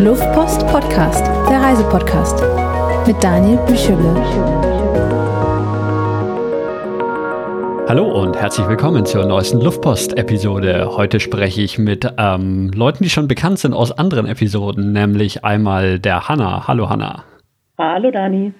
Luftpost 0.00 0.66
Podcast, 0.66 1.26
der 1.48 1.62
Reisepodcast 1.62 2.42
mit 3.06 3.16
Daniel 3.24 3.56
Büchele. 3.66 4.14
Hallo 7.88 8.22
und 8.22 8.36
herzlich 8.36 8.68
willkommen 8.68 9.06
zur 9.06 9.24
neuesten 9.24 9.58
Luftpost-Episode. 9.62 10.90
Heute 10.94 11.18
spreche 11.18 11.62
ich 11.62 11.78
mit 11.78 12.06
ähm, 12.18 12.70
Leuten, 12.74 13.04
die 13.04 13.10
schon 13.10 13.26
bekannt 13.26 13.58
sind 13.58 13.72
aus 13.72 13.90
anderen 13.90 14.26
Episoden, 14.26 14.92
nämlich 14.92 15.46
einmal 15.46 15.98
der 15.98 16.28
Hanna. 16.28 16.68
Hallo 16.68 16.90
Hanna. 16.90 17.24
Hallo 17.78 18.10
Dani. 18.10 18.52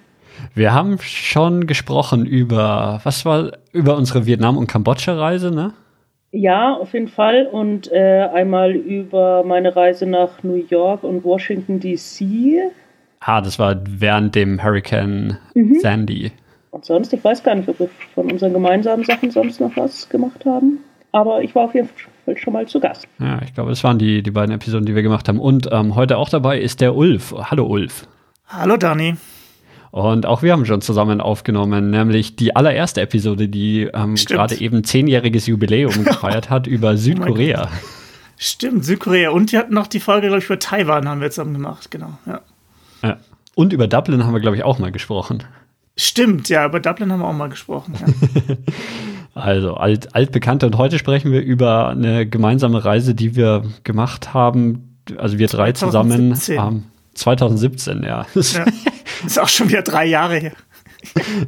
Wir 0.55 0.73
haben 0.73 0.99
schon 1.01 1.67
gesprochen 1.67 2.25
über, 2.25 3.01
was 3.05 3.27
war, 3.27 3.53
über 3.73 3.97
unsere 3.97 4.25
Vietnam- 4.25 4.57
und 4.57 4.69
Kambodscha-Reise, 4.69 5.51
ne? 5.51 5.75
Ja, 6.37 6.75
auf 6.75 6.93
jeden 6.93 7.09
Fall. 7.09 7.47
Und 7.47 7.91
äh, 7.91 8.29
einmal 8.31 8.73
über 8.73 9.43
meine 9.43 9.75
Reise 9.75 10.05
nach 10.05 10.43
New 10.43 10.63
York 10.69 11.03
und 11.03 11.25
Washington 11.25 11.81
DC. 11.81 12.73
Ah, 13.21 13.41
das 13.41 13.59
war 13.59 13.75
während 13.89 14.35
dem 14.35 14.63
Hurricane 14.63 15.39
mhm. 15.55 15.81
Sandy. 15.81 16.33
Und 16.73 16.85
sonst, 16.85 17.15
ich 17.15 17.25
weiß 17.25 17.43
gar 17.43 17.55
nicht, 17.55 17.67
ob 17.71 17.81
wir 17.81 17.89
von 18.15 18.31
unseren 18.31 18.53
gemeinsamen 18.53 19.03
Sachen 19.05 19.31
sonst 19.31 19.61
noch 19.61 19.75
was 19.79 20.11
gemacht 20.11 20.45
haben. 20.45 20.81
Aber 21.11 21.43
ich 21.43 21.55
war 21.55 21.65
auf 21.65 21.75
jeden 21.75 21.89
Fall 22.27 22.37
schon 22.37 22.53
mal 22.53 22.67
zu 22.67 22.81
Gast. 22.81 23.09
Ja, 23.19 23.41
ich 23.43 23.55
glaube, 23.55 23.71
das 23.71 23.83
waren 23.83 23.99
die, 23.99 24.23
die 24.23 24.31
beiden 24.31 24.55
Episoden, 24.55 24.85
die 24.85 24.95
wir 24.95 25.03
gemacht 25.03 25.31
haben. 25.31 25.41
Und 25.41 25.71
ähm, 25.73 25.95
heute 25.95 26.19
auch 26.19 26.29
dabei 26.29 26.61
ist 26.61 26.83
der 26.83 26.95
Ulf. 26.95 27.35
Hallo 27.51 27.65
Ulf. 27.65 28.07
Hallo 28.47 28.77
Dani. 28.77 29.15
Und 29.91 30.27
auch 30.27 30.43
wir 30.43 30.53
haben 30.53 30.67
schon 30.67 30.81
zusammen 30.81 31.21
aufgenommen, 31.21 31.91
nämlich 31.91 32.37
die 32.37 32.55
allererste 32.55 33.01
Episode, 33.01 33.49
die 33.49 33.89
ähm, 33.93 34.15
gerade 34.15 34.61
eben 34.61 34.85
zehnjähriges 34.85 35.47
Jubiläum 35.47 36.05
gefeiert 36.05 36.51
hat 36.51 36.67
über 36.67 36.93
oh 36.93 36.97
Südkorea. 36.97 37.69
Oh 37.73 37.87
Stimmt, 38.39 38.85
Südkorea. 38.85 39.31
Und 39.31 39.53
die 39.53 39.59
hatten 39.59 39.75
noch 39.75 39.87
die 39.87 40.01
Folge, 40.01 40.27
glaube 40.27 40.41
ich, 40.41 40.47
über 40.47 40.59
Taiwan 40.59 41.09
haben 41.09 41.21
wir 41.21 41.31
zusammen 41.31 41.55
gemacht, 41.55 41.91
genau. 41.91 42.19
Ja. 42.27 42.41
ja. 43.03 43.17
Und 43.55 43.73
über 43.73 43.87
Dublin 43.89 44.25
haben 44.25 44.35
wir, 44.35 44.41
glaube 44.41 44.57
ich, 44.57 44.65
auch 44.65 44.79
mal 44.79 44.93
gesprochen. 44.93 45.43
Stimmt, 45.97 46.51
ja, 46.51 46.67
über 46.67 46.79
Dublin 46.79 47.11
haben 47.11 47.21
wir 47.21 47.29
auch 47.29 47.33
mal 47.33 47.49
gesprochen. 47.49 47.95
Ja. 47.99 48.57
also 49.35 49.75
alt, 49.75 50.15
altbekannte. 50.15 50.67
Und 50.67 50.77
heute 50.77 50.99
ssprechen 50.99 51.33
wir 51.33 51.41
über 51.41 51.89
eine 51.89 52.27
gemeinsame 52.27 52.85
Reise, 52.85 53.15
die 53.15 53.35
wir 53.35 53.65
gemacht 53.83 54.35
haben. 54.35 54.99
Also 55.17 55.39
wir 55.39 55.47
drei 55.47 55.73
2017. 55.73 56.35
zusammen. 56.35 56.77
Ähm, 56.77 56.85
2017, 57.15 58.03
ja. 58.03 58.27
ja. 58.35 58.65
Ist 59.27 59.41
auch 59.41 59.49
schon 59.49 59.69
wieder 59.69 59.83
drei 59.83 60.07
Jahre 60.07 60.37
her. 60.37 60.53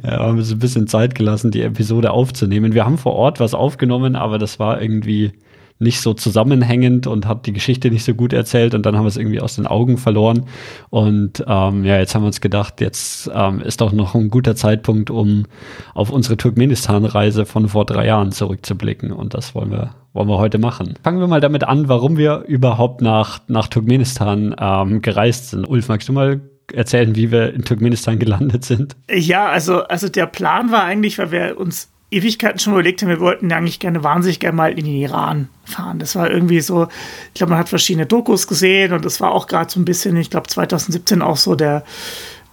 Ja, 0.03 0.19
haben 0.19 0.37
uns 0.37 0.51
ein 0.51 0.59
bisschen 0.59 0.87
Zeit 0.87 1.15
gelassen, 1.15 1.51
die 1.51 1.61
Episode 1.61 2.11
aufzunehmen. 2.11 2.73
Wir 2.73 2.85
haben 2.85 2.97
vor 2.97 3.13
Ort 3.13 3.39
was 3.39 3.53
aufgenommen, 3.53 4.15
aber 4.15 4.37
das 4.37 4.59
war 4.59 4.81
irgendwie 4.81 5.33
nicht 5.79 6.01
so 6.01 6.13
zusammenhängend 6.13 7.07
und 7.07 7.25
hat 7.25 7.45
die 7.45 7.53
Geschichte 7.53 7.89
nicht 7.89 8.03
so 8.03 8.13
gut 8.13 8.33
erzählt 8.33 8.75
und 8.75 8.85
dann 8.85 8.97
haben 8.97 9.05
wir 9.05 9.09
es 9.09 9.15
irgendwie 9.17 9.39
aus 9.39 9.55
den 9.55 9.65
Augen 9.65 9.97
verloren. 9.97 10.45
Und 10.89 11.43
ähm, 11.47 11.85
ja, 11.85 11.97
jetzt 11.97 12.13
haben 12.13 12.23
wir 12.23 12.27
uns 12.27 12.41
gedacht, 12.41 12.81
jetzt 12.81 13.31
ähm, 13.33 13.61
ist 13.61 13.79
doch 13.79 13.93
noch 13.93 14.13
ein 14.13 14.29
guter 14.29 14.55
Zeitpunkt, 14.55 15.09
um 15.09 15.45
auf 15.93 16.09
unsere 16.09 16.35
Turkmenistan-Reise 16.35 17.45
von 17.45 17.69
vor 17.69 17.85
drei 17.85 18.07
Jahren 18.07 18.33
zurückzublicken. 18.33 19.13
Und 19.13 19.33
das 19.33 19.55
wollen 19.55 19.71
wir, 19.71 19.95
wollen 20.11 20.27
wir 20.27 20.37
heute 20.37 20.57
machen. 20.57 20.95
Fangen 21.01 21.19
wir 21.19 21.27
mal 21.27 21.41
damit 21.41 21.63
an, 21.63 21.87
warum 21.87 22.17
wir 22.17 22.43
überhaupt 22.45 23.01
nach, 23.01 23.39
nach 23.47 23.67
Turkmenistan 23.67 24.53
ähm, 24.59 25.01
gereist 25.01 25.51
sind. 25.51 25.67
Ulf, 25.67 25.87
magst 25.87 26.09
du 26.09 26.13
mal 26.13 26.41
erzählen, 26.73 27.15
wie 27.15 27.31
wir 27.31 27.53
in 27.53 27.63
Turkmenistan 27.63 28.19
gelandet 28.19 28.65
sind? 28.65 28.95
Ja, 29.09 29.47
also, 29.47 29.83
also 29.83 30.09
der 30.09 30.25
Plan 30.25 30.71
war 30.71 30.83
eigentlich, 30.83 31.17
weil 31.17 31.31
wir 31.31 31.57
uns 31.57 31.89
Ewigkeiten 32.11 32.59
schon 32.59 32.73
überlegt 32.73 33.01
haben, 33.01 33.09
wir 33.09 33.19
wollten 33.19 33.51
eigentlich 33.51 33.79
gerne 33.79 34.03
wahnsinnig 34.03 34.39
gerne 34.39 34.55
mal 34.55 34.71
in 34.71 34.85
den 34.85 34.95
Iran 34.95 35.49
fahren. 35.63 35.99
Das 35.99 36.15
war 36.15 36.29
irgendwie 36.29 36.59
so, 36.59 36.87
ich 37.27 37.35
glaube, 37.35 37.51
man 37.51 37.59
hat 37.59 37.69
verschiedene 37.69 38.07
Dokus 38.07 38.47
gesehen 38.47 38.93
und 38.93 39.05
das 39.05 39.21
war 39.21 39.31
auch 39.31 39.47
gerade 39.47 39.69
so 39.69 39.79
ein 39.79 39.85
bisschen, 39.85 40.17
ich 40.17 40.31
glaube, 40.31 40.47
2017 40.47 41.21
auch 41.21 41.37
so 41.37 41.55
der, 41.55 41.83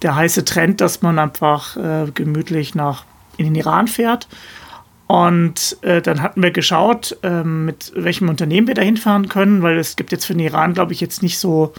der 0.03 0.15
heiße 0.15 0.45
Trend, 0.45 0.79
dass 0.79 1.01
man 1.01 1.17
einfach 1.17 1.75
äh, 1.75 2.11
gemütlich 2.13 2.75
nach 2.75 3.05
in 3.37 3.45
den 3.45 3.55
Iran 3.55 3.87
fährt. 3.87 4.27
Und 5.07 5.77
äh, 5.81 6.01
dann 6.01 6.21
hatten 6.21 6.43
wir 6.43 6.51
geschaut, 6.51 7.17
äh, 7.23 7.43
mit 7.43 7.93
welchem 7.95 8.29
Unternehmen 8.29 8.67
wir 8.67 8.75
da 8.75 8.81
hinfahren 8.81 9.29
können, 9.29 9.63
weil 9.63 9.77
es 9.77 9.95
gibt 9.95 10.11
jetzt 10.11 10.25
für 10.25 10.33
den 10.33 10.45
Iran, 10.45 10.73
glaube 10.73 10.91
ich, 10.91 10.99
jetzt 11.01 11.23
nicht 11.23 11.39
so 11.39 11.73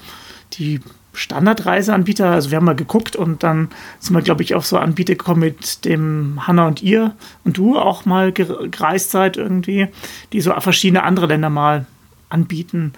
die 0.54 0.80
Standardreiseanbieter. 1.12 2.30
Also 2.30 2.50
wir 2.50 2.56
haben 2.56 2.64
mal 2.64 2.76
geguckt 2.76 3.16
und 3.16 3.42
dann 3.42 3.68
sind 3.98 4.14
wir, 4.14 4.22
glaube 4.22 4.42
ich, 4.42 4.54
auf 4.54 4.66
so 4.66 4.78
Anbieter 4.78 5.14
gekommen, 5.14 5.40
mit 5.40 5.84
dem 5.84 6.46
Hanna 6.46 6.66
und 6.66 6.82
ihr 6.82 7.14
und 7.44 7.56
du 7.56 7.78
auch 7.78 8.04
mal 8.04 8.32
gereist 8.32 9.10
seid 9.10 9.36
irgendwie, 9.36 9.88
die 10.32 10.40
so 10.40 10.52
verschiedene 10.58 11.02
andere 11.02 11.26
Länder 11.26 11.50
mal 11.50 11.86
anbieten. 12.28 12.92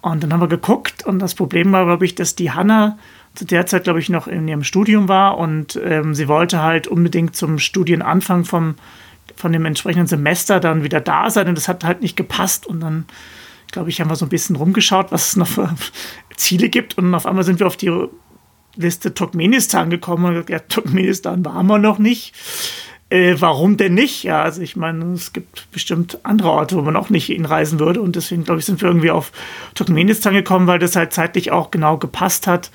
Und 0.00 0.22
dann 0.22 0.32
haben 0.32 0.40
wir 0.40 0.48
geguckt 0.48 1.04
und 1.04 1.18
das 1.18 1.34
Problem 1.34 1.72
war, 1.72 1.84
glaube 1.84 2.04
ich, 2.04 2.14
dass 2.14 2.36
die 2.36 2.52
Hanna 2.52 2.98
zu 3.34 3.44
der 3.44 3.66
Zeit, 3.66 3.84
glaube 3.84 4.00
ich, 4.00 4.08
noch 4.08 4.26
in 4.26 4.48
ihrem 4.48 4.64
Studium 4.64 5.08
war 5.08 5.38
und 5.38 5.78
ähm, 5.84 6.14
sie 6.14 6.28
wollte 6.28 6.62
halt 6.62 6.86
unbedingt 6.86 7.36
zum 7.36 7.58
Studienanfang 7.58 8.44
vom, 8.44 8.76
von 9.36 9.52
dem 9.52 9.64
entsprechenden 9.64 10.06
Semester 10.06 10.60
dann 10.60 10.82
wieder 10.82 11.00
da 11.00 11.30
sein 11.30 11.48
und 11.48 11.56
das 11.56 11.68
hat 11.68 11.84
halt 11.84 12.02
nicht 12.02 12.16
gepasst 12.16 12.66
und 12.66 12.80
dann 12.80 13.06
glaube 13.70 13.90
ich, 13.90 14.00
haben 14.00 14.10
wir 14.10 14.16
so 14.16 14.26
ein 14.26 14.30
bisschen 14.30 14.56
rumgeschaut, 14.56 15.12
was 15.12 15.28
es 15.28 15.36
noch 15.36 15.46
für 15.46 15.74
Ziele 16.38 16.68
gibt. 16.68 16.96
Und 16.96 17.14
auf 17.14 17.26
einmal 17.26 17.44
sind 17.44 17.60
wir 17.60 17.66
auf 17.66 17.76
die 17.76 17.92
Liste 18.76 19.12
Turkmenistan 19.12 19.90
gekommen 19.90 20.24
und 20.24 20.32
gesagt, 20.32 20.50
ja, 20.50 20.58
Turkmenistan 20.60 21.44
waren 21.44 21.66
wir 21.66 21.78
noch 21.78 21.98
nicht. 21.98 22.34
Äh, 23.10 23.36
warum 23.38 23.78
denn 23.78 23.94
nicht? 23.94 24.22
Ja, 24.22 24.42
also 24.42 24.60
ich 24.60 24.76
meine, 24.76 25.12
es 25.12 25.32
gibt 25.32 25.70
bestimmt 25.72 26.18
andere 26.24 26.50
Orte, 26.50 26.76
wo 26.76 26.82
man 26.82 26.94
auch 26.94 27.08
nicht 27.08 27.26
hinreisen 27.26 27.80
würde. 27.80 28.02
Und 28.02 28.16
deswegen, 28.16 28.44
glaube 28.44 28.60
ich, 28.60 28.66
sind 28.66 28.82
wir 28.82 28.88
irgendwie 28.88 29.10
auf 29.10 29.32
Turkmenistan 29.74 30.34
gekommen, 30.34 30.66
weil 30.66 30.78
das 30.78 30.94
halt 30.94 31.12
zeitlich 31.12 31.50
auch 31.50 31.70
genau 31.70 31.96
gepasst 31.96 32.46
hat. 32.46 32.70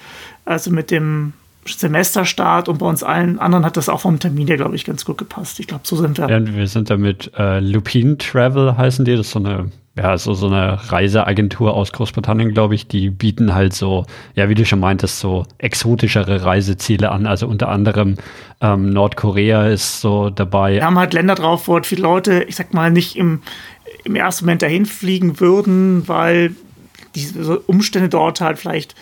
Also 0.45 0.71
mit 0.71 0.89
dem 0.89 1.33
Semesterstart 1.65 2.67
und 2.67 2.79
bei 2.79 2.85
uns 2.85 3.03
allen 3.03 3.39
anderen 3.39 3.63
hat 3.63 3.77
das 3.77 3.89
auch 3.89 4.01
vom 4.01 4.19
Termin 4.19 4.47
her, 4.47 4.57
glaube 4.57 4.75
ich, 4.75 4.85
ganz 4.85 5.05
gut 5.05 5.17
gepasst. 5.17 5.59
Ich 5.59 5.67
glaube, 5.67 5.83
so 5.85 5.95
sind 5.95 6.17
wir. 6.17 6.29
Ja, 6.29 6.45
wir 6.45 6.67
sind 6.67 6.89
da 6.89 6.97
mit 6.97 7.31
äh, 7.37 7.59
Lupin 7.59 8.17
Travel 8.17 8.75
heißen 8.75 9.05
die. 9.05 9.15
Das 9.15 9.27
ist 9.27 9.31
so 9.31 9.39
eine 9.39 9.71
ja, 9.95 10.17
so, 10.17 10.33
so 10.33 10.47
eine 10.47 10.91
Reiseagentur 10.91 11.75
aus 11.75 11.91
Großbritannien, 11.91 12.53
glaube 12.53 12.73
ich, 12.73 12.87
die 12.87 13.11
bieten 13.11 13.53
halt 13.53 13.73
so, 13.73 14.05
ja, 14.33 14.49
wie 14.49 14.55
du 14.55 14.65
schon 14.65 14.79
meintest, 14.79 15.19
so 15.19 15.45
exotischere 15.59 16.43
Reiseziele 16.43 17.11
an. 17.11 17.27
Also 17.27 17.47
unter 17.47 17.69
anderem 17.69 18.15
ähm, 18.59 18.89
Nordkorea 18.89 19.67
ist 19.67 20.01
so 20.01 20.31
dabei. 20.31 20.75
Wir 20.75 20.85
haben 20.85 20.97
halt 20.97 21.13
Länder 21.13 21.35
drauf, 21.35 21.67
wo 21.67 21.75
halt 21.75 21.85
viele 21.85 22.01
Leute, 22.01 22.43
ich 22.43 22.55
sag 22.55 22.73
mal, 22.73 22.89
nicht 22.89 23.15
im, 23.15 23.43
im 24.03 24.15
ersten 24.15 24.45
Moment 24.45 24.63
dahin 24.63 24.87
fliegen 24.87 25.39
würden, 25.39 26.07
weil 26.07 26.55
diese 27.13 27.59
Umstände 27.59 28.09
dort 28.09 28.41
halt 28.41 28.57
vielleicht 28.57 28.95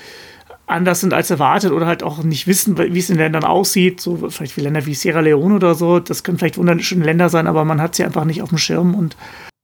anders 0.67 0.99
sind 0.99 1.13
als 1.13 1.29
erwartet 1.29 1.71
oder 1.71 1.85
halt 1.85 2.03
auch 2.03 2.21
nicht 2.23 2.47
wissen, 2.47 2.77
wie 2.77 2.99
es 2.99 3.09
in 3.09 3.17
Ländern 3.17 3.45
aussieht. 3.45 4.01
So 4.01 4.29
vielleicht 4.29 4.57
wie 4.57 4.61
Länder 4.61 4.85
wie 4.85 4.93
Sierra 4.93 5.21
Leone 5.21 5.55
oder 5.55 5.73
so. 5.73 5.99
Das 5.99 6.23
können 6.23 6.37
vielleicht 6.37 6.57
wunderschöne 6.57 7.05
Länder 7.05 7.29
sein, 7.29 7.47
aber 7.47 7.63
man 7.63 7.81
hat 7.81 7.95
sie 7.95 8.03
einfach 8.03 8.25
nicht 8.25 8.41
auf 8.41 8.49
dem 8.49 8.57
Schirm 8.57 8.93
und 8.93 9.15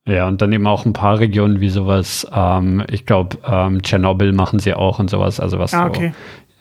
ja, 0.08 0.28
und 0.28 0.42
dann 0.42 0.54
eben 0.54 0.66
auch 0.66 0.86
ein 0.86 0.94
paar 0.94 1.20
Regionen 1.20 1.60
wie 1.60 1.70
sowas, 1.70 2.26
ähm, 2.34 2.84
ich 2.90 3.06
glaube, 3.06 3.38
ähm, 3.46 3.82
Tschernobyl 3.84 4.32
machen 4.32 4.60
sie 4.60 4.74
auch 4.74 5.00
und 5.00 5.10
sowas, 5.10 5.40
also 5.40 5.60
was 5.60 5.74
ah, 5.74 5.86
okay. 5.86 6.14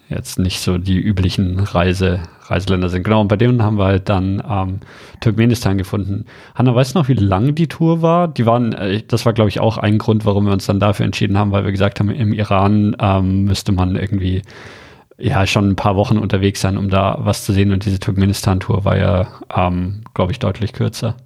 so 0.08 0.14
jetzt 0.14 0.38
nicht 0.38 0.60
so 0.60 0.78
die 0.78 0.98
üblichen 0.98 1.60
Reise, 1.60 2.20
Reiseländer 2.42 2.88
sind. 2.88 3.02
Genau, 3.02 3.20
und 3.20 3.28
bei 3.28 3.36
denen 3.36 3.62
haben 3.62 3.78
wir 3.78 3.86
halt 3.86 4.08
dann 4.08 4.42
ähm, 4.48 4.80
Turkmenistan 5.20 5.78
gefunden. 5.78 6.26
Hanna, 6.54 6.74
weißt 6.74 6.94
du 6.94 6.98
noch, 7.00 7.08
wie 7.08 7.14
lang 7.14 7.54
die 7.54 7.66
Tour 7.66 8.02
war? 8.02 8.28
Die 8.28 8.46
waren, 8.46 8.72
äh, 8.72 9.02
das 9.06 9.26
war, 9.26 9.32
glaube 9.32 9.48
ich, 9.48 9.60
auch 9.60 9.78
ein 9.78 9.98
Grund, 9.98 10.24
warum 10.24 10.46
wir 10.46 10.52
uns 10.52 10.66
dann 10.66 10.80
dafür 10.80 11.06
entschieden 11.06 11.38
haben, 11.38 11.50
weil 11.50 11.64
wir 11.64 11.72
gesagt 11.72 11.98
haben, 11.98 12.10
im 12.10 12.32
Iran 12.32 12.96
ähm, 13.00 13.44
müsste 13.44 13.72
man 13.72 13.96
irgendwie 13.96 14.42
ja 15.18 15.46
schon 15.46 15.70
ein 15.70 15.76
paar 15.76 15.96
Wochen 15.96 16.18
unterwegs 16.18 16.60
sein, 16.60 16.76
um 16.76 16.88
da 16.88 17.18
was 17.20 17.44
zu 17.44 17.52
sehen. 17.52 17.72
Und 17.72 17.84
diese 17.84 17.98
Turkmenistan-Tour 17.98 18.84
war 18.84 18.96
ja, 18.96 19.26
ähm, 19.54 20.02
glaube 20.14 20.32
ich, 20.32 20.38
deutlich 20.38 20.72
kürzer. 20.72 21.16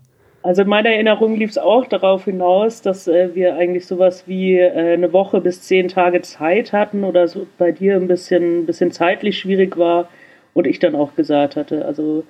Also 0.43 0.63
in 0.63 0.69
meiner 0.69 0.89
Erinnerung 0.89 1.37
lief 1.37 1.51
es 1.51 1.59
auch 1.59 1.87
darauf 1.87 2.25
hinaus, 2.25 2.81
dass 2.81 3.07
äh, 3.07 3.35
wir 3.35 3.57
eigentlich 3.57 3.87
sowas 3.87 4.27
wie 4.27 4.57
äh, 4.59 4.95
eine 4.95 5.13
Woche 5.13 5.41
bis 5.41 5.63
zehn 5.63 5.89
Tage 5.89 6.23
Zeit 6.23 6.73
hatten 6.73 7.05
oder 7.05 7.29
so 7.29 7.47
bei 7.59 7.73
dir 7.73 7.97
ein 7.97 8.09
bisschen, 8.09 8.65
bisschen 8.65 8.91
zeitlich 8.91 9.39
schwierig 9.39 9.77
war 9.77 10.09
und 10.55 10.67
ich 10.67 10.79
dann 10.79 10.95
auch 10.95 11.15
gesagt 11.15 11.57
hatte, 11.57 11.85
also 11.85 12.25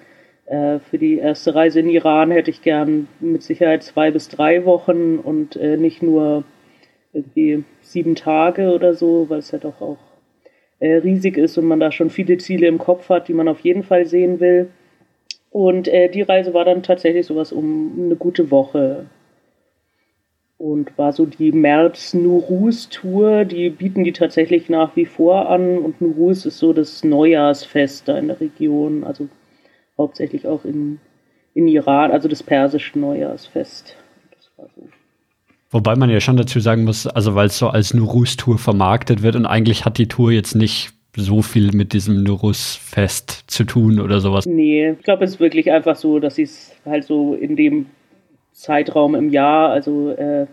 äh, 0.47 0.81
für 0.81 0.99
die 0.99 1.19
erste 1.19 1.55
Reise 1.55 1.81
in 1.81 1.89
Iran 1.89 2.33
hätte 2.33 2.51
ich 2.51 2.62
gern 2.62 3.07
mit 3.21 3.45
Sicherheit 3.45 3.85
zwei 3.85 4.11
bis 4.11 4.29
drei 4.29 4.65
Wochen 4.65 5.19
und 5.19 5.55
äh, 5.55 5.77
nicht 5.77 6.03
nur 6.03 6.43
irgendwie 7.12 7.65
sieben 7.81 8.17
Tage 8.17 8.73
oder 8.73 8.95
so, 8.95 9.29
weil 9.29 9.39
es 9.39 9.53
ja 9.53 9.59
doch 9.59 9.81
auch 9.81 9.99
äh, 10.81 10.97
riesig 10.97 11.37
ist 11.37 11.57
und 11.59 11.67
man 11.67 11.79
da 11.79 11.93
schon 11.93 12.11
viele 12.11 12.39
Ziele 12.39 12.67
im 12.67 12.79
Kopf 12.79 13.09
hat, 13.09 13.29
die 13.29 13.35
man 13.35 13.47
auf 13.47 13.61
jeden 13.61 13.85
Fall 13.85 14.07
sehen 14.07 14.41
will. 14.41 14.71
Und 15.50 15.88
äh, 15.88 16.08
die 16.08 16.23
Reise 16.23 16.55
war 16.55 16.64
dann 16.64 16.82
tatsächlich 16.82 17.26
sowas 17.26 17.52
um 17.52 17.93
eine 17.99 18.17
gute 18.17 18.50
Woche. 18.50 19.06
Und 20.58 20.97
war 20.99 21.12
so 21.12 21.26
die 21.26 21.52
März-Nurus-Tour. 21.52 23.44
Die 23.44 23.70
bieten 23.70 24.05
die 24.05 24.12
tatsächlich 24.12 24.69
nach 24.69 24.94
wie 24.94 25.06
vor 25.06 25.49
an. 25.49 25.79
Und 25.79 26.00
Nurus 26.00 26.47
ist 26.47 26.58
so 26.58 26.73
das 26.73 27.02
Neujahrsfest 27.02 28.06
da 28.08 28.17
in 28.19 28.29
der 28.29 28.41
Region. 28.41 29.05
Also 29.05 29.29
hauptsächlich 29.99 30.47
auch 30.47 30.64
in, 30.64 31.00
in 31.55 31.67
Iran, 31.69 32.11
also 32.11 32.29
das 32.29 32.43
persische 32.43 32.99
Neujahrsfest. 32.99 33.97
So 34.38 34.50
Wobei 35.70 35.94
man 35.94 36.11
ja 36.11 36.20
schon 36.20 36.37
dazu 36.37 36.58
sagen 36.61 36.85
muss, 36.85 37.06
also 37.06 37.35
weil 37.35 37.47
es 37.47 37.58
so 37.58 37.69
als 37.69 37.94
Nurus-Tour 37.94 38.58
vermarktet 38.58 39.23
wird 39.23 39.37
und 39.37 39.47
eigentlich 39.47 39.85
hat 39.85 39.99
die 39.99 40.08
Tour 40.08 40.32
jetzt 40.32 40.55
nicht 40.55 40.93
so 41.17 41.43
viel 41.43 41.73
mit 41.73 41.93
diesem 41.93 42.23
Nurus-Fest 42.23 43.45
zu 43.47 43.65
tun 43.65 44.01
oder 44.01 44.21
sowas. 44.21 44.47
Nee, 44.47 44.91
ich 44.93 45.03
glaube, 45.03 45.25
es 45.25 45.33
ist 45.33 45.41
wirklich 45.41 45.71
einfach 45.71 45.97
so, 45.97 46.19
dass 46.19 46.37
sie 46.37 46.43
es 46.43 46.73
halt 46.85 47.05
so 47.05 47.35
in 47.35 47.57
dem 47.57 47.87
Zeitraum 48.53 49.15
im 49.15 49.31
Jahr, 49.31 49.71
also 49.71 50.11
äh, 50.11 50.47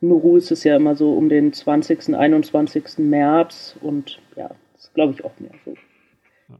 Nurus 0.00 0.50
ist 0.50 0.64
ja 0.64 0.76
immer 0.76 0.96
so 0.96 1.12
um 1.12 1.28
den 1.28 1.52
20., 1.52 2.14
21. 2.14 2.98
März 2.98 3.76
und 3.80 4.18
ja, 4.36 4.50
das 4.74 4.92
glaube 4.94 5.14
ich 5.14 5.24
auch 5.24 5.38
mehr 5.38 5.52
so. 5.64 5.74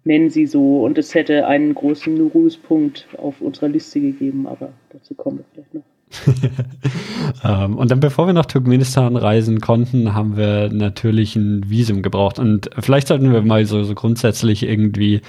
Nennen 0.05 0.31
sie 0.31 0.47
so 0.47 0.85
und 0.85 0.97
es 0.97 1.15
hätte 1.15 1.47
einen 1.47 1.75
großen 1.75 2.15
Nurus-Punkt 2.15 3.09
auf 3.19 3.41
unserer 3.41 3.69
Liste 3.69 4.01
gegeben, 4.01 4.47
aber 4.47 4.73
dazu 4.91 5.15
kommen 5.15 5.39
wir 5.39 5.45
vielleicht 5.53 5.75
noch. 5.75 5.92
ähm, 7.45 7.77
und 7.77 7.91
dann, 7.91 8.01
bevor 8.01 8.27
wir 8.27 8.35
nach 8.35 8.47
Turkmenistan 8.47 9.17
reisen 9.17 9.61
konnten, 9.61 10.15
haben 10.15 10.37
wir 10.37 10.69
natürlich 10.71 11.37
ein 11.37 11.69
Visum 11.69 12.03
gebraucht. 12.03 12.39
Und 12.39 12.71
vielleicht 12.79 13.09
sollten 13.09 13.33
wir 13.33 13.43
mal 13.43 13.65
so, 13.67 13.83
so 13.85 13.95
grundsätzlich 13.95 14.63
irgendwie 14.63 15.23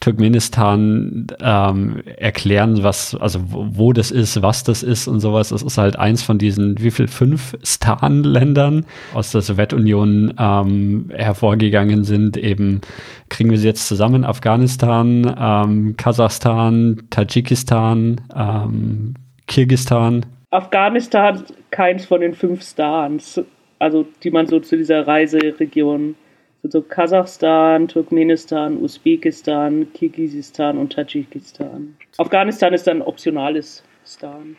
Turkmenistan 0.00 1.26
ähm, 1.40 2.02
erklären, 2.16 2.82
was, 2.82 3.14
also 3.14 3.40
wo, 3.52 3.66
wo, 3.70 3.92
das 3.92 4.10
ist, 4.10 4.40
was 4.40 4.64
das 4.64 4.82
ist 4.82 5.08
und 5.08 5.20
sowas. 5.20 5.50
Es 5.50 5.62
ist 5.62 5.76
halt 5.76 5.96
eins 5.96 6.22
von 6.22 6.38
diesen, 6.38 6.80
wie 6.80 6.90
viel, 6.90 7.06
fünf 7.06 7.56
Stan-Ländern 7.62 8.86
aus 9.12 9.32
der 9.32 9.42
Sowjetunion 9.42 10.34
ähm, 10.38 11.10
hervorgegangen 11.14 12.04
sind. 12.04 12.38
Eben 12.38 12.80
kriegen 13.28 13.50
wir 13.50 13.58
sie 13.58 13.66
jetzt 13.66 13.86
zusammen: 13.86 14.24
Afghanistan, 14.24 15.34
ähm, 15.38 15.96
Kasachstan, 15.98 17.02
Tadschikistan, 17.10 18.22
ähm, 18.34 19.14
Kirgistan. 19.50 20.24
Afghanistan 20.50 21.44
keins 21.72 22.06
von 22.06 22.20
den 22.20 22.34
fünf 22.34 22.62
Stans, 22.62 23.40
also 23.80 24.06
die 24.22 24.30
man 24.30 24.46
so 24.46 24.60
zu 24.60 24.76
dieser 24.76 25.08
Reiseregion, 25.08 26.14
so 26.62 26.82
Kasachstan, 26.82 27.88
Turkmenistan, 27.88 28.80
Usbekistan, 28.80 29.92
Kirgisistan 29.92 30.78
und 30.78 30.92
Tadschikistan. 30.92 31.96
Afghanistan 32.18 32.72
ist 32.72 32.86
dann 32.86 33.02
optionales 33.02 33.82
Stan. 34.06 34.56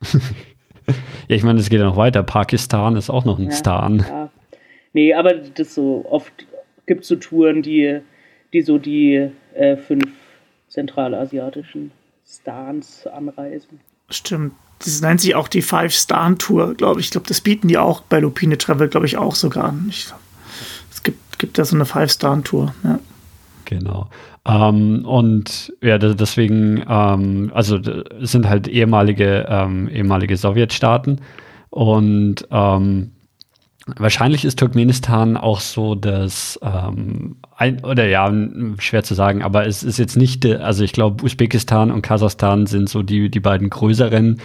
ja, 1.28 1.36
ich 1.36 1.42
meine, 1.42 1.58
es 1.58 1.68
geht 1.68 1.80
ja 1.80 1.86
noch 1.86 1.96
weiter. 1.96 2.22
Pakistan 2.22 2.94
ist 2.94 3.10
auch 3.10 3.24
noch 3.24 3.40
ein 3.40 3.46
ja, 3.46 3.50
Stan. 3.50 3.98
Ja. 3.98 4.30
Nee, 4.92 5.12
aber 5.12 5.34
das 5.34 5.74
so 5.74 6.04
oft 6.08 6.32
gibt 6.86 7.02
es 7.02 7.08
so 7.08 7.16
Touren, 7.16 7.62
die, 7.62 7.98
die 8.52 8.62
so 8.62 8.78
die 8.78 9.28
äh, 9.54 9.76
fünf 9.76 10.12
zentralasiatischen 10.68 11.90
Stans 12.24 13.08
anreisen. 13.08 13.80
Stimmt. 14.10 14.54
Das 14.80 15.00
nennt 15.00 15.20
sich 15.20 15.34
auch 15.34 15.48
die 15.48 15.62
Five 15.62 15.94
Star 15.94 16.36
Tour, 16.36 16.74
glaube 16.74 17.00
ich. 17.00 17.06
Ich 17.06 17.12
glaube, 17.12 17.26
das 17.26 17.40
bieten 17.40 17.68
die 17.68 17.78
auch 17.78 18.00
bei 18.02 18.20
Lupine 18.20 18.58
Travel, 18.58 18.88
glaube 18.88 19.06
ich, 19.06 19.16
auch 19.16 19.34
sogar 19.34 19.64
an. 19.64 19.86
Ich, 19.88 20.08
es 20.92 21.02
gibt, 21.02 21.38
gibt 21.38 21.58
da 21.58 21.64
so 21.64 21.74
eine 21.74 21.86
Five 21.86 22.10
Star 22.10 22.42
Tour, 22.42 22.74
ja. 22.84 22.98
Genau. 23.64 24.10
Ähm, 24.46 25.06
und 25.06 25.72
ja, 25.80 25.96
deswegen, 25.96 26.84
ähm, 26.86 27.50
also 27.54 27.78
sind 28.20 28.48
halt 28.48 28.68
ehemalige, 28.68 29.46
ähm, 29.48 29.88
ehemalige 29.88 30.36
Sowjetstaaten. 30.36 31.20
Und 31.70 32.46
ähm, 32.50 33.12
wahrscheinlich 33.96 34.44
ist 34.44 34.58
Turkmenistan 34.58 35.36
auch 35.36 35.60
so 35.60 35.94
das, 35.94 36.58
ähm, 36.62 37.36
ein, 37.56 37.84
oder 37.84 38.06
ja, 38.06 38.32
schwer 38.78 39.02
zu 39.02 39.14
sagen, 39.14 39.42
aber 39.42 39.66
es 39.66 39.82
ist 39.82 39.98
jetzt 39.98 40.16
nicht, 40.16 40.46
also 40.46 40.84
ich 40.84 40.92
glaube, 40.92 41.24
Usbekistan 41.24 41.90
und 41.90 42.02
Kasachstan 42.02 42.66
sind 42.66 42.88
so 42.88 43.02
die, 43.02 43.30
die 43.30 43.40
beiden 43.40 43.70
größeren 43.70 44.40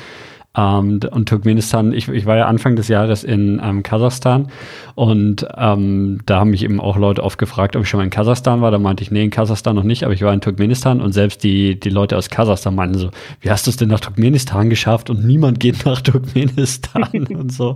ähm, 0.57 0.99
und 1.11 1.29
Turkmenistan, 1.29 1.93
ich, 1.93 2.07
ich 2.07 2.25
war 2.25 2.35
ja 2.35 2.47
Anfang 2.47 2.75
des 2.75 2.87
Jahres 2.87 3.23
in 3.23 3.61
ähm, 3.63 3.83
Kasachstan 3.83 4.47
und 4.95 5.47
ähm, 5.55 6.21
da 6.25 6.39
haben 6.39 6.49
mich 6.49 6.63
eben 6.63 6.79
auch 6.79 6.97
Leute 6.97 7.23
oft 7.23 7.37
gefragt, 7.37 7.75
ob 7.75 7.83
ich 7.83 7.89
schon 7.89 7.99
mal 7.99 8.03
in 8.03 8.09
Kasachstan 8.09 8.59
war. 8.61 8.71
Da 8.71 8.79
meinte 8.79 9.03
ich, 9.03 9.11
nee, 9.11 9.23
in 9.23 9.29
Kasachstan 9.29 9.75
noch 9.75 9.83
nicht, 9.83 10.03
aber 10.03 10.13
ich 10.13 10.23
war 10.23 10.33
in 10.33 10.41
Turkmenistan 10.41 11.01
und 11.01 11.13
selbst 11.13 11.43
die, 11.43 11.79
die 11.79 11.91
Leute 11.91 12.17
aus 12.17 12.29
Kasachstan 12.29 12.73
meinten 12.73 12.97
so, 12.97 13.11
wie 13.41 13.51
hast 13.51 13.67
du 13.67 13.69
es 13.69 13.77
denn 13.77 13.89
nach 13.89 13.99
Turkmenistan 13.99 14.71
geschafft 14.71 15.11
und 15.11 15.23
niemand 15.23 15.59
geht 15.59 15.85
nach 15.85 16.01
Turkmenistan 16.01 17.27
und 17.29 17.53
so. 17.53 17.75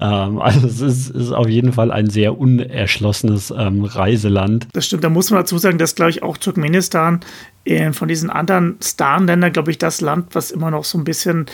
Ähm, 0.00 0.40
also 0.40 0.66
es 0.66 0.80
ist, 0.80 1.10
ist 1.10 1.30
auf 1.30 1.48
jeden 1.48 1.72
Fall 1.72 1.92
ein 1.92 2.10
sehr 2.10 2.36
unerschlossenes 2.36 3.54
ähm, 3.56 3.84
Reiseland. 3.84 4.66
Das 4.72 4.86
stimmt, 4.86 5.04
da 5.04 5.08
muss 5.08 5.30
man 5.30 5.40
dazu 5.40 5.56
sagen, 5.58 5.78
dass, 5.78 5.94
glaube 5.94 6.10
ich, 6.10 6.24
auch 6.24 6.36
Turkmenistan 6.36 7.20
äh, 7.64 7.92
von 7.92 8.08
diesen 8.08 8.28
anderen 8.28 8.76
Stan-Ländern, 8.82 9.52
glaube 9.52 9.70
ich, 9.70 9.78
das 9.78 10.00
Land, 10.00 10.34
was 10.34 10.50
immer 10.50 10.72
noch 10.72 10.84
so 10.84 10.98
ein 10.98 11.04
bisschen 11.04 11.46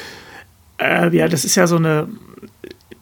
äh, 0.78 1.14
ja, 1.16 1.28
das 1.28 1.44
ist 1.44 1.54
ja 1.56 1.66
so 1.66 1.76
eine 1.76 2.08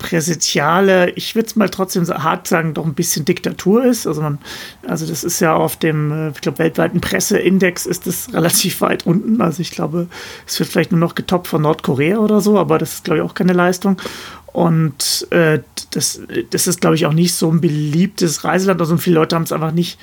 präsidiale, 0.02 1.10
ich 1.10 1.34
würde 1.34 1.46
es 1.46 1.56
mal 1.56 1.70
trotzdem 1.70 2.04
so 2.04 2.14
hart 2.14 2.48
sagen, 2.48 2.74
doch 2.74 2.84
ein 2.84 2.94
bisschen 2.94 3.24
Diktatur 3.24 3.84
ist. 3.84 4.06
Also 4.06 4.20
man, 4.20 4.38
also 4.86 5.06
das 5.06 5.22
ist 5.22 5.40
ja 5.40 5.54
auf 5.54 5.76
dem, 5.76 6.10
äh, 6.10 6.30
ich 6.30 6.40
glaube, 6.40 6.58
weltweiten 6.58 7.00
Presseindex 7.00 7.86
ist 7.86 8.06
es 8.06 8.34
relativ 8.34 8.80
weit 8.80 9.06
unten. 9.06 9.40
Also 9.40 9.60
ich 9.60 9.70
glaube, 9.70 10.08
es 10.46 10.58
wird 10.58 10.68
vielleicht 10.68 10.90
nur 10.90 11.00
noch 11.00 11.14
getoppt 11.14 11.46
von 11.46 11.62
Nordkorea 11.62 12.18
oder 12.18 12.40
so, 12.40 12.58
aber 12.58 12.78
das 12.78 12.94
ist, 12.94 13.04
glaube 13.04 13.18
ich, 13.18 13.24
auch 13.24 13.34
keine 13.34 13.52
Leistung. 13.52 13.96
Und 14.52 15.26
äh, 15.30 15.60
das, 15.92 16.20
das 16.50 16.66
ist, 16.66 16.80
glaube 16.80 16.96
ich, 16.96 17.06
auch 17.06 17.14
nicht 17.14 17.34
so 17.34 17.50
ein 17.50 17.62
beliebtes 17.62 18.44
Reiseland. 18.44 18.80
Also 18.80 18.96
viele 18.98 19.14
Leute 19.14 19.34
haben 19.34 19.44
es 19.44 19.52
einfach 19.52 19.72
nicht 19.72 19.98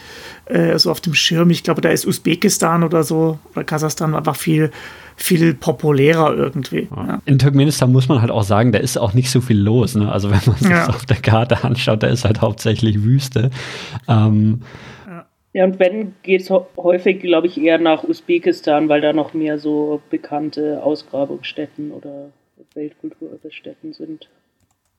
äh, 0.46 0.78
so 0.80 0.90
auf 0.90 1.02
dem 1.02 1.14
Schirm. 1.14 1.52
Ich 1.52 1.64
glaube, 1.64 1.82
da 1.82 1.90
ist 1.90 2.08
Usbekistan 2.08 2.84
oder 2.84 3.04
so 3.04 3.38
oder 3.54 3.64
Kasachstan 3.64 4.16
einfach 4.16 4.36
viel, 4.36 4.72
viel 5.22 5.54
populärer 5.54 6.36
irgendwie. 6.36 6.88
Ja. 6.96 7.22
In 7.26 7.40
Turkmenistan 7.40 7.92
muss 7.92 8.08
man 8.08 8.22
halt 8.22 8.32
auch 8.32 8.44
sagen, 8.44 8.72
da 8.72 8.80
ist 8.80 8.98
auch 8.98 9.14
nicht 9.14 9.30
so 9.30 9.42
viel 9.42 9.60
los. 9.60 9.96
Ne? 9.96 10.12
Also 10.12 10.32
wenn 10.32 10.40
man 10.46 10.56
sich 10.56 10.70
ja. 10.70 10.88
auf 10.88 11.06
der 11.06 11.18
Karte 11.18 11.64
anschaut, 11.64 12.04
da 12.04 12.08
ist 12.08 12.26
halt 12.26 12.42
hauptsächlich 12.42 13.04
Wüste. 13.04 13.50
Ähm, 14.08 14.62
ja, 15.52 15.66
und 15.66 15.80
wenn, 15.80 16.14
geht 16.24 16.42
es 16.42 16.50
häufig, 16.78 17.22
glaube 17.22 17.48
ich, 17.48 17.60
eher 17.60 17.80
nach 17.80 18.04
Usbekistan, 18.04 18.88
weil 18.88 19.02
da 19.02 19.14
noch 19.14 19.34
mehr 19.34 19.58
so 19.60 20.02
bekannte 20.10 20.82
Ausgrabungsstätten 20.84 21.92
oder 21.92 22.32
Weltkulturerbestätten 22.76 23.94
sind. 23.94 24.30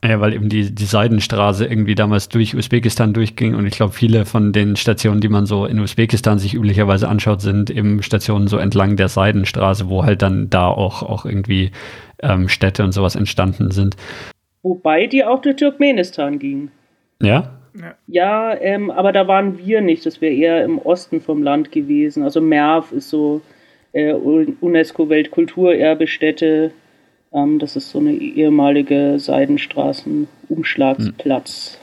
Ja, 0.02 0.18
weil 0.18 0.32
eben 0.32 0.48
die, 0.48 0.74
die 0.74 0.86
Seidenstraße 0.86 1.66
irgendwie 1.66 1.94
damals 1.94 2.30
durch 2.30 2.56
Usbekistan 2.56 3.12
durchging 3.12 3.54
und 3.54 3.66
ich 3.66 3.74
glaube, 3.74 3.92
viele 3.92 4.24
von 4.24 4.50
den 4.52 4.76
Stationen, 4.76 5.20
die 5.20 5.28
man 5.28 5.44
so 5.44 5.66
in 5.66 5.78
Usbekistan 5.78 6.38
sich 6.38 6.54
üblicherweise 6.54 7.06
anschaut, 7.06 7.42
sind 7.42 7.68
eben 7.68 8.02
Stationen 8.02 8.46
so 8.46 8.56
entlang 8.56 8.96
der 8.96 9.08
Seidenstraße, 9.08 9.90
wo 9.90 10.04
halt 10.04 10.22
dann 10.22 10.48
da 10.48 10.68
auch, 10.68 11.02
auch 11.02 11.26
irgendwie 11.26 11.72
ähm, 12.22 12.48
Städte 12.48 12.82
und 12.82 12.92
sowas 12.92 13.14
entstanden 13.14 13.72
sind. 13.72 13.94
Wobei 14.62 15.06
die 15.06 15.22
auch 15.22 15.42
durch 15.42 15.56
Turkmenistan 15.56 16.38
ging. 16.38 16.70
Ja? 17.20 17.58
Ja, 18.06 18.58
ähm, 18.58 18.90
aber 18.90 19.12
da 19.12 19.28
waren 19.28 19.58
wir 19.58 19.82
nicht. 19.82 20.06
Das 20.06 20.22
wäre 20.22 20.34
eher 20.34 20.64
im 20.64 20.78
Osten 20.78 21.20
vom 21.20 21.42
Land 21.42 21.72
gewesen. 21.72 22.22
Also 22.22 22.40
Merv 22.40 22.90
ist 22.92 23.10
so 23.10 23.42
äh, 23.92 24.14
UNESCO-Weltkulturerbestätte 24.14 26.70
ähm, 27.32 27.58
das 27.58 27.76
ist 27.76 27.90
so 27.90 27.98
eine 27.98 28.12
ehemalige 28.12 29.18
Seidenstraßen-Umschlagsplatz. 29.18 31.80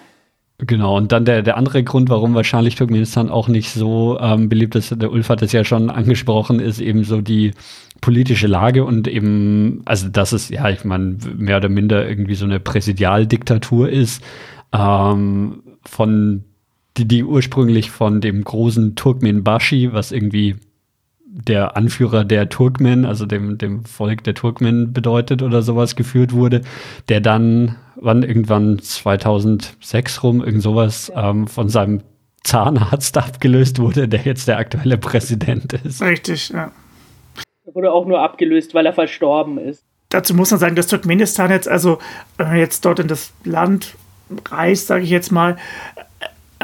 Genau, 0.60 0.98
und 0.98 1.12
dann 1.12 1.24
der, 1.24 1.44
der 1.44 1.56
andere 1.56 1.84
Grund, 1.84 2.10
warum 2.10 2.34
wahrscheinlich 2.34 2.74
Turkmenistan 2.74 3.30
auch 3.30 3.48
nicht 3.48 3.70
so 3.70 4.18
ähm, 4.20 4.50
beliebt 4.50 4.74
ist, 4.74 5.00
der 5.00 5.12
Ulf 5.12 5.30
hat 5.30 5.44
es 5.44 5.52
ja 5.52 5.64
schon 5.64 5.92
angesprochen, 5.92 6.60
ist 6.60 6.80
eben 6.80 7.04
so 7.04 7.22
die 7.22 7.52
politische 8.02 8.48
Lage 8.48 8.84
und 8.84 9.08
eben, 9.08 9.84
also 9.86 10.10
dass 10.10 10.32
es, 10.32 10.50
ja, 10.50 10.68
ich 10.70 10.84
meine, 10.84 11.18
mehr 11.38 11.58
oder 11.58 11.70
minder 11.70 12.10
irgendwie 12.10 12.34
so 12.34 12.46
eine 12.46 12.60
Präsidialdiktatur 12.60 13.90
ist, 13.90 14.24
ähm, 14.74 15.62
von 15.84 16.44
die, 16.98 17.08
die 17.08 17.24
ursprünglich 17.24 17.92
von 17.92 18.20
dem 18.20 18.44
großen 18.44 18.96
Turkmenbashi, 18.96 19.94
was 19.94 20.12
irgendwie 20.12 20.56
der 21.38 21.78
Anführer 21.78 22.26
der 22.26 22.50
Turkmen, 22.50 23.06
also 23.06 23.26
dem, 23.26 23.58
dem 23.58 23.86
Volk 23.86 24.24
der 24.24 24.34
Turkmen 24.34 24.92
bedeutet 24.92 25.44
oder 25.44 25.62
sowas 25.62 25.96
geführt 25.96 26.34
wurde, 26.34 26.62
der 27.10 27.22
dann, 27.22 27.76
wann 27.96 28.24
irgendwann 28.24 28.80
2006 28.80 30.24
rum, 30.24 30.44
irgend 30.44 30.64
sowas 30.64 31.12
ähm, 31.16 31.48
von 31.48 31.70
seinem 31.70 32.02
Zahnarzt 32.44 33.18
abgelöst 33.18 33.80
wurde, 33.80 34.08
der 34.08 34.22
jetzt 34.22 34.48
der 34.48 34.58
aktuelle 34.58 34.98
Präsident 34.98 35.74
ist. 35.74 36.02
Richtig, 36.02 36.50
ja. 36.50 36.72
Er 37.66 37.76
wurde 37.76 37.92
auch 37.92 38.06
nur 38.06 38.22
abgelöst, 38.22 38.74
weil 38.74 38.86
er 38.86 38.94
verstorben 38.94 39.58
ist. 39.58 39.84
Dazu 40.10 40.34
muss 40.34 40.52
man 40.52 40.60
sagen, 40.60 40.76
dass 40.76 40.88
Turkmenistan 40.88 41.52
jetzt, 41.52 41.68
also 41.68 42.00
wenn 42.38 42.48
man 42.48 42.58
jetzt 42.58 42.86
dort 42.86 43.00
in 43.00 43.08
das 43.08 43.34
Land 43.44 43.96
reist, 44.50 44.88
sage 44.88 45.04
ich 45.04 45.10
jetzt 45.10 45.32
mal, 45.32 45.58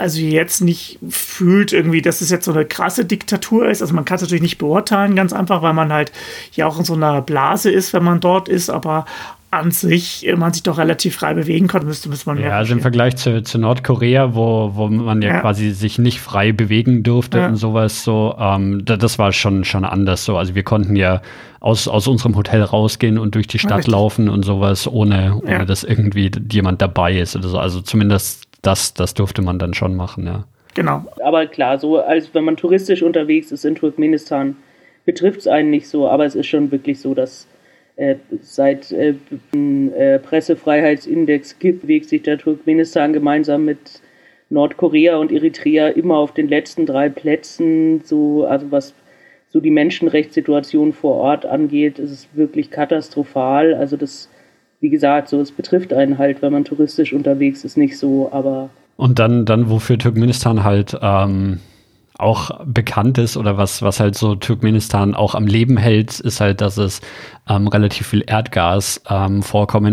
also 0.03 0.19
jetzt 0.19 0.59
nicht 0.59 0.99
fühlt 1.09 1.71
irgendwie, 1.71 2.01
dass 2.01 2.19
es 2.19 2.29
jetzt 2.29 2.43
so 2.43 2.51
eine 2.51 2.65
krasse 2.65 3.05
Diktatur 3.05 3.69
ist. 3.69 3.81
Also 3.81 3.93
man 3.93 4.03
kann 4.03 4.15
es 4.15 4.21
natürlich 4.21 4.41
nicht 4.41 4.57
beurteilen, 4.57 5.15
ganz 5.15 5.31
einfach, 5.31 5.61
weil 5.61 5.73
man 5.73 5.93
halt 5.93 6.11
ja 6.51 6.67
auch 6.67 6.77
in 6.77 6.83
so 6.83 6.93
einer 6.93 7.21
Blase 7.21 7.71
ist, 7.71 7.93
wenn 7.93 8.03
man 8.03 8.19
dort 8.19 8.49
ist. 8.49 8.69
Aber 8.69 9.05
an 9.49 9.71
sich 9.71 10.27
man 10.35 10.51
sich 10.51 10.63
doch 10.63 10.77
relativ 10.77 11.15
frei 11.15 11.33
bewegen 11.35 11.67
konnte, 11.67 11.87
müsste, 11.87 12.09
müsste 12.09 12.27
man 12.27 12.41
Ja, 12.41 12.57
also 12.57 12.73
im 12.73 12.81
Vergleich 12.81 13.15
zu, 13.15 13.43
zu 13.43 13.57
Nordkorea, 13.59 14.35
wo, 14.35 14.71
wo 14.73 14.87
man 14.89 15.21
ja, 15.21 15.35
ja, 15.35 15.39
quasi 15.39 15.71
sich 15.71 15.99
nicht 15.99 16.19
frei 16.19 16.51
bewegen 16.51 17.03
durfte 17.03 17.37
ja. 17.37 17.47
und 17.47 17.55
sowas 17.55 18.03
so, 18.03 18.35
ähm, 18.37 18.83
das 18.83 19.17
war 19.19 19.31
schon, 19.31 19.63
schon 19.63 19.85
anders 19.85 20.25
so. 20.25 20.37
Also 20.37 20.53
wir 20.53 20.63
konnten 20.63 20.97
ja 20.97 21.21
aus, 21.61 21.87
aus 21.87 22.07
unserem 22.07 22.35
Hotel 22.35 22.61
rausgehen 22.61 23.17
und 23.17 23.35
durch 23.35 23.47
die 23.47 23.59
Stadt 23.59 23.79
Richtig. 23.79 23.93
laufen 23.93 24.27
und 24.27 24.43
sowas, 24.43 24.85
ohne, 24.85 25.39
ohne 25.41 25.51
ja. 25.51 25.65
dass 25.65 25.85
irgendwie 25.85 26.29
jemand 26.51 26.81
dabei 26.81 27.17
ist 27.17 27.37
oder 27.37 27.47
so. 27.47 27.57
Also 27.57 27.79
zumindest 27.79 28.47
das, 28.63 28.95
das 28.95 29.13
durfte 29.13 29.43
man 29.43 29.59
dann 29.59 29.75
schon 29.75 29.95
machen, 29.95 30.25
ja. 30.25 30.45
Genau. 30.73 31.05
Aber 31.23 31.45
klar, 31.45 31.77
so 31.77 31.99
als 31.99 32.33
wenn 32.33 32.45
man 32.45 32.57
touristisch 32.57 33.03
unterwegs 33.03 33.51
ist 33.51 33.63
in 33.63 33.75
Turkmenistan, 33.75 34.55
betrifft 35.05 35.41
es 35.41 35.47
einen 35.47 35.69
nicht 35.69 35.87
so, 35.87 36.07
aber 36.07 36.25
es 36.25 36.33
ist 36.33 36.47
schon 36.47 36.71
wirklich 36.71 36.99
so, 36.99 37.13
dass 37.13 37.47
äh, 37.95 38.15
seit 38.41 38.91
äh, 38.91 39.13
äh, 39.53 40.17
Pressefreiheitsindex 40.17 41.59
gibt, 41.59 41.81
bewegt 41.81 42.09
sich 42.09 42.23
der 42.23 42.39
Turkmenistan 42.39 43.13
gemeinsam 43.13 43.65
mit 43.65 44.01
Nordkorea 44.49 45.17
und 45.17 45.31
Eritrea 45.31 45.89
immer 45.89 46.17
auf 46.17 46.33
den 46.33 46.47
letzten 46.47 46.87
drei 46.87 47.09
Plätzen. 47.09 48.01
So, 48.03 48.45
also 48.45 48.71
was 48.71 48.95
so 49.49 49.59
die 49.59 49.69
Menschenrechtssituation 49.69 50.93
vor 50.93 51.15
Ort 51.17 51.45
angeht, 51.45 51.99
ist 51.99 52.11
es 52.11 52.27
wirklich 52.33 52.71
katastrophal. 52.71 53.75
Also 53.75 53.95
das, 53.97 54.29
wie 54.83 54.89
gesagt, 54.89 55.29
so 55.29 55.39
es 55.39 55.51
betrifft 55.51 55.93
einen 55.93 56.17
halt, 56.17 56.41
wenn 56.41 56.51
man 56.51 56.65
touristisch 56.65 57.13
unterwegs 57.13 57.63
ist, 57.63 57.77
nicht 57.77 57.97
so, 57.97 58.29
aber 58.31 58.69
und 58.97 59.17
dann, 59.17 59.45
dann 59.45 59.69
wofür 59.69 59.97
Turkmenistan 59.97 60.63
halt 60.63 60.95
ähm, 61.01 61.59
auch 62.19 62.63
bekannt 62.65 63.17
ist 63.17 63.37
oder 63.37 63.57
was, 63.57 63.81
was 63.81 63.99
halt 63.99 64.15
so 64.15 64.35
Turkmenistan 64.35 65.15
auch 65.15 65.35
am 65.35 65.47
Leben 65.47 65.77
hält, 65.77 66.19
ist 66.19 66.41
halt, 66.41 66.61
dass 66.61 66.77
es 66.77 67.01
ähm, 67.49 67.67
relativ 67.67 68.07
viel 68.07 68.23
Erdgas 68.27 69.01
ähm, 69.09 69.41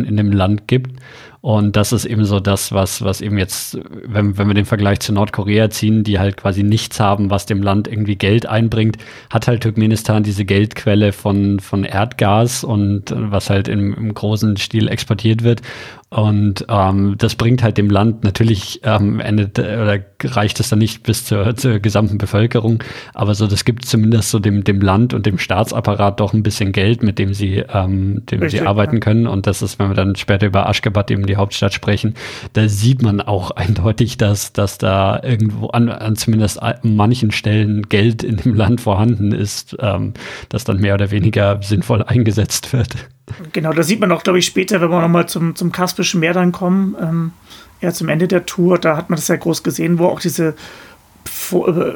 in 0.05 0.17
dem 0.17 0.33
Land 0.33 0.69
gibt. 0.69 1.01
Und 1.43 1.77
das 1.77 1.93
ist 1.93 2.05
eben 2.05 2.27
so 2.27 2.39
das, 2.39 2.73
was, 2.73 3.03
was 3.03 3.23
eben 3.23 3.39
jetzt, 3.39 3.79
wenn, 4.05 4.37
wenn 4.37 4.47
wir 4.49 4.55
den 4.55 4.67
Vergleich 4.67 5.01
zu 5.01 5.13
Nordkorea 5.13 5.71
ziehen, 5.71 6.05
die 6.05 6.19
halt 6.19 6.37
quasi 6.37 6.63
nichts 6.63 7.01
haben, 7.01 7.31
was 7.31 7.47
dem 7.47 7.63
Land 7.63 7.89
irgendwie 7.89 8.17
Geld 8.17 8.45
einbringt, 8.45 8.99
hat 9.31 9.49
halt 9.49 9.63
Turkmenistan 9.63 10.23
diese 10.23 10.45
Geldquelle 10.45 11.13
von, 11.13 11.59
von 11.61 11.85
Erdgas 11.85 12.63
und 12.63 13.15
was 13.17 13.49
halt 13.49 13.69
im, 13.69 13.95
im 13.95 14.13
großen 14.13 14.59
Stil 14.59 14.89
exportiert 14.89 15.43
wird. 15.43 15.63
Und 16.11 16.67
ähm, 16.69 17.15
das 17.19 17.37
bringt 17.37 17.63
halt 17.63 17.79
dem 17.79 17.89
Land 17.89 18.25
natürlich 18.25 18.81
ähm, 18.83 19.21
endet 19.21 19.61
oder 19.61 20.01
reicht 20.25 20.59
es 20.59 20.69
dann 20.69 20.81
nicht 20.81 21.05
bis 21.05 21.25
zur, 21.25 21.55
zur 21.55 21.79
gesamten 21.79 22.19
Bevölkerung, 22.19 22.83
aber 23.15 23.37
so 23.37 23.47
das 23.47 23.65
gibt 23.65 23.85
zumindest 23.85 24.31
so 24.31 24.41
dem, 24.41 24.65
dem 24.65 24.81
Land 24.81 25.15
und 25.15 25.25
dem 25.25 25.39
Staatsapparat 25.39 26.19
doch 26.19 26.33
ein 26.33 26.43
bisschen 26.43 26.73
Geld, 26.73 27.05
mit 27.05 27.21
dem 27.21 27.33
sie, 27.33 27.63
ähm, 27.73 28.27
dem 28.27 28.43
Richtig, 28.43 28.61
sie 28.61 28.67
arbeiten 28.67 28.97
ja. 28.97 29.01
können. 29.01 29.29
Und 29.29 29.47
das 29.47 29.63
ist, 29.63 29.79
wenn 29.79 29.89
wir 29.89 29.95
dann 29.95 30.17
später 30.17 30.49
über 30.49 30.69
Aschgabat, 30.69 31.13
eben 31.13 31.27
die 31.31 31.37
Hauptstadt, 31.37 31.75
sprechen, 31.75 32.15
da 32.53 32.69
sieht 32.69 33.03
man 33.03 33.21
auch 33.21 33.51
eindeutig, 33.53 34.19
dass, 34.19 34.53
dass 34.53 34.79
da 34.79 35.21
irgendwo 35.23 35.69
an, 35.69 35.89
an 35.89 36.17
zumindest 36.17 36.63
an 36.63 36.79
manchen 36.83 37.31
Stellen 37.31 37.89
Geld 37.89 38.23
in 38.23 38.37
dem 38.37 38.55
Land 38.55 38.81
vorhanden 38.81 39.33
ist, 39.33 39.77
ähm, 39.81 40.15
das 40.49 40.65
dann 40.65 40.81
mehr 40.81 40.95
oder 40.95 41.11
weniger 41.11 41.61
sinnvoll 41.63 42.03
eingesetzt 42.03 42.73
wird. 42.73 43.09
Genau, 43.53 43.73
da 43.73 43.83
sieht 43.83 44.01
man 44.01 44.11
auch, 44.13 44.23
glaube 44.23 44.39
ich, 44.39 44.47
später, 44.47 44.81
wenn 44.81 44.91
wir 44.91 45.01
nochmal 45.01 45.29
zum, 45.29 45.55
zum 45.55 45.73
Kaspischen 45.73 46.21
Meer 46.21 46.35
dann 46.35 46.53
kommen, 46.53 46.97
ähm, 47.01 47.33
ja, 47.81 47.93
zum 47.93 48.09
Ende 48.09 48.29
der 48.29 48.47
Tour, 48.47 48.79
da 48.79 48.97
hat 48.97 49.09
man 49.09 49.17
das 49.17 49.29
ja 49.29 49.37
groß 49.37 49.63
gesehen, 49.63 49.99
wo 49.99 50.07
auch 50.07 50.21
diese, 50.21 50.55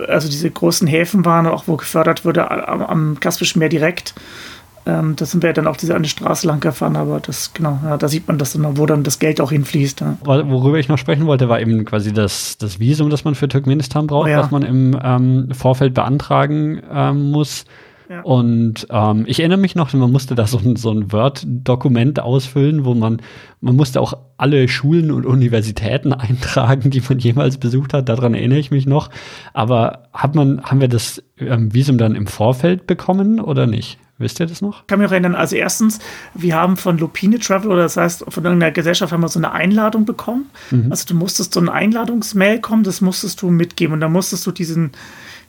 also 0.09 0.29
diese 0.29 0.50
großen 0.50 0.87
Häfen 0.87 1.25
waren, 1.25 1.47
auch 1.47 1.67
wo 1.67 1.76
gefördert 1.76 2.25
wurde 2.25 2.50
am, 2.50 2.83
am 2.83 3.21
Kaspischen 3.21 3.59
Meer 3.59 3.69
direkt. 3.69 4.14
Ähm, 4.87 5.17
da 5.17 5.25
sind 5.25 5.43
wir 5.43 5.49
ja 5.49 5.55
dann 5.55 5.67
auch 5.67 5.76
diese 5.76 5.95
eine 5.95 6.07
Straße 6.07 6.47
lang 6.47 6.61
gefahren, 6.61 6.97
aber 6.97 7.21
das, 7.21 7.55
genau, 7.55 7.79
ja, 7.85 7.97
da 7.97 8.09
sieht 8.09 8.29
man 8.29 8.38
das 8.38 8.53
dann, 8.53 8.76
wo 8.76 8.85
dann 8.85 9.03
das 9.03 9.19
Geld 9.19 9.41
auch 9.41 9.50
hinfließt. 9.50 10.00
Ja. 10.03 10.19
Worüber 10.25 10.79
ich 10.79 10.88
noch 10.88 10.99
sprechen 10.99 11.26
wollte, 11.26 11.49
war 11.49 11.61
eben 11.61 11.85
quasi 11.85 12.12
das, 12.12 12.59
das 12.59 12.79
Visum, 12.81 13.09
das 13.09 13.25
man 13.25 13.35
für 13.35 13.49
Turkmenistan 13.49 14.07
braucht, 14.07 14.26
oh 14.26 14.31
ja. 14.31 14.41
was 14.41 14.50
man 14.50 14.62
im 14.62 14.99
ähm, 15.03 15.49
Vorfeld 15.53 15.95
beantragen 15.95 16.83
ähm, 16.93 17.31
muss. 17.31 17.64
Und 18.23 18.87
ähm, 18.91 19.25
ich 19.26 19.41
erinnere 19.41 19.59
mich 19.59 19.75
noch, 19.75 19.93
man 19.93 20.12
musste 20.12 20.35
da 20.35 20.47
so 20.47 20.59
ein, 20.59 20.76
so 20.76 20.91
ein 20.91 21.11
Word-Dokument 21.11 22.21
ausfüllen, 22.21 22.85
wo 22.85 22.95
man, 22.95 23.23
man 23.61 23.76
musste 23.76 24.00
auch 24.00 24.14
alle 24.37 24.69
Schulen 24.69 25.11
und 25.11 25.25
Universitäten 25.26 26.12
eintragen, 26.12 26.91
die 26.91 27.03
man 27.09 27.19
jemals 27.19 27.59
besucht 27.59 27.95
hat. 27.95 28.09
Daran 28.09 28.35
erinnere 28.35 28.59
ich 28.59 28.71
mich 28.71 28.87
noch. 28.87 29.11
Aber 29.55 30.05
hat 30.12 30.35
man, 30.35 30.62
haben 30.62 30.81
wir 30.81 30.88
das 30.88 31.23
ähm, 31.38 31.73
Visum 31.73 31.99
dann 31.99 32.14
im 32.14 32.26
Vorfeld 32.26 32.87
bekommen 32.87 33.41
oder 33.41 33.67
nicht? 33.67 33.99
Wisst 34.18 34.38
ihr 34.38 34.47
das 34.47 34.62
noch? 34.62 34.83
Ich 34.83 34.87
kann 34.87 35.00
mich 35.00 35.09
auch 35.09 35.12
erinnern, 35.12 35.35
also 35.35 35.56
erstens, 35.56 35.99
wir 36.35 36.54
haben 36.54 36.76
von 36.76 36.99
Lupine 36.99 37.40
Travel, 37.40 37.71
oder 37.71 37.83
das 37.83 37.97
heißt 37.97 38.25
von 38.28 38.44
irgendeiner 38.44 38.71
Gesellschaft, 38.71 39.12
haben 39.12 39.23
wir 39.23 39.28
so 39.28 39.40
eine 39.40 39.52
Einladung 39.52 40.04
bekommen. 40.04 40.50
Mhm. 40.71 40.90
Also 40.90 41.04
du 41.09 41.14
musstest 41.14 41.54
so 41.54 41.61
ein 41.61 41.68
Einladungsmail 41.68 42.61
kommen, 42.61 42.85
das 42.85 43.00
musstest 43.00 43.42
du 43.42 43.50
mitgeben 43.50 43.94
und 43.94 44.00
da 44.00 44.09
musstest 44.09 44.47
du 44.47 44.52
diesen, 44.52 44.92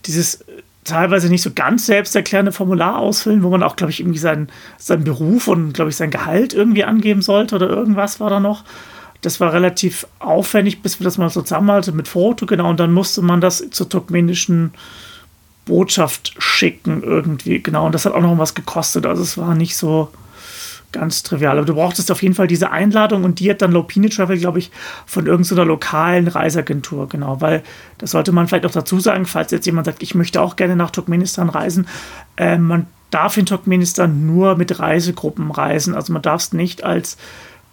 dieses 0.05 0.43
teilweise 0.83 1.29
nicht 1.29 1.43
so 1.43 1.51
ganz 1.53 1.85
selbsterklärende 1.85 2.51
Formular 2.51 2.97
ausfüllen, 2.97 3.43
wo 3.43 3.49
man 3.49 3.61
auch, 3.61 3.75
glaube 3.75 3.91
ich, 3.91 3.99
irgendwie 3.99 4.19
seinen, 4.19 4.49
seinen 4.77 5.03
Beruf 5.03 5.47
und, 5.47 5.73
glaube 5.73 5.91
ich, 5.91 5.95
sein 5.95 6.11
Gehalt 6.11 6.53
irgendwie 6.53 6.83
angeben 6.83 7.21
sollte 7.21 7.55
oder 7.55 7.69
irgendwas 7.69 8.19
war 8.19 8.29
da 8.29 8.39
noch. 8.39 8.63
Das 9.21 9.39
war 9.39 9.53
relativ 9.53 10.07
aufwendig, 10.19 10.81
bis 10.81 10.99
wir 10.99 11.03
das 11.03 11.17
mal 11.17 11.29
so 11.29 11.41
zusammenhalten 11.41 11.95
mit 11.95 12.07
Foto, 12.07 12.45
genau, 12.45 12.69
und 12.69 12.79
dann 12.79 12.93
musste 12.93 13.21
man 13.21 13.41
das 13.41 13.69
zur 13.71 13.89
turkmenischen 13.89 14.71
Botschaft 15.65 16.35
schicken 16.37 17.03
irgendwie, 17.03 17.61
genau, 17.61 17.87
und 17.87 17.95
das 17.95 18.05
hat 18.05 18.13
auch 18.13 18.21
noch 18.21 18.37
was 18.37 18.55
gekostet, 18.55 19.05
also 19.05 19.23
es 19.23 19.37
war 19.37 19.55
nicht 19.55 19.75
so, 19.75 20.09
ganz 20.95 21.23
trivial. 21.23 21.57
Aber 21.57 21.67
du 21.67 21.75
brauchtest 21.75 22.09
auf 22.09 22.23
jeden 22.23 22.33
Fall 22.33 22.47
diese 22.47 22.71
Einladung 22.71 23.23
und 23.23 23.39
die 23.39 23.49
hat 23.49 23.61
dann 23.61 23.71
Lopine 23.71 24.09
Travel, 24.09 24.37
glaube 24.37 24.59
ich, 24.59 24.71
von 25.05 25.27
irgendeiner 25.27 25.65
lokalen 25.65 26.27
Reiseagentur, 26.27 27.09
genau. 27.09 27.41
Weil 27.41 27.63
das 27.97 28.11
sollte 28.11 28.31
man 28.31 28.47
vielleicht 28.47 28.65
auch 28.65 28.71
dazu 28.71 28.99
sagen, 28.99 29.25
falls 29.25 29.51
jetzt 29.51 29.65
jemand 29.65 29.85
sagt, 29.85 30.01
ich 30.01 30.15
möchte 30.15 30.41
auch 30.41 30.55
gerne 30.55 30.75
nach 30.75 30.91
Turkmenistan 30.91 31.49
reisen. 31.49 31.87
Äh, 32.37 32.57
man 32.57 32.87
darf 33.11 33.37
in 33.37 33.45
Turkmenistan 33.45 34.25
nur 34.25 34.55
mit 34.55 34.79
Reisegruppen 34.79 35.51
reisen. 35.51 35.93
Also 35.95 36.13
man 36.13 36.21
darf 36.21 36.41
es 36.41 36.53
nicht 36.53 36.83
als 36.83 37.17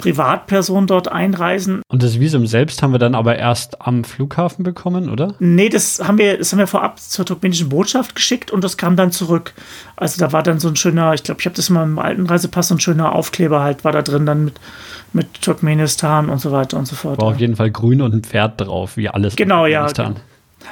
Privatperson 0.03 0.89
dort 0.89 1.07
einreisen. 1.07 1.83
Und 1.87 2.03
das 2.03 2.19
Visum 2.19 2.49
selbst 2.49 2.83
haben 2.83 2.91
wir 2.91 2.99
dann 2.99 3.15
aber 3.15 3.37
erst 3.37 3.81
am 3.83 4.03
Flughafen 4.03 4.65
bekommen, 4.65 5.09
oder? 5.09 5.35
Nee, 5.39 5.69
das 5.69 6.03
haben 6.05 6.19
wir, 6.19 6.39
das 6.39 6.51
haben 6.51 6.59
wir 6.59 6.67
vorab 6.67 6.99
zur 6.99 7.25
turkmenischen 7.25 7.69
Botschaft 7.69 8.17
geschickt 8.17 8.51
und 8.51 8.65
das 8.65 8.77
kam 8.77 8.97
dann 8.97 9.13
zurück. 9.13 9.55
Also 9.95 10.19
da 10.19 10.33
war 10.33 10.43
dann 10.43 10.59
so 10.59 10.67
ein 10.67 10.75
schöner, 10.75 11.15
ich 11.15 11.23
glaube, 11.23 11.41
ich 11.41 11.47
habe 11.47 11.55
das 11.55 11.71
mal 11.71 11.85
im 11.85 12.01
alten 12.01 12.27
Reisepass, 12.27 12.69
so 12.69 12.75
ein 12.75 12.81
schöner 12.81 13.15
Aufkleber 13.15 13.63
halt 13.63 13.85
war 13.85 13.93
da 13.93 14.03
drin, 14.03 14.27
dann 14.27 14.47
mit, 14.47 14.61
mit 15.13 15.41
Turkmenistan 15.41 16.29
und 16.29 16.41
so 16.41 16.51
weiter 16.51 16.79
und 16.79 16.87
so 16.87 16.97
fort. 16.97 17.21
War 17.21 17.29
ja. 17.29 17.35
auf 17.35 17.41
jeden 17.41 17.55
Fall 17.55 17.71
grün 17.71 18.03
und 18.03 18.13
ein 18.13 18.25
Pferd 18.25 18.61
drauf, 18.61 18.97
wie 18.97 19.09
alles. 19.09 19.37
Genau, 19.37 19.67
ja. 19.67 19.87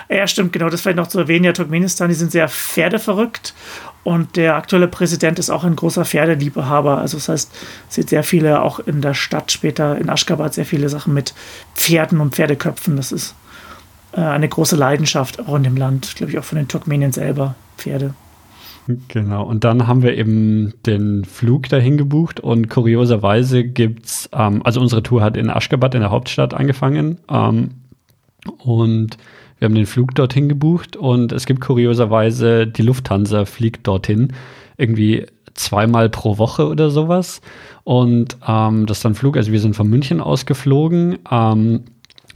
Ja, 0.08 0.26
stimmt, 0.26 0.52
genau. 0.52 0.68
Das 0.70 0.80
vielleicht 0.80 0.96
noch 0.96 1.08
zu 1.08 1.18
erwähnen. 1.18 1.44
Ja, 1.44 1.52
Turkmenistan, 1.52 2.08
die 2.08 2.14
sind 2.14 2.30
sehr 2.30 2.48
pferdeverrückt 2.48 3.54
und 4.02 4.36
der 4.36 4.56
aktuelle 4.56 4.88
Präsident 4.88 5.38
ist 5.38 5.50
auch 5.50 5.64
ein 5.64 5.76
großer 5.76 6.04
Pferdeliebhaber. 6.04 6.98
Also 6.98 7.18
das 7.18 7.28
heißt, 7.28 7.52
sieht 7.88 8.08
sehr 8.08 8.22
viele, 8.22 8.62
auch 8.62 8.78
in 8.80 9.02
der 9.02 9.14
Stadt 9.14 9.52
später, 9.52 9.98
in 9.98 10.08
Aschgabat, 10.08 10.54
sehr 10.54 10.64
viele 10.64 10.88
Sachen 10.88 11.12
mit 11.12 11.34
Pferden 11.74 12.20
und 12.20 12.34
Pferdeköpfen. 12.34 12.96
Das 12.96 13.12
ist 13.12 13.34
äh, 14.12 14.20
eine 14.20 14.48
große 14.48 14.76
Leidenschaft 14.76 15.40
auch 15.46 15.54
in 15.54 15.64
dem 15.64 15.76
Land, 15.76 16.16
glaube 16.16 16.32
ich, 16.32 16.38
auch 16.38 16.44
von 16.44 16.56
den 16.56 16.68
Turkmenen 16.68 17.12
selber, 17.12 17.54
Pferde. 17.76 18.14
Genau, 19.08 19.44
und 19.44 19.62
dann 19.64 19.86
haben 19.86 20.02
wir 20.02 20.16
eben 20.16 20.72
den 20.86 21.24
Flug 21.24 21.68
dahin 21.68 21.98
gebucht 21.98 22.40
und 22.40 22.70
kurioserweise 22.70 23.62
gibt 23.62 24.06
es, 24.06 24.30
ähm, 24.32 24.62
also 24.64 24.80
unsere 24.80 25.02
Tour 25.02 25.22
hat 25.22 25.36
in 25.36 25.50
Aschgabat, 25.50 25.94
in 25.94 26.00
der 26.00 26.10
Hauptstadt, 26.10 26.54
angefangen 26.54 27.18
ähm, 27.30 27.70
und 28.58 29.18
wir 29.60 29.66
haben 29.66 29.74
den 29.74 29.86
Flug 29.86 30.14
dorthin 30.14 30.48
gebucht 30.48 30.96
und 30.96 31.32
es 31.32 31.46
gibt 31.46 31.60
kurioserweise, 31.60 32.66
die 32.66 32.82
Lufthansa 32.82 33.44
fliegt 33.44 33.86
dorthin 33.86 34.32
irgendwie 34.78 35.26
zweimal 35.54 36.08
pro 36.08 36.38
Woche 36.38 36.66
oder 36.66 36.90
sowas. 36.90 37.42
Und 37.84 38.38
ähm, 38.48 38.86
das 38.86 38.98
ist 38.98 39.04
dann 39.04 39.14
Flug, 39.14 39.36
also 39.36 39.52
wir 39.52 39.60
sind 39.60 39.76
von 39.76 39.88
München 39.88 40.20
ausgeflogen. 40.20 41.18
Ähm, 41.30 41.84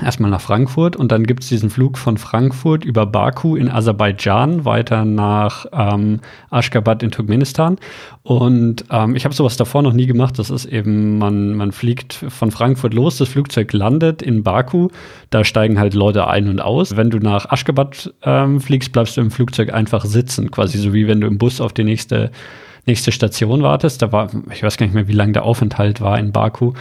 erstmal 0.03 0.31
nach 0.31 0.41
Frankfurt 0.41 0.97
und 0.97 1.13
dann 1.13 1.25
gibt 1.25 1.45
es 1.45 1.49
diesen 1.49 1.71
Flug 1.71 1.99
von 1.99 2.19
Frankfurt 2.19 2.85
über 2.85 3.07
Baku 3.07 3.55
in 3.57 3.71
Aserbaidschan 3.71 4.65
weiter 4.65 5.05
nach 5.05 5.67
ähm, 5.73 6.21
Aschgabat 6.51 7.03
in 7.03 7.11
Turkmenistan. 7.11 7.79
Und 8.23 8.85
ähm, 8.91 9.15
ich 9.15 9.25
habe 9.25 9.35
sowas 9.35 9.57
davor 9.57 9.83
noch 9.83 9.93
nie 9.93 10.07
gemacht. 10.07 10.39
Das 10.39 10.51
ist 10.51 10.65
eben, 10.65 11.19
man, 11.19 11.55
man 11.55 11.73
fliegt 11.73 12.15
von 12.15 12.51
Frankfurt 12.51 12.95
los, 12.95 13.19
das 13.19 13.29
Flugzeug 13.29 13.73
landet 13.73 14.23
in 14.23 14.43
Baku, 14.43 14.89
da 15.31 15.45
steigen 15.45 15.79
halt 15.79 15.95
Leute 15.95 16.27
ein 16.27 16.49
und 16.49 16.61
aus. 16.61 16.97
Wenn 16.97 17.11
du 17.11 17.19
nach 17.19 17.51
Aschgabat 17.51 18.13
ähm, 18.23 18.61
fliegst, 18.61 18.93
bleibst 18.93 19.17
du 19.17 19.21
im 19.21 19.31
Flugzeug 19.31 19.73
einfach 19.73 20.05
sitzen, 20.05 20.51
quasi 20.51 20.79
so 20.79 20.93
wie 20.93 21.07
wenn 21.07 21.21
du 21.21 21.27
im 21.27 21.39
Bus 21.39 21.61
auf 21.61 21.73
die 21.73 21.85
nächste 21.85 22.31
nächste 22.87 23.13
Station 23.13 23.63
wartest. 23.63 24.03
Da 24.03 24.13
war, 24.13 24.31
ich 24.53 24.63
weiß 24.63 24.77
gar 24.77 24.87
nicht 24.87 24.95
mehr, 24.95 25.09
wie 25.09 25.13
lang 25.13 25.33
der 25.33 25.45
Aufenthalt 25.45 26.01
war 26.01 26.19
in 26.19 26.33
Baku. 26.33 26.73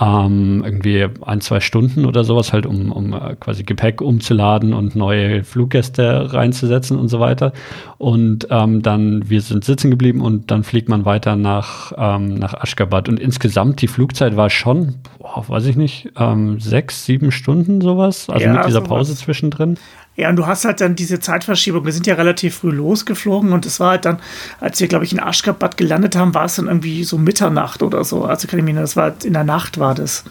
Ähm, 0.00 0.62
irgendwie 0.64 1.06
ein, 1.22 1.40
zwei 1.40 1.58
Stunden 1.58 2.04
oder 2.04 2.22
sowas, 2.22 2.52
halt, 2.52 2.66
um, 2.66 2.92
um 2.92 3.12
äh, 3.12 3.34
quasi 3.40 3.64
Gepäck 3.64 4.00
umzuladen 4.00 4.72
und 4.72 4.94
neue 4.94 5.42
Fluggäste 5.42 6.32
reinzusetzen 6.32 6.96
und 6.96 7.08
so 7.08 7.18
weiter. 7.18 7.52
Und 7.98 8.46
ähm, 8.50 8.82
dann, 8.82 9.28
wir 9.28 9.40
sind 9.40 9.64
sitzen 9.64 9.90
geblieben 9.90 10.20
und 10.20 10.52
dann 10.52 10.62
fliegt 10.62 10.88
man 10.88 11.04
weiter 11.04 11.34
nach, 11.34 11.92
ähm, 11.96 12.34
nach 12.34 12.54
Aschgabat. 12.54 13.08
Und 13.08 13.18
insgesamt, 13.18 13.82
die 13.82 13.88
Flugzeit 13.88 14.36
war 14.36 14.50
schon, 14.50 14.96
boah, 15.18 15.44
weiß 15.48 15.66
ich 15.66 15.76
nicht, 15.76 16.10
ähm, 16.16 16.60
sechs, 16.60 17.04
sieben 17.04 17.32
Stunden 17.32 17.80
sowas. 17.80 18.30
Also 18.30 18.46
ja, 18.46 18.52
mit 18.52 18.66
dieser 18.66 18.82
Pause 18.82 19.16
zwischendrin. 19.16 19.78
Ja, 20.18 20.28
und 20.30 20.36
du 20.36 20.48
hast 20.48 20.64
halt 20.64 20.80
dann 20.80 20.96
diese 20.96 21.20
Zeitverschiebung. 21.20 21.84
Wir 21.84 21.92
sind 21.92 22.08
ja 22.08 22.14
relativ 22.14 22.56
früh 22.56 22.72
losgeflogen 22.72 23.52
und 23.52 23.64
es 23.64 23.78
war 23.78 23.90
halt 23.90 24.04
dann, 24.04 24.18
als 24.58 24.80
wir, 24.80 24.88
glaube 24.88 25.04
ich, 25.04 25.12
in 25.12 25.20
Aschgabat 25.20 25.76
gelandet 25.76 26.16
haben, 26.16 26.34
war 26.34 26.46
es 26.46 26.56
dann 26.56 26.66
irgendwie 26.66 27.04
so 27.04 27.18
Mitternacht 27.18 27.84
oder 27.84 28.02
so. 28.02 28.24
Also 28.24 28.48
kann 28.48 28.58
ich 28.58 28.64
mich 28.64 28.74
das 28.74 28.96
war 28.96 29.14
in 29.24 29.32
der 29.32 29.44
Nacht 29.44 29.78
war 29.78 29.94
das. 29.94 30.24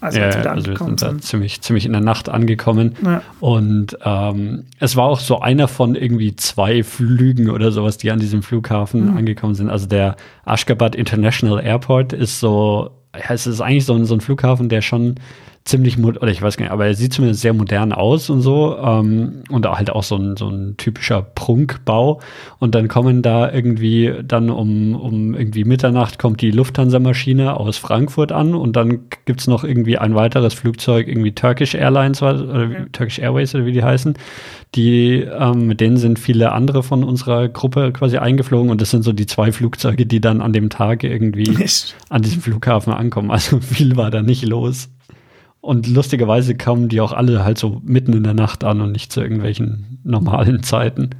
Also, 0.00 0.18
ja, 0.18 0.26
als 0.26 0.36
wir, 0.36 0.42
da 0.42 0.50
also 0.50 0.66
wir 0.66 0.78
sind 0.78 1.02
da 1.02 1.18
ziemlich, 1.18 1.60
ziemlich 1.60 1.86
in 1.86 1.92
der 1.92 2.00
Nacht 2.00 2.28
angekommen. 2.28 2.96
Ja. 3.04 3.22
Und 3.38 3.96
ähm, 4.04 4.64
es 4.80 4.96
war 4.96 5.04
auch 5.04 5.20
so 5.20 5.38
einer 5.38 5.68
von 5.68 5.94
irgendwie 5.94 6.34
zwei 6.34 6.82
Flügen 6.82 7.50
oder 7.50 7.70
sowas, 7.70 7.98
die 7.98 8.10
an 8.10 8.18
diesem 8.18 8.42
Flughafen 8.42 9.12
mhm. 9.12 9.16
angekommen 9.16 9.54
sind. 9.54 9.70
Also 9.70 9.86
der 9.86 10.16
Ashgabat 10.44 10.96
International 10.96 11.64
Airport 11.64 12.12
ist 12.12 12.40
so, 12.40 12.90
ja, 13.14 13.32
es 13.32 13.46
ist 13.46 13.60
eigentlich 13.60 13.84
so 13.84 13.94
ein, 13.94 14.06
so 14.06 14.14
ein 14.14 14.20
Flughafen, 14.20 14.68
der 14.68 14.82
schon 14.82 15.20
ziemlich, 15.68 15.98
oder 15.98 16.28
ich 16.28 16.42
weiß 16.42 16.56
gar 16.56 16.64
nicht, 16.64 16.72
aber 16.72 16.86
er 16.86 16.94
sieht 16.94 17.12
zumindest 17.12 17.42
sehr 17.42 17.52
modern 17.52 17.92
aus 17.92 18.30
und 18.30 18.40
so. 18.40 18.76
Ähm, 18.78 19.42
und 19.50 19.66
halt 19.66 19.90
auch 19.90 20.02
so 20.02 20.16
ein, 20.16 20.36
so 20.36 20.48
ein 20.48 20.76
typischer 20.76 21.22
Prunkbau. 21.22 22.20
Und 22.58 22.74
dann 22.74 22.88
kommen 22.88 23.22
da 23.22 23.52
irgendwie, 23.52 24.12
dann 24.24 24.50
um, 24.50 24.94
um 24.94 25.34
irgendwie 25.34 25.64
Mitternacht 25.64 26.18
kommt 26.18 26.40
die 26.40 26.50
Lufthansa-Maschine 26.50 27.56
aus 27.56 27.76
Frankfurt 27.76 28.32
an 28.32 28.54
und 28.54 28.76
dann 28.76 29.00
gibt 29.26 29.40
es 29.40 29.46
noch 29.46 29.64
irgendwie 29.64 29.98
ein 29.98 30.14
weiteres 30.14 30.54
Flugzeug, 30.54 31.06
irgendwie 31.06 31.32
Turkish 31.32 31.74
Airlines 31.74 32.22
oder 32.22 32.64
ja. 32.64 32.86
Turkish 32.92 33.18
Airways 33.18 33.54
oder 33.54 33.66
wie 33.66 33.72
die 33.72 33.82
heißen. 33.82 34.14
Die, 34.74 35.20
ähm, 35.20 35.66
mit 35.66 35.80
denen 35.80 35.96
sind 35.96 36.18
viele 36.18 36.52
andere 36.52 36.82
von 36.82 37.04
unserer 37.04 37.48
Gruppe 37.48 37.92
quasi 37.92 38.18
eingeflogen 38.18 38.70
und 38.70 38.80
das 38.80 38.90
sind 38.90 39.02
so 39.02 39.12
die 39.12 39.26
zwei 39.26 39.52
Flugzeuge, 39.52 40.06
die 40.06 40.20
dann 40.20 40.40
an 40.40 40.52
dem 40.52 40.70
Tag 40.70 41.04
irgendwie 41.04 41.50
Mist. 41.50 41.94
an 42.08 42.22
diesem 42.22 42.42
Flughafen 42.42 42.92
ankommen. 42.92 43.30
Also 43.30 43.60
viel 43.60 43.96
war 43.96 44.10
da 44.10 44.20
nicht 44.20 44.44
los. 44.44 44.88
Und 45.60 45.88
lustigerweise 45.88 46.54
kamen 46.54 46.88
die 46.88 47.00
auch 47.00 47.12
alle 47.12 47.44
halt 47.44 47.58
so 47.58 47.80
mitten 47.84 48.12
in 48.12 48.24
der 48.24 48.34
Nacht 48.34 48.64
an 48.64 48.80
und 48.80 48.92
nicht 48.92 49.12
zu 49.12 49.20
irgendwelchen 49.20 49.98
normalen 50.04 50.62
Zeiten. 50.62 51.10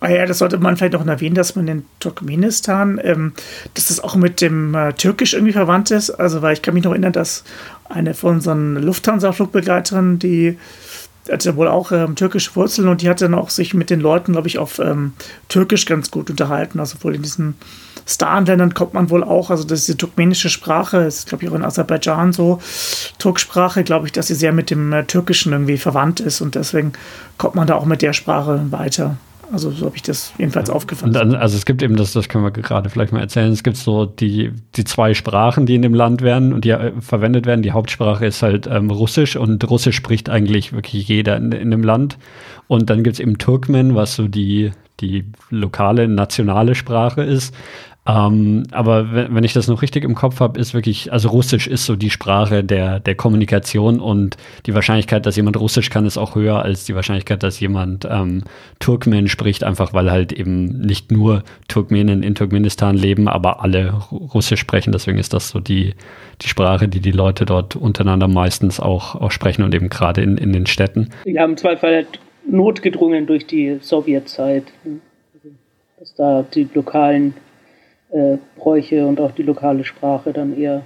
Ah 0.00 0.10
ja, 0.10 0.26
das 0.26 0.38
sollte 0.38 0.58
man 0.58 0.76
vielleicht 0.76 0.92
noch 0.92 1.04
erwähnen, 1.04 1.34
dass 1.34 1.56
man 1.56 1.66
in 1.66 1.84
Turkmenistan, 1.98 3.00
ähm, 3.02 3.32
dass 3.74 3.88
das 3.88 3.98
auch 3.98 4.14
mit 4.14 4.40
dem 4.40 4.74
äh, 4.74 4.92
Türkisch 4.92 5.34
irgendwie 5.34 5.52
verwandt 5.52 5.90
ist. 5.90 6.10
Also, 6.10 6.40
weil 6.40 6.52
ich 6.52 6.62
kann 6.62 6.74
mich 6.74 6.84
noch 6.84 6.92
erinnern, 6.92 7.12
dass 7.12 7.42
eine 7.88 8.14
von 8.14 8.36
unseren 8.36 8.76
Lufthansa-Flugbegleiterinnen, 8.76 10.20
die 10.20 10.56
hatte 11.30 11.56
wohl 11.56 11.66
auch 11.66 11.90
ähm, 11.90 12.14
türkische 12.14 12.54
Wurzeln 12.54 12.88
und 12.88 13.02
die 13.02 13.08
hat 13.08 13.20
dann 13.20 13.34
auch 13.34 13.50
sich 13.50 13.74
mit 13.74 13.90
den 13.90 14.00
Leuten, 14.00 14.32
glaube 14.32 14.46
ich, 14.46 14.58
auf 14.58 14.78
ähm, 14.78 15.12
Türkisch 15.48 15.84
ganz 15.84 16.10
gut 16.10 16.30
unterhalten. 16.30 16.78
Also 16.78 16.96
wohl 17.02 17.16
in 17.16 17.22
diesen 17.22 17.54
Star-Ländern 18.08 18.74
kommt 18.74 18.94
man 18.94 19.10
wohl 19.10 19.22
auch, 19.22 19.50
also 19.50 19.64
das 19.64 19.80
ist 19.80 19.88
die 19.88 19.96
turkmenische 19.96 20.48
Sprache, 20.48 20.98
ist 20.98 21.28
glaube 21.28 21.44
ich 21.44 21.50
auch 21.50 21.54
in 21.54 21.64
Aserbaidschan 21.64 22.32
so, 22.32 22.60
Turksprache, 23.18 23.84
glaube 23.84 24.06
ich, 24.06 24.12
dass 24.12 24.28
sie 24.28 24.34
sehr 24.34 24.52
mit 24.52 24.70
dem 24.70 24.92
äh, 24.92 25.04
Türkischen 25.04 25.52
irgendwie 25.52 25.78
verwandt 25.78 26.20
ist 26.20 26.40
und 26.40 26.54
deswegen 26.54 26.92
kommt 27.36 27.54
man 27.54 27.66
da 27.66 27.74
auch 27.74 27.84
mit 27.84 28.02
der 28.02 28.12
Sprache 28.12 28.66
weiter. 28.70 29.16
Also 29.50 29.70
so 29.70 29.86
habe 29.86 29.96
ich 29.96 30.02
das 30.02 30.32
jedenfalls 30.36 30.68
aufgefasst. 30.68 31.14
Dann, 31.14 31.34
also 31.34 31.56
es 31.56 31.64
gibt 31.64 31.82
eben 31.82 31.96
das, 31.96 32.12
das 32.12 32.28
können 32.28 32.44
wir 32.44 32.50
gerade 32.50 32.90
vielleicht 32.90 33.12
mal 33.12 33.20
erzählen. 33.20 33.50
Es 33.50 33.62
gibt 33.62 33.78
so 33.78 34.04
die, 34.04 34.52
die 34.76 34.84
zwei 34.84 35.14
Sprachen, 35.14 35.64
die 35.64 35.74
in 35.74 35.82
dem 35.82 35.94
Land 35.94 36.20
werden 36.20 36.52
und 36.52 36.64
die 36.64 36.70
äh, 36.70 36.92
verwendet 37.00 37.46
werden. 37.46 37.62
Die 37.62 37.72
Hauptsprache 37.72 38.26
ist 38.26 38.42
halt 38.42 38.66
ähm, 38.66 38.90
Russisch 38.90 39.36
und 39.36 39.68
Russisch 39.68 39.96
spricht 39.96 40.28
eigentlich 40.28 40.72
wirklich 40.72 41.08
jeder 41.08 41.36
in, 41.36 41.52
in 41.52 41.70
dem 41.70 41.82
Land. 41.82 42.18
Und 42.66 42.90
dann 42.90 43.02
gibt 43.02 43.14
es 43.14 43.20
eben 43.20 43.38
Turkmen, 43.38 43.94
was 43.94 44.16
so 44.16 44.28
die, 44.28 44.72
die 45.00 45.24
lokale, 45.48 46.08
nationale 46.08 46.74
Sprache 46.74 47.22
ist. 47.22 47.54
Ähm, 48.08 48.64
aber 48.70 49.12
wenn, 49.12 49.34
wenn, 49.34 49.44
ich 49.44 49.52
das 49.52 49.68
noch 49.68 49.82
richtig 49.82 50.02
im 50.02 50.14
Kopf 50.14 50.40
habe, 50.40 50.58
ist 50.58 50.72
wirklich, 50.72 51.12
also 51.12 51.28
Russisch 51.28 51.66
ist 51.66 51.84
so 51.84 51.94
die 51.94 52.08
Sprache 52.08 52.64
der, 52.64 53.00
der 53.00 53.14
Kommunikation 53.14 54.00
und 54.00 54.38
die 54.64 54.74
Wahrscheinlichkeit, 54.74 55.26
dass 55.26 55.36
jemand 55.36 55.60
Russisch 55.60 55.90
kann, 55.90 56.06
ist 56.06 56.16
auch 56.16 56.34
höher 56.34 56.62
als 56.62 56.86
die 56.86 56.94
Wahrscheinlichkeit, 56.94 57.42
dass 57.42 57.60
jemand 57.60 58.08
ähm, 58.10 58.44
Turkmen 58.78 59.28
spricht, 59.28 59.62
einfach 59.62 59.92
weil 59.92 60.10
halt 60.10 60.32
eben 60.32 60.80
nicht 60.80 61.12
nur 61.12 61.42
Turkmenen 61.68 62.22
in 62.22 62.34
Turkmenistan 62.34 62.96
leben, 62.96 63.28
aber 63.28 63.62
alle 63.62 63.92
Russisch 64.10 64.60
sprechen. 64.60 64.92
Deswegen 64.92 65.18
ist 65.18 65.34
das 65.34 65.50
so 65.50 65.60
die, 65.60 65.94
die 66.40 66.48
Sprache, 66.48 66.88
die 66.88 67.00
die 67.00 67.12
Leute 67.12 67.44
dort 67.44 67.76
untereinander 67.76 68.26
meistens 68.26 68.80
auch, 68.80 69.16
auch 69.16 69.30
sprechen 69.30 69.64
und 69.64 69.74
eben 69.74 69.90
gerade 69.90 70.22
in, 70.22 70.38
in 70.38 70.54
den 70.54 70.64
Städten. 70.64 71.10
Ja, 71.26 71.44
im 71.44 71.58
Zweifel 71.58 71.90
halt 71.90 72.20
notgedrungen 72.48 73.26
durch 73.26 73.46
die 73.46 73.76
Sowjetzeit, 73.82 74.64
also, 74.86 75.54
dass 75.98 76.14
da 76.14 76.42
die 76.54 76.66
lokalen 76.72 77.34
äh, 78.10 78.38
Bräuche 78.56 79.06
und 79.06 79.20
auch 79.20 79.32
die 79.32 79.42
lokale 79.42 79.84
Sprache 79.84 80.32
dann 80.32 80.56
eher 80.56 80.82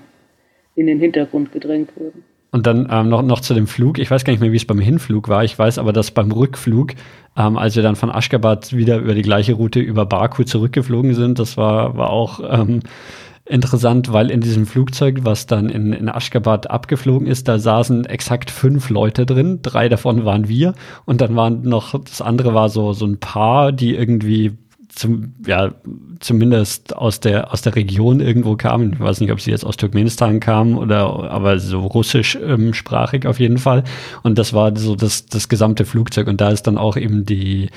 in 0.74 0.86
den 0.86 0.98
Hintergrund 0.98 1.52
gedrängt 1.52 1.90
wurden. 1.96 2.24
Und 2.50 2.66
dann 2.66 2.86
ähm, 2.90 3.08
noch, 3.08 3.22
noch 3.22 3.40
zu 3.40 3.54
dem 3.54 3.66
Flug. 3.66 3.98
Ich 3.98 4.10
weiß 4.10 4.24
gar 4.24 4.32
nicht 4.32 4.40
mehr, 4.40 4.52
wie 4.52 4.56
es 4.56 4.66
beim 4.66 4.78
Hinflug 4.78 5.28
war. 5.28 5.42
Ich 5.42 5.58
weiß 5.58 5.78
aber, 5.78 5.94
dass 5.94 6.10
beim 6.10 6.30
Rückflug, 6.30 6.92
ähm, 7.34 7.56
als 7.56 7.76
wir 7.76 7.82
dann 7.82 7.96
von 7.96 8.10
Aschgabat 8.10 8.76
wieder 8.76 8.98
über 8.98 9.14
die 9.14 9.22
gleiche 9.22 9.54
Route 9.54 9.80
über 9.80 10.04
Baku 10.04 10.44
zurückgeflogen 10.44 11.14
sind, 11.14 11.38
das 11.38 11.56
war, 11.56 11.96
war 11.96 12.10
auch 12.10 12.40
ähm, 12.46 12.80
interessant, 13.46 14.12
weil 14.12 14.30
in 14.30 14.42
diesem 14.42 14.66
Flugzeug, 14.66 15.20
was 15.22 15.46
dann 15.46 15.70
in, 15.70 15.94
in 15.94 16.10
Aschgabat 16.10 16.70
abgeflogen 16.70 17.26
ist, 17.26 17.48
da 17.48 17.58
saßen 17.58 18.04
exakt 18.04 18.50
fünf 18.50 18.90
Leute 18.90 19.24
drin. 19.24 19.60
Drei 19.62 19.88
davon 19.88 20.26
waren 20.26 20.46
wir. 20.46 20.74
Und 21.06 21.22
dann 21.22 21.34
waren 21.34 21.62
noch, 21.62 21.98
das 22.04 22.20
andere 22.20 22.52
war 22.52 22.68
so, 22.68 22.92
so 22.92 23.06
ein 23.06 23.18
Paar, 23.18 23.72
die 23.72 23.94
irgendwie 23.94 24.58
zum, 24.94 25.34
ja, 25.46 25.72
zumindest 26.20 26.94
aus 26.94 27.20
der, 27.20 27.52
aus 27.52 27.62
der 27.62 27.74
Region 27.74 28.20
irgendwo 28.20 28.56
kamen. 28.56 28.92
Ich 28.92 29.00
weiß 29.00 29.20
nicht, 29.20 29.32
ob 29.32 29.40
sie 29.40 29.50
jetzt 29.50 29.64
aus 29.64 29.76
Turkmenistan 29.76 30.38
kamen 30.38 30.76
oder, 30.76 31.30
aber 31.30 31.58
so 31.58 31.80
russischsprachig 31.80 33.24
ähm, 33.24 33.30
auf 33.30 33.40
jeden 33.40 33.58
Fall. 33.58 33.84
Und 34.22 34.38
das 34.38 34.52
war 34.52 34.76
so 34.76 34.94
das, 34.94 35.26
das 35.26 35.48
gesamte 35.48 35.84
Flugzeug. 35.84 36.28
Und 36.28 36.40
da 36.40 36.50
ist 36.50 36.66
dann 36.66 36.78
auch 36.78 36.96
eben 36.96 37.24
die, 37.24 37.70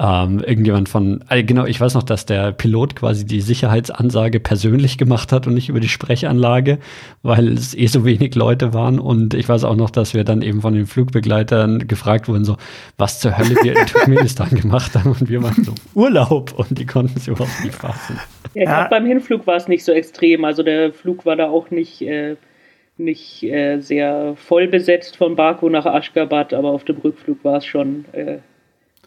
ähm, 0.00 0.38
irgendjemand 0.38 0.88
von, 0.88 1.24
äh, 1.28 1.42
genau, 1.42 1.64
ich 1.64 1.80
weiß 1.80 1.94
noch, 1.94 2.04
dass 2.04 2.24
der 2.24 2.52
Pilot 2.52 2.94
quasi 2.94 3.26
die 3.26 3.40
Sicherheitsansage 3.40 4.38
persönlich 4.38 4.96
gemacht 4.96 5.32
hat 5.32 5.48
und 5.48 5.54
nicht 5.54 5.68
über 5.68 5.80
die 5.80 5.88
Sprechanlage, 5.88 6.78
weil 7.22 7.48
es 7.54 7.76
eh 7.76 7.86
so 7.86 8.04
wenig 8.04 8.36
Leute 8.36 8.72
waren. 8.72 9.00
Und 9.00 9.34
ich 9.34 9.48
weiß 9.48 9.64
auch 9.64 9.74
noch, 9.74 9.90
dass 9.90 10.14
wir 10.14 10.22
dann 10.22 10.42
eben 10.42 10.60
von 10.60 10.74
den 10.74 10.86
Flugbegleitern 10.86 11.88
gefragt 11.88 12.28
wurden, 12.28 12.44
so, 12.44 12.56
was 12.96 13.18
zur 13.18 13.36
Hölle 13.36 13.56
wir 13.62 13.76
in 13.76 13.86
Turkmenistan 13.86 14.50
gemacht 14.60 14.94
haben. 14.94 15.16
Und 15.18 15.28
wir 15.28 15.42
waren 15.42 15.64
so, 15.64 15.74
Urlaub. 15.94 16.56
Und 16.56 16.78
die 16.78 16.86
konnten 16.86 17.14
es 17.16 17.26
überhaupt 17.26 17.64
nicht 17.64 17.74
fassen. 17.74 18.20
Ja, 18.54 18.62
ich 18.62 18.68
glaube, 18.68 18.90
beim 18.90 19.06
Hinflug 19.06 19.48
war 19.48 19.56
es 19.56 19.66
nicht 19.66 19.84
so 19.84 19.90
extrem. 19.90 20.44
Also 20.44 20.62
der 20.62 20.92
Flug 20.92 21.26
war 21.26 21.34
da 21.34 21.48
auch 21.48 21.72
nicht, 21.72 22.02
äh, 22.02 22.36
nicht 22.98 23.42
äh, 23.42 23.80
sehr 23.80 24.34
voll 24.36 24.68
besetzt 24.68 25.16
von 25.16 25.34
Baku 25.34 25.68
nach 25.68 25.86
Aschgabat, 25.86 26.54
aber 26.54 26.70
auf 26.70 26.84
dem 26.84 26.98
Rückflug 26.98 27.42
war 27.42 27.56
es 27.56 27.66
schon 27.66 28.04
äh, 28.12 28.38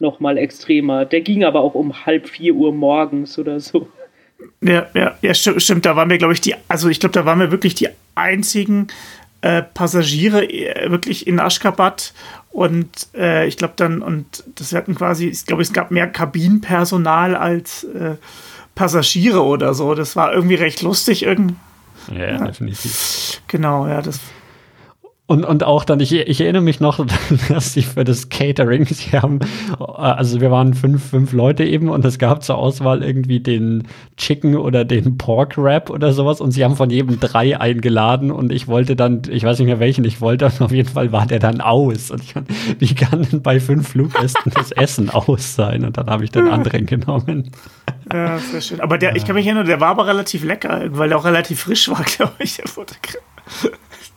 noch 0.01 0.19
mal 0.19 0.37
extremer. 0.37 1.05
Der 1.05 1.21
ging 1.21 1.43
aber 1.43 1.61
auch 1.61 1.75
um 1.75 2.05
halb 2.05 2.27
vier 2.27 2.55
Uhr 2.55 2.73
morgens 2.73 3.39
oder 3.39 3.59
so. 3.59 3.87
Ja, 4.61 4.87
ja, 4.93 5.15
ja, 5.21 5.33
stimmt, 5.33 5.61
stimmt. 5.61 5.85
Da 5.85 5.95
waren 5.95 6.09
wir, 6.09 6.17
glaube 6.17 6.33
ich, 6.33 6.41
die, 6.41 6.55
also 6.67 6.89
ich 6.89 6.99
glaube, 6.99 7.13
da 7.13 7.25
waren 7.25 7.39
wir 7.39 7.51
wirklich 7.51 7.75
die 7.75 7.89
einzigen 8.15 8.87
äh, 9.41 9.61
Passagiere 9.61 10.43
äh, 10.43 10.91
wirklich 10.91 11.27
in 11.27 11.39
Aschgabat 11.39 12.13
und 12.51 12.89
äh, 13.15 13.47
ich 13.47 13.57
glaube 13.57 13.73
dann, 13.77 14.01
und 14.01 14.43
das 14.55 14.73
hatten 14.73 14.95
quasi, 14.95 15.27
ich 15.27 15.45
glaube, 15.45 15.61
es 15.61 15.73
gab 15.73 15.89
mehr 15.91 16.07
Kabinenpersonal 16.07 17.35
als 17.35 17.83
äh, 17.85 18.15
Passagiere 18.75 19.43
oder 19.43 19.73
so. 19.73 19.95
Das 19.95 20.15
war 20.15 20.33
irgendwie 20.33 20.55
recht 20.55 20.81
lustig. 20.81 21.23
Irgend 21.23 21.55
ja, 22.11 22.31
ja, 22.31 22.47
definitiv. 22.47 23.41
Genau, 23.47 23.87
ja, 23.87 24.01
das 24.01 24.19
und, 25.31 25.45
und 25.45 25.63
auch 25.63 25.85
dann, 25.85 26.01
ich, 26.01 26.13
ich 26.13 26.41
erinnere 26.41 26.61
mich 26.61 26.81
noch, 26.81 27.05
dass 27.49 27.71
sie 27.71 27.83
für 27.83 28.03
das 28.03 28.27
Catering, 28.27 28.85
sie 28.85 29.17
haben, 29.17 29.39
also 29.79 30.41
wir 30.41 30.51
waren 30.51 30.73
fünf, 30.73 31.09
fünf 31.09 31.31
Leute 31.31 31.63
eben 31.63 31.87
und 31.87 32.03
es 32.03 32.19
gab 32.19 32.43
zur 32.43 32.57
Auswahl 32.57 33.01
irgendwie 33.01 33.39
den 33.39 33.87
Chicken 34.17 34.57
oder 34.57 34.83
den 34.83 35.17
Pork 35.17 35.57
Wrap 35.57 35.89
oder 35.89 36.11
sowas 36.11 36.41
und 36.41 36.51
sie 36.51 36.65
haben 36.65 36.75
von 36.75 36.89
jedem 36.89 37.21
drei 37.21 37.57
eingeladen 37.57 38.29
und 38.29 38.51
ich 38.51 38.67
wollte 38.67 38.97
dann, 38.97 39.21
ich 39.29 39.43
weiß 39.43 39.59
nicht 39.59 39.67
mehr 39.67 39.79
welchen 39.79 40.03
ich 40.03 40.19
wollte, 40.19 40.45
und 40.47 40.61
auf 40.61 40.73
jeden 40.73 40.89
Fall 40.89 41.13
war 41.13 41.25
der 41.25 41.39
dann 41.39 41.61
aus. 41.61 42.11
Und 42.11 42.21
ich, 42.21 42.35
wie 42.79 42.93
kann 42.93 43.23
denn 43.23 43.41
bei 43.41 43.61
fünf 43.61 43.87
Fluggästen 43.87 44.51
das 44.53 44.73
Essen 44.73 45.09
aus 45.09 45.55
sein? 45.55 45.85
Und 45.85 45.97
dann 45.97 46.07
habe 46.07 46.25
ich 46.25 46.31
den 46.31 46.49
anderen 46.49 46.85
genommen. 46.85 47.51
Ja, 48.11 48.37
sehr 48.37 48.59
schön. 48.59 48.81
Aber 48.81 48.97
der, 48.97 49.15
ich 49.15 49.25
kann 49.25 49.35
mich 49.35 49.45
erinnern, 49.45 49.65
der 49.65 49.79
war 49.79 49.89
aber 49.89 50.07
relativ 50.07 50.43
lecker, 50.43 50.87
weil 50.89 51.07
der 51.07 51.17
auch 51.17 51.25
relativ 51.25 51.61
frisch 51.61 51.87
war, 51.89 52.03
glaube 52.17 52.33
ich, 52.39 52.57
der 52.57 52.67
Fotograf. 52.67 53.21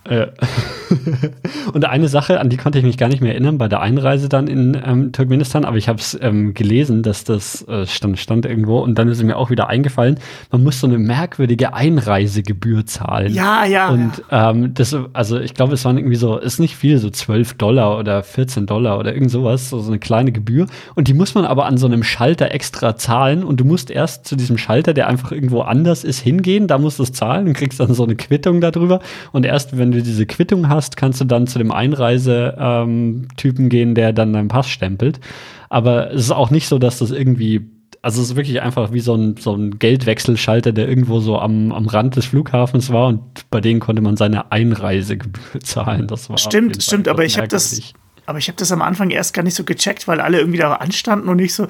Und 1.72 1.84
eine 1.84 2.08
Sache, 2.08 2.40
an 2.40 2.50
die 2.50 2.56
konnte 2.56 2.78
ich 2.78 2.84
mich 2.84 2.98
gar 2.98 3.08
nicht 3.08 3.20
mehr 3.20 3.32
erinnern 3.32 3.58
bei 3.58 3.68
der 3.68 3.80
Einreise 3.80 4.28
dann 4.28 4.48
in 4.48 4.80
ähm, 4.84 5.12
Turkmenistan, 5.12 5.64
aber 5.64 5.76
ich 5.76 5.88
habe 5.88 5.98
es 5.98 6.18
ähm, 6.20 6.54
gelesen, 6.54 7.02
dass 7.02 7.24
das 7.24 7.66
äh, 7.68 7.86
stand, 7.86 8.18
stand 8.18 8.46
irgendwo 8.46 8.80
und 8.80 8.98
dann 8.98 9.08
ist 9.08 9.18
es 9.18 9.24
mir 9.24 9.36
auch 9.36 9.50
wieder 9.50 9.68
eingefallen, 9.68 10.18
man 10.50 10.62
muss 10.62 10.80
so 10.80 10.86
eine 10.86 10.98
merkwürdige 10.98 11.74
Einreisegebühr 11.74 12.84
zahlen. 12.86 13.32
Ja, 13.32 13.64
ja. 13.64 13.88
Und 13.88 14.22
ja. 14.30 14.50
Ähm, 14.50 14.74
das, 14.74 14.94
also 15.12 15.38
ich 15.40 15.54
glaube, 15.54 15.74
es 15.74 15.84
waren 15.84 15.96
irgendwie 15.96 16.16
so, 16.16 16.36
ist 16.36 16.58
nicht 16.58 16.76
viel, 16.76 16.98
so 16.98 17.08
12 17.08 17.54
Dollar 17.54 17.98
oder 17.98 18.22
14 18.22 18.66
Dollar 18.66 18.98
oder 18.98 19.14
irgend 19.14 19.30
sowas, 19.30 19.70
so, 19.70 19.80
so 19.80 19.90
eine 19.90 19.98
kleine 19.98 20.32
Gebühr. 20.32 20.66
Und 20.94 21.08
die 21.08 21.14
muss 21.14 21.34
man 21.34 21.44
aber 21.44 21.66
an 21.66 21.78
so 21.78 21.86
einem 21.86 22.02
Schalter 22.02 22.52
extra 22.52 22.96
zahlen 22.96 23.42
und 23.42 23.60
du 23.60 23.64
musst 23.64 23.90
erst 23.90 24.26
zu 24.26 24.36
diesem 24.36 24.58
Schalter, 24.58 24.92
der 24.92 25.08
einfach 25.08 25.32
irgendwo 25.32 25.62
anders 25.62 26.04
ist, 26.04 26.20
hingehen, 26.20 26.66
da 26.66 26.78
musst 26.78 26.98
du 26.98 27.04
es 27.04 27.12
zahlen 27.12 27.46
und 27.46 27.54
kriegst 27.54 27.80
dann 27.80 27.94
so 27.94 28.04
eine 28.04 28.16
Quittung 28.16 28.60
darüber. 28.60 29.00
Und 29.32 29.46
erst 29.46 29.78
wenn 29.78 29.93
du 29.94 30.02
diese 30.02 30.26
Quittung 30.26 30.68
hast, 30.68 30.96
kannst 30.96 31.20
du 31.20 31.24
dann 31.24 31.46
zu 31.46 31.58
dem 31.58 31.72
Einreisetypen 31.72 33.68
gehen, 33.68 33.94
der 33.94 34.12
dann 34.12 34.32
deinen 34.32 34.48
Pass 34.48 34.68
stempelt. 34.68 35.20
Aber 35.68 36.12
es 36.12 36.22
ist 36.22 36.30
auch 36.30 36.50
nicht 36.50 36.68
so, 36.68 36.78
dass 36.78 36.98
das 36.98 37.10
irgendwie 37.10 37.70
also 38.04 38.20
es 38.20 38.30
ist 38.30 38.36
wirklich 38.36 38.60
einfach 38.60 38.92
wie 38.92 39.00
so 39.00 39.14
ein, 39.14 39.38
so 39.38 39.54
ein 39.54 39.78
Geldwechselschalter, 39.78 40.72
der 40.72 40.86
irgendwo 40.86 41.20
so 41.20 41.38
am, 41.38 41.72
am 41.72 41.86
Rand 41.86 42.16
des 42.16 42.26
Flughafens 42.26 42.92
war 42.92 43.06
und 43.06 43.48
bei 43.50 43.62
denen 43.62 43.80
konnte 43.80 44.02
man 44.02 44.18
seine 44.18 44.52
Einreisegebühr 44.52 45.60
zahlen. 45.62 46.06
Das 46.06 46.28
war 46.28 46.36
stimmt, 46.36 46.82
stimmt, 46.82 47.08
aber 47.08 47.24
ich 47.24 47.38
habe 47.38 47.48
das, 47.48 47.94
aber 48.26 48.38
ich 48.38 48.48
habe 48.48 48.58
das 48.58 48.70
am 48.72 48.82
Anfang 48.82 49.08
erst 49.08 49.32
gar 49.32 49.42
nicht 49.42 49.54
so 49.54 49.64
gecheckt, 49.64 50.06
weil 50.06 50.20
alle 50.20 50.38
irgendwie 50.38 50.58
da 50.58 50.74
anstanden 50.74 51.30
und 51.30 51.36
nicht 51.38 51.54
so. 51.54 51.66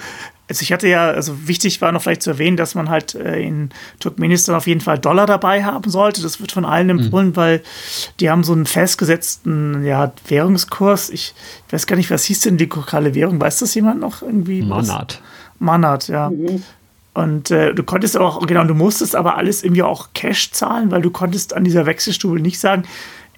Also 0.46 0.62
ich 0.62 0.72
hatte 0.72 0.88
ja, 0.88 1.09
also 1.09 1.48
wichtig 1.48 1.80
war 1.80 1.90
noch 1.90 2.02
vielleicht 2.02 2.22
zu 2.22 2.30
erwähnen, 2.30 2.59
dass 2.59 2.74
man 2.74 2.90
halt 2.90 3.14
äh, 3.14 3.40
in 3.40 3.70
Turkmenistan 3.98 4.54
auf 4.54 4.66
jeden 4.66 4.83
Fall 4.83 4.98
Dollar 4.98 5.24
dabei 5.26 5.64
haben 5.64 5.90
sollte. 5.90 6.20
Das 6.20 6.38
wird 6.38 6.52
von 6.52 6.66
allen 6.66 6.90
empfohlen, 6.90 7.28
mhm. 7.28 7.37
weil 7.37 7.62
die 8.20 8.28
haben 8.28 8.44
so 8.44 8.52
einen 8.52 8.66
festgesetzten 8.66 9.85
ja, 9.85 10.12
Währungskurs. 10.28 11.09
Ich, 11.09 11.35
ich 11.66 11.72
weiß 11.72 11.87
gar 11.87 11.96
nicht, 11.96 12.11
was 12.11 12.24
hieß 12.24 12.40
denn 12.40 12.59
die 12.59 12.66
lokale 12.66 13.14
Währung? 13.14 13.40
Weiß 13.40 13.61
das 13.61 13.74
jemand 13.74 14.00
noch 14.00 14.20
irgendwie? 14.20 14.61
Manat. 14.61 15.22
Manat, 15.59 16.09
ja. 16.09 16.28
Mhm. 16.28 16.62
Und 17.14 17.50
äh, 17.50 17.72
du 17.72 17.83
konntest 17.85 18.18
auch, 18.18 18.44
genau, 18.46 18.64
du 18.64 18.74
musstest 18.74 19.16
aber 19.16 19.38
alles 19.38 19.62
irgendwie 19.62 19.85
auch 19.85 20.09
Cash 20.14 20.50
zahlen, 20.50 20.90
weil 20.90 21.00
du 21.00 21.11
konntest 21.11 21.54
an 21.54 21.64
dieser 21.64 21.87
Wechselstube 21.87 22.40
nicht 22.40 22.59
sagen, 22.59 22.83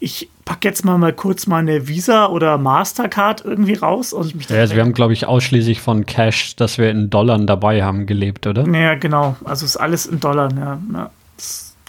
ich 0.00 0.28
packe 0.46 0.68
jetzt 0.68 0.84
mal, 0.84 0.96
mal 0.96 1.12
kurz 1.12 1.46
meine 1.46 1.88
Visa 1.88 2.26
oder 2.26 2.56
Mastercard 2.56 3.44
irgendwie 3.44 3.74
raus 3.74 4.14
und 4.14 4.34
mich 4.34 4.48
Ja, 4.48 4.60
also 4.60 4.76
wir 4.76 4.82
haben, 4.82 4.94
glaube 4.94 5.12
ich, 5.12 5.26
ausschließlich 5.26 5.80
von 5.82 6.06
Cash, 6.06 6.56
dass 6.56 6.78
wir 6.78 6.90
in 6.90 7.10
Dollar 7.10 7.38
dabei 7.40 7.82
haben, 7.82 8.06
gelebt, 8.06 8.46
oder? 8.46 8.66
Ja, 8.66 8.94
genau. 8.94 9.36
Also 9.44 9.66
ist 9.66 9.76
alles 9.76 10.06
in 10.06 10.20
Dollar, 10.20 10.50
ja. 10.56 10.78
ja 10.94 11.10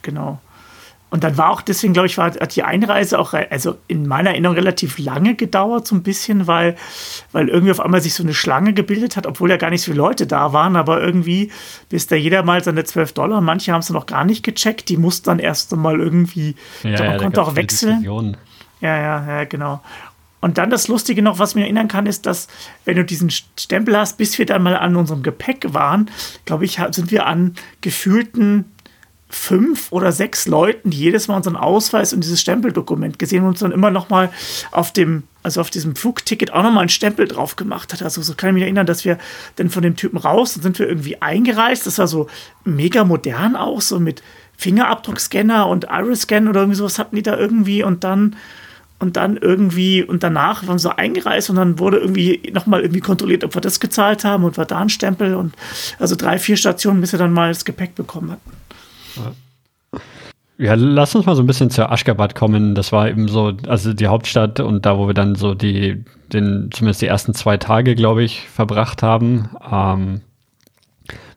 genau. 0.01 0.39
Und 1.09 1.23
dann 1.23 1.37
war 1.37 1.51
auch, 1.51 1.61
deswegen 1.61 1.93
glaube 1.93 2.07
ich, 2.07 2.17
war, 2.17 2.31
hat 2.31 2.55
die 2.55 2.63
Einreise 2.63 3.17
auch, 3.17 3.33
also 3.33 3.77
in 3.87 4.07
meiner 4.07 4.31
Erinnerung 4.31 4.57
relativ 4.57 4.97
lange 4.97 5.35
gedauert, 5.35 5.87
so 5.87 5.95
ein 5.95 6.03
bisschen, 6.03 6.47
weil, 6.47 6.75
weil 7.31 7.47
irgendwie 7.47 7.71
auf 7.71 7.79
einmal 7.79 8.01
sich 8.01 8.13
so 8.13 8.23
eine 8.23 8.33
Schlange 8.33 8.73
gebildet 8.73 9.15
hat, 9.15 9.25
obwohl 9.25 9.49
ja 9.49 9.55
gar 9.55 9.69
nicht 9.69 9.83
so 9.83 9.91
viele 9.91 10.03
Leute 10.03 10.27
da 10.27 10.51
waren, 10.51 10.75
aber 10.75 11.01
irgendwie, 11.01 11.51
bis 11.87 12.07
da 12.07 12.17
jeder 12.17 12.43
mal 12.43 12.61
seine 12.61 12.83
12 12.83 13.13
Dollar, 13.13 13.39
manche 13.39 13.71
haben 13.71 13.79
es 13.79 13.89
noch 13.89 14.05
gar 14.05 14.25
nicht 14.25 14.43
gecheckt, 14.43 14.89
die 14.89 14.97
mussten 14.97 15.25
dann 15.25 15.39
erst 15.39 15.73
mal 15.77 15.97
irgendwie, 15.97 16.55
ja, 16.83 16.89
man 16.89 16.99
ja, 16.99 17.17
konnte 17.17 17.41
auch 17.41 17.55
wechseln. 17.55 18.03
Ja, 18.81 18.97
ja, 18.97 19.27
ja, 19.27 19.43
genau. 19.45 19.81
Und 20.39 20.57
dann 20.57 20.69
das 20.69 20.87
Lustige 20.87 21.21
noch, 21.21 21.39
was 21.39 21.55
mir 21.55 21.61
erinnern 21.61 21.87
kann, 21.87 22.05
ist, 22.05 22.25
dass 22.25 22.47
wenn 22.85 22.95
du 22.95 23.03
diesen 23.03 23.29
Stempel 23.31 23.97
hast, 23.97 24.17
bis 24.17 24.37
wir 24.37 24.45
dann 24.45 24.61
mal 24.61 24.77
an 24.77 24.95
unserem 24.95 25.23
Gepäck 25.23 25.73
waren, 25.73 26.11
glaube 26.45 26.65
ich, 26.65 26.79
sind 26.91 27.11
wir 27.11 27.25
an 27.25 27.55
gefühlten 27.81 28.65
fünf 29.29 29.91
oder 29.91 30.11
sechs 30.11 30.47
Leuten, 30.47 30.89
die 30.89 30.97
jedes 30.97 31.27
Mal 31.27 31.35
unseren 31.35 31.57
Ausweis 31.57 32.13
und 32.13 32.23
dieses 32.23 32.39
Stempeldokument 32.39 33.19
gesehen 33.19 33.43
und 33.43 33.49
uns 33.49 33.59
dann 33.59 33.73
immer 33.73 33.91
noch 33.91 34.09
mal 34.09 34.29
auf 34.71 34.93
dem, 34.93 35.23
also 35.43 35.59
auf 35.59 35.69
diesem 35.69 35.95
Flugticket 35.95 36.53
auch 36.53 36.63
noch 36.63 36.71
mal 36.71 36.81
einen 36.81 36.89
Stempel 36.89 37.27
drauf 37.27 37.57
gemacht 37.57 37.91
hat. 37.91 38.01
Also 38.01 38.21
so 38.21 38.35
kann 38.35 38.49
ich 38.49 38.53
mich 38.53 38.63
erinnern, 38.63 38.85
dass 38.85 39.03
wir 39.03 39.17
dann 39.57 39.69
von 39.69 39.83
dem 39.83 39.97
Typen 39.97 40.17
raus, 40.17 40.53
dann 40.53 40.63
sind 40.63 40.79
wir 40.79 40.87
irgendwie 40.87 41.21
eingereist. 41.21 41.85
Das 41.85 41.97
war 41.97 42.07
so 42.07 42.27
mega 42.63 43.03
modern 43.03 43.57
auch, 43.57 43.81
so 43.81 43.99
mit 43.99 44.23
Fingerabdruckscanner 44.55 45.67
und 45.67 45.87
Iris-Scan 45.89 46.47
oder 46.47 46.61
irgendwie 46.61 46.77
sowas 46.77 46.97
hatten 46.97 47.17
die 47.17 47.23
da 47.23 47.37
irgendwie 47.37 47.83
und 47.83 48.05
dann 48.05 48.37
und 48.99 49.15
dann 49.15 49.37
irgendwie 49.37 50.03
und 50.03 50.23
danach 50.23 50.65
waren 50.67 50.79
so 50.79 50.89
eingereist 50.89 51.49
und 51.49 51.57
dann 51.57 51.79
wurde 51.79 51.97
irgendwie 51.97 52.51
nochmal 52.53 52.81
irgendwie 52.81 53.01
kontrolliert, 53.01 53.43
ob 53.43 53.55
wir 53.55 53.61
das 53.61 53.79
gezahlt 53.79 54.23
haben 54.23 54.43
und 54.43 54.57
war 54.57 54.65
da 54.65 54.79
ein 54.79 54.89
Stempel 54.89 55.35
und 55.35 55.53
also 55.99 56.15
drei, 56.15 56.39
vier 56.39 56.57
Stationen, 56.57 57.01
bis 57.01 57.11
wir 57.11 57.19
dann 57.19 57.31
mal 57.31 57.49
das 57.49 57.65
Gepäck 57.65 57.95
bekommen 57.95 58.31
hatten. 58.31 58.51
Ja, 60.59 60.73
lass 60.73 61.13
uns 61.13 61.27
mal 61.27 61.35
so 61.35 61.43
ein 61.43 61.47
bisschen 61.47 61.69
zur 61.69 61.91
Aschgabat 61.91 62.33
kommen. 62.33 62.73
Das 62.73 62.91
war 62.91 63.07
eben 63.07 63.27
so, 63.27 63.53
also 63.67 63.93
die 63.93 64.07
Hauptstadt 64.07 64.59
und 64.59 64.87
da, 64.87 64.97
wo 64.97 65.05
wir 65.05 65.13
dann 65.13 65.35
so 65.35 65.53
die, 65.53 66.03
den, 66.33 66.69
zumindest 66.71 67.01
die 67.03 67.07
ersten 67.07 67.35
zwei 67.35 67.57
Tage, 67.57 67.93
glaube 67.93 68.23
ich, 68.23 68.47
verbracht 68.49 69.03
haben. 69.03 69.49
Ähm, 69.71 70.21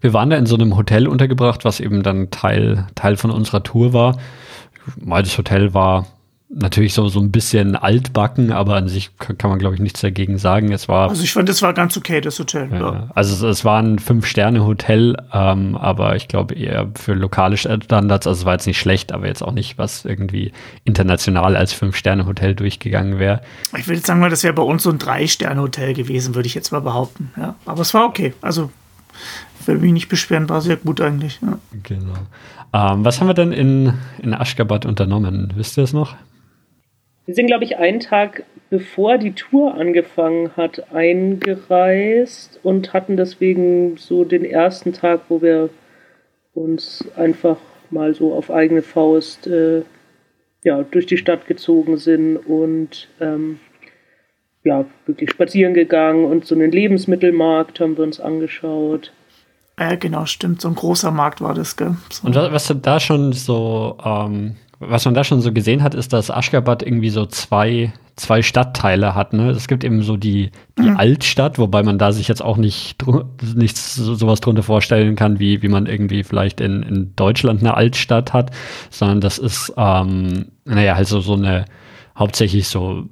wir 0.01 0.15
waren 0.15 0.31
da 0.31 0.37
in 0.37 0.47
so 0.47 0.55
einem 0.55 0.75
Hotel 0.75 1.07
untergebracht, 1.07 1.67
was 1.67 1.81
eben 1.81 2.03
dann 2.03 2.31
Teil, 2.31 2.87
Teil 2.95 3.17
von 3.19 3.31
unserer 3.31 3.63
Tour 3.63 3.93
war. 3.93 4.17
Das 5.05 5.37
Hotel 5.37 5.75
war 5.75 6.07
natürlich 6.53 6.95
so, 6.95 7.09
so 7.09 7.21
ein 7.21 7.31
bisschen 7.31 7.77
altbacken, 7.77 8.51
aber 8.53 8.75
an 8.75 8.89
sich 8.89 9.17
kann, 9.19 9.37
man, 9.51 9.59
glaube 9.59 9.77
ich, 9.77 9.81
nichts 9.81 10.01
dagegen 10.01 10.37
sagen. 10.37 10.73
Es 10.73 10.89
war. 10.89 11.09
Also 11.09 11.23
ich 11.23 11.33
fand, 11.33 11.49
es 11.49 11.63
war 11.63 11.73
ganz 11.73 11.97
okay, 11.97 12.21
das 12.21 12.39
Hotel. 12.39 12.69
Ja, 12.73 12.79
ja. 12.79 13.11
Also 13.15 13.35
es, 13.35 13.59
es, 13.59 13.65
war 13.65 13.81
ein 13.81 13.99
Fünf-Sterne-Hotel, 13.99 15.17
ähm, 15.33 15.77
aber 15.77 16.17
ich 16.17 16.29
glaube 16.29 16.55
eher 16.55 16.89
für 16.95 17.15
lokale 17.15 17.57
Standards, 17.57 18.27
also 18.27 18.41
es 18.41 18.45
war 18.45 18.55
jetzt 18.55 18.67
nicht 18.67 18.79
schlecht, 18.79 19.13
aber 19.13 19.27
jetzt 19.27 19.43
auch 19.43 19.53
nicht, 19.53 19.79
was 19.79 20.05
irgendwie 20.05 20.53
international 20.85 21.57
als 21.57 21.73
Fünf-Sterne-Hotel 21.73 22.55
durchgegangen 22.55 23.19
wäre. 23.19 23.41
Ich 23.77 23.87
würde 23.87 23.99
jetzt 23.99 24.07
sagen 24.07 24.21
mal, 24.21 24.31
das 24.31 24.43
wäre 24.43 24.55
bei 24.55 24.63
uns 24.63 24.83
so 24.83 24.91
ein 24.91 24.99
Drei-Sterne-Hotel 24.99 25.95
gewesen, 25.95 26.35
würde 26.35 26.49
ich 26.49 26.55
jetzt 26.55 26.73
mal 26.73 26.81
behaupten. 26.81 27.31
Ja. 27.37 27.55
Aber 27.65 27.83
es 27.83 27.95
war 27.95 28.07
okay. 28.07 28.35
Also 28.41 28.71
will 29.67 29.79
mich 29.79 29.93
nicht 29.93 30.09
beschweren, 30.09 30.49
war 30.49 30.61
sehr 30.61 30.77
gut 30.77 31.01
eigentlich. 31.01 31.39
Ja. 31.43 31.59
Genau. 31.85 32.15
Ähm, 32.73 33.05
was 33.05 33.21
haben 33.21 33.29
wir 33.29 33.35
denn 33.35 33.53
in, 33.53 33.95
in 34.23 34.35
Aschgabat 34.35 34.87
unternommen? 34.87 35.53
Wisst 35.55 35.77
ihr 35.77 35.85
es 35.85 35.93
noch? 35.93 36.17
Wir 37.31 37.37
sind, 37.37 37.47
glaube 37.47 37.63
ich, 37.63 37.77
einen 37.77 38.01
Tag 38.01 38.43
bevor 38.71 39.17
die 39.17 39.31
Tour 39.31 39.77
angefangen 39.77 40.51
hat, 40.57 40.93
eingereist 40.93 42.59
und 42.65 42.93
hatten 42.93 43.17
deswegen 43.17 43.97
so 43.99 44.25
den 44.25 44.45
ersten 44.45 44.93
Tag, 44.93 45.21
wo 45.29 45.41
wir 45.41 45.71
uns 46.55 47.05
einfach 47.15 47.59
mal 47.89 48.17
so 48.17 48.35
auf 48.35 48.51
eigene 48.51 48.83
Faust 48.83 49.47
äh, 49.47 49.83
ja, 50.65 50.83
durch 50.83 51.07
die 51.07 51.19
Stadt 51.19 51.47
gezogen 51.47 51.99
sind 51.99 52.37
und 52.37 53.07
ähm, 53.21 53.61
ja, 54.65 54.85
wirklich 55.07 55.31
spazieren 55.31 55.73
gegangen 55.73 56.25
und 56.25 56.47
so 56.47 56.57
einen 56.57 56.73
Lebensmittelmarkt 56.73 57.79
haben 57.79 57.97
wir 57.97 58.03
uns 58.03 58.19
angeschaut. 58.19 59.13
Ja, 59.79 59.95
genau, 59.95 60.27
stimmt. 60.27 60.61
So 60.61 60.67
ein 60.67 60.75
großer 60.75 61.13
Markt 61.13 61.41
war 61.41 61.55
das, 61.55 61.77
gell? 61.77 61.95
So. 62.11 62.27
Und 62.27 62.35
was, 62.35 62.51
was 62.69 62.77
da 62.83 62.99
schon 62.99 63.33
so 63.33 63.97
ähm, 64.05 64.57
was 64.81 65.05
man 65.05 65.13
da 65.13 65.25
schon 65.25 65.43
so 65.43 65.53
gesehen 65.53 65.83
hat, 65.83 65.95
ist, 65.95 66.15
dass 66.15 66.31
Aschgabat 66.31 66.83
irgendwie 66.83 67.11
so 67.11 67.27
zwei, 67.27 67.93
zwei 68.17 68.41
Stadtteile 68.41 69.15
hat. 69.15 69.35
Ne? 69.35 69.51
Es 69.51 69.69
gibt 69.69 69.85
eben 69.85 70.03
so 70.03 70.17
die, 70.17 70.51
die 70.79 70.89
mhm. 70.89 70.97
Altstadt, 70.97 71.59
wobei 71.59 71.83
man 71.83 71.99
da 71.99 72.13
sich 72.13 72.29
jetzt 72.29 72.43
auch 72.43 72.57
nicht 72.57 72.97
nichts 73.55 73.95
sowas 73.95 74.41
drunter 74.41 74.63
vorstellen 74.63 75.17
kann, 75.17 75.39
wie, 75.39 75.63
wie 75.63 75.69
man 75.69 75.85
irgendwie 75.85 76.25
vielleicht 76.25 76.63
in, 76.63 76.83
in 76.83 77.15
Deutschland 77.15 77.61
eine 77.61 77.75
Altstadt 77.75 78.33
hat, 78.33 78.53
sondern 78.89 79.21
das 79.21 79.37
ist, 79.37 79.71
ähm, 79.77 80.47
naja, 80.65 80.97
halt 80.97 81.09
so, 81.09 81.21
so 81.21 81.35
eine 81.35 81.67
hauptsächlich 82.17 82.67
so 82.67 83.05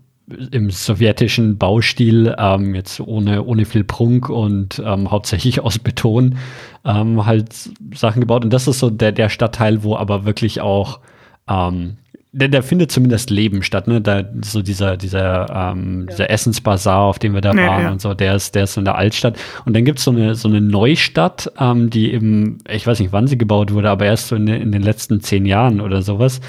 im 0.50 0.70
sowjetischen 0.70 1.58
Baustil, 1.58 2.34
ähm, 2.38 2.74
jetzt 2.74 3.00
ohne, 3.00 3.44
ohne 3.44 3.66
viel 3.66 3.84
Prunk 3.84 4.30
und 4.30 4.82
ähm, 4.84 5.10
hauptsächlich 5.10 5.60
aus 5.62 5.78
Beton 5.78 6.38
ähm, 6.86 7.26
halt 7.26 7.54
Sachen 7.94 8.20
gebaut. 8.20 8.44
Und 8.44 8.54
das 8.54 8.68
ist 8.68 8.78
so 8.78 8.88
der, 8.88 9.12
der 9.12 9.28
Stadtteil, 9.28 9.82
wo 9.82 9.96
aber 9.96 10.24
wirklich 10.24 10.62
auch 10.62 11.00
ähm, 11.48 11.96
der, 12.32 12.48
der 12.48 12.62
findet 12.62 12.92
zumindest 12.92 13.30
Leben 13.30 13.62
statt, 13.62 13.88
ne? 13.88 14.00
Da 14.00 14.22
so 14.42 14.60
dieser, 14.60 14.96
dieser, 14.96 15.72
ähm, 15.72 16.00
ja. 16.00 16.06
dieser 16.12 16.30
Essensbazar, 16.30 17.00
auf 17.00 17.18
dem 17.18 17.34
wir 17.34 17.40
da 17.40 17.50
waren 17.56 17.82
ja. 17.82 17.90
und 17.90 18.00
so, 18.00 18.14
der 18.14 18.34
ist, 18.34 18.54
der 18.54 18.64
ist 18.64 18.76
in 18.76 18.84
der 18.84 18.96
Altstadt. 18.96 19.38
Und 19.64 19.74
dann 19.74 19.84
gibt's 19.84 20.04
so 20.04 20.10
eine, 20.10 20.34
so 20.34 20.48
eine 20.48 20.60
Neustadt, 20.60 21.50
ähm, 21.58 21.90
die 21.90 22.12
eben, 22.12 22.58
ich 22.68 22.86
weiß 22.86 23.00
nicht, 23.00 23.12
wann 23.12 23.26
sie 23.26 23.38
gebaut 23.38 23.72
wurde, 23.72 23.90
aber 23.90 24.04
erst 24.04 24.28
so 24.28 24.36
in, 24.36 24.46
in 24.46 24.72
den 24.72 24.82
letzten 24.82 25.20
zehn 25.20 25.46
Jahren 25.46 25.80
oder 25.80 26.02
sowas. 26.02 26.40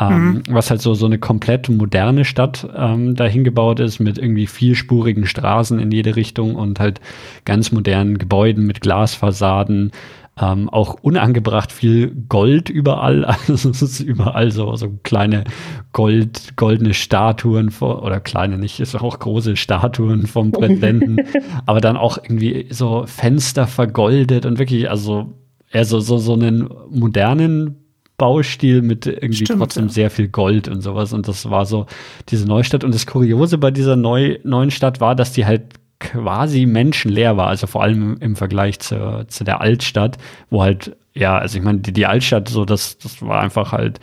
Ähm, 0.00 0.24
mhm. 0.24 0.42
Was 0.48 0.70
halt 0.70 0.80
so, 0.80 0.94
so 0.94 1.06
eine 1.06 1.18
komplett 1.18 1.68
moderne 1.68 2.24
Stadt 2.24 2.66
ähm, 2.74 3.14
dahin 3.14 3.44
gebaut 3.44 3.80
ist, 3.80 4.00
mit 4.00 4.18
irgendwie 4.18 4.46
vierspurigen 4.46 5.26
Straßen 5.26 5.78
in 5.78 5.92
jede 5.92 6.16
Richtung 6.16 6.54
und 6.56 6.80
halt 6.80 7.00
ganz 7.44 7.70
modernen 7.70 8.16
Gebäuden 8.16 8.66
mit 8.66 8.80
Glasfassaden, 8.80 9.92
ähm, 10.40 10.68
auch 10.70 10.94
unangebracht 11.02 11.70
viel 11.70 12.10
Gold 12.28 12.70
überall. 12.70 13.24
Also 13.50 13.70
es 13.70 13.82
ist 13.82 14.00
überall 14.00 14.50
so, 14.50 14.74
so 14.76 14.90
kleine 15.02 15.44
Gold, 15.92 16.56
goldene 16.56 16.94
Statuen 16.94 17.70
vor, 17.70 18.02
oder 18.02 18.20
kleine 18.20 18.58
nicht, 18.58 18.80
ist 18.80 18.94
auch 18.94 19.18
große 19.18 19.56
Statuen 19.56 20.26
vom 20.26 20.52
Präsidenten. 20.52 21.18
aber 21.66 21.80
dann 21.80 21.96
auch 21.96 22.18
irgendwie 22.18 22.66
so 22.70 23.04
Fenster 23.06 23.66
vergoldet 23.66 24.46
und 24.46 24.58
wirklich, 24.58 24.88
also 24.88 25.34
eher 25.70 25.84
so, 25.84 26.00
so, 26.00 26.18
so 26.18 26.34
einen 26.34 26.68
modernen 26.90 27.76
Baustil 28.20 28.82
mit 28.82 29.06
irgendwie 29.06 29.46
Stimmt, 29.46 29.60
trotzdem 29.60 29.86
ja. 29.86 29.92
sehr 29.92 30.10
viel 30.10 30.28
Gold 30.28 30.68
und 30.68 30.82
sowas. 30.82 31.14
Und 31.14 31.26
das 31.26 31.48
war 31.48 31.64
so 31.64 31.86
diese 32.28 32.46
Neustadt. 32.46 32.84
Und 32.84 32.94
das 32.94 33.06
Kuriose 33.06 33.56
bei 33.56 33.70
dieser 33.70 33.96
neu, 33.96 34.38
neuen 34.44 34.70
Stadt 34.70 35.00
war, 35.00 35.14
dass 35.14 35.32
die 35.32 35.46
halt 35.46 35.79
quasi 36.00 36.66
menschenleer 36.66 37.36
war, 37.36 37.46
also 37.46 37.66
vor 37.66 37.82
allem 37.82 38.16
im 38.20 38.34
Vergleich 38.34 38.80
zu, 38.80 39.24
zu 39.28 39.44
der 39.44 39.60
Altstadt, 39.60 40.16
wo 40.48 40.62
halt, 40.62 40.96
ja, 41.14 41.38
also 41.38 41.58
ich 41.58 41.64
meine, 41.64 41.78
die, 41.78 41.92
die 41.92 42.06
Altstadt, 42.06 42.48
so, 42.48 42.64
das, 42.64 42.98
das 42.98 43.22
war 43.22 43.40
einfach 43.40 43.72
halt, 43.72 44.00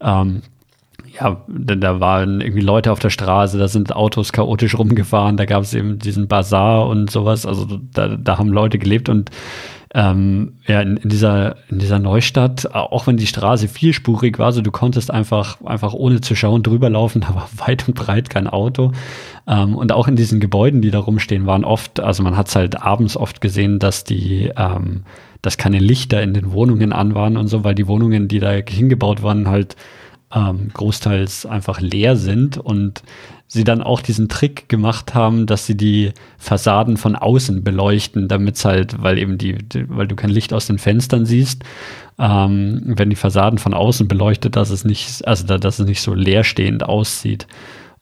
ähm, 0.00 0.42
ja, 1.18 1.42
denn 1.46 1.80
da 1.80 2.00
waren 2.00 2.40
irgendwie 2.40 2.60
Leute 2.60 2.92
auf 2.92 2.98
der 2.98 3.10
Straße, 3.10 3.58
da 3.58 3.68
sind 3.68 3.94
Autos 3.94 4.32
chaotisch 4.32 4.76
rumgefahren, 4.76 5.36
da 5.36 5.46
gab 5.46 5.62
es 5.62 5.72
eben 5.72 5.98
diesen 5.98 6.28
Bazar 6.28 6.88
und 6.88 7.10
sowas, 7.10 7.46
also 7.46 7.80
da, 7.92 8.16
da 8.16 8.38
haben 8.38 8.48
Leute 8.48 8.78
gelebt 8.78 9.08
und 9.08 9.30
ähm, 9.94 10.58
ja, 10.66 10.82
in, 10.82 10.98
in, 10.98 11.08
dieser, 11.08 11.56
in 11.70 11.78
dieser 11.78 11.98
Neustadt, 11.98 12.74
auch 12.74 13.06
wenn 13.06 13.16
die 13.16 13.26
Straße 13.26 13.66
vierspurig 13.66 14.38
war, 14.38 14.52
so 14.52 14.60
du 14.60 14.70
konntest 14.70 15.10
einfach, 15.10 15.58
einfach 15.64 15.94
ohne 15.94 16.20
zu 16.20 16.34
schauen 16.34 16.62
drüber 16.62 16.90
laufen, 16.90 17.20
da 17.26 17.34
war 17.34 17.48
weit 17.56 17.88
und 17.88 17.94
breit 17.94 18.28
kein 18.28 18.46
Auto. 18.46 18.92
Ähm, 19.46 19.76
und 19.76 19.92
auch 19.92 20.08
in 20.08 20.16
diesen 20.16 20.40
Gebäuden, 20.40 20.82
die 20.82 20.90
da 20.90 20.98
rumstehen, 20.98 21.46
waren 21.46 21.64
oft, 21.64 22.00
also 22.00 22.22
man 22.22 22.36
hat 22.36 22.48
es 22.48 22.56
halt 22.56 22.82
abends 22.82 23.16
oft 23.16 23.40
gesehen, 23.40 23.78
dass 23.78 24.04
die, 24.04 24.50
ähm, 24.56 25.02
dass 25.42 25.56
keine 25.56 25.78
Lichter 25.78 26.22
in 26.22 26.34
den 26.34 26.52
Wohnungen 26.52 26.92
an 26.92 27.14
waren 27.14 27.36
und 27.36 27.48
so, 27.48 27.62
weil 27.64 27.74
die 27.74 27.86
Wohnungen, 27.86 28.28
die 28.28 28.40
da 28.40 28.50
hingebaut 28.52 29.22
waren, 29.22 29.48
halt 29.48 29.76
ähm, 30.34 30.70
großteils 30.74 31.46
einfach 31.46 31.80
leer 31.80 32.16
sind 32.16 32.58
und 32.58 33.02
sie 33.48 33.62
dann 33.62 33.82
auch 33.82 34.00
diesen 34.00 34.28
Trick 34.28 34.68
gemacht 34.68 35.14
haben, 35.14 35.46
dass 35.46 35.66
sie 35.66 35.76
die 35.76 36.10
Fassaden 36.36 36.96
von 36.96 37.14
außen 37.14 37.62
beleuchten, 37.62 38.26
damit 38.26 38.56
es 38.56 38.64
halt, 38.64 39.02
weil 39.02 39.18
eben 39.18 39.38
die, 39.38 39.54
die, 39.54 39.88
weil 39.88 40.08
du 40.08 40.16
kein 40.16 40.30
Licht 40.30 40.52
aus 40.52 40.66
den 40.66 40.78
Fenstern 40.78 41.26
siehst, 41.26 41.62
ähm, 42.18 42.82
wenn 42.84 43.10
die 43.10 43.16
Fassaden 43.16 43.58
von 43.58 43.72
außen 43.72 44.08
beleuchtet, 44.08 44.56
dass 44.56 44.70
es 44.70 44.84
nicht, 44.84 45.26
also 45.26 45.46
da, 45.46 45.58
dass 45.58 45.78
es 45.78 45.86
nicht 45.86 46.02
so 46.02 46.12
leerstehend 46.12 46.82
aussieht. 46.82 47.46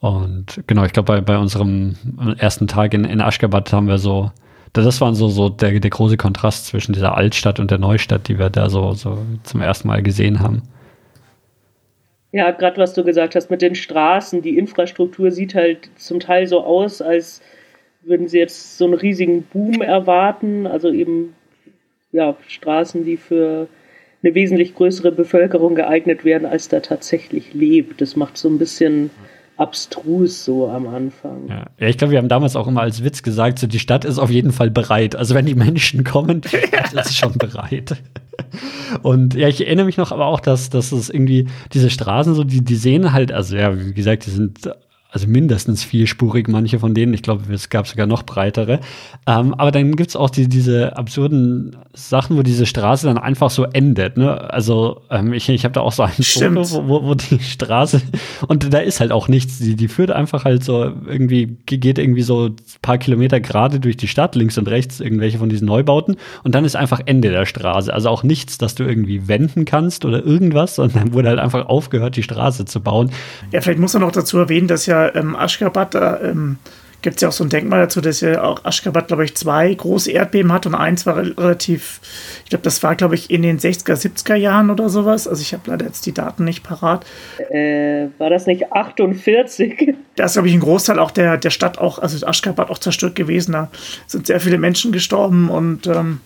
Und 0.04 0.62
genau, 0.66 0.84
ich 0.84 0.92
glaube, 0.92 1.06
bei, 1.06 1.20
bei 1.22 1.38
unserem 1.38 1.94
ersten 2.36 2.66
Tag 2.66 2.92
in, 2.92 3.06
in 3.06 3.22
Aschgabat 3.22 3.72
haben 3.72 3.88
wir 3.88 3.96
so, 3.96 4.30
das 4.74 5.00
war 5.00 5.14
so, 5.14 5.28
so 5.28 5.48
der, 5.48 5.80
der 5.80 5.90
große 5.90 6.18
Kontrast 6.18 6.66
zwischen 6.66 6.92
dieser 6.92 7.16
Altstadt 7.16 7.58
und 7.58 7.70
der 7.70 7.78
Neustadt, 7.78 8.28
die 8.28 8.38
wir 8.38 8.50
da 8.50 8.68
so, 8.68 8.92
so 8.92 9.16
zum 9.44 9.62
ersten 9.62 9.88
Mal 9.88 10.02
gesehen 10.02 10.40
haben. 10.40 10.60
Ja, 12.32 12.50
gerade 12.50 12.76
was 12.76 12.92
du 12.92 13.02
gesagt 13.02 13.34
hast 13.34 13.50
mit 13.50 13.62
den 13.62 13.74
Straßen, 13.74 14.42
die 14.42 14.58
Infrastruktur 14.58 15.30
sieht 15.30 15.54
halt 15.54 15.88
zum 15.96 16.20
Teil 16.20 16.48
so 16.48 16.62
aus, 16.62 17.00
als 17.00 17.40
würden 18.02 18.28
sie 18.28 18.40
jetzt 18.40 18.76
so 18.76 18.84
einen 18.84 18.92
riesigen 18.92 19.44
Boom 19.44 19.80
erwarten. 19.80 20.66
Also 20.66 20.92
eben 20.92 21.34
ja, 22.12 22.36
Straßen, 22.46 23.06
die 23.06 23.16
für 23.16 23.68
eine 24.22 24.34
wesentlich 24.34 24.74
größere 24.74 25.12
Bevölkerung 25.12 25.74
geeignet 25.74 26.26
werden, 26.26 26.44
als 26.44 26.68
da 26.68 26.80
tatsächlich 26.80 27.54
lebt. 27.54 28.02
Das 28.02 28.16
macht 28.16 28.36
so 28.36 28.50
ein 28.50 28.58
bisschen 28.58 29.08
abstrus 29.56 30.44
so 30.44 30.68
am 30.68 30.86
Anfang. 30.88 31.48
Ja, 31.48 31.66
ja 31.78 31.88
ich 31.88 31.98
glaube, 31.98 32.12
wir 32.12 32.18
haben 32.18 32.28
damals 32.28 32.56
auch 32.56 32.66
immer 32.66 32.82
als 32.82 33.04
Witz 33.04 33.22
gesagt, 33.22 33.58
so 33.58 33.66
die 33.66 33.78
Stadt 33.78 34.04
ist 34.04 34.18
auf 34.18 34.30
jeden 34.30 34.52
Fall 34.52 34.70
bereit. 34.70 35.16
Also 35.16 35.34
wenn 35.34 35.46
die 35.46 35.54
Menschen 35.54 36.04
kommen, 36.04 36.40
die 36.42 36.48
Stadt 36.48 36.92
ist 36.92 37.16
schon 37.16 37.34
bereit. 37.34 37.96
Und 39.02 39.34
ja, 39.34 39.48
ich 39.48 39.64
erinnere 39.64 39.86
mich 39.86 39.96
noch 39.96 40.12
aber 40.12 40.26
auch, 40.26 40.40
dass, 40.40 40.70
dass 40.70 40.92
es 40.92 41.10
irgendwie 41.10 41.48
diese 41.72 41.90
Straßen 41.90 42.34
so, 42.34 42.44
die, 42.44 42.62
die 42.62 42.76
sehen 42.76 43.12
halt, 43.12 43.32
also 43.32 43.56
ja, 43.56 43.78
wie 43.78 43.94
gesagt, 43.94 44.26
die 44.26 44.30
sind 44.30 44.70
also 45.14 45.28
mindestens 45.28 45.84
vierspurig, 45.84 46.48
manche 46.48 46.80
von 46.80 46.92
denen. 46.92 47.14
Ich 47.14 47.22
glaube, 47.22 47.52
es 47.52 47.70
gab 47.70 47.86
sogar 47.86 48.08
noch 48.08 48.24
breitere. 48.24 48.80
Ähm, 49.28 49.54
aber 49.54 49.70
dann 49.70 49.94
gibt 49.94 50.10
es 50.10 50.16
auch 50.16 50.28
die, 50.28 50.48
diese 50.48 50.96
absurden 50.96 51.76
Sachen, 51.92 52.36
wo 52.36 52.42
diese 52.42 52.66
Straße 52.66 53.06
dann 53.06 53.16
einfach 53.16 53.48
so 53.48 53.62
endet. 53.62 54.16
Ne? 54.16 54.52
Also 54.52 55.02
ähm, 55.10 55.32
ich, 55.32 55.48
ich 55.48 55.64
habe 55.64 55.72
da 55.72 55.82
auch 55.82 55.92
so 55.92 56.02
ein. 56.02 56.10
Foto, 56.64 56.88
wo, 56.88 57.04
wo 57.04 57.14
die 57.14 57.38
Straße 57.38 58.02
und 58.48 58.74
da 58.74 58.78
ist 58.78 58.98
halt 58.98 59.12
auch 59.12 59.28
nichts. 59.28 59.58
Die, 59.58 59.76
die 59.76 59.86
führt 59.86 60.10
einfach 60.10 60.44
halt 60.44 60.64
so 60.64 60.82
irgendwie, 61.06 61.58
geht 61.64 61.98
irgendwie 62.00 62.22
so 62.22 62.46
ein 62.46 62.56
paar 62.82 62.98
Kilometer 62.98 63.38
gerade 63.38 63.78
durch 63.78 63.96
die 63.96 64.08
Stadt, 64.08 64.34
links 64.34 64.58
und 64.58 64.66
rechts 64.66 64.98
irgendwelche 64.98 65.38
von 65.38 65.48
diesen 65.48 65.68
Neubauten 65.68 66.16
und 66.42 66.56
dann 66.56 66.64
ist 66.64 66.74
einfach 66.74 67.00
Ende 67.06 67.30
der 67.30 67.46
Straße. 67.46 67.94
Also 67.94 68.08
auch 68.08 68.24
nichts, 68.24 68.58
dass 68.58 68.74
du 68.74 68.82
irgendwie 68.82 69.28
wenden 69.28 69.64
kannst 69.64 70.04
oder 70.04 70.24
irgendwas, 70.24 70.74
sondern 70.74 71.12
wurde 71.12 71.28
halt 71.28 71.38
einfach 71.38 71.66
aufgehört, 71.66 72.16
die 72.16 72.24
Straße 72.24 72.64
zu 72.64 72.80
bauen. 72.80 73.12
Ja, 73.52 73.60
vielleicht 73.60 73.78
muss 73.78 73.92
man 73.92 74.02
noch 74.02 74.10
dazu 74.10 74.38
erwähnen, 74.38 74.66
dass 74.66 74.86
ja 74.86 75.03
ähm, 75.14 75.36
Aschgabat, 75.36 75.94
da 75.94 76.20
ähm, 76.20 76.58
gibt 77.04 77.16
es 77.16 77.22
ja 77.22 77.28
auch 77.28 77.32
so 77.32 77.44
ein 77.44 77.50
Denkmal 77.50 77.82
dazu, 77.82 78.00
dass 78.00 78.22
ja 78.22 78.42
auch 78.42 78.64
Aschgabat, 78.64 79.08
glaube 79.08 79.26
ich, 79.26 79.36
zwei 79.36 79.72
große 79.72 80.10
Erdbeben 80.10 80.50
hat 80.50 80.64
und 80.64 80.74
eins 80.74 81.04
war 81.04 81.18
relativ, 81.18 82.00
ich 82.44 82.48
glaube, 82.48 82.62
das 82.62 82.82
war, 82.82 82.96
glaube 82.96 83.14
ich, 83.14 83.30
in 83.30 83.42
den 83.42 83.58
60er, 83.58 83.94
70er 83.94 84.34
Jahren 84.34 84.70
oder 84.70 84.88
sowas. 84.88 85.28
Also 85.28 85.42
ich 85.42 85.52
habe 85.52 85.70
leider 85.70 85.84
jetzt 85.84 86.06
die 86.06 86.14
Daten 86.14 86.44
nicht 86.44 86.62
parat. 86.62 87.04
Äh, 87.50 88.06
war 88.16 88.30
das 88.30 88.46
nicht 88.46 88.72
48? 88.72 89.94
Da 90.16 90.24
ist, 90.24 90.32
glaube 90.32 90.48
ich, 90.48 90.54
ein 90.54 90.60
Großteil 90.60 90.98
auch 90.98 91.10
der, 91.10 91.36
der 91.36 91.50
Stadt 91.50 91.76
auch, 91.76 91.98
also 91.98 92.26
Aschgabat 92.26 92.70
auch 92.70 92.78
zerstört 92.78 93.16
gewesen. 93.16 93.52
Da 93.52 93.70
sind 94.06 94.26
sehr 94.26 94.40
viele 94.40 94.56
Menschen 94.56 94.90
gestorben 94.90 95.50
und 95.50 95.86
ähm, 95.86 96.22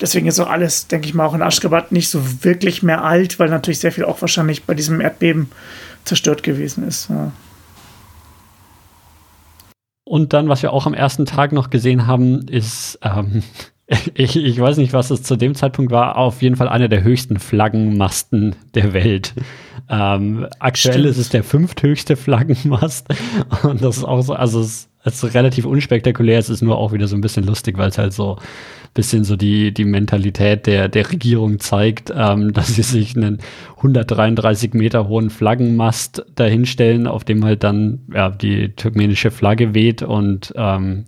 deswegen 0.00 0.26
ist 0.26 0.40
auch 0.40 0.50
alles, 0.50 0.88
denke 0.88 1.06
ich 1.06 1.14
mal, 1.14 1.26
auch 1.26 1.34
in 1.34 1.42
Aschgabat 1.42 1.92
nicht 1.92 2.08
so 2.08 2.20
wirklich 2.42 2.82
mehr 2.82 3.04
alt, 3.04 3.38
weil 3.38 3.48
natürlich 3.48 3.78
sehr 3.78 3.92
viel 3.92 4.04
auch 4.04 4.20
wahrscheinlich 4.22 4.64
bei 4.64 4.74
diesem 4.74 5.00
Erdbeben 5.00 5.52
zerstört 6.04 6.42
gewesen 6.42 6.86
ist. 6.88 7.10
Ja. 7.10 7.30
Und 10.08 10.32
dann, 10.32 10.48
was 10.48 10.62
wir 10.62 10.72
auch 10.72 10.86
am 10.86 10.94
ersten 10.94 11.26
Tag 11.26 11.50
noch 11.50 11.68
gesehen 11.68 12.06
haben, 12.06 12.46
ist, 12.46 13.00
ähm, 13.02 13.42
ich, 14.14 14.36
ich 14.36 14.58
weiß 14.58 14.76
nicht, 14.76 14.92
was 14.92 15.10
es 15.10 15.24
zu 15.24 15.34
dem 15.34 15.56
Zeitpunkt 15.56 15.90
war, 15.90 16.16
auf 16.16 16.42
jeden 16.42 16.54
Fall 16.54 16.68
einer 16.68 16.88
der 16.88 17.02
höchsten 17.02 17.40
Flaggenmasten 17.40 18.54
der 18.74 18.92
Welt. 18.92 19.34
Ähm, 19.88 20.46
aktuell 20.60 20.94
Stimmt. 20.94 21.08
ist 21.08 21.18
es 21.18 21.28
der 21.30 21.42
fünfthöchste 21.42 22.14
Flaggenmast. 22.14 23.08
Und 23.64 23.82
das 23.82 23.96
ist 23.96 24.04
auch 24.04 24.22
so, 24.22 24.34
also 24.34 24.60
es, 24.60 24.88
es 25.06 25.22
ist 25.22 25.34
relativ 25.34 25.64
unspektakulär, 25.64 26.38
es 26.38 26.50
ist 26.50 26.62
nur 26.62 26.76
auch 26.76 26.92
wieder 26.92 27.06
so 27.06 27.16
ein 27.16 27.20
bisschen 27.20 27.44
lustig, 27.44 27.78
weil 27.78 27.88
es 27.88 27.98
halt 27.98 28.12
so 28.12 28.36
ein 28.36 28.92
bisschen 28.92 29.22
so 29.22 29.36
die, 29.36 29.72
die 29.72 29.84
Mentalität 29.84 30.66
der, 30.66 30.88
der 30.88 31.10
Regierung 31.10 31.60
zeigt, 31.60 32.12
ähm, 32.14 32.52
dass 32.52 32.74
sie 32.74 32.82
sich 32.82 33.16
einen 33.16 33.38
133 33.76 34.74
Meter 34.74 35.06
hohen 35.06 35.30
Flaggenmast 35.30 36.26
dahinstellen, 36.34 37.06
auf 37.06 37.22
dem 37.24 37.44
halt 37.44 37.62
dann 37.62 38.00
ja, 38.12 38.30
die 38.30 38.70
turkmenische 38.70 39.30
Flagge 39.30 39.74
weht 39.74 40.02
und 40.02 40.52
ähm, 40.56 41.04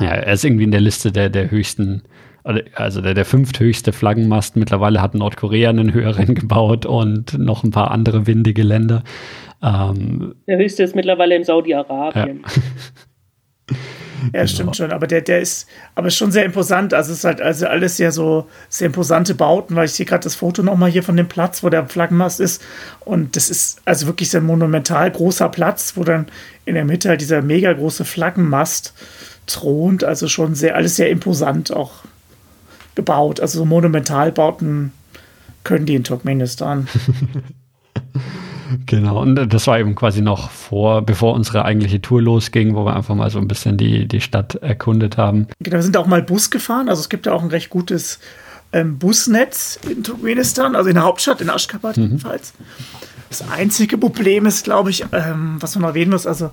ja, 0.00 0.08
er 0.08 0.32
ist 0.32 0.44
irgendwie 0.44 0.64
in 0.64 0.72
der 0.72 0.80
Liste 0.80 1.12
der, 1.12 1.28
der 1.28 1.50
höchsten, 1.50 2.02
also 2.74 3.00
der, 3.00 3.14
der 3.14 3.24
fünfthöchste 3.24 3.92
Flaggenmast. 3.92 4.56
Mittlerweile 4.56 5.02
hat 5.02 5.14
Nordkorea 5.14 5.70
einen 5.70 5.92
höheren 5.92 6.34
gebaut 6.36 6.86
und 6.86 7.38
noch 7.38 7.62
ein 7.64 7.70
paar 7.70 7.90
andere 7.90 8.26
windige 8.26 8.62
Länder. 8.62 9.02
Ähm, 9.62 10.34
Der 10.46 10.58
höchste 10.58 10.84
ist 10.84 10.94
mittlerweile 10.94 11.34
in 11.34 11.44
Saudi-Arabien. 11.44 12.42
Ja, 12.44 12.62
stimmt 14.46 14.76
schon, 14.76 14.92
aber 14.92 15.06
der, 15.06 15.20
der 15.20 15.40
ist, 15.40 15.68
aber 15.94 16.08
ist 16.08 16.16
schon 16.16 16.32
sehr 16.32 16.44
imposant. 16.44 16.94
Also 16.94 17.12
es 17.12 17.18
ist 17.18 17.24
halt 17.24 17.40
also 17.40 17.66
alles 17.66 17.96
sehr 17.96 18.12
so 18.12 18.48
sehr 18.68 18.86
imposante 18.86 19.34
Bauten, 19.34 19.76
weil 19.76 19.86
ich 19.86 19.92
sehe 19.92 20.06
gerade 20.06 20.24
das 20.24 20.34
Foto 20.34 20.62
nochmal 20.62 20.90
hier 20.90 21.02
von 21.02 21.16
dem 21.16 21.28
Platz, 21.28 21.62
wo 21.62 21.68
der 21.68 21.86
Flaggenmast 21.86 22.40
ist. 22.40 22.62
Und 23.00 23.36
das 23.36 23.50
ist 23.50 23.80
also 23.84 24.06
wirklich 24.06 24.30
sehr 24.30 24.40
monumental 24.40 25.10
großer 25.10 25.48
Platz, 25.48 25.92
wo 25.96 26.04
dann 26.04 26.26
in 26.64 26.74
der 26.74 26.84
Mitte 26.84 27.08
halt 27.08 27.20
dieser 27.20 27.42
mega 27.42 27.72
große 27.72 28.04
Flaggenmast 28.04 28.94
thront. 29.46 30.04
Also 30.04 30.28
schon 30.28 30.54
sehr, 30.54 30.76
alles 30.76 30.96
sehr 30.96 31.10
imposant 31.10 31.72
auch 31.72 32.04
gebaut. 32.94 33.40
Also 33.40 33.58
so 33.58 33.64
Monumentalbauten 33.64 34.92
können 35.64 35.86
die 35.86 35.94
in 35.94 36.04
Turkmenistan. 36.04 36.88
Genau, 38.86 39.20
und 39.22 39.34
das 39.52 39.66
war 39.66 39.78
eben 39.78 39.94
quasi 39.94 40.20
noch 40.20 40.50
vor, 40.50 41.02
bevor 41.02 41.34
unsere 41.34 41.64
eigentliche 41.64 42.00
Tour 42.02 42.20
losging, 42.22 42.74
wo 42.74 42.84
wir 42.84 42.94
einfach 42.96 43.14
mal 43.14 43.30
so 43.30 43.38
ein 43.38 43.48
bisschen 43.48 43.76
die, 43.76 44.06
die 44.06 44.20
Stadt 44.20 44.56
erkundet 44.56 45.16
haben. 45.16 45.46
Genau, 45.60 45.76
wir 45.76 45.82
sind 45.82 45.96
auch 45.96 46.06
mal 46.06 46.22
Bus 46.22 46.50
gefahren. 46.50 46.88
Also 46.88 47.00
es 47.00 47.08
gibt 47.08 47.26
ja 47.26 47.32
auch 47.32 47.42
ein 47.42 47.48
recht 47.48 47.70
gutes 47.70 48.18
ähm, 48.72 48.98
Busnetz 48.98 49.78
in 49.88 50.04
Turkmenistan, 50.04 50.76
also 50.76 50.88
in 50.88 50.94
der 50.96 51.04
Hauptstadt, 51.04 51.40
in 51.40 51.50
Aschgabat 51.50 51.96
Mhm. 51.96 52.02
jedenfalls. 52.04 52.52
Das 53.30 53.44
einzige 53.50 53.98
Problem 53.98 54.46
ist, 54.46 54.64
glaube 54.64 54.90
ich, 54.90 55.04
ähm, 55.12 55.56
was 55.60 55.74
man 55.76 55.84
erwähnen 55.84 56.10
muss, 56.10 56.26
also 56.26 56.50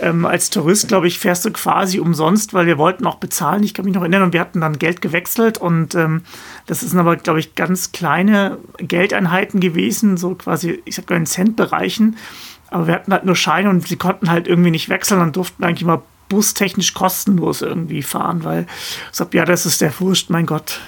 ähm, 0.00 0.26
als 0.26 0.50
Tourist, 0.50 0.88
glaube 0.88 1.06
ich, 1.06 1.18
fährst 1.18 1.44
du 1.44 1.50
quasi 1.50 2.00
umsonst, 2.00 2.54
weil 2.54 2.66
wir 2.66 2.78
wollten 2.78 3.06
auch 3.06 3.16
bezahlen. 3.16 3.62
Ich 3.62 3.74
kann 3.74 3.84
mich 3.84 3.94
noch 3.94 4.02
erinnern 4.02 4.22
und 4.22 4.32
wir 4.32 4.40
hatten 4.40 4.60
dann 4.60 4.78
Geld 4.78 5.00
gewechselt 5.00 5.58
und 5.58 5.94
ähm, 5.94 6.22
das 6.66 6.80
sind 6.80 6.98
aber, 6.98 7.16
glaube 7.16 7.40
ich, 7.40 7.54
ganz 7.54 7.92
kleine 7.92 8.58
Geldeinheiten 8.78 9.60
gewesen, 9.60 10.16
so 10.16 10.34
quasi, 10.34 10.82
ich 10.84 10.96
sag 10.96 11.08
mal, 11.10 11.16
in 11.16 11.26
Centbereichen. 11.26 12.16
Aber 12.70 12.86
wir 12.86 12.94
hatten 12.94 13.12
halt 13.12 13.24
nur 13.24 13.36
Scheine 13.36 13.70
und 13.70 13.88
sie 13.88 13.96
konnten 13.96 14.30
halt 14.30 14.46
irgendwie 14.46 14.70
nicht 14.70 14.88
wechseln 14.88 15.20
und 15.20 15.36
durften 15.36 15.64
eigentlich 15.64 15.86
mal 15.86 16.02
bustechnisch 16.28 16.94
kostenlos 16.94 17.62
irgendwie 17.62 18.02
fahren, 18.02 18.44
weil 18.44 18.66
ich 19.10 19.16
sag, 19.16 19.32
ja, 19.32 19.44
das 19.44 19.66
ist 19.66 19.80
der 19.80 19.90
Furcht, 19.90 20.28
mein 20.28 20.46
Gott, 20.46 20.80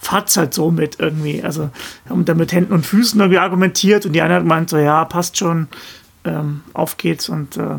fahrt's 0.00 0.36
halt 0.36 0.54
so 0.54 0.70
mit 0.70 1.00
irgendwie. 1.00 1.42
Also 1.42 1.70
haben 2.08 2.24
da 2.24 2.34
mit 2.34 2.52
Händen 2.52 2.72
und 2.72 2.86
Füßen 2.86 3.20
irgendwie 3.20 3.38
argumentiert 3.38 4.06
und 4.06 4.12
die 4.12 4.22
eine 4.22 4.34
hat 4.34 4.42
gemeint, 4.42 4.70
so 4.70 4.78
ja, 4.78 5.04
passt 5.04 5.36
schon, 5.36 5.68
ähm, 6.24 6.62
auf 6.72 6.96
geht's 6.96 7.28
und 7.28 7.56
äh, 7.56 7.78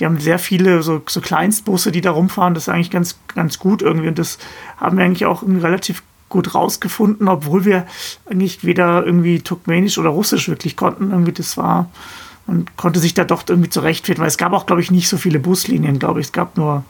die 0.00 0.06
haben 0.06 0.18
sehr 0.18 0.38
viele 0.38 0.82
so, 0.82 1.02
so 1.08 1.20
Kleinstbusse, 1.20 1.92
die 1.92 2.00
da 2.00 2.10
rumfahren. 2.10 2.54
Das 2.54 2.64
ist 2.64 2.68
eigentlich 2.68 2.90
ganz, 2.90 3.18
ganz 3.34 3.58
gut 3.58 3.82
irgendwie. 3.82 4.08
Und 4.08 4.18
das 4.18 4.38
haben 4.76 4.98
wir 4.98 5.04
eigentlich 5.04 5.26
auch 5.26 5.42
relativ 5.42 6.02
gut 6.28 6.54
rausgefunden, 6.54 7.28
obwohl 7.28 7.64
wir 7.64 7.86
eigentlich 8.28 8.64
weder 8.64 9.06
irgendwie 9.06 9.40
Turkmenisch 9.40 9.98
oder 9.98 10.10
Russisch 10.10 10.48
wirklich 10.48 10.76
konnten. 10.76 11.10
Irgendwie 11.10 11.32
das 11.32 11.56
war, 11.56 11.90
man 12.46 12.66
konnte 12.76 12.98
sich 12.98 13.14
da 13.14 13.24
doch 13.24 13.44
irgendwie 13.46 13.70
zurechtfinden, 13.70 14.22
weil 14.22 14.28
es 14.28 14.38
gab 14.38 14.52
auch, 14.52 14.66
glaube 14.66 14.82
ich, 14.82 14.90
nicht 14.90 15.08
so 15.08 15.16
viele 15.16 15.38
Buslinien, 15.38 15.98
glaube 15.98 16.20
ich. 16.20 16.26
Es 16.26 16.32
gab 16.32 16.56
nur 16.56 16.84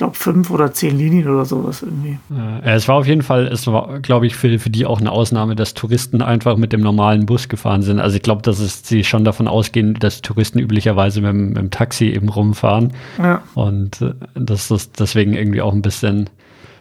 glaube, 0.00 0.16
fünf 0.16 0.50
oder 0.50 0.72
zehn 0.72 0.96
Linien 0.96 1.28
oder 1.28 1.44
sowas 1.44 1.82
irgendwie. 1.82 2.18
Ja, 2.30 2.72
es 2.72 2.88
war 2.88 2.96
auf 2.96 3.06
jeden 3.06 3.20
Fall, 3.20 3.46
es 3.48 3.66
war, 3.66 4.00
glaube 4.00 4.26
ich, 4.26 4.34
für, 4.34 4.58
für 4.58 4.70
die 4.70 4.86
auch 4.86 4.98
eine 4.98 5.12
Ausnahme, 5.12 5.54
dass 5.54 5.74
Touristen 5.74 6.22
einfach 6.22 6.56
mit 6.56 6.72
dem 6.72 6.80
normalen 6.80 7.26
Bus 7.26 7.50
gefahren 7.50 7.82
sind. 7.82 8.00
Also 8.00 8.16
ich 8.16 8.22
glaube, 8.22 8.40
dass 8.40 8.60
es, 8.60 8.82
sie 8.82 9.04
schon 9.04 9.24
davon 9.24 9.46
ausgehen, 9.46 9.92
dass 9.94 10.22
Touristen 10.22 10.58
üblicherweise 10.58 11.20
mit, 11.20 11.34
mit 11.34 11.56
dem 11.58 11.70
Taxi 11.70 12.06
eben 12.06 12.30
rumfahren. 12.30 12.94
Ja. 13.18 13.42
Und 13.54 14.00
äh, 14.00 14.14
dass 14.34 14.68
das 14.68 14.90
deswegen 14.92 15.34
irgendwie 15.34 15.60
auch 15.60 15.74
ein 15.74 15.82
bisschen 15.82 16.30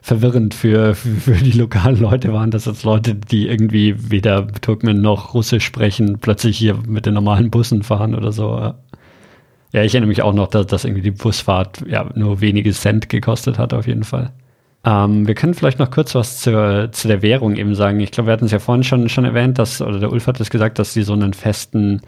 verwirrend 0.01 0.53
für, 0.53 0.95
für, 0.95 1.33
für, 1.33 1.43
die 1.43 1.51
lokalen 1.51 1.99
Leute 1.99 2.31
waren, 2.31 2.51
dass 2.51 2.65
jetzt 2.65 2.85
Leute, 2.85 3.15
die 3.15 3.49
irgendwie 3.49 3.95
weder 3.97 4.47
Turkmen 4.47 5.01
noch 5.01 5.33
Russisch 5.33 5.65
sprechen, 5.65 6.19
plötzlich 6.21 6.57
hier 6.57 6.79
mit 6.87 7.05
den 7.05 7.15
normalen 7.15 7.51
Bussen 7.51 7.83
fahren 7.83 8.15
oder 8.15 8.31
so. 8.31 8.73
Ja, 9.71 9.83
ich 9.83 9.93
erinnere 9.93 10.09
mich 10.09 10.21
auch 10.21 10.33
noch, 10.33 10.47
dass, 10.47 10.67
dass 10.67 10.83
irgendwie 10.83 11.03
die 11.03 11.11
Busfahrt 11.11 11.83
ja 11.87 12.09
nur 12.15 12.41
wenige 12.41 12.71
Cent 12.71 13.09
gekostet 13.09 13.59
hat, 13.59 13.73
auf 13.73 13.87
jeden 13.87 14.03
Fall. 14.03 14.31
Ähm, 14.85 15.27
wir 15.27 15.35
können 15.35 15.53
vielleicht 15.53 15.79
noch 15.79 15.91
kurz 15.91 16.15
was 16.15 16.39
zur, 16.39 16.89
zu 16.91 17.07
der 17.07 17.21
Währung 17.21 17.55
eben 17.55 17.75
sagen. 17.75 17.99
Ich 17.99 18.11
glaube, 18.11 18.27
wir 18.27 18.33
hatten 18.33 18.45
es 18.45 18.51
ja 18.51 18.59
vorhin 18.59 18.83
schon, 18.83 19.09
schon 19.09 19.25
erwähnt, 19.25 19.59
dass, 19.59 19.81
oder 19.81 19.99
der 19.99 20.11
Ulf 20.11 20.27
hat 20.27 20.39
es 20.39 20.49
gesagt, 20.49 20.79
dass 20.79 20.93
sie 20.93 21.03
so 21.03 21.13
einen 21.13 21.33
festen, 21.33 22.01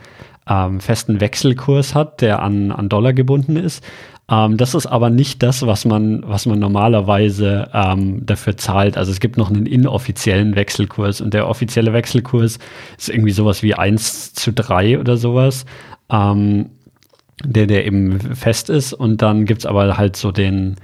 ähm, 0.49 0.79
festen 0.79 1.19
Wechselkurs 1.19 1.93
hat, 1.93 2.21
der 2.21 2.41
an, 2.41 2.71
an 2.71 2.87
Dollar 2.87 3.13
gebunden 3.13 3.57
ist. 3.57 3.83
Ähm, 4.29 4.55
das 4.55 4.73
ist 4.73 4.85
aber 4.85 5.09
nicht 5.09 5.43
das, 5.43 5.65
was 5.67 5.83
man, 5.83 6.23
was 6.25 6.45
man 6.45 6.59
normalerweise 6.59 7.69
ähm, 7.73 8.25
dafür 8.25 8.55
zahlt. 8.55 8.97
Also 8.97 9.11
es 9.11 9.19
gibt 9.19 9.37
noch 9.37 9.49
einen 9.49 9.65
inoffiziellen 9.65 10.55
Wechselkurs 10.55 11.19
und 11.19 11.33
der 11.33 11.49
offizielle 11.49 11.91
Wechselkurs 11.91 12.57
ist 12.97 13.09
irgendwie 13.09 13.31
sowas 13.31 13.61
wie 13.63 13.75
1 13.75 14.33
zu 14.33 14.53
3 14.53 14.97
oder 14.99 15.17
sowas. 15.17 15.65
Ähm, 16.09 16.69
der, 17.45 17.67
der 17.67 17.85
eben 17.85 18.19
fest 18.35 18.69
ist. 18.69 18.93
Und 18.93 19.21
dann 19.21 19.45
gibt 19.45 19.61
es 19.61 19.65
aber 19.65 19.97
halt 19.97 20.15
so 20.15 20.31
den, 20.31 20.75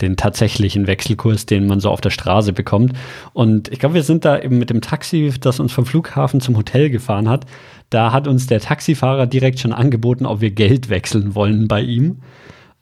den 0.00 0.16
tatsächlichen 0.16 0.86
Wechselkurs, 0.86 1.46
den 1.46 1.66
man 1.66 1.80
so 1.80 1.90
auf 1.90 2.00
der 2.00 2.10
Straße 2.10 2.52
bekommt. 2.52 2.92
Und 3.32 3.68
ich 3.68 3.78
glaube, 3.78 3.94
wir 3.94 4.02
sind 4.02 4.24
da 4.24 4.38
eben 4.38 4.58
mit 4.58 4.70
dem 4.70 4.80
Taxi, 4.80 5.32
das 5.40 5.60
uns 5.60 5.72
vom 5.72 5.86
Flughafen 5.86 6.40
zum 6.40 6.56
Hotel 6.56 6.90
gefahren 6.90 7.28
hat. 7.28 7.46
Da 7.90 8.12
hat 8.12 8.26
uns 8.26 8.46
der 8.46 8.60
Taxifahrer 8.60 9.26
direkt 9.26 9.60
schon 9.60 9.72
angeboten, 9.72 10.26
ob 10.26 10.40
wir 10.40 10.50
Geld 10.50 10.88
wechseln 10.88 11.34
wollen 11.34 11.68
bei 11.68 11.82
ihm. 11.82 12.18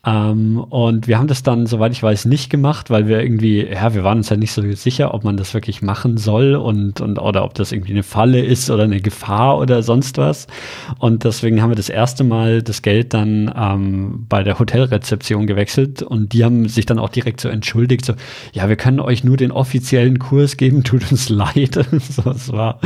Ähm, 0.06 0.58
und 0.58 1.08
wir 1.08 1.18
haben 1.18 1.26
das 1.26 1.42
dann, 1.42 1.66
soweit 1.66 1.92
ich 1.92 2.02
weiß, 2.02 2.24
nicht 2.24 2.48
gemacht, 2.48 2.88
weil 2.88 3.06
wir 3.06 3.22
irgendwie, 3.22 3.66
ja, 3.66 3.92
wir 3.92 4.02
waren 4.02 4.18
uns 4.18 4.30
ja 4.30 4.36
nicht 4.36 4.52
so 4.52 4.62
sicher, 4.72 5.12
ob 5.12 5.24
man 5.24 5.36
das 5.36 5.52
wirklich 5.52 5.82
machen 5.82 6.16
soll 6.16 6.54
und, 6.54 7.02
und 7.02 7.18
oder 7.18 7.44
ob 7.44 7.52
das 7.52 7.70
irgendwie 7.70 7.92
eine 7.92 8.02
Falle 8.02 8.40
ist 8.40 8.70
oder 8.70 8.84
eine 8.84 9.02
Gefahr 9.02 9.58
oder 9.58 9.82
sonst 9.82 10.16
was. 10.16 10.46
Und 10.98 11.24
deswegen 11.24 11.60
haben 11.60 11.70
wir 11.70 11.76
das 11.76 11.90
erste 11.90 12.24
Mal 12.24 12.62
das 12.62 12.80
Geld 12.80 13.12
dann 13.12 13.52
ähm, 13.54 14.24
bei 14.26 14.42
der 14.42 14.58
Hotelrezeption 14.58 15.46
gewechselt 15.46 16.02
und 16.02 16.32
die 16.32 16.44
haben 16.44 16.66
sich 16.66 16.86
dann 16.86 16.98
auch 16.98 17.10
direkt 17.10 17.42
so 17.42 17.50
entschuldigt, 17.50 18.06
so, 18.06 18.14
ja, 18.52 18.70
wir 18.70 18.76
können 18.76 19.00
euch 19.00 19.22
nur 19.22 19.36
den 19.36 19.52
offiziellen 19.52 20.18
Kurs 20.18 20.56
geben, 20.56 20.82
tut 20.82 21.10
uns 21.10 21.28
leid. 21.30 21.78
so, 21.90 22.30
es 22.30 22.50
war 22.50 22.80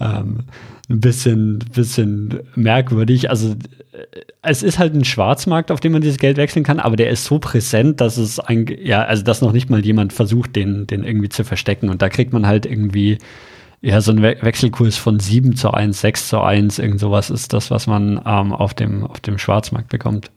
ähm, 0.00 0.44
ein 0.92 1.00
bisschen, 1.00 1.58
bisschen 1.72 2.40
merkwürdig. 2.54 3.30
Also 3.30 3.56
es 4.42 4.62
ist 4.62 4.78
halt 4.78 4.94
ein 4.94 5.04
Schwarzmarkt, 5.04 5.70
auf 5.70 5.80
dem 5.80 5.92
man 5.92 6.02
dieses 6.02 6.18
Geld 6.18 6.36
wechseln 6.36 6.64
kann, 6.64 6.80
aber 6.80 6.96
der 6.96 7.10
ist 7.10 7.24
so 7.24 7.38
präsent, 7.38 8.00
dass 8.00 8.16
es 8.16 8.38
ein, 8.38 8.66
ja, 8.80 9.02
also 9.04 9.22
dass 9.22 9.40
noch 9.40 9.52
nicht 9.52 9.70
mal 9.70 9.84
jemand 9.84 10.12
versucht, 10.12 10.56
den, 10.56 10.86
den 10.86 11.04
irgendwie 11.04 11.28
zu 11.28 11.44
verstecken. 11.44 11.88
Und 11.88 12.02
da 12.02 12.08
kriegt 12.08 12.32
man 12.32 12.46
halt 12.46 12.66
irgendwie 12.66 13.18
ja, 13.80 14.00
so 14.00 14.12
ein 14.12 14.22
We 14.22 14.36
Wechselkurs 14.40 14.96
von 14.96 15.18
7 15.18 15.56
zu 15.56 15.72
1, 15.72 16.00
6 16.00 16.28
zu 16.28 16.40
1, 16.40 16.78
irgend 16.78 17.00
sowas 17.00 17.30
ist 17.30 17.52
das, 17.52 17.70
was 17.70 17.86
man 17.86 18.20
ähm, 18.24 18.52
auf, 18.52 18.74
dem, 18.74 19.04
auf 19.04 19.20
dem 19.20 19.38
Schwarzmarkt 19.38 19.88
bekommt. 19.88 20.30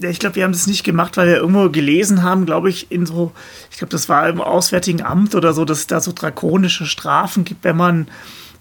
Ja, 0.00 0.10
ich 0.10 0.20
glaube, 0.20 0.36
wir 0.36 0.44
haben 0.44 0.52
das 0.52 0.68
nicht 0.68 0.84
gemacht, 0.84 1.16
weil 1.16 1.26
wir 1.26 1.38
irgendwo 1.38 1.70
gelesen 1.70 2.22
haben, 2.22 2.46
glaube 2.46 2.68
ich, 2.70 2.92
in 2.92 3.04
so, 3.04 3.32
ich 3.70 3.78
glaube, 3.78 3.90
das 3.90 4.08
war 4.08 4.28
im 4.28 4.40
Auswärtigen 4.40 5.02
Amt 5.02 5.34
oder 5.34 5.54
so, 5.54 5.64
dass 5.64 5.78
es 5.78 5.86
da 5.88 6.00
so 6.00 6.12
drakonische 6.12 6.86
Strafen 6.86 7.44
gibt, 7.44 7.64
wenn 7.64 7.76
man 7.76 8.06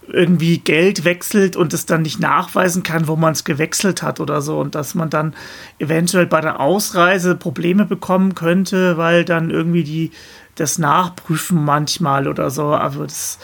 irgendwie 0.08 0.60
Geld 0.60 1.04
wechselt 1.04 1.56
und 1.56 1.74
es 1.74 1.86
dann 1.86 2.02
nicht 2.02 2.20
nachweisen 2.20 2.84
kann, 2.84 3.08
wo 3.08 3.16
man 3.16 3.34
es 3.34 3.44
gewechselt 3.44 4.02
hat 4.02 4.20
oder 4.20 4.42
so. 4.42 4.60
Und 4.60 4.76
dass 4.76 4.96
man 4.96 5.10
dann 5.10 5.34
eventuell 5.80 6.26
bei 6.26 6.42
der 6.42 6.60
Ausreise 6.60 7.36
Probleme 7.36 7.86
bekommen 7.86 8.36
könnte, 8.36 8.98
weil 8.98 9.26
dann 9.26 9.50
irgendwie 9.50 9.84
die 9.84 10.12
das 10.56 10.78
nachprüfen 10.78 11.64
manchmal 11.64 12.28
oder 12.28 12.50
so. 12.50 12.74
Aber 12.74 13.04
das 13.04 13.38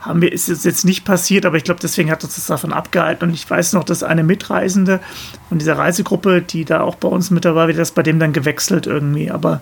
haben 0.00 0.20
wir, 0.20 0.32
ist 0.32 0.48
jetzt 0.48 0.84
nicht 0.84 1.04
passiert, 1.04 1.46
aber 1.46 1.56
ich 1.56 1.64
glaube, 1.64 1.80
deswegen 1.80 2.10
hat 2.10 2.22
uns 2.24 2.36
das 2.36 2.46
davon 2.46 2.72
abgehalten. 2.72 3.28
Und 3.28 3.34
ich 3.34 3.48
weiß 3.48 3.72
noch, 3.72 3.84
dass 3.84 4.02
eine 4.02 4.22
Mitreisende 4.22 5.00
von 5.48 5.58
dieser 5.58 5.78
Reisegruppe, 5.78 6.42
die 6.42 6.64
da 6.64 6.80
auch 6.80 6.96
bei 6.96 7.08
uns 7.08 7.30
mit 7.30 7.44
dabei 7.44 7.68
war, 7.68 7.72
das 7.72 7.92
bei 7.92 8.02
dem 8.02 8.18
dann 8.18 8.32
gewechselt 8.32 8.86
irgendwie. 8.86 9.30
Aber 9.30 9.60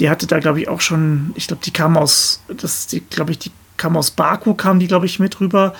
die 0.00 0.10
hatte 0.10 0.26
da, 0.26 0.38
glaube 0.38 0.60
ich, 0.60 0.68
auch 0.68 0.80
schon, 0.80 1.32
ich 1.34 1.46
glaube, 1.46 1.62
die 1.64 1.72
kam 1.72 1.96
aus, 1.96 2.42
das, 2.48 2.86
die, 2.86 3.00
glaube 3.00 3.32
ich, 3.32 3.38
die 3.38 3.52
kam 3.82 3.96
aus 3.96 4.12
Baku, 4.12 4.54
kam 4.54 4.78
die, 4.78 4.86
glaube 4.86 5.06
ich, 5.06 5.18
mit 5.18 5.40
rüber. 5.40 5.74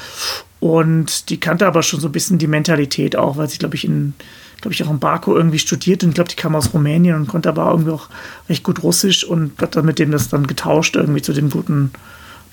Und 0.58 1.30
die 1.30 1.38
kannte 1.38 1.66
aber 1.68 1.84
schon 1.84 2.00
so 2.00 2.08
ein 2.08 2.12
bisschen 2.12 2.38
die 2.38 2.48
Mentalität 2.48 3.14
auch, 3.14 3.36
weil 3.36 3.48
sie, 3.48 3.58
glaube 3.58 3.76
ich, 3.76 3.84
in, 3.84 4.14
glaube 4.60 4.74
ich, 4.74 4.82
auch 4.82 4.90
in 4.90 4.98
Baku 4.98 5.36
irgendwie 5.36 5.60
studiert 5.60 6.02
und 6.02 6.10
ich 6.10 6.14
glaube, 6.16 6.30
die 6.30 6.36
kam 6.36 6.56
aus 6.56 6.74
Rumänien 6.74 7.14
und 7.14 7.28
konnte 7.28 7.48
aber 7.48 7.70
irgendwie 7.70 7.92
auch 7.92 8.08
recht 8.48 8.64
gut 8.64 8.82
Russisch 8.82 9.22
und 9.22 9.60
hat 9.62 9.76
dann 9.76 9.84
mit 9.84 10.00
dem 10.00 10.10
das 10.10 10.28
dann 10.28 10.48
getauscht, 10.48 10.96
irgendwie 10.96 11.22
zu 11.22 11.32
dem 11.32 11.48
guten 11.48 11.92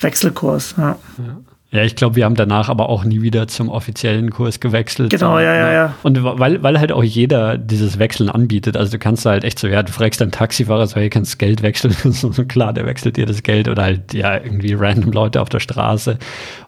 Wechselkurs. 0.00 0.74
Ja. 0.78 0.98
ja. 1.18 1.40
Ja, 1.72 1.84
ich 1.84 1.94
glaube, 1.94 2.16
wir 2.16 2.24
haben 2.24 2.34
danach 2.34 2.68
aber 2.68 2.88
auch 2.88 3.04
nie 3.04 3.22
wieder 3.22 3.46
zum 3.46 3.68
offiziellen 3.68 4.30
Kurs 4.30 4.58
gewechselt. 4.58 5.10
Genau, 5.10 5.38
ja, 5.38 5.54
ja, 5.54 5.72
ja. 5.72 5.94
Und 6.02 6.22
weil, 6.24 6.60
weil 6.64 6.80
halt 6.80 6.90
auch 6.90 7.04
jeder 7.04 7.58
dieses 7.58 8.00
Wechseln 8.00 8.28
anbietet, 8.28 8.76
also 8.76 8.90
du 8.90 8.98
kannst 8.98 9.24
halt 9.24 9.44
echt 9.44 9.60
so, 9.60 9.68
ja, 9.68 9.84
du 9.84 9.92
fragst 9.92 10.20
deinen 10.20 10.32
Taxifahrer, 10.32 10.88
so, 10.88 10.96
hey, 10.96 11.08
kannst 11.10 11.38
Geld 11.38 11.62
wechseln? 11.62 11.94
Und 12.22 12.48
klar, 12.48 12.72
der 12.72 12.86
wechselt 12.86 13.16
dir 13.16 13.26
das 13.26 13.44
Geld 13.44 13.68
oder 13.68 13.84
halt, 13.84 14.12
ja, 14.14 14.34
irgendwie 14.34 14.74
random 14.74 15.12
Leute 15.12 15.40
auf 15.40 15.48
der 15.48 15.60
Straße. 15.60 16.18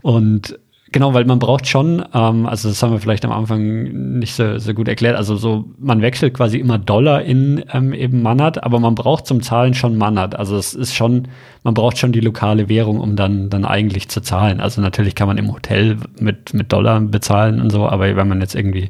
Und 0.02 0.56
Genau, 0.92 1.14
weil 1.14 1.24
man 1.24 1.38
braucht 1.38 1.66
schon, 1.66 2.04
ähm, 2.12 2.44
also 2.44 2.68
das 2.68 2.82
haben 2.82 2.92
wir 2.92 3.00
vielleicht 3.00 3.24
am 3.24 3.32
Anfang 3.32 4.18
nicht 4.18 4.34
so, 4.34 4.58
so 4.58 4.74
gut 4.74 4.88
erklärt, 4.88 5.16
also 5.16 5.36
so, 5.36 5.64
man 5.78 6.02
wechselt 6.02 6.34
quasi 6.34 6.58
immer 6.58 6.78
Dollar 6.78 7.22
in 7.22 7.64
ähm, 7.72 7.94
eben 7.94 8.20
Manat, 8.20 8.62
aber 8.62 8.78
man 8.78 8.94
braucht 8.94 9.26
zum 9.26 9.42
Zahlen 9.42 9.72
schon 9.72 9.96
Manat. 9.96 10.36
Also 10.36 10.56
es 10.56 10.74
ist 10.74 10.94
schon, 10.94 11.28
man 11.64 11.72
braucht 11.72 11.96
schon 11.96 12.12
die 12.12 12.20
lokale 12.20 12.68
Währung, 12.68 13.00
um 13.00 13.16
dann, 13.16 13.48
dann 13.48 13.64
eigentlich 13.64 14.10
zu 14.10 14.20
zahlen. 14.20 14.60
Also 14.60 14.82
natürlich 14.82 15.14
kann 15.14 15.28
man 15.28 15.38
im 15.38 15.50
Hotel 15.50 15.96
mit, 16.20 16.52
mit 16.52 16.70
Dollar 16.70 17.00
bezahlen 17.00 17.60
und 17.62 17.70
so, 17.70 17.88
aber 17.88 18.14
wenn 18.14 18.28
man 18.28 18.42
jetzt 18.42 18.54
irgendwie 18.54 18.88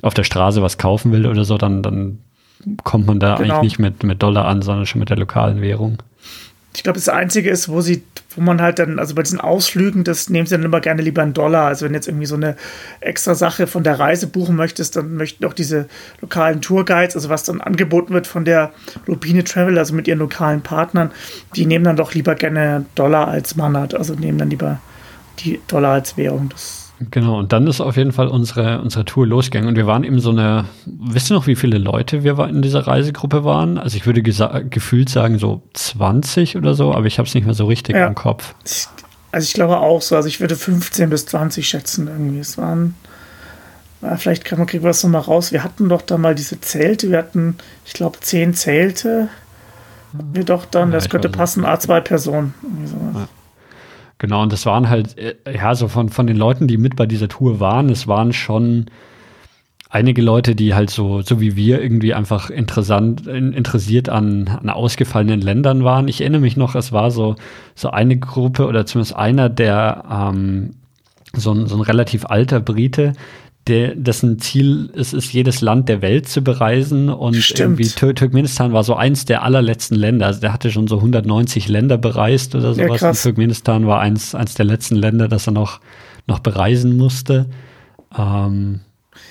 auf 0.00 0.14
der 0.14 0.24
Straße 0.24 0.62
was 0.62 0.78
kaufen 0.78 1.12
will 1.12 1.26
oder 1.26 1.44
so, 1.44 1.58
dann, 1.58 1.82
dann 1.82 2.18
kommt 2.82 3.06
man 3.06 3.20
da 3.20 3.36
genau. 3.36 3.56
eigentlich 3.56 3.62
nicht 3.62 3.78
mit, 3.78 4.02
mit 4.04 4.22
Dollar 4.22 4.46
an, 4.46 4.62
sondern 4.62 4.86
schon 4.86 5.00
mit 5.00 5.10
der 5.10 5.18
lokalen 5.18 5.60
Währung. 5.60 5.98
Ich 6.74 6.82
glaube, 6.82 6.98
das 6.98 7.08
Einzige 7.08 7.50
ist, 7.50 7.68
wo 7.68 7.82
sie, 7.82 8.02
wo 8.34 8.40
man 8.40 8.62
halt 8.62 8.78
dann, 8.78 8.98
also 8.98 9.14
bei 9.14 9.22
diesen 9.22 9.40
Ausflügen, 9.40 10.04
das 10.04 10.30
nehmen 10.30 10.46
sie 10.46 10.54
dann 10.54 10.64
immer 10.64 10.80
gerne 10.80 11.02
lieber 11.02 11.22
einen 11.22 11.34
Dollar. 11.34 11.66
Also 11.66 11.84
wenn 11.84 11.92
jetzt 11.92 12.08
irgendwie 12.08 12.26
so 12.26 12.34
eine 12.34 12.56
extra 13.00 13.34
Sache 13.34 13.66
von 13.66 13.84
der 13.84 13.98
Reise 13.98 14.26
buchen 14.26 14.56
möchtest, 14.56 14.96
dann 14.96 15.14
möchten 15.16 15.44
auch 15.44 15.52
diese 15.52 15.86
lokalen 16.22 16.62
Tourguides, 16.62 17.14
also 17.14 17.28
was 17.28 17.44
dann 17.44 17.60
angeboten 17.60 18.14
wird 18.14 18.26
von 18.26 18.44
der 18.44 18.72
Lupine 19.06 19.44
Travel, 19.44 19.78
also 19.78 19.94
mit 19.94 20.08
ihren 20.08 20.18
lokalen 20.18 20.62
Partnern, 20.62 21.10
die 21.56 21.66
nehmen 21.66 21.84
dann 21.84 21.96
doch 21.96 22.14
lieber 22.14 22.34
gerne 22.34 22.86
Dollar 22.94 23.28
als 23.28 23.54
Manat, 23.54 23.94
also 23.94 24.14
nehmen 24.14 24.38
dann 24.38 24.50
lieber 24.50 24.80
die 25.40 25.60
Dollar 25.68 25.92
als 25.92 26.16
Währung. 26.16 26.48
Das 26.48 26.81
Genau, 27.10 27.38
und 27.38 27.52
dann 27.52 27.66
ist 27.66 27.80
auf 27.80 27.96
jeden 27.96 28.12
Fall 28.12 28.28
unsere, 28.28 28.80
unsere 28.80 29.04
Tour 29.04 29.26
losgegangen. 29.26 29.68
Und 29.68 29.76
wir 29.76 29.86
waren 29.86 30.04
eben 30.04 30.20
so 30.20 30.30
eine, 30.30 30.66
wisst 30.86 31.30
ihr 31.30 31.34
noch, 31.34 31.46
wie 31.46 31.56
viele 31.56 31.78
Leute 31.78 32.22
wir 32.22 32.38
in 32.48 32.62
dieser 32.62 32.86
Reisegruppe 32.86 33.44
waren? 33.44 33.78
Also 33.78 33.96
ich 33.96 34.06
würde 34.06 34.22
gefühlt 34.22 35.08
sagen 35.08 35.38
so 35.38 35.62
20 35.72 36.56
oder 36.56 36.74
so, 36.74 36.94
aber 36.94 37.06
ich 37.06 37.18
habe 37.18 37.26
es 37.28 37.34
nicht 37.34 37.44
mehr 37.44 37.54
so 37.54 37.66
richtig 37.66 37.96
ja. 37.96 38.06
im 38.06 38.14
Kopf. 38.14 38.54
Also 39.32 39.44
ich 39.46 39.54
glaube 39.54 39.78
auch 39.78 40.02
so, 40.02 40.16
also 40.16 40.28
ich 40.28 40.40
würde 40.40 40.56
15 40.56 41.08
bis 41.10 41.26
20 41.26 41.66
schätzen 41.66 42.08
irgendwie. 42.08 42.38
Es 42.38 42.58
waren, 42.58 42.94
vielleicht 44.16 44.44
kann 44.44 44.58
man, 44.58 44.66
kriegen 44.66 44.84
wir 44.84 44.88
das 44.88 45.02
nochmal 45.02 45.22
raus. 45.22 45.52
Wir 45.52 45.64
hatten 45.64 45.88
doch 45.88 46.02
da 46.02 46.18
mal 46.18 46.34
diese 46.34 46.60
Zelte, 46.60 47.10
wir 47.10 47.18
hatten, 47.18 47.56
ich 47.86 47.94
glaube, 47.94 48.20
10 48.20 48.54
Zelte. 48.54 49.28
Wir 50.12 50.44
doch 50.44 50.66
dann, 50.66 50.90
ja, 50.90 50.96
das 50.96 51.08
könnte 51.08 51.30
passen, 51.30 51.64
A2 51.64 52.00
Personen. 52.00 52.54
Irgendwie 52.62 52.86
sowas. 52.86 53.14
Ja. 53.14 53.28
Genau, 54.22 54.40
und 54.40 54.52
das 54.52 54.66
waren 54.66 54.88
halt, 54.88 55.18
äh, 55.18 55.34
ja, 55.52 55.74
so 55.74 55.88
von, 55.88 56.08
von 56.08 56.28
den 56.28 56.36
Leuten, 56.36 56.68
die 56.68 56.76
mit 56.76 56.94
bei 56.94 57.06
dieser 57.06 57.26
Tour 57.26 57.58
waren, 57.58 57.88
es 57.88 58.06
waren 58.06 58.32
schon 58.32 58.86
einige 59.90 60.22
Leute, 60.22 60.54
die 60.54 60.74
halt 60.74 60.90
so, 60.90 61.22
so 61.22 61.40
wie 61.40 61.56
wir 61.56 61.82
irgendwie 61.82 62.14
einfach 62.14 62.48
interessant, 62.48 63.26
interessiert 63.26 64.08
an, 64.08 64.46
an 64.46 64.70
ausgefallenen 64.70 65.40
Ländern 65.40 65.82
waren. 65.82 66.06
Ich 66.06 66.20
erinnere 66.20 66.40
mich 66.40 66.56
noch, 66.56 66.76
es 66.76 66.92
war 66.92 67.10
so, 67.10 67.34
so 67.74 67.90
eine 67.90 68.16
Gruppe 68.16 68.68
oder 68.68 68.86
zumindest 68.86 69.16
einer, 69.16 69.48
der 69.48 70.04
ähm, 70.08 70.76
so, 71.32 71.50
ein, 71.50 71.66
so 71.66 71.74
ein 71.74 71.82
relativ 71.82 72.24
alter 72.26 72.60
Brite, 72.60 73.14
der, 73.68 73.94
dessen 73.94 74.38
Ziel 74.40 74.90
es 74.96 75.12
ist, 75.12 75.32
jedes 75.32 75.60
Land 75.60 75.88
der 75.88 76.02
Welt 76.02 76.28
zu 76.28 76.42
bereisen. 76.42 77.08
Und 77.08 77.36
Stimmt. 77.36 77.60
irgendwie 77.78 77.88
Tur 77.88 78.14
Turkmenistan 78.14 78.72
war 78.72 78.82
so 78.82 78.94
eins 78.96 79.24
der 79.24 79.42
allerletzten 79.44 79.96
Länder. 79.96 80.26
Also 80.26 80.40
der 80.40 80.52
hatte 80.52 80.70
schon 80.70 80.88
so 80.88 80.96
190 80.96 81.68
Länder 81.68 81.96
bereist 81.98 82.54
oder 82.56 82.72
Ja, 82.72 82.86
sowas. 82.86 82.98
krass. 83.00 83.18
und 83.18 83.22
Turkmenistan 83.30 83.86
war 83.86 84.00
eins, 84.00 84.34
eins 84.34 84.54
der 84.54 84.64
letzten 84.64 84.96
Länder, 84.96 85.28
das 85.28 85.46
er 85.46 85.52
noch, 85.52 85.80
noch 86.26 86.40
bereisen 86.40 86.96
musste. 86.96 87.46
Ähm, 88.18 88.80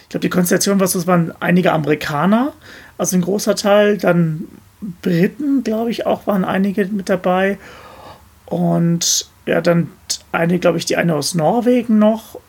Ich 0.03 0.09
glaube, 0.09 0.21
die 0.21 0.29
Konstellation 0.29 0.79
war 0.79 0.87
so, 0.87 0.97
es 0.99 1.07
waren 1.07 1.33
einige 1.41 1.73
Amerikaner, 1.73 2.53
also 2.97 3.15
ein 3.17 3.21
großer 3.21 3.55
Teil, 3.55 3.97
dann 3.97 4.45
Briten, 5.01 5.63
glaube 5.63 5.91
ich, 5.91 6.05
auch 6.05 6.25
waren 6.25 6.43
einige 6.45 6.85
mit 6.87 7.09
dabei. 7.09 7.57
Und 8.45 9.27
ja, 9.45 9.61
dann 9.61 9.89
eine, 10.31 10.59
glaube 10.59 10.77
ich, 10.77 10.85
die 10.85 10.97
eine 10.97 11.15
aus 11.15 11.35
Norwegen 11.35 11.99
noch, 11.99 12.39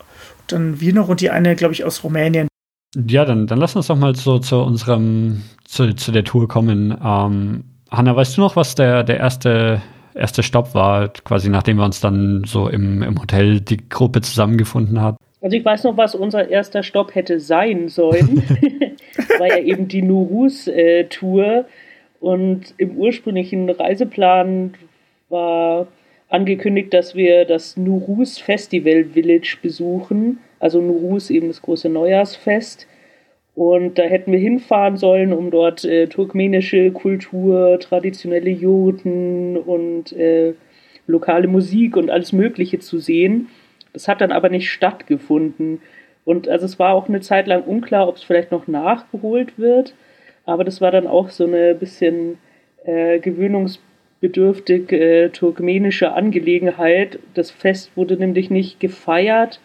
dann 0.52 0.80
wir 0.80 0.92
noch 0.94 1.08
und 1.08 1.20
die 1.20 1.30
eine, 1.30 1.56
glaube 1.56 1.74
ich, 1.74 1.84
aus 1.84 2.04
Rumänien. 2.04 2.48
ja, 2.94 3.24
dann, 3.24 3.46
dann 3.46 3.58
lass 3.58 3.76
uns 3.76 3.86
doch 3.86 3.96
mal 3.96 4.14
so 4.14 4.38
zu 4.38 4.62
unserem, 4.62 5.42
zu, 5.64 5.94
zu 5.94 6.12
der 6.12 6.24
Tour 6.24 6.48
kommen. 6.48 6.96
Ähm, 7.04 7.64
Hanna, 7.90 8.14
weißt 8.14 8.36
du 8.36 8.40
noch, 8.40 8.56
was 8.56 8.74
der, 8.74 9.04
der 9.04 9.18
erste, 9.18 9.82
erste 10.14 10.42
Stopp 10.42 10.74
war, 10.74 11.08
quasi 11.08 11.48
nachdem 11.48 11.76
wir 11.76 11.84
uns 11.84 12.00
dann 12.00 12.44
so 12.44 12.68
im, 12.68 13.02
im 13.02 13.20
Hotel 13.20 13.60
die 13.60 13.88
Gruppe 13.88 14.20
zusammengefunden 14.20 15.00
hat? 15.00 15.16
Also 15.40 15.56
ich 15.56 15.64
weiß 15.64 15.84
noch, 15.84 15.96
was 15.96 16.14
unser 16.14 16.48
erster 16.48 16.82
Stopp 16.82 17.14
hätte 17.14 17.40
sein 17.40 17.88
sollen. 17.88 18.42
war 19.38 19.48
ja 19.48 19.58
eben 19.58 19.88
die 19.88 20.02
Nurus-Tour. 20.02 21.66
Und 22.20 22.74
im 22.76 22.96
ursprünglichen 22.96 23.68
Reiseplan 23.68 24.74
war 25.28 25.88
angekündigt, 26.32 26.94
dass 26.94 27.14
wir 27.14 27.44
das 27.44 27.76
Nurus 27.76 28.38
Festival 28.38 29.04
Village 29.04 29.58
besuchen. 29.60 30.38
Also 30.58 30.80
Nurus 30.80 31.30
eben 31.30 31.48
das 31.48 31.60
große 31.60 31.88
Neujahrsfest. 31.88 32.86
Und 33.54 33.98
da 33.98 34.04
hätten 34.04 34.32
wir 34.32 34.38
hinfahren 34.38 34.96
sollen, 34.96 35.34
um 35.34 35.50
dort 35.50 35.84
äh, 35.84 36.06
turkmenische 36.06 36.90
Kultur, 36.90 37.78
traditionelle 37.80 38.48
Jurten 38.48 39.58
und 39.58 40.12
äh, 40.14 40.54
lokale 41.06 41.48
Musik 41.48 41.98
und 41.98 42.08
alles 42.10 42.32
Mögliche 42.32 42.78
zu 42.78 42.98
sehen. 42.98 43.48
Das 43.92 44.08
hat 44.08 44.22
dann 44.22 44.32
aber 44.32 44.48
nicht 44.48 44.70
stattgefunden. 44.70 45.82
Und 46.24 46.48
also 46.48 46.64
es 46.64 46.78
war 46.78 46.94
auch 46.94 47.08
eine 47.08 47.20
Zeit 47.20 47.46
lang 47.46 47.62
unklar, 47.64 48.08
ob 48.08 48.16
es 48.16 48.22
vielleicht 48.22 48.52
noch 48.52 48.66
nachgeholt 48.66 49.58
wird. 49.58 49.94
Aber 50.46 50.64
das 50.64 50.80
war 50.80 50.90
dann 50.90 51.06
auch 51.06 51.28
so 51.28 51.44
eine 51.44 51.74
bisschen 51.74 52.38
äh, 52.84 53.18
gewöhnungsbedürftig 54.22 54.92
äh, 54.92 55.28
turkmenische 55.30 56.12
Angelegenheit. 56.12 57.18
Das 57.34 57.50
Fest 57.50 57.90
wurde 57.96 58.16
nämlich 58.16 58.50
nicht 58.50 58.80
gefeiert, 58.80 59.60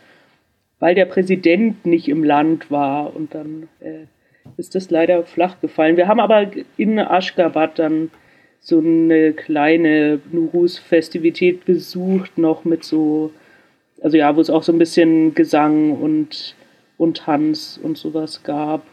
weil 0.79 0.95
der 0.95 1.05
Präsident 1.05 1.85
nicht 1.85 2.07
im 2.07 2.23
Land 2.23 2.71
war. 2.71 3.15
Und 3.15 3.33
dann 3.33 3.69
äh, 3.79 4.05
ist 4.57 4.75
das 4.75 4.89
leider 4.89 5.23
flach 5.23 5.61
gefallen. 5.61 5.97
Wir 5.97 6.07
haben 6.07 6.19
aber 6.19 6.47
in 6.77 6.99
Aschgabat 6.99 7.79
dann 7.79 8.09
so 8.59 8.79
eine 8.79 9.33
kleine 9.33 10.19
Nurus-Festivität 10.31 11.65
besucht, 11.65 12.37
noch 12.37 12.65
mit 12.65 12.83
so, 12.83 13.31
also 14.01 14.17
ja, 14.17 14.35
wo 14.35 14.41
es 14.41 14.49
auch 14.49 14.63
so 14.63 14.71
ein 14.71 14.79
bisschen 14.79 15.35
Gesang 15.35 15.91
und, 15.91 16.55
und 16.97 17.17
Tanz 17.17 17.79
und 17.81 17.97
sowas 17.97 18.43
gab. 18.43 18.83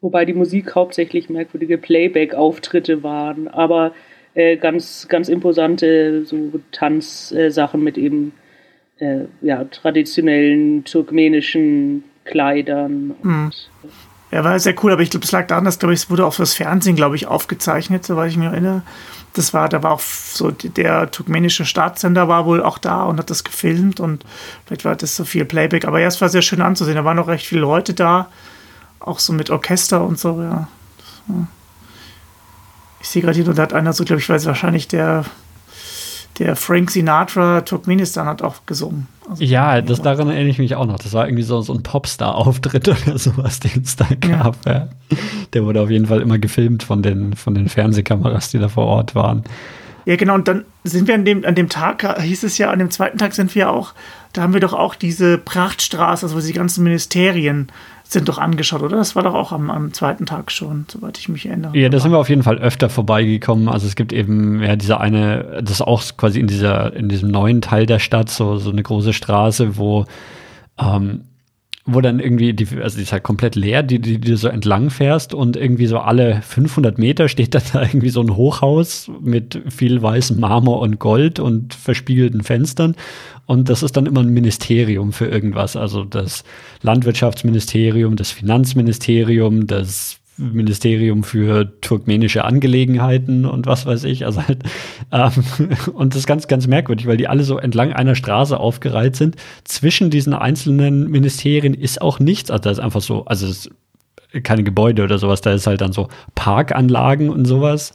Wobei 0.00 0.24
die 0.24 0.34
Musik 0.34 0.74
hauptsächlich 0.74 1.28
merkwürdige 1.28 1.78
Playback-Auftritte 1.78 3.02
waren, 3.02 3.48
aber 3.48 3.92
äh, 4.36 4.56
ganz, 4.56 5.06
ganz 5.08 5.28
imposante 5.28 6.24
so 6.26 6.36
Tanzsachen 6.70 7.82
mit 7.82 7.98
eben 7.98 8.32
äh, 8.98 9.24
ja, 9.40 9.64
traditionellen 9.64 10.84
turkmenischen 10.84 12.04
Kleidern. 12.24 13.14
Und, 13.22 13.52
Ja, 14.30 14.44
war 14.44 14.58
sehr 14.58 14.74
cool, 14.82 14.92
aber 14.92 15.02
ich 15.02 15.10
glaube, 15.10 15.24
es 15.24 15.32
lag 15.32 15.46
daran, 15.46 15.64
dass, 15.64 15.78
glaube 15.78 15.94
ich, 15.94 16.00
es 16.00 16.10
wurde 16.10 16.26
auch 16.26 16.34
fürs 16.34 16.54
Fernsehen, 16.54 16.96
glaube 16.96 17.16
ich, 17.16 17.26
aufgezeichnet, 17.26 18.04
soweit 18.04 18.30
ich 18.30 18.36
mich 18.36 18.48
erinnere. 18.48 18.82
Das 19.34 19.54
war, 19.54 19.68
da 19.68 19.82
war 19.82 19.92
auch 19.92 20.00
so, 20.00 20.50
der 20.50 21.10
turkmenische 21.10 21.64
Staatssender 21.64 22.26
war 22.28 22.44
wohl 22.46 22.62
auch 22.62 22.78
da 22.78 23.04
und 23.04 23.18
hat 23.18 23.30
das 23.30 23.44
gefilmt 23.44 24.00
und 24.00 24.24
vielleicht 24.66 24.84
war 24.84 24.96
das 24.96 25.14
so 25.16 25.24
viel 25.24 25.44
Playback. 25.44 25.86
Aber 25.86 26.00
ja, 26.00 26.08
es 26.08 26.20
war 26.20 26.28
sehr 26.28 26.42
schön 26.42 26.60
anzusehen. 26.60 26.96
Da 26.96 27.04
waren 27.04 27.18
auch 27.18 27.28
recht 27.28 27.46
viele 27.46 27.60
Leute 27.62 27.94
da, 27.94 28.28
auch 29.00 29.18
so 29.18 29.32
mit 29.32 29.48
Orchester 29.50 30.04
und 30.04 30.18
so, 30.18 30.42
ja. 30.42 30.68
Das 30.98 31.22
war- 31.28 31.48
Ich 33.06 33.10
sehe 33.10 33.22
gerade 33.22 33.36
hier, 33.36 33.44
da 33.44 33.62
hat 33.62 33.72
einer 33.72 33.92
so, 33.92 34.04
glaube 34.04 34.20
ich, 34.20 34.28
weiß 34.28 34.46
wahrscheinlich 34.46 34.88
der, 34.88 35.24
der 36.40 36.56
Frank 36.56 36.90
Sinatra 36.90 37.60
Turkmenistan 37.60 38.26
hat 38.26 38.42
auch 38.42 38.66
gesungen. 38.66 39.06
Also, 39.30 39.44
Ja, 39.44 39.80
das 39.80 40.02
daran 40.02 40.26
erinnere 40.26 40.48
ich 40.48 40.58
mich 40.58 40.74
auch 40.74 40.86
noch. 40.86 40.98
Das 40.98 41.12
war 41.12 41.28
irgendwie 41.28 41.44
so, 41.44 41.60
so 41.60 41.72
ein 41.72 41.84
Popstar-Auftritt 41.84 42.88
oder 43.06 43.16
sowas, 43.16 43.60
den 43.60 43.82
es 43.84 43.94
da 43.94 44.08
gab. 44.20 44.56
Ja. 44.66 44.88
Der 45.52 45.64
wurde 45.64 45.82
auf 45.82 45.88
jeden 45.88 46.06
Fall 46.06 46.20
immer 46.20 46.40
gefilmt 46.40 46.82
von 46.82 47.00
den, 47.00 47.36
von 47.36 47.54
den 47.54 47.68
Fernsehkameras, 47.68 48.50
die 48.50 48.58
da 48.58 48.68
vor 48.68 48.86
Ort 48.86 49.14
waren. 49.14 49.44
Ja, 50.04 50.16
genau, 50.16 50.34
und 50.34 50.48
dann 50.48 50.64
sind 50.82 51.06
wir 51.06 51.14
an 51.14 51.24
dem, 51.24 51.44
an 51.44 51.54
dem 51.54 51.68
Tag, 51.68 52.20
hieß 52.20 52.42
es 52.42 52.58
ja, 52.58 52.72
an 52.72 52.80
dem 52.80 52.90
zweiten 52.90 53.18
Tag 53.18 53.34
sind 53.34 53.54
wir 53.54 53.70
auch, 53.70 53.92
da 54.32 54.42
haben 54.42 54.52
wir 54.52 54.60
doch 54.60 54.72
auch 54.72 54.96
diese 54.96 55.38
Prachtstraße, 55.38 56.26
also 56.26 56.36
wo 56.36 56.40
die 56.40 56.52
ganzen 56.52 56.82
Ministerien 56.82 57.68
sind 58.08 58.28
doch 58.28 58.38
angeschaut, 58.38 58.82
oder? 58.82 58.96
Das 58.96 59.16
war 59.16 59.22
doch 59.22 59.34
auch 59.34 59.52
am, 59.52 59.70
am 59.70 59.92
zweiten 59.92 60.26
Tag 60.26 60.52
schon, 60.52 60.86
soweit 60.88 61.18
ich 61.18 61.28
mich 61.28 61.46
erinnere. 61.46 61.76
Ja, 61.76 61.88
da 61.88 61.98
sind 61.98 62.12
wir 62.12 62.18
auf 62.18 62.28
jeden 62.28 62.42
Fall 62.42 62.58
öfter 62.58 62.88
vorbeigekommen. 62.88 63.68
Also 63.68 63.86
es 63.86 63.96
gibt 63.96 64.12
eben 64.12 64.62
ja 64.62 64.76
diese 64.76 65.00
eine, 65.00 65.60
das 65.62 65.72
ist 65.72 65.82
auch 65.82 66.02
quasi 66.16 66.38
in 66.38 66.46
dieser, 66.46 66.94
in 66.94 67.08
diesem 67.08 67.30
neuen 67.30 67.60
Teil 67.60 67.86
der 67.86 67.98
Stadt, 67.98 68.30
so, 68.30 68.58
so 68.58 68.70
eine 68.70 68.82
große 68.82 69.12
Straße, 69.12 69.76
wo, 69.76 70.04
ähm, 70.78 71.22
wo 71.86 72.00
dann 72.00 72.18
irgendwie, 72.18 72.52
die, 72.52 72.66
also 72.82 72.96
die 72.96 73.04
ist 73.04 73.12
halt 73.12 73.22
komplett 73.22 73.54
leer, 73.54 73.84
die, 73.84 74.00
die, 74.00 74.18
die 74.18 74.30
du 74.30 74.36
so 74.36 74.48
entlang 74.48 74.90
fährst 74.90 75.32
und 75.32 75.56
irgendwie 75.56 75.86
so 75.86 75.98
alle 75.98 76.42
500 76.42 76.98
Meter 76.98 77.28
steht 77.28 77.54
dann 77.54 77.62
da 77.72 77.82
irgendwie 77.84 78.08
so 78.10 78.20
ein 78.20 78.34
Hochhaus 78.34 79.10
mit 79.20 79.62
viel 79.68 80.02
weißem 80.02 80.38
Marmor 80.38 80.80
und 80.80 80.98
Gold 80.98 81.38
und 81.38 81.74
verspiegelten 81.74 82.42
Fenstern. 82.42 82.96
Und 83.46 83.68
das 83.68 83.84
ist 83.84 83.96
dann 83.96 84.06
immer 84.06 84.20
ein 84.20 84.30
Ministerium 84.30 85.12
für 85.12 85.26
irgendwas. 85.26 85.76
Also 85.76 86.04
das 86.04 86.42
Landwirtschaftsministerium, 86.82 88.16
das 88.16 88.32
Finanzministerium, 88.32 89.68
das 89.68 90.18
Ministerium 90.38 91.24
für 91.24 91.80
turkmenische 91.80 92.44
Angelegenheiten 92.44 93.44
und 93.44 93.66
was 93.66 93.86
weiß 93.86 94.04
ich. 94.04 94.24
Also 94.26 94.42
halt, 94.46 94.62
ähm, 95.12 95.32
und 95.94 96.14
das 96.14 96.20
ist 96.20 96.26
ganz, 96.26 96.48
ganz 96.48 96.66
merkwürdig, 96.66 97.06
weil 97.06 97.16
die 97.16 97.28
alle 97.28 97.44
so 97.44 97.58
entlang 97.58 97.92
einer 97.92 98.14
Straße 98.14 98.58
aufgereiht 98.58 99.16
sind. 99.16 99.36
Zwischen 99.64 100.10
diesen 100.10 100.34
einzelnen 100.34 101.10
Ministerien 101.10 101.74
ist 101.74 102.02
auch 102.02 102.18
nichts. 102.18 102.50
Also 102.50 102.62
da 102.62 102.70
ist 102.70 102.80
einfach 102.80 103.00
so, 103.00 103.24
also 103.24 103.46
es 103.46 103.66
ist 103.66 103.70
keine 104.42 104.64
Gebäude 104.64 105.04
oder 105.04 105.18
sowas, 105.18 105.40
da 105.40 105.52
ist 105.52 105.66
halt 105.66 105.80
dann 105.80 105.92
so 105.92 106.08
Parkanlagen 106.34 107.30
und 107.30 107.46
sowas. 107.46 107.94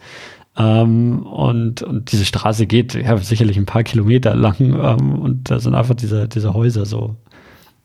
Ähm, 0.57 1.25
und, 1.25 1.81
und 1.81 2.11
diese 2.11 2.25
Straße 2.25 2.65
geht 2.65 2.93
ja 2.93 3.17
sicherlich 3.17 3.57
ein 3.57 3.65
paar 3.65 3.83
Kilometer 3.83 4.35
lang 4.35 4.55
ähm, 4.59 5.19
und 5.19 5.49
da 5.49 5.59
sind 5.59 5.75
einfach 5.75 5.95
diese, 5.95 6.27
diese 6.27 6.53
Häuser 6.53 6.85
so. 6.85 7.15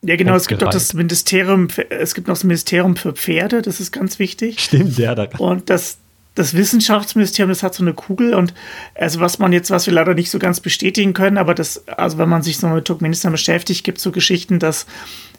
Ja, 0.03 0.17
genau, 0.17 0.35
es 0.37 0.47
gibt 0.47 0.63
auch 0.63 0.71
das 0.71 0.95
Ministerium, 0.95 1.69
für- 1.69 1.91
es 1.91 2.15
gibt 2.15 2.29
noch 2.29 2.35
das 2.35 2.45
Ministerium 2.45 2.97
für 2.97 3.13
Pferde, 3.13 3.63
das 3.63 3.81
ist 3.81 3.93
ganz 3.93 4.19
wichtig. 4.19 4.61
Stimmt, 4.61 4.99
ja, 4.99 5.15
da, 5.15 5.27
Und 5.39 5.69
das, 5.71 5.99
das 6.35 6.55
Wissenschaftsministerium, 6.55 7.49
das 7.49 7.63
hat 7.63 7.75
so 7.75 7.83
eine 7.83 7.95
Kugel 7.95 8.35
und 8.35 8.53
also 8.95 9.21
was 9.21 9.39
man 9.39 9.53
jetzt, 9.53 9.71
was 9.71 9.87
wir 9.87 9.95
leider 9.95 10.15
nicht 10.15 10.31
so 10.31 10.39
ganz 10.39 10.61
bestätigen 10.61 11.13
können, 11.13 11.39
aber 11.39 11.55
das, 11.55 11.89
also 11.89 12.19
wenn 12.19 12.29
man 12.29 12.43
sich 12.43 12.59
so 12.59 12.69
mit 12.69 12.85
Turkmenistan 12.85 13.33
beschäftigt, 13.33 13.85
gibt 13.85 13.99
es 13.99 14.05
so 14.05 14.13
Geschichten, 14.13 14.59
dass 14.59 14.87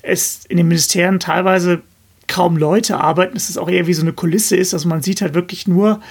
es 0.01 0.41
in 0.49 0.58
den 0.58 0.68
Ministerien 0.68 1.20
teilweise 1.20 1.82
kaum 2.28 2.58
Leute 2.58 2.97
arbeiten, 2.97 3.36
dass 3.36 3.49
es 3.49 3.58
auch 3.58 3.70
eher 3.70 3.88
wie 3.88 3.93
so 3.93 4.01
eine 4.01 4.12
Kulisse 4.12 4.58
ist. 4.58 4.74
Also 4.74 4.89
man 4.89 5.01
sieht 5.01 5.22
halt 5.22 5.34
wirklich 5.34 5.66
nur 5.68 6.01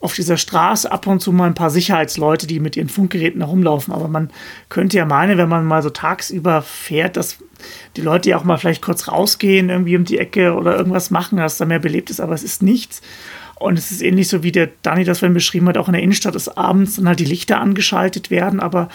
auf 0.00 0.14
dieser 0.14 0.38
Straße 0.38 0.90
ab 0.90 1.06
und 1.06 1.20
zu 1.20 1.30
mal 1.30 1.46
ein 1.46 1.54
paar 1.54 1.70
Sicherheitsleute, 1.70 2.46
die 2.46 2.58
mit 2.58 2.76
ihren 2.76 2.88
Funkgeräten 2.88 3.42
herumlaufen. 3.42 3.92
Aber 3.92 4.08
man 4.08 4.30
könnte 4.70 4.96
ja 4.96 5.04
meinen, 5.04 5.36
wenn 5.36 5.48
man 5.48 5.66
mal 5.66 5.82
so 5.82 5.90
tagsüber 5.90 6.62
fährt, 6.62 7.16
dass 7.16 7.38
die 7.96 8.00
Leute 8.00 8.30
ja 8.30 8.38
auch 8.38 8.44
mal 8.44 8.56
vielleicht 8.56 8.82
kurz 8.82 9.08
rausgehen, 9.08 9.68
irgendwie 9.68 9.96
um 9.96 10.04
die 10.04 10.18
Ecke 10.18 10.54
oder 10.54 10.74
irgendwas 10.76 11.10
machen, 11.10 11.36
dass 11.36 11.58
da 11.58 11.66
mehr 11.66 11.78
belebt 11.78 12.08
ist, 12.08 12.20
aber 12.20 12.32
es 12.32 12.42
ist 12.42 12.62
nichts. 12.62 13.02
Und 13.56 13.78
es 13.78 13.90
ist 13.90 14.00
ähnlich 14.00 14.28
so, 14.28 14.42
wie 14.42 14.52
der 14.52 14.70
Dani 14.80 15.04
das 15.04 15.18
vorhin 15.18 15.34
beschrieben 15.34 15.68
hat, 15.68 15.76
auch 15.76 15.86
in 15.86 15.92
der 15.92 16.02
Innenstadt 16.02 16.34
ist 16.34 16.48
abends 16.56 16.96
dann 16.96 17.06
halt 17.06 17.20
die 17.20 17.26
Lichter 17.26 17.60
angeschaltet 17.60 18.30
werden, 18.30 18.58
aber 18.58 18.88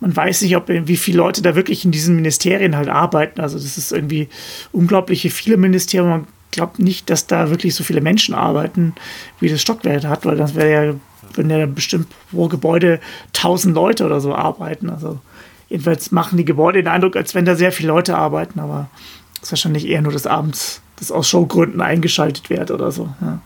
man 0.00 0.16
weiß 0.16 0.40
nicht, 0.40 0.56
ob 0.56 0.70
wie 0.70 0.96
viele 0.96 1.18
Leute 1.18 1.42
da 1.42 1.54
wirklich 1.54 1.84
in 1.84 1.90
diesen 1.90 2.16
Ministerien 2.16 2.74
halt 2.74 2.88
arbeiten. 2.88 3.42
Also 3.42 3.58
das 3.58 3.76
ist 3.76 3.92
irgendwie 3.92 4.28
unglaubliche 4.72 5.28
viele 5.28 5.58
Ministerien. 5.58 6.08
Man 6.08 6.26
glaubt 6.50 6.78
nicht, 6.78 7.10
dass 7.10 7.26
da 7.26 7.50
wirklich 7.50 7.74
so 7.74 7.84
viele 7.84 8.00
Menschen 8.00 8.34
arbeiten, 8.34 8.94
wie 9.40 9.48
das 9.48 9.60
Stockwerk 9.60 10.04
hat, 10.04 10.24
weil 10.24 10.36
das 10.36 10.54
wäre 10.54 10.86
ja, 10.86 10.94
wenn 11.34 11.50
ja 11.50 11.66
bestimmt 11.66 12.08
pro 12.30 12.48
Gebäude 12.48 13.00
tausend 13.32 13.74
Leute 13.74 14.04
oder 14.04 14.20
so 14.20 14.34
arbeiten. 14.34 14.90
Also 14.90 15.20
jedenfalls 15.68 16.10
machen 16.10 16.38
die 16.38 16.44
Gebäude 16.44 16.82
den 16.82 16.88
Eindruck, 16.88 17.16
als 17.16 17.34
wenn 17.34 17.44
da 17.44 17.54
sehr 17.54 17.72
viele 17.72 17.88
Leute 17.88 18.16
arbeiten, 18.16 18.60
aber 18.60 18.88
es 19.36 19.44
ist 19.44 19.52
wahrscheinlich 19.52 19.86
eher 19.86 20.02
nur, 20.02 20.12
dass 20.12 20.26
abends 20.26 20.80
das 20.96 21.12
aus 21.12 21.28
Showgründen 21.28 21.80
eingeschaltet 21.80 22.50
wird 22.50 22.70
oder 22.70 22.90
so. 22.90 23.08
Ja. 23.20 23.40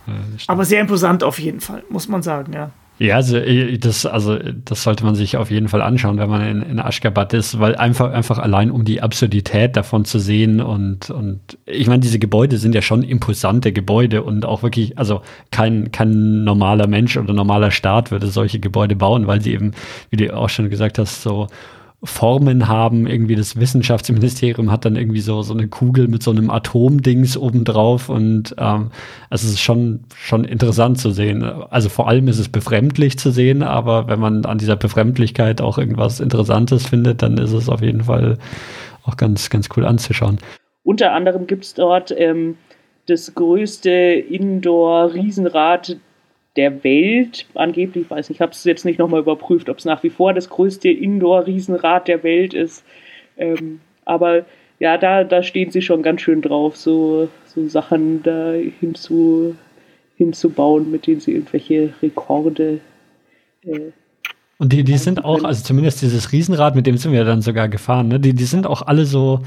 Aber 0.46 0.64
sehr 0.64 0.80
imposant 0.80 1.22
auf 1.22 1.38
jeden 1.38 1.60
Fall, 1.60 1.82
muss 1.90 2.08
man 2.08 2.22
sagen, 2.22 2.52
ja. 2.52 2.70
Ja, 2.98 3.16
also 3.16 3.36
äh, 3.36 3.78
das, 3.78 4.06
also 4.06 4.38
das 4.38 4.82
sollte 4.84 5.04
man 5.04 5.14
sich 5.14 5.36
auf 5.36 5.50
jeden 5.50 5.68
Fall 5.68 5.82
anschauen, 5.82 6.18
wenn 6.18 6.28
man 6.30 6.42
in, 6.42 6.62
in 6.62 6.78
Aschgabat 6.78 7.32
ist, 7.34 7.58
weil 7.58 7.74
einfach, 7.74 8.12
einfach 8.12 8.38
allein 8.38 8.70
um 8.70 8.84
die 8.84 9.02
Absurdität 9.02 9.76
davon 9.76 10.04
zu 10.04 10.18
sehen 10.20 10.60
und, 10.60 11.10
und 11.10 11.40
ich 11.66 11.88
meine, 11.88 12.00
diese 12.00 12.18
Gebäude 12.20 12.58
sind 12.58 12.74
ja 12.74 12.82
schon 12.82 13.02
imposante 13.02 13.72
Gebäude 13.72 14.22
und 14.22 14.44
auch 14.44 14.62
wirklich, 14.62 14.98
also 14.98 15.22
kein, 15.50 15.90
kein 15.90 16.44
normaler 16.44 16.86
Mensch 16.86 17.16
oder 17.16 17.32
normaler 17.32 17.70
Staat 17.72 18.10
würde 18.12 18.28
solche 18.28 18.60
Gebäude 18.60 18.94
bauen, 18.94 19.26
weil 19.26 19.40
sie 19.40 19.52
eben, 19.52 19.72
wie 20.10 20.16
du 20.16 20.36
auch 20.36 20.48
schon 20.48 20.70
gesagt 20.70 20.98
hast, 20.98 21.22
so 21.22 21.48
Formen 22.04 22.66
haben. 22.66 23.06
Irgendwie 23.06 23.36
das 23.36 23.58
Wissenschaftsministerium 23.58 24.72
hat 24.72 24.84
dann 24.84 24.96
irgendwie 24.96 25.20
so, 25.20 25.42
so 25.42 25.54
eine 25.54 25.68
Kugel 25.68 26.08
mit 26.08 26.22
so 26.22 26.32
einem 26.32 26.50
Atomdings 26.50 27.36
obendrauf 27.36 28.08
und 28.08 28.54
ähm, 28.58 28.90
es 29.30 29.44
ist 29.44 29.60
schon, 29.60 30.00
schon 30.16 30.44
interessant 30.44 30.98
zu 30.98 31.10
sehen. 31.10 31.42
Also 31.42 31.88
vor 31.88 32.08
allem 32.08 32.26
ist 32.26 32.38
es 32.38 32.48
befremdlich 32.48 33.18
zu 33.18 33.30
sehen, 33.30 33.62
aber 33.62 34.08
wenn 34.08 34.18
man 34.18 34.44
an 34.44 34.58
dieser 34.58 34.76
Befremdlichkeit 34.76 35.60
auch 35.60 35.78
irgendwas 35.78 36.18
Interessantes 36.18 36.86
findet, 36.86 37.22
dann 37.22 37.38
ist 37.38 37.52
es 37.52 37.68
auf 37.68 37.82
jeden 37.82 38.04
Fall 38.04 38.38
auch 39.04 39.16
ganz, 39.16 39.48
ganz 39.48 39.68
cool 39.76 39.84
anzuschauen. 39.84 40.38
Unter 40.84 41.12
anderem 41.12 41.46
gibt 41.46 41.64
es 41.64 41.74
dort 41.74 42.12
ähm, 42.16 42.56
das 43.06 43.34
größte 43.34 43.90
Indoor-Riesenrad 43.90 45.96
der 46.56 46.84
Welt, 46.84 47.46
angeblich, 47.54 48.04
ich 48.04 48.10
weiß 48.10 48.28
nicht, 48.28 48.36
ich 48.36 48.40
habe 48.42 48.52
es 48.52 48.64
jetzt 48.64 48.84
nicht 48.84 48.98
nochmal 48.98 49.20
überprüft, 49.20 49.68
ob 49.68 49.78
es 49.78 49.84
nach 49.84 50.02
wie 50.02 50.10
vor 50.10 50.34
das 50.34 50.50
größte 50.50 50.90
Indoor-Riesenrad 50.90 52.08
der 52.08 52.22
Welt 52.22 52.52
ist. 52.52 52.84
Ähm, 53.38 53.80
aber 54.04 54.44
ja, 54.78 54.98
da, 54.98 55.24
da 55.24 55.42
stehen 55.42 55.70
sie 55.70 55.80
schon 55.80 56.02
ganz 56.02 56.20
schön 56.20 56.42
drauf, 56.42 56.76
so, 56.76 57.28
so 57.46 57.68
Sachen 57.68 58.22
da 58.22 58.52
hinzu, 58.80 59.56
hinzubauen, 60.16 60.90
mit 60.90 61.06
denen 61.06 61.20
sie 61.20 61.32
irgendwelche 61.32 61.94
Rekorde. 62.02 62.80
Äh, 63.64 63.92
und 64.58 64.72
die, 64.72 64.84
die 64.84 64.98
sind 64.98 65.24
auch, 65.24 65.42
also 65.44 65.64
zumindest 65.64 66.02
dieses 66.02 66.32
Riesenrad, 66.32 66.76
mit 66.76 66.86
dem 66.86 66.96
sind 66.96 67.12
wir 67.12 67.24
dann 67.24 67.42
sogar 67.42 67.68
gefahren, 67.68 68.08
ne? 68.08 68.20
die, 68.20 68.34
die 68.34 68.44
sind 68.44 68.66
auch 68.66 68.82
alle 68.82 69.06
so, 69.06 69.40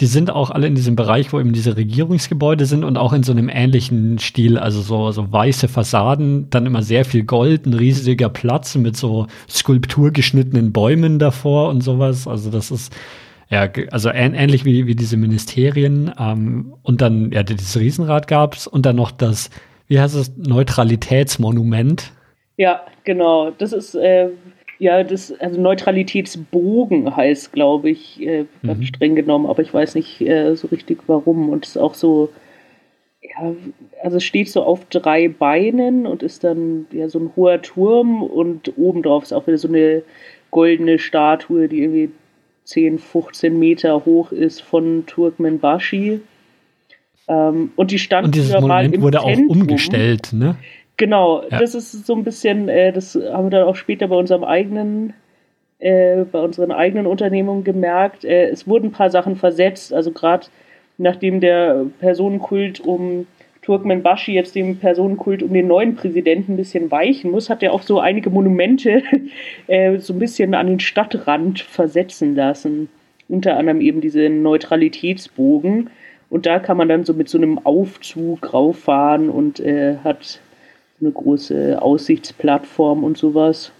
die 0.00 0.06
sind 0.06 0.30
auch 0.30 0.50
alle 0.50 0.66
in 0.66 0.74
diesem 0.74 0.96
Bereich, 0.96 1.32
wo 1.32 1.40
eben 1.40 1.52
diese 1.52 1.76
Regierungsgebäude 1.76 2.66
sind 2.66 2.84
und 2.84 2.96
auch 2.96 3.12
in 3.12 3.22
so 3.22 3.32
einem 3.32 3.48
ähnlichen 3.48 4.18
Stil, 4.18 4.58
also 4.58 4.80
so, 4.80 5.10
so 5.10 5.32
weiße 5.32 5.68
Fassaden, 5.68 6.48
dann 6.50 6.66
immer 6.66 6.82
sehr 6.82 7.04
viel 7.04 7.24
Gold, 7.24 7.66
ein 7.66 7.74
riesiger 7.74 8.28
Platz 8.28 8.74
mit 8.76 8.96
so 8.96 9.26
skulpturgeschnittenen 9.48 10.72
Bäumen 10.72 11.18
davor 11.18 11.68
und 11.68 11.82
sowas. 11.82 12.26
Also 12.26 12.50
das 12.50 12.70
ist 12.70 12.94
ja, 13.52 13.68
also 13.90 14.08
ähnlich 14.10 14.64
wie, 14.64 14.86
wie 14.86 14.94
diese 14.94 15.18
Ministerien. 15.18 16.10
Ähm, 16.18 16.72
und 16.82 17.02
dann, 17.02 17.30
ja, 17.32 17.42
dieses 17.42 17.78
Riesenrad 17.78 18.26
gab 18.26 18.54
es 18.54 18.66
und 18.66 18.86
dann 18.86 18.96
noch 18.96 19.10
das, 19.10 19.50
wie 19.88 20.00
heißt 20.00 20.14
es, 20.14 20.34
Neutralitätsmonument. 20.38 22.12
Ja, 22.56 22.80
genau. 23.04 23.50
Das 23.50 23.74
ist 23.74 23.94
äh, 23.94 24.30
ja, 24.82 25.04
das, 25.04 25.32
also 25.38 25.60
Neutralitätsbogen 25.60 27.14
heißt, 27.14 27.52
glaube 27.52 27.90
ich, 27.90 28.20
äh, 28.20 28.46
mhm. 28.62 28.82
streng 28.82 29.14
genommen, 29.14 29.46
aber 29.46 29.62
ich 29.62 29.72
weiß 29.72 29.94
nicht 29.94 30.20
äh, 30.20 30.56
so 30.56 30.66
richtig 30.66 30.98
warum. 31.06 31.50
Und 31.50 31.64
es 31.64 31.76
ist 31.76 31.76
auch 31.76 31.94
so, 31.94 32.30
ja, 33.22 33.54
also 34.02 34.16
es 34.16 34.24
steht 34.24 34.50
so 34.50 34.64
auf 34.64 34.84
drei 34.86 35.28
Beinen 35.28 36.04
und 36.04 36.24
ist 36.24 36.42
dann 36.42 36.86
ja 36.90 37.08
so 37.08 37.20
ein 37.20 37.30
hoher 37.36 37.62
Turm 37.62 38.24
und 38.24 38.76
obendrauf 38.76 39.22
ist 39.22 39.32
auch 39.32 39.46
wieder 39.46 39.58
so 39.58 39.68
eine 39.68 40.02
goldene 40.50 40.98
Statue, 40.98 41.68
die 41.68 41.82
irgendwie 41.82 42.10
10, 42.64 42.98
15 42.98 43.56
Meter 43.56 44.04
hoch 44.04 44.32
ist 44.32 44.62
von 44.62 45.04
Turkmenbashi. 45.06 46.22
Ähm, 47.28 47.70
und 47.76 47.92
die 47.92 48.00
stand 48.00 48.26
und 48.26 48.34
dieses 48.34 48.60
Monument 48.60 49.00
wurde 49.00 49.18
Zentrum. 49.18 49.48
auch 49.48 49.54
umgestellt, 49.54 50.32
ne? 50.32 50.56
Genau, 50.96 51.42
ja. 51.42 51.58
das 51.58 51.74
ist 51.74 52.06
so 52.06 52.14
ein 52.14 52.24
bisschen, 52.24 52.68
äh, 52.68 52.92
das 52.92 53.14
haben 53.14 53.46
wir 53.46 53.58
dann 53.58 53.68
auch 53.68 53.76
später 53.76 54.08
bei 54.08 54.16
unserem 54.16 54.44
eigenen, 54.44 55.14
äh, 55.78 56.24
bei 56.24 56.40
unseren 56.40 56.70
eigenen 56.70 57.06
Unternehmungen 57.06 57.64
gemerkt. 57.64 58.24
Äh, 58.24 58.48
es 58.48 58.68
wurden 58.68 58.86
ein 58.86 58.92
paar 58.92 59.10
Sachen 59.10 59.36
versetzt, 59.36 59.92
also 59.92 60.12
gerade 60.12 60.46
nachdem 60.98 61.40
der 61.40 61.86
Personenkult 62.00 62.80
um 62.80 63.26
Turkmenbashi 63.62 64.32
jetzt 64.34 64.54
dem 64.56 64.76
Personenkult 64.76 65.42
um 65.42 65.52
den 65.52 65.68
neuen 65.68 65.94
Präsidenten 65.94 66.54
ein 66.54 66.56
bisschen 66.56 66.90
weichen 66.90 67.30
muss, 67.30 67.48
hat 67.48 67.62
er 67.62 67.72
auch 67.72 67.82
so 67.82 68.00
einige 68.00 68.28
Monumente 68.28 69.02
äh, 69.68 69.98
so 69.98 70.12
ein 70.12 70.18
bisschen 70.18 70.54
an 70.54 70.66
den 70.66 70.80
Stadtrand 70.80 71.60
versetzen 71.60 72.34
lassen. 72.34 72.88
Unter 73.28 73.56
anderem 73.56 73.80
eben 73.80 74.00
diese 74.00 74.28
Neutralitätsbogen. 74.28 75.90
Und 76.28 76.46
da 76.46 76.58
kann 76.58 76.76
man 76.76 76.88
dann 76.88 77.04
so 77.04 77.14
mit 77.14 77.28
so 77.28 77.38
einem 77.38 77.58
Aufzug 77.58 78.52
rauffahren 78.52 79.30
und 79.30 79.60
äh, 79.60 79.96
hat 80.02 80.40
eine 81.02 81.12
große 81.12 81.80
Aussichtsplattform 81.80 83.04
und 83.04 83.18
sowas. 83.18 83.72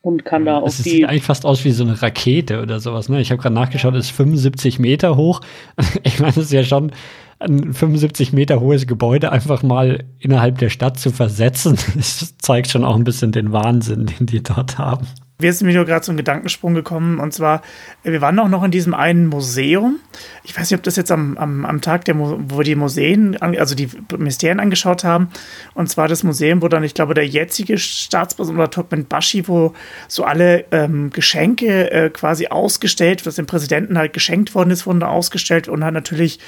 Und 0.00 0.24
kann 0.24 0.44
da 0.44 0.58
auch 0.58 0.66
das 0.66 0.82
die. 0.82 0.90
Sieht 0.90 1.08
eigentlich 1.08 1.24
fast 1.24 1.44
aus 1.44 1.64
wie 1.64 1.72
so 1.72 1.82
eine 1.82 2.00
Rakete 2.00 2.62
oder 2.62 2.78
sowas. 2.78 3.08
Ne? 3.08 3.20
Ich 3.20 3.32
habe 3.32 3.42
gerade 3.42 3.54
nachgeschaut, 3.54 3.94
es 3.94 4.06
ist 4.06 4.12
75 4.12 4.78
Meter 4.78 5.16
hoch. 5.16 5.40
Ich 6.04 6.20
meine, 6.20 6.30
es 6.30 6.36
ist 6.36 6.52
ja 6.52 6.62
schon 6.62 6.92
ein 7.40 7.72
75 7.72 8.32
Meter 8.32 8.60
hohes 8.60 8.86
Gebäude 8.86 9.32
einfach 9.32 9.62
mal 9.62 10.04
innerhalb 10.18 10.58
der 10.58 10.70
Stadt 10.70 10.98
zu 10.98 11.10
versetzen. 11.10 11.76
Das 11.96 12.36
zeigt 12.38 12.68
schon 12.68 12.84
auch 12.84 12.96
ein 12.96 13.04
bisschen 13.04 13.32
den 13.32 13.52
Wahnsinn, 13.52 14.06
den 14.06 14.26
die 14.26 14.42
dort 14.42 14.78
haben. 14.78 15.06
Wir 15.40 15.52
sind 15.52 15.68
mir 15.68 15.74
nur 15.74 15.84
gerade 15.84 16.10
ein 16.10 16.16
Gedankensprung 16.16 16.74
gekommen. 16.74 17.20
Und 17.20 17.32
zwar, 17.32 17.62
wir 18.02 18.20
waren 18.20 18.36
auch 18.40 18.48
noch 18.48 18.64
in 18.64 18.72
diesem 18.72 18.92
einen 18.92 19.26
Museum. 19.26 20.00
Ich 20.42 20.58
weiß 20.58 20.68
nicht, 20.68 20.76
ob 20.76 20.82
das 20.82 20.96
jetzt 20.96 21.12
am, 21.12 21.38
am, 21.38 21.64
am 21.64 21.80
Tag, 21.80 22.04
der, 22.06 22.18
wo 22.18 22.62
die 22.62 22.74
Museen, 22.74 23.40
also 23.40 23.76
die 23.76 23.88
Mysterien 24.16 24.58
angeschaut 24.58 25.04
haben. 25.04 25.28
Und 25.74 25.88
zwar 25.88 26.08
das 26.08 26.24
Museum, 26.24 26.60
wo 26.60 26.66
dann, 26.66 26.82
ich 26.82 26.92
glaube, 26.92 27.14
der 27.14 27.24
jetzige 27.24 27.78
Staatspräsident 27.78 28.58
oder 28.58 28.68
Turkmenbashi, 28.68 29.46
wo 29.46 29.74
so 30.08 30.24
alle 30.24 30.64
ähm, 30.72 31.10
Geschenke 31.10 31.92
äh, 31.92 32.10
quasi 32.10 32.48
ausgestellt, 32.48 33.24
was 33.24 33.36
dem 33.36 33.46
Präsidenten 33.46 33.96
halt 33.96 34.14
geschenkt 34.14 34.56
worden 34.56 34.72
ist, 34.72 34.86
wurden 34.86 34.98
da 34.98 35.06
ausgestellt 35.06 35.68
und 35.68 35.84
halt 35.84 35.94
natürlich 35.94 36.40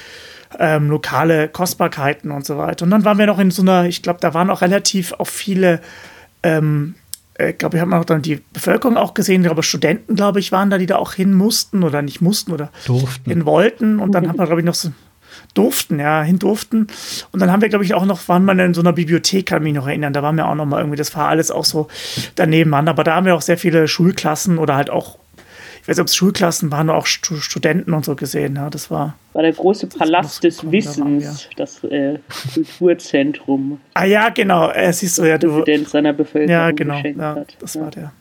ähm, 0.59 0.89
lokale 0.89 1.47
Kostbarkeiten 1.47 2.29
und 2.29 2.45
so 2.45 2.57
weiter. 2.57 2.83
Und 2.83 2.91
dann 2.91 3.05
waren 3.05 3.17
wir 3.17 3.25
noch 3.25 3.39
in 3.39 3.51
so 3.51 3.61
einer, 3.61 3.85
ich 3.85 4.01
glaube, 4.01 4.19
da 4.19 4.33
waren 4.33 4.49
auch 4.49 4.59
relativ 4.59 5.13
auch 5.13 5.27
viele 5.27 5.79
ähm, 6.43 6.95
äh, 7.41 7.53
glaube, 7.53 7.77
ich 7.77 7.81
habe 7.81 7.95
auch 7.95 8.05
dann 8.05 8.21
die 8.21 8.41
Bevölkerung 8.53 8.97
auch 8.97 9.13
gesehen, 9.13 9.47
aber 9.47 9.63
Studenten, 9.63 10.15
glaube 10.15 10.39
ich, 10.39 10.51
waren 10.51 10.69
da, 10.69 10.77
die 10.77 10.85
da 10.85 10.97
auch 10.97 11.13
hin 11.13 11.33
mussten 11.33 11.83
oder 11.83 12.01
nicht 12.01 12.21
mussten 12.21 12.51
oder 12.51 12.71
durften. 12.85 13.29
hin 13.29 13.45
wollten. 13.45 13.99
Und 13.99 14.13
dann 14.13 14.27
haben 14.27 14.37
wir, 14.37 14.45
glaube 14.45 14.61
ich, 14.61 14.65
noch 14.65 14.75
so 14.75 14.91
durften, 15.53 15.99
ja, 15.99 16.23
hin 16.23 16.39
durften. 16.39 16.87
Und 17.31 17.39
dann 17.39 17.51
haben 17.51 17.61
wir, 17.61 17.69
glaube 17.69 17.83
ich, 17.83 17.93
auch 17.93 18.05
noch, 18.05 18.27
waren 18.27 18.45
wir 18.45 18.57
in 18.63 18.73
so 18.73 18.81
einer 18.81 18.93
Bibliothek, 18.93 19.45
kann 19.47 19.63
mich 19.63 19.73
noch 19.73 19.87
erinnern, 19.87 20.13
da 20.13 20.23
waren 20.23 20.37
wir 20.37 20.47
auch 20.47 20.55
noch 20.55 20.65
mal 20.65 20.79
irgendwie, 20.79 20.97
das 20.97 21.15
war 21.15 21.27
alles 21.27 21.51
auch 21.51 21.65
so 21.65 21.87
daneben 22.35 22.73
an. 22.73 22.87
Aber 22.87 23.03
da 23.03 23.15
haben 23.15 23.25
wir 23.25 23.35
auch 23.35 23.41
sehr 23.41 23.57
viele 23.57 23.87
Schulklassen 23.87 24.57
oder 24.57 24.75
halt 24.75 24.89
auch 24.89 25.17
ich 25.81 25.87
weiß 25.87 25.97
nicht, 25.97 26.01
ob 26.01 26.07
es 26.07 26.15
Schulklassen 26.15 26.71
waren 26.71 26.89
oder 26.89 26.99
auch 26.99 27.07
Studenten 27.07 27.93
und 27.93 28.05
so 28.05 28.15
gesehen. 28.15 28.55
Ja, 28.55 28.69
das 28.69 28.91
war. 28.91 29.17
War 29.33 29.41
der 29.41 29.53
große 29.53 29.87
Palast 29.87 30.43
des 30.43 30.71
Wissens, 30.71 31.43
ja. 31.45 31.49
das 31.57 31.83
äh, 31.85 32.19
Kulturzentrum. 32.53 33.79
Ah 33.95 34.05
ja, 34.05 34.29
genau. 34.29 34.69
Äh, 34.69 34.93
siehst 34.93 35.17
du 35.17 35.23
ja, 35.23 35.39
du. 35.39 35.49
Präsident 35.49 35.89
seiner 35.89 36.13
Bevölkerung 36.13 36.51
ja, 36.51 36.71
genau, 36.71 36.99
ja, 36.99 37.35
hat. 37.35 37.57
Das 37.59 37.73
ja. 37.73 37.81
war 37.81 37.91
der. 37.91 38.11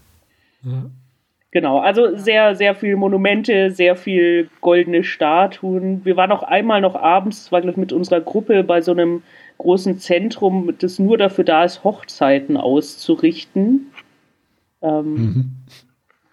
Genau, 1.50 1.80
also 1.80 2.16
sehr, 2.16 2.54
sehr 2.54 2.74
viele 2.74 2.96
Monumente, 2.96 3.70
sehr 3.72 3.96
viel 3.96 4.48
goldene 4.60 5.04
Statuen. 5.04 6.04
Wir 6.04 6.16
waren 6.16 6.30
auch 6.32 6.42
einmal 6.42 6.80
noch 6.80 6.94
abends, 6.94 7.44
das 7.44 7.52
war 7.52 7.60
glaube 7.60 7.72
ich 7.72 7.76
mit 7.76 7.92
unserer 7.92 8.20
Gruppe 8.20 8.62
bei 8.62 8.80
so 8.80 8.92
einem 8.92 9.22
großen 9.58 9.98
Zentrum, 9.98 10.72
das 10.78 10.98
nur 10.98 11.18
dafür 11.18 11.44
da 11.44 11.64
ist, 11.64 11.82
Hochzeiten 11.82 12.56
auszurichten. 12.56 13.90
Ähm, 14.80 15.14
mhm. 15.14 15.50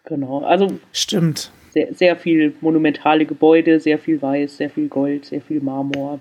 Genau, 0.08 0.40
also. 0.40 0.68
Stimmt. 0.94 1.52
Sehr, 1.72 1.94
sehr 1.94 2.16
viel 2.16 2.54
monumentale 2.62 3.26
Gebäude, 3.26 3.80
sehr 3.80 4.00
viel 4.00 4.22
Weiß, 4.22 4.58
sehr 4.58 4.70
viel 4.70 4.88
Gold, 4.88 5.26
sehr 5.26 5.42
viel 5.42 5.60
Marmor. 5.62 6.20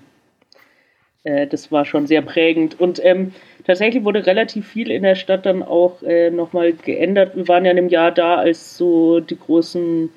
Äh, 1.22 1.46
das 1.46 1.70
war 1.70 1.84
schon 1.84 2.06
sehr 2.06 2.20
prägend. 2.22 2.78
Und 2.80 3.00
ähm, 3.04 3.32
tatsächlich 3.64 4.04
wurde 4.04 4.26
relativ 4.26 4.66
viel 4.66 4.90
in 4.90 5.04
der 5.04 5.14
Stadt 5.14 5.46
dann 5.46 5.62
auch 5.62 6.02
äh, 6.02 6.30
nochmal 6.30 6.72
geändert. 6.72 7.36
Wir 7.36 7.46
waren 7.48 7.64
ja 7.64 7.70
in 7.70 7.78
einem 7.78 7.88
Jahr 7.88 8.10
da, 8.10 8.36
als 8.36 8.76
so 8.76 9.20
die 9.20 9.38
großen 9.38 10.10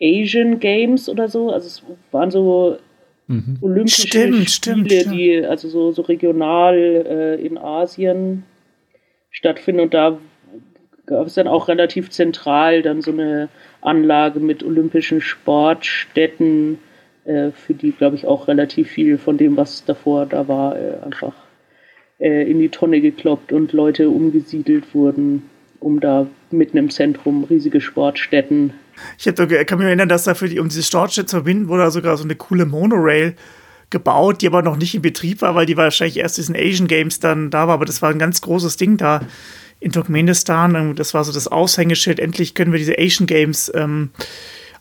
Asian 0.00 0.58
Games 0.58 1.08
oder 1.08 1.28
so, 1.28 1.50
also 1.50 1.66
es 1.66 1.82
waren 2.10 2.30
so 2.30 2.78
mhm. 3.26 3.58
olympische 3.60 4.08
stimmt, 4.08 4.50
Spiele, 4.50 4.88
stimmt, 4.88 4.90
die 5.14 5.44
also 5.44 5.68
so, 5.68 5.92
so 5.92 6.02
regional 6.02 6.76
äh, 6.76 7.46
in 7.46 7.58
Asien 7.58 8.44
stattfinden 9.30 9.80
und 9.82 9.94
da 9.94 10.18
gab 11.06 11.26
es 11.26 11.34
dann 11.34 11.48
auch 11.48 11.68
relativ 11.68 12.10
zentral 12.10 12.82
dann 12.82 13.02
so 13.02 13.10
eine 13.10 13.48
Anlage 13.80 14.40
mit 14.40 14.62
olympischen 14.62 15.20
Sportstätten, 15.20 16.78
äh, 17.24 17.50
für 17.52 17.74
die, 17.74 17.92
glaube 17.92 18.16
ich, 18.16 18.26
auch 18.26 18.48
relativ 18.48 18.88
viel 18.88 19.18
von 19.18 19.36
dem, 19.36 19.56
was 19.56 19.84
davor 19.84 20.26
da 20.26 20.48
war, 20.48 20.76
äh, 20.76 20.96
einfach 21.04 21.34
äh, 22.18 22.50
in 22.50 22.58
die 22.58 22.68
Tonne 22.68 23.00
gekloppt 23.00 23.52
und 23.52 23.72
Leute 23.72 24.08
umgesiedelt 24.08 24.94
wurden, 24.94 25.42
um 25.80 26.00
da 26.00 26.26
mitten 26.50 26.76
im 26.78 26.90
Zentrum 26.90 27.44
riesige 27.44 27.80
Sportstätten. 27.80 28.72
Ich 29.18 29.26
hab, 29.26 29.36
kann 29.36 29.78
mich 29.78 29.86
erinnern, 29.86 30.08
dass 30.08 30.24
dafür, 30.24 30.48
die, 30.48 30.60
um 30.60 30.68
diese 30.68 30.82
Sportstätten 30.82 31.28
zu 31.28 31.36
verbinden, 31.36 31.68
wurde 31.68 31.82
da 31.82 31.90
sogar 31.90 32.16
so 32.16 32.24
eine 32.24 32.36
coole 32.36 32.64
Monorail 32.64 33.34
gebaut, 33.90 34.42
die 34.42 34.46
aber 34.46 34.62
noch 34.62 34.76
nicht 34.76 34.94
in 34.94 35.02
Betrieb 35.02 35.42
war, 35.42 35.54
weil 35.54 35.66
die 35.66 35.76
wahrscheinlich 35.76 36.18
erst 36.18 36.38
diesen 36.38 36.56
Asian 36.56 36.86
Games 36.86 37.20
dann 37.20 37.50
da 37.50 37.66
war, 37.68 37.74
aber 37.74 37.84
das 37.84 38.02
war 38.02 38.10
ein 38.10 38.18
ganz 38.18 38.40
großes 38.40 38.76
Ding 38.76 38.96
da 38.96 39.20
in 39.84 39.92
Turkmenistan. 39.92 40.96
Das 40.96 41.12
war 41.12 41.24
so 41.24 41.32
das 41.32 41.46
Aushängeschild. 41.46 42.18
Endlich 42.18 42.54
können 42.54 42.72
wir 42.72 42.78
diese 42.78 42.98
Asian 42.98 43.26
Games 43.26 43.70
ähm, 43.74 44.10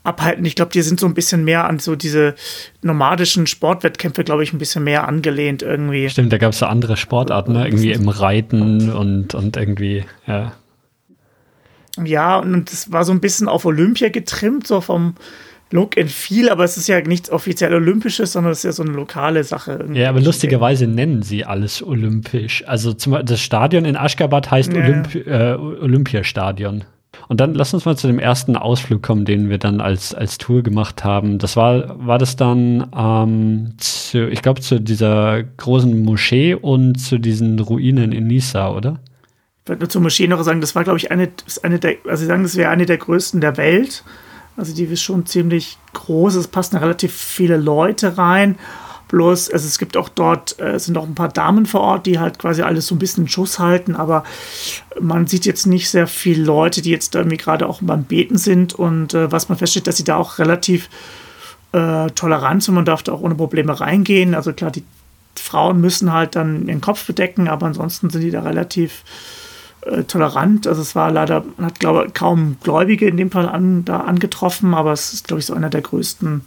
abhalten. 0.03 0.45
Ich 0.45 0.55
glaube, 0.55 0.71
die 0.71 0.81
sind 0.81 0.99
so 0.99 1.05
ein 1.05 1.13
bisschen 1.13 1.43
mehr 1.43 1.65
an 1.65 1.79
so 1.79 1.95
diese 1.95 2.35
nomadischen 2.81 3.45
Sportwettkämpfe, 3.45 4.23
glaube 4.23 4.43
ich, 4.43 4.53
ein 4.53 4.59
bisschen 4.59 4.85
mehr 4.85 5.07
angelehnt 5.07 5.61
irgendwie. 5.61 6.09
Stimmt, 6.09 6.31
da 6.31 6.37
gab 6.37 6.53
es 6.53 6.59
so 6.59 6.65
andere 6.65 6.95
Sportarten, 6.95 7.53
ne? 7.53 7.65
irgendwie 7.65 7.91
im 7.91 8.07
Reiten 8.07 8.91
und, 8.91 9.35
und 9.35 9.57
irgendwie, 9.57 10.05
ja. 10.25 10.53
Ja, 12.03 12.37
und 12.37 12.71
es 12.71 12.91
war 12.91 13.03
so 13.03 13.11
ein 13.11 13.19
bisschen 13.19 13.47
auf 13.47 13.65
Olympia 13.65 14.09
getrimmt, 14.09 14.65
so 14.65 14.81
vom 14.81 15.15
Look 15.73 15.97
and 15.97 16.11
Feel, 16.11 16.49
aber 16.49 16.63
es 16.63 16.77
ist 16.77 16.87
ja 16.87 17.01
nichts 17.01 17.31
offiziell 17.31 17.73
Olympisches, 17.73 18.33
sondern 18.33 18.51
es 18.51 18.59
ist 18.59 18.63
ja 18.65 18.71
so 18.73 18.83
eine 18.83 18.91
lokale 18.91 19.43
Sache. 19.43 19.71
Irgendwie. 19.71 20.01
Ja, 20.01 20.09
aber 20.09 20.21
lustigerweise 20.21 20.85
nennen 20.85 21.23
sie 21.23 21.45
alles 21.45 21.81
olympisch. 21.81 22.63
Also 22.67 22.93
zum, 22.93 23.17
das 23.25 23.41
Stadion 23.41 23.83
in 23.83 23.97
Aschgabat 23.97 24.51
heißt 24.51 24.71
ja. 24.71 24.83
Olympi 24.83 25.19
äh, 25.21 25.55
Olympiastadion. 25.55 26.83
Und 27.27 27.39
dann 27.39 27.55
lass 27.55 27.73
uns 27.73 27.85
mal 27.85 27.97
zu 27.97 28.05
dem 28.05 28.19
ersten 28.19 28.55
Ausflug 28.55 29.01
kommen, 29.01 29.25
den 29.25 29.49
wir 29.49 29.57
dann 29.57 29.81
als, 29.81 30.13
als 30.13 30.37
Tour 30.37 30.61
gemacht 30.61 31.03
haben. 31.03 31.39
Das 31.39 31.55
war, 31.55 32.05
war 32.05 32.19
das 32.19 32.35
dann, 32.35 32.87
ähm, 32.95 33.73
zu, 33.77 34.29
ich 34.29 34.43
glaube, 34.43 34.61
zu 34.61 34.79
dieser 34.79 35.41
großen 35.41 36.03
Moschee 36.03 36.53
und 36.53 36.97
zu 36.99 37.17
diesen 37.17 37.57
Ruinen 37.57 38.11
in 38.11 38.27
Nisa, 38.27 38.69
oder? 38.69 38.99
Ich 39.63 39.69
wollte 39.69 39.81
nur 39.81 39.89
zur 39.89 40.01
Moschee 40.01 40.27
noch 40.27 40.43
sagen, 40.43 40.61
das 40.61 40.75
war, 40.75 40.83
glaube 40.83 40.99
ich, 40.99 41.09
eine, 41.09 41.29
eine 41.63 41.79
der, 41.79 41.95
also 42.05 42.21
sie 42.21 42.27
sagen, 42.27 42.43
das 42.43 42.57
wäre 42.57 42.69
eine 42.69 42.85
der 42.85 42.97
größten 42.97 43.41
der 43.41 43.57
Welt. 43.57 44.03
Also 44.55 44.73
die 44.73 44.83
ist 44.83 45.01
schon 45.01 45.25
ziemlich 45.25 45.77
groß, 45.93 46.35
es 46.35 46.47
passen 46.47 46.77
relativ 46.77 47.13
viele 47.13 47.57
Leute 47.57 48.17
rein. 48.17 48.57
Bloß, 49.07 49.51
also 49.51 49.67
es 49.67 49.77
gibt 49.77 49.95
auch 49.95 50.09
dort, 50.09 50.59
äh, 50.59 50.79
sind 50.79 50.97
auch 50.97 51.05
ein 51.05 51.13
paar 51.13 51.29
Damen 51.29 51.67
vor 51.67 51.81
Ort, 51.81 52.07
die 52.07 52.17
halt 52.17 52.39
quasi 52.39 52.63
alles 52.63 52.87
so 52.87 52.95
ein 52.95 52.99
bisschen 52.99 53.27
Schuss 53.27 53.59
halten, 53.59 53.95
aber 53.95 54.23
man 54.99 55.27
sieht 55.27 55.45
jetzt 55.45 55.67
nicht 55.67 55.87
sehr 55.89 56.07
viele 56.07 56.43
Leute, 56.43 56.81
die 56.81 56.89
jetzt 56.89 57.13
irgendwie 57.13 57.37
gerade 57.37 57.67
auch 57.67 57.79
beim 57.83 58.05
Beten 58.05 58.37
sind. 58.37 58.73
Und 58.73 59.13
äh, 59.13 59.31
was 59.31 59.49
man 59.49 59.57
feststellt, 59.59 59.85
dass 59.85 59.97
sie 59.97 60.03
da 60.03 60.15
auch 60.15 60.39
relativ 60.39 60.89
äh, 61.73 62.07
tolerant 62.11 62.63
sind, 62.63 62.73
man 62.73 62.85
darf 62.85 63.03
da 63.03 63.11
auch 63.11 63.21
ohne 63.21 63.35
Probleme 63.35 63.79
reingehen. 63.79 64.33
Also 64.33 64.51
klar, 64.51 64.71
die 64.71 64.83
Frauen 65.35 65.79
müssen 65.79 66.11
halt 66.11 66.35
dann 66.35 66.67
ihren 66.67 66.81
Kopf 66.81 67.05
bedecken, 67.05 67.47
aber 67.47 67.67
ansonsten 67.67 68.09
sind 68.09 68.21
die 68.21 68.31
da 68.31 68.41
relativ 68.41 69.03
äh, 69.85 70.03
tolerant. 70.03 70.67
Also 70.67 70.81
es 70.81 70.95
war 70.95 71.11
leider, 71.11 71.43
man 71.57 71.67
hat 71.67 71.79
glaube 71.79 72.09
kaum 72.13 72.57
Gläubige 72.63 73.07
in 73.07 73.17
dem 73.17 73.31
Fall 73.31 73.47
an, 73.47 73.85
da 73.85 74.01
angetroffen, 74.01 74.73
aber 74.73 74.93
es 74.93 75.13
ist 75.13 75.27
glaube 75.27 75.39
ich 75.39 75.45
so 75.45 75.53
einer 75.53 75.69
der 75.69 75.81
größten 75.81 76.41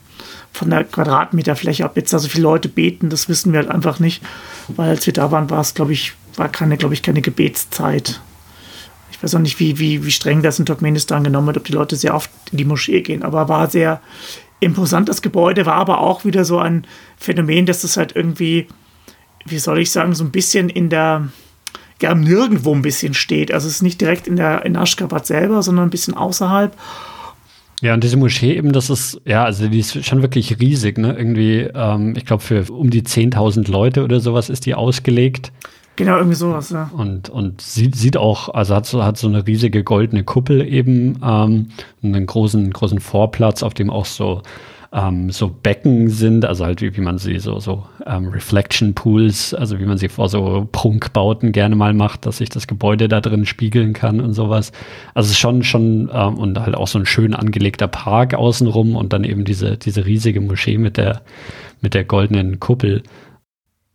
von 0.53 0.71
der 0.71 0.85
Quadratmeterfläche. 0.85 1.85
Ob 1.85 1.97
jetzt 1.97 2.13
da 2.13 2.19
so 2.19 2.29
viele 2.29 2.45
Leute 2.45 2.69
beten, 2.69 3.11
das 3.11 3.29
wissen 3.29 3.53
wir 3.53 3.61
halt 3.61 3.71
einfach 3.71 4.01
nicht, 4.01 4.23
weil 4.69 4.91
als 4.91 5.07
wir 5.07 5.13
da 5.13 5.31
waren, 5.31 5.51
war 5.51 5.61
es 5.61 5.75
glaube 5.75 5.93
ich, 5.93 6.15
war 6.37 6.49
keine, 6.49 6.77
glaube 6.77 6.95
ich, 6.95 7.03
keine 7.03 7.21
Gebetszeit. 7.21 8.21
Ich 9.11 9.23
weiß 9.23 9.35
auch 9.35 9.41
nicht, 9.41 9.61
wie, 9.61 9.79
wie, 9.79 10.05
wie 10.05 10.11
streng 10.11 10.43
das 10.43 10.59
in 10.59 10.67
Turkmenistan 10.67 11.25
genommen 11.25 11.47
wird, 11.49 11.57
ob 11.59 11.65
die 11.65 11.73
Leute 11.73 11.97
sehr 11.97 12.15
oft 12.15 12.31
in 12.53 12.59
die 12.59 12.65
Moschee 12.65 13.01
gehen, 13.03 13.23
aber 13.23 13.49
war 13.49 13.71
sehr 13.71 14.01
imposant 14.61 15.09
das 15.09 15.23
Gebäude, 15.23 15.67
war 15.67 15.75
aber 15.75 16.01
auch 16.01 16.25
wieder 16.25 16.45
so 16.45 16.59
ein 16.59 16.87
Phänomen, 17.17 17.67
dass 17.67 17.83
das 17.83 17.97
halt 17.97 18.17
irgendwie, 18.17 18.67
wie 19.45 19.59
soll 19.59 19.79
ich 19.79 19.91
sagen, 19.91 20.15
so 20.15 20.25
ein 20.25 20.31
bisschen 20.31 20.69
in 20.69 20.89
der 20.89 21.29
ja 22.03 22.15
nirgendwo 22.15 22.75
ein 22.75 22.83
bisschen 22.83 23.15
steht. 23.15 23.53
Also 23.53 23.69
es 23.69 23.77
ist 23.77 23.83
nicht 23.83 24.01
direkt 24.01 24.27
in 24.27 24.37
der 24.37 24.65
in 24.65 24.77
Aschgabat 24.77 25.27
selber, 25.27 25.63
sondern 25.63 25.87
ein 25.87 25.91
bisschen 25.91 26.15
außerhalb. 26.15 26.77
Ja, 27.83 27.93
und 27.95 28.03
diese 28.03 28.17
Moschee 28.17 28.57
eben, 28.57 28.73
das 28.73 28.89
ist, 28.89 29.21
ja, 29.27 29.45
also 29.45 29.69
die 29.69 29.81
ist 29.81 30.05
schon 30.05 30.23
wirklich 30.23 30.59
riesig, 30.61 30.97
ne? 30.97 31.15
Irgendwie, 31.17 31.69
ähm, 31.75 32.15
ich 32.17 32.25
glaube, 32.25 32.43
für 32.43 32.65
um 32.73 32.89
die 32.89 33.03
10.000 33.03 33.71
Leute 33.71 34.03
oder 34.03 34.21
sowas 34.21 34.49
ist 34.49 34.65
die 34.65 34.75
ausgelegt. 34.75 35.53
Genau, 35.97 36.17
irgendwie 36.17 36.37
sowas, 36.37 36.71
ja. 36.71 36.91
Und, 36.97 37.29
und 37.29 37.61
sieht, 37.61 37.95
sieht 37.97 38.17
auch, 38.17 38.51
also 38.51 38.75
hat 38.75 38.87
so, 38.87 39.05
hat 39.05 39.19
so 39.19 39.29
eine 39.29 39.47
riesige 39.47 39.85
goldene 39.85 40.25
Kuppel 40.25 40.67
eben, 40.67 41.19
ähm, 41.23 41.69
einen 42.03 42.27
großen, 42.27 42.71
großen 42.71 43.01
Vorplatz, 43.01 43.63
auf 43.63 43.75
dem 43.75 43.91
auch 43.91 44.07
so 44.07 44.43
ähm, 44.93 45.31
so 45.31 45.49
Becken 45.49 46.09
sind, 46.09 46.45
also 46.45 46.65
halt 46.65 46.81
wie, 46.81 46.97
wie 46.97 47.01
man 47.01 47.19
sie 47.19 47.39
so, 47.39 47.59
so 47.59 47.87
ähm, 48.07 48.29
Reflection 48.29 48.95
Pools, 48.95 49.55
also 49.55 49.79
wie 49.79 49.85
man 49.85 49.99
sie 49.99 50.09
vor 50.09 50.29
so 50.29 50.69
Prunkbauten 50.71 51.53
gerne 51.53 51.77
mal 51.77 51.93
macht, 51.95 52.27
dass 52.27 52.39
sich 52.39 52.49
das 52.49 52.67
Gebäude 52.67 53.09
da 53.09 53.21
drin 53.21 53.47
spiegeln 53.47 53.93
kann 53.93 54.21
und 54.21 54.33
sowas. 54.33 54.73
Also 55.15 55.35
schon, 55.35 55.63
schon, 55.63 56.11
ähm, 56.13 56.39
und 56.39 56.59
halt 56.59 56.75
auch 56.75 56.89
so 56.89 56.99
ein 56.99 57.07
schön 57.07 57.35
angelegter 57.35 57.89
Park 57.89 58.35
außenrum 58.35 58.97
und 58.97 59.13
dann 59.13 59.25
eben 59.25 59.45
diese, 59.45 59.77
diese 59.77 60.07
riesige 60.07 60.41
Moschee 60.41 60.79
mit 60.79 60.97
der, 60.97 61.23
mit 61.81 61.95
der 61.95 62.05
goldenen 62.05 62.61
Kuppel. 62.61 63.03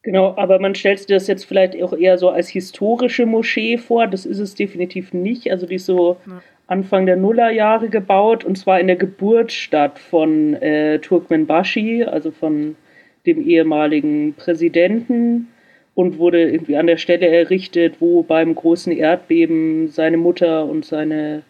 Genau, 0.04 0.36
aber 0.36 0.60
man 0.60 0.74
stellt 0.74 0.98
sich 0.98 1.08
das 1.08 1.28
jetzt 1.28 1.46
vielleicht 1.46 1.82
auch 1.82 1.94
eher 1.94 2.18
so 2.18 2.30
als 2.30 2.50
historische 2.50 3.28
Moschee 3.28 3.78
vor. 3.78 4.08
Das 4.08 4.26
ist 4.26 4.40
es 4.40 4.56
definitiv 4.56 5.14
nicht. 5.14 5.52
Also 5.52 5.68
die 5.68 5.76
ist 5.76 5.86
so 5.86 6.18
ja. 6.26 6.42
Anfang 6.72 7.06
der 7.06 7.18
Nullerjahre 7.18 7.90
gebaut 7.90 8.46
und 8.46 8.58
zwar 8.58 8.80
in 8.80 8.88
der 8.88 8.96
Geburtsstadt 8.96 10.00
von 10.00 10.54
äh, 10.54 11.00
Turkmenbashi, 11.00 12.06
also 12.06 12.32
von 12.32 12.78
dem 13.26 13.46
ehemaligen 13.46 14.34
Präsidenten 14.36 15.50
und 15.96 16.18
wurde 16.18 16.50
irgendwie 16.50 16.78
an 16.78 16.88
der 16.88 16.96
Stelle 16.96 17.28
errichtet, 17.28 17.96
wo 18.00 18.24
beim 18.24 18.56
großen 18.56 18.94
Erdbeben 18.94 19.90
seine 19.90 20.16
Mutter 20.16 20.66
und 20.66 20.86
seine 20.86 21.44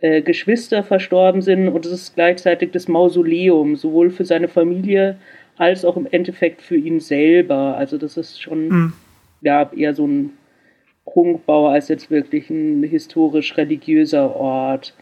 äh, 0.00 0.22
Geschwister 0.22 0.82
verstorben 0.82 1.42
sind 1.42 1.68
und 1.68 1.84
es 1.84 1.92
ist 1.92 2.14
gleichzeitig 2.14 2.70
das 2.70 2.88
Mausoleum, 2.88 3.76
sowohl 3.76 4.08
für 4.08 4.24
seine 4.24 4.48
Familie 4.48 5.18
als 5.58 5.84
auch 5.84 5.98
im 5.98 6.08
Endeffekt 6.10 6.62
für 6.62 6.76
ihn 6.76 6.98
selber. 6.98 7.76
Also 7.76 7.98
das 7.98 8.16
ist 8.16 8.40
schon 8.40 8.68
mhm. 8.68 8.92
ja 9.42 9.70
eher 9.76 9.94
so 9.94 10.06
ein 10.06 10.30
Prunkbau 11.04 11.68
als 11.68 11.88
jetzt 11.88 12.10
wirklich 12.10 12.50
ein 12.50 12.82
historisch-religiöser 12.82 14.34
Ort. 14.36 14.94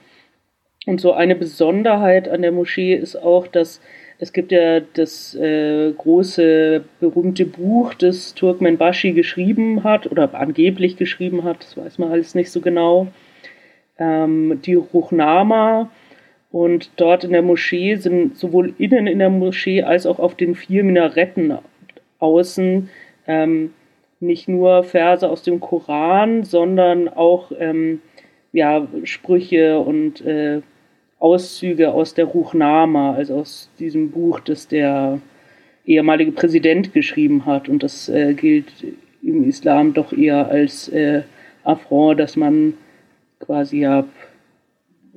Und 0.87 1.01
so 1.01 1.13
eine 1.13 1.37
Besonderheit 1.37 2.29
an 2.29 2.43
der 2.43 2.53
Moschee 2.53 2.95
ist 2.95 3.17
auch, 3.17 3.47
dass 3.47 3.81
es 4.19 4.33
gibt 4.33 4.53
ja 4.53 4.81
das 4.81 5.35
äh, 5.35 5.93
große 5.93 6.85
berühmte 7.01 7.47
Buch, 7.47 7.95
das 7.95 8.35
Turkmenbashi 8.35 9.13
geschrieben 9.13 9.83
hat 9.83 10.11
oder 10.11 10.35
angeblich 10.35 10.97
geschrieben 10.97 11.45
hat, 11.45 11.63
das 11.63 11.77
weiß 11.77 11.99
man 11.99 12.11
alles 12.11 12.35
nicht 12.35 12.51
so 12.51 12.61
genau, 12.61 13.09
ähm, 13.99 14.61
die 14.65 14.75
Ruchnama. 14.75 15.91
Und 16.51 16.91
dort 16.97 17.25
in 17.25 17.33
der 17.33 17.43
Moschee 17.43 17.95
sind 17.95 18.37
sowohl 18.37 18.75
innen 18.77 19.07
in 19.07 19.21
der 19.21 19.31
Moschee 19.31 19.83
als 19.83 20.05
auch 20.05 20.19
auf 20.19 20.35
den 20.35 20.55
vier 20.55 20.83
Minaretten 20.85 21.57
außen 22.19 22.91
ähm, 23.27 23.73
nicht 24.21 24.49
nur 24.49 24.85
Verse 24.85 25.29
aus 25.29 25.43
dem 25.43 25.61
Koran, 25.61 26.45
sondern 26.45 27.09
auch 27.09 27.53
ähm, 27.59 28.01
ja, 28.53 28.87
Sprüche 29.05 29.79
und 29.79 30.21
äh, 30.21 30.61
Auszüge 31.19 31.93
aus 31.93 32.15
der 32.15 32.27
Ruchnama, 32.27 33.15
also 33.15 33.37
aus 33.37 33.71
diesem 33.79 34.11
Buch, 34.11 34.41
das 34.41 34.69
der 34.69 35.21
ehemalige 35.85 36.33
Präsident 36.33 36.93
geschrieben 36.93 37.47
hat. 37.47 37.69
Und 37.69 37.83
das 37.83 38.09
äh, 38.09 38.35
gilt 38.35 38.73
im 39.23 39.49
Islam 39.49 39.95
doch 39.95 40.13
eher 40.13 40.49
als 40.49 40.89
äh, 40.89 41.23
Affront, 41.65 42.21
dass 42.21 42.37
man 42.37 42.75
quasi 43.39 43.81
ja 43.81 44.05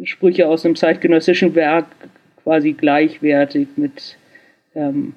Sprüche 0.03 0.47
aus 0.47 0.65
einem 0.65 0.75
zeitgenössischen 0.75 1.55
Werk 1.55 1.85
quasi 2.43 2.73
gleichwertig 2.73 3.69
mit 3.75 4.17
ähm, 4.75 5.13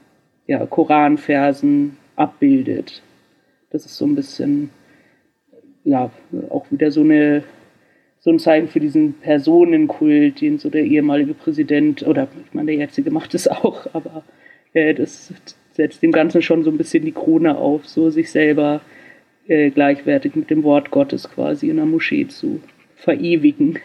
ja, 0.47 0.65
Koranversen 0.67 1.97
abbildet. 2.15 3.03
Das 3.71 3.85
ist 3.85 3.97
so 3.97 4.07
ein 4.07 4.15
bisschen, 4.15 4.71
ja, 5.85 6.11
auch 6.51 6.71
wieder 6.71 6.91
so 6.91 7.03
eine 7.03 7.45
so 8.27 8.33
ein 8.33 8.41
Zeichen 8.41 8.67
für 8.67 8.81
diesen 8.81 9.13
Personenkult, 9.15 10.41
den 10.41 10.59
so 10.59 10.69
der 10.69 10.83
ehemalige 10.83 11.33
Präsident 11.33 12.05
oder 12.05 12.27
ich 12.45 12.55
meine, 12.55 12.73
der 12.73 12.81
jetzige 12.81 13.13
macht 13.13 13.35
es 13.35 13.47
auch, 13.47 13.87
aber 13.93 14.25
äh, 14.73 14.95
das 14.95 15.33
setzt 15.73 16.03
dem 16.03 16.11
Ganzen 16.11 16.43
schon 16.43 16.65
so 16.65 16.71
ein 16.71 16.77
bisschen 16.77 17.05
die 17.05 17.13
Krone 17.13 17.57
auf, 17.57 17.87
so 17.87 18.11
sich 18.11 18.31
selber 18.33 18.81
äh, 19.47 19.71
gleichwertig 19.71 20.35
mit 20.35 20.51
dem 20.51 20.65
Wort 20.65 20.91
Gottes 20.91 21.31
quasi 21.31 21.69
in 21.69 21.77
der 21.77 21.87
Moschee 21.87 22.27
zu 22.27 22.61
verewigen. 22.97 23.79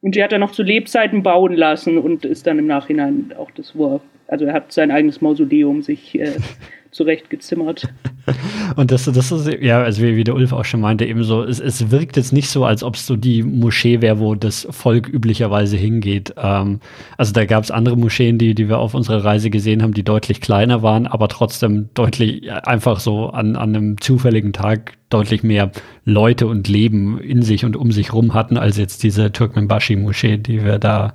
Und 0.00 0.14
die 0.14 0.22
hat 0.22 0.32
er 0.32 0.38
noch 0.38 0.52
zu 0.52 0.62
Lebzeiten 0.62 1.24
bauen 1.24 1.54
lassen 1.54 1.98
und 1.98 2.24
ist 2.24 2.46
dann 2.46 2.60
im 2.60 2.66
Nachhinein 2.68 3.34
auch 3.36 3.50
das, 3.50 3.76
wo 3.76 4.00
also 4.28 4.44
er 4.44 4.52
hat 4.52 4.72
sein 4.72 4.90
eigenes 4.90 5.20
Mausoleum 5.20 5.82
sich 5.82 6.20
äh, 6.20 6.36
zurechtgezimmert. 6.90 7.88
Und 8.76 8.90
das, 8.90 9.04
das 9.04 9.32
ist, 9.32 9.48
ja, 9.60 9.82
also 9.82 10.02
wie, 10.02 10.16
wie 10.16 10.24
der 10.24 10.34
Ulf 10.34 10.52
auch 10.52 10.64
schon 10.64 10.80
meinte, 10.80 11.04
eben 11.04 11.24
so, 11.24 11.42
es, 11.42 11.60
es 11.60 11.90
wirkt 11.90 12.16
jetzt 12.16 12.32
nicht 12.32 12.48
so, 12.48 12.64
als 12.64 12.82
ob 12.82 12.94
es 12.94 13.06
so 13.06 13.16
die 13.16 13.42
Moschee 13.42 14.00
wäre, 14.00 14.18
wo 14.18 14.34
das 14.34 14.66
Volk 14.70 15.08
üblicherweise 15.08 15.76
hingeht. 15.76 16.34
Ähm, 16.36 16.80
also 17.16 17.32
da 17.32 17.44
gab 17.44 17.64
es 17.64 17.70
andere 17.70 17.96
Moscheen, 17.96 18.38
die, 18.38 18.54
die 18.54 18.68
wir 18.68 18.78
auf 18.78 18.94
unserer 18.94 19.24
Reise 19.24 19.50
gesehen 19.50 19.82
haben, 19.82 19.94
die 19.94 20.04
deutlich 20.04 20.40
kleiner 20.40 20.82
waren, 20.82 21.06
aber 21.06 21.28
trotzdem 21.28 21.88
deutlich 21.94 22.50
einfach 22.52 23.00
so 23.00 23.28
an, 23.30 23.56
an 23.56 23.74
einem 23.74 24.00
zufälligen 24.00 24.52
Tag 24.52 24.98
deutlich 25.10 25.42
mehr 25.42 25.70
Leute 26.04 26.46
und 26.46 26.68
Leben 26.68 27.18
in 27.18 27.42
sich 27.42 27.64
und 27.64 27.76
um 27.76 27.92
sich 27.92 28.12
rum 28.12 28.34
hatten, 28.34 28.56
als 28.58 28.76
jetzt 28.76 29.02
diese 29.02 29.32
Turkmenbashi-Moschee, 29.32 30.38
die 30.38 30.64
wir 30.64 30.78
da 30.78 31.14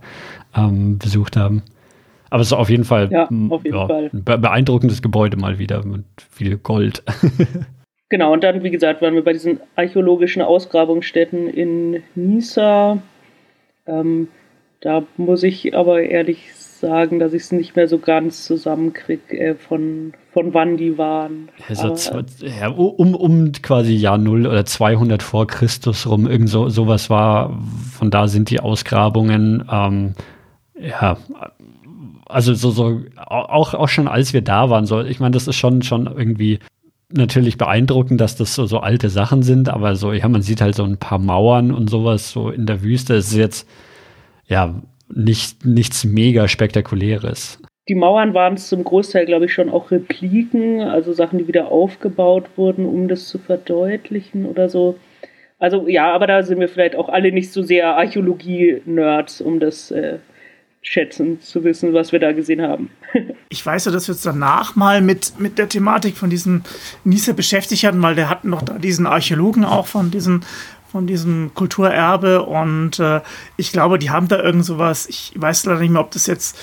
ähm, 0.55 0.97
besucht 0.97 1.37
haben. 1.37 1.63
Aber 2.33 2.41
es 2.41 2.47
ist 2.47 2.53
auf 2.53 2.71
jeden 2.71 2.83
Fall, 2.83 3.11
ja, 3.11 3.25
auf 3.25 3.63
jeden 3.63 3.77
ja, 3.77 3.85
Fall. 3.85 4.09
ein 4.11 4.23
beeindruckendes 4.23 5.03
Gebäude 5.03 5.37
mal 5.37 5.59
wieder 5.59 5.85
mit 5.85 6.05
viel 6.31 6.57
Gold. 6.57 7.03
Genau, 8.09 8.31
und 8.31 8.43
dann, 8.43 8.61
wie 8.61 8.69
gesagt, 8.69 9.01
waren 9.01 9.15
wir 9.15 9.23
bei 9.23 9.33
diesen 9.33 9.59
archäologischen 9.75 10.43
Ausgrabungsstätten 10.43 11.47
in 11.47 12.03
Nisa. 12.13 13.01
Ähm, 13.87 14.27
da 14.81 15.01
muss 15.17 15.41
ich 15.41 15.75
aber 15.75 16.03
ehrlich 16.03 16.53
sagen, 16.53 17.17
dass 17.17 17.33
ich 17.33 17.41
es 17.41 17.51
nicht 17.51 17.75
mehr 17.75 17.87
so 17.87 17.97
ganz 17.97 18.45
zusammenkriege, 18.45 19.35
äh, 19.35 19.55
von, 19.55 20.13
von 20.31 20.53
wann 20.53 20.77
die 20.77 20.99
waren. 20.99 21.49
Also, 21.67 22.11
aber, 22.11 22.25
ja, 22.39 22.67
um, 22.67 23.15
um 23.15 23.51
quasi 23.63 23.95
Jahr 23.95 24.19
0 24.19 24.45
oder 24.45 24.63
200 24.63 25.23
vor 25.23 25.47
Christus 25.47 26.05
rum, 26.05 26.27
irgend 26.27 26.49
so, 26.49 26.69
sowas 26.69 27.09
war, 27.09 27.59
von 27.93 28.11
da 28.11 28.27
sind 28.27 28.51
die 28.51 28.59
Ausgrabungen. 28.59 29.67
Ähm, 29.71 30.13
ja, 30.79 31.17
also 32.33 32.53
so, 32.53 32.71
so 32.71 33.01
auch, 33.15 33.73
auch 33.73 33.87
schon 33.87 34.07
als 34.07 34.33
wir 34.33 34.41
da 34.41 34.69
waren, 34.69 34.85
so, 34.85 35.01
ich 35.01 35.19
meine, 35.19 35.33
das 35.33 35.47
ist 35.47 35.55
schon, 35.55 35.81
schon 35.81 36.07
irgendwie 36.07 36.59
natürlich 37.11 37.57
beeindruckend, 37.57 38.19
dass 38.19 38.35
das 38.35 38.55
so, 38.55 38.65
so 38.65 38.79
alte 38.79 39.09
Sachen 39.09 39.43
sind, 39.43 39.69
aber 39.69 39.95
so, 39.95 40.11
ja, 40.11 40.27
man 40.27 40.41
sieht 40.41 40.61
halt 40.61 40.75
so 40.75 40.83
ein 40.83 40.97
paar 40.97 41.19
Mauern 41.19 41.71
und 41.71 41.89
sowas 41.89 42.31
so 42.31 42.49
in 42.49 42.65
der 42.65 42.81
Wüste. 42.81 43.15
Es 43.15 43.31
ist 43.31 43.37
jetzt, 43.37 43.69
ja, 44.47 44.81
nicht, 45.13 45.65
nichts 45.65 46.03
mega 46.05 46.47
spektakuläres. 46.47 47.59
Die 47.87 47.95
Mauern 47.95 48.33
waren 48.33 48.57
zum 48.57 48.83
Großteil, 48.83 49.25
glaube 49.25 49.45
ich, 49.45 49.53
schon 49.53 49.69
auch 49.69 49.91
Repliken, 49.91 50.81
also 50.81 51.11
Sachen, 51.13 51.37
die 51.37 51.47
wieder 51.47 51.67
aufgebaut 51.67 52.45
wurden, 52.55 52.85
um 52.85 53.07
das 53.07 53.27
zu 53.27 53.37
verdeutlichen 53.39 54.45
oder 54.45 54.69
so. 54.69 54.97
Also 55.59 55.87
ja, 55.87 56.11
aber 56.11 56.27
da 56.27 56.43
sind 56.43 56.59
wir 56.59 56.69
vielleicht 56.69 56.95
auch 56.95 57.09
alle 57.09 57.31
nicht 57.31 57.51
so 57.51 57.61
sehr 57.61 57.95
Archäologie-Nerds, 57.95 59.41
um 59.41 59.59
das 59.59 59.91
äh, 59.91 60.19
schätzen 60.83 61.41
zu 61.41 61.63
wissen, 61.63 61.93
was 61.93 62.11
wir 62.11 62.19
da 62.19 62.33
gesehen 62.33 62.61
haben. 62.61 62.91
ich 63.49 63.65
weiß 63.65 63.85
ja, 63.85 63.91
dass 63.91 64.07
wir 64.07 64.13
uns 64.13 64.21
danach 64.21 64.75
mal 64.75 65.01
mit, 65.01 65.39
mit 65.39 65.57
der 65.57 65.69
Thematik 65.69 66.17
von 66.17 66.29
diesem 66.29 66.63
Niese 67.05 67.33
beschäftigt 67.33 67.85
hatten, 67.85 68.01
weil 68.01 68.15
der 68.15 68.29
hatten 68.29 68.49
noch 68.49 68.61
da 68.61 68.77
diesen 68.77 69.07
Archäologen 69.07 69.65
auch 69.65 69.87
von 69.87 70.11
diesen 70.11 70.45
von 70.91 71.07
diesem 71.07 71.55
Kulturerbe 71.55 72.43
und 72.43 72.99
äh, 72.99 73.21
ich 73.57 73.71
glaube, 73.71 73.97
die 73.97 74.11
haben 74.11 74.27
da 74.27 74.39
irgend 74.39 74.63
sowas, 74.63 75.07
ich 75.09 75.33
weiß 75.35 75.65
leider 75.65 75.79
nicht 75.79 75.89
mehr, 75.89 76.01
ob 76.01 76.11
das 76.11 76.27
jetzt 76.27 76.55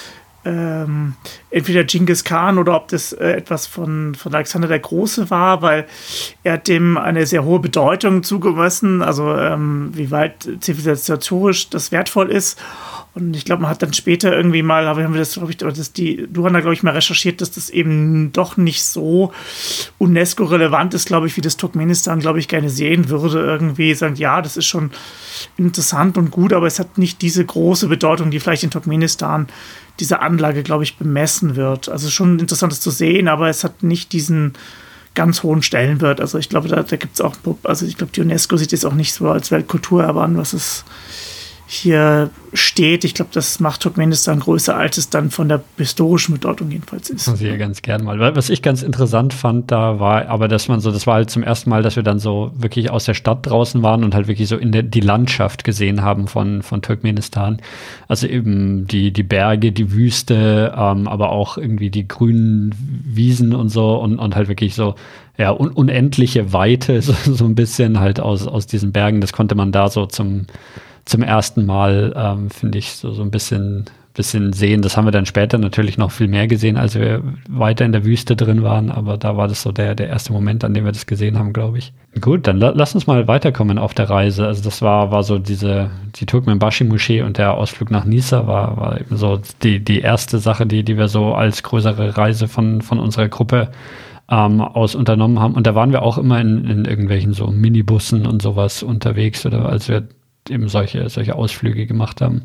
ähm, 0.45 1.15
entweder 1.51 1.85
Genghis 1.85 2.23
Khan 2.25 2.59
oder 2.59 2.77
ob 2.77 2.89
das 2.89 3.13
äh, 3.13 3.33
etwas 3.33 3.67
von, 3.67 4.15
von 4.15 4.33
Alexander 4.33 4.69
der 4.69 4.79
Große 4.79 5.31
war, 5.31 5.63
weil 5.63 5.87
er 6.45 6.55
hat 6.55 6.69
dem 6.69 6.97
eine 6.97 7.27
sehr 7.27 7.45
hohe 7.45 7.59
Bedeutung 7.59 8.23
zugemessen, 8.23 9.03
also 9.03 9.37
ähm, 9.37 9.91
wie 9.95 10.11
weit 10.11 10.49
zivilisatorisch 10.61 11.69
das 11.69 11.93
wertvoll 11.93 12.31
ist. 12.31 12.59
Und 13.13 13.35
ich 13.35 13.45
glaube, 13.45 13.63
man 13.63 13.71
hat 13.71 13.83
dann 13.83 13.93
später 13.93 14.37
irgendwie 14.37 14.63
mal, 14.63 14.87
aber 14.87 15.03
haben 15.03 15.15
wir 15.15 15.19
das, 15.19 15.35
glaube 15.35 15.51
ich, 15.51 15.57
das 15.57 15.93
die, 15.93 16.29
du 16.31 16.45
hast 16.45 16.53
da, 16.53 16.61
glaube 16.61 16.75
ich, 16.75 16.85
mal 16.85 16.95
recherchiert, 16.95 17.41
dass 17.41 17.51
das 17.51 17.69
eben 17.69 18.33
doch 18.33 18.57
nicht 18.57 18.85
so 18.85 19.33
UNESCO-relevant 19.99 20.95
ist, 20.95 21.07
glaube 21.07 21.27
ich, 21.27 21.37
wie 21.37 21.41
das 21.41 21.57
Turkmenistan, 21.57 22.21
glaube 22.21 22.39
ich, 22.39 22.47
gerne 22.47 22.71
sehen 22.71 23.09
würde. 23.09 23.41
Irgendwie 23.41 23.95
sagen, 23.95 24.15
ja, 24.15 24.41
das 24.41 24.57
ist 24.57 24.67
schon 24.67 24.93
interessant 25.57 26.19
und 26.19 26.31
gut, 26.31 26.53
aber 26.53 26.69
es 26.69 26.79
hat 26.79 26.99
nicht 26.99 27.21
diese 27.21 27.45
große 27.45 27.89
Bedeutung, 27.89 28.31
die 28.31 28.39
vielleicht 28.39 28.63
in 28.63 28.71
Turkmenistan 28.71 29.49
diese 29.99 30.21
Anlage, 30.21 30.63
glaube 30.63 30.85
ich, 30.85 30.97
bemessen 30.97 31.57
wird. 31.57 31.89
Also 31.89 32.11
schon 32.11 32.39
interessant, 32.39 32.73
das 32.73 32.81
zu 32.81 32.91
sehen, 32.91 33.27
aber 33.27 33.49
es 33.49 33.65
hat 33.65 33.83
nicht 33.83 34.13
diesen 34.13 34.55
ganz 35.15 35.43
hohen 35.43 35.63
Stellenwert. 35.63 36.21
Also 36.21 36.39
ich 36.39 36.49
glaube, 36.49 36.69
da, 36.69 36.83
da 36.83 36.97
gibt 36.97 37.15
es 37.15 37.21
auch, 37.21 37.35
also 37.65 37.87
ich 37.87 37.97
glaube, 37.97 38.13
die 38.13 38.21
UNESCO 38.21 38.57
sieht 38.57 38.73
es 38.73 38.85
auch 38.85 38.95
nicht 38.95 39.13
so 39.13 39.29
als 39.29 39.51
Weltkulturerbe 39.51 40.23
an, 40.23 40.37
was 40.37 40.53
es 40.53 40.85
hier 41.73 42.31
steht. 42.53 43.05
Ich 43.05 43.15
glaube, 43.15 43.31
das 43.33 43.61
macht 43.61 43.83
Turkmenistan 43.83 44.41
größer, 44.41 44.77
als 44.77 44.99
es 44.99 45.09
dann 45.09 45.31
von 45.31 45.49
der 45.49 45.63
historischen 45.77 46.33
Bedeutung 46.33 46.69
jedenfalls 46.73 47.11
ist. 47.11 47.29
Ich 47.29 47.41
ja 47.43 47.57
ganz 47.57 47.81
gern 47.81 48.03
mal. 48.03 48.19
Was 48.35 48.51
ich 48.51 48.61
ganz 48.61 48.83
interessant 48.83 49.33
fand, 49.33 49.71
da 49.71 50.01
war 50.01 50.27
aber, 50.27 50.49
dass 50.49 50.67
man 50.67 50.81
so, 50.81 50.91
das 50.91 51.07
war 51.07 51.15
halt 51.15 51.31
zum 51.31 51.45
ersten 51.45 51.71
Mal, 51.71 51.85
dass 51.85 51.95
wir 51.95 52.03
dann 52.03 52.19
so 52.19 52.51
wirklich 52.57 52.91
aus 52.91 53.05
der 53.05 53.15
Stadt 53.15 53.47
draußen 53.47 53.85
waren 53.85 54.03
und 54.03 54.17
halt 54.17 54.27
wirklich 54.27 54.49
so 54.49 54.57
in 54.57 54.73
der, 54.73 54.83
die 54.83 54.99
Landschaft 54.99 55.63
gesehen 55.63 56.03
haben 56.03 56.27
von, 56.27 56.63
von 56.63 56.83
Turkmenistan. 56.83 57.63
Also 58.09 58.27
eben 58.27 58.89
die, 58.89 59.13
die 59.13 59.23
Berge, 59.23 59.71
die 59.71 59.93
Wüste, 59.93 60.75
ähm, 60.77 61.07
aber 61.07 61.31
auch 61.31 61.57
irgendwie 61.57 61.91
die 61.91 62.09
grünen 62.09 62.75
Wiesen 63.05 63.55
und 63.55 63.69
so 63.69 63.95
und, 63.95 64.19
und 64.19 64.35
halt 64.35 64.49
wirklich 64.49 64.75
so, 64.75 64.97
ja, 65.39 65.53
un 65.53 65.69
unendliche 65.69 66.53
Weite, 66.53 67.01
so, 67.03 67.15
so 67.33 67.45
ein 67.45 67.55
bisschen 67.55 68.01
halt 68.01 68.19
aus, 68.19 68.49
aus 68.49 68.67
diesen 68.67 68.91
Bergen. 68.91 69.21
Das 69.21 69.33
konnte 69.33 69.55
man 69.55 69.71
da 69.71 69.89
so 69.89 70.07
zum, 70.07 70.47
zum 71.05 71.23
ersten 71.23 71.67
Mal, 71.67 72.13
ähm, 72.17 72.51
finde 72.51 72.79
ich, 72.79 72.93
so, 72.93 73.13
so 73.13 73.23
ein 73.23 73.31
bisschen, 73.31 73.87
bisschen 74.15 74.53
sehen. 74.53 74.83
Das 74.83 74.97
haben 74.97 75.07
wir 75.07 75.13
dann 75.13 75.27
später 75.27 75.57
natürlich 75.59 75.97
noch 75.97 76.11
viel 76.11 76.29
mehr 76.29 76.47
gesehen, 76.47 76.77
als 76.77 76.95
wir 76.95 77.23
weiter 77.49 77.85
in 77.85 77.93
der 77.93 78.05
Wüste 78.05 78.37
drin 78.37 78.63
waren. 78.63 78.91
Aber 78.91 79.17
da 79.17 79.37
war 79.37 79.49
das 79.49 79.63
so 79.63 79.73
der, 79.73 79.95
der 79.95 80.09
erste 80.09 80.33
Moment, 80.33 80.65
an 80.65 80.75
dem 80.75 80.85
wir 80.85 80.93
das 80.93 81.07
gesehen 81.07 81.39
haben, 81.39 81.53
glaube 81.53 81.79
ich. 81.79 81.93
Gut, 82.21 82.47
dann 82.47 82.59
la 82.59 82.73
lass 82.75 82.95
uns 82.95 83.07
mal 83.07 83.29
weiterkommen 83.29 83.79
auf 83.79 83.95
der 83.95 84.11
Reise. 84.11 84.47
Also 84.47 84.63
das 84.63 84.83
war, 84.83 85.11
war 85.11 85.23
so 85.23 85.39
diese, 85.39 85.91
die 86.17 86.27
Turkmenbashi-Moschee 86.27 87.23
und 87.23 87.39
der 87.39 87.55
Ausflug 87.55 87.91
nach 87.91 88.05
Nisa 88.05 88.47
war, 88.47 88.77
war 88.77 89.01
eben 89.01 89.17
so 89.17 89.41
die, 89.63 89.83
die 89.83 90.01
erste 90.01 90.39
Sache, 90.39 90.67
die, 90.67 90.83
die 90.83 90.99
wir 90.99 91.09
so 91.09 91.35
als 91.35 91.63
größere 91.63 92.17
Reise 92.17 92.49
von, 92.49 92.83
von 92.83 92.99
unserer 92.99 93.29
Gruppe 93.29 93.71
ähm, 94.29 94.61
aus 94.61 94.95
unternommen 94.95 95.41
haben. 95.41 95.55
Und 95.55 95.67
da 95.67 95.75
waren 95.75 95.93
wir 95.93 96.03
auch 96.03 96.19
immer 96.19 96.41
in, 96.41 96.65
in 96.65 96.85
irgendwelchen 96.85 97.33
so 97.33 97.47
Minibussen 97.47 98.27
und 98.27 98.43
sowas 98.43 98.83
unterwegs 98.83 99.47
oder 99.47 99.69
als 99.69 99.89
wir 99.89 100.09
eben 100.49 100.69
solche, 100.69 101.09
solche 101.09 101.35
Ausflüge 101.35 101.87
gemacht 101.87 102.21
haben. 102.21 102.43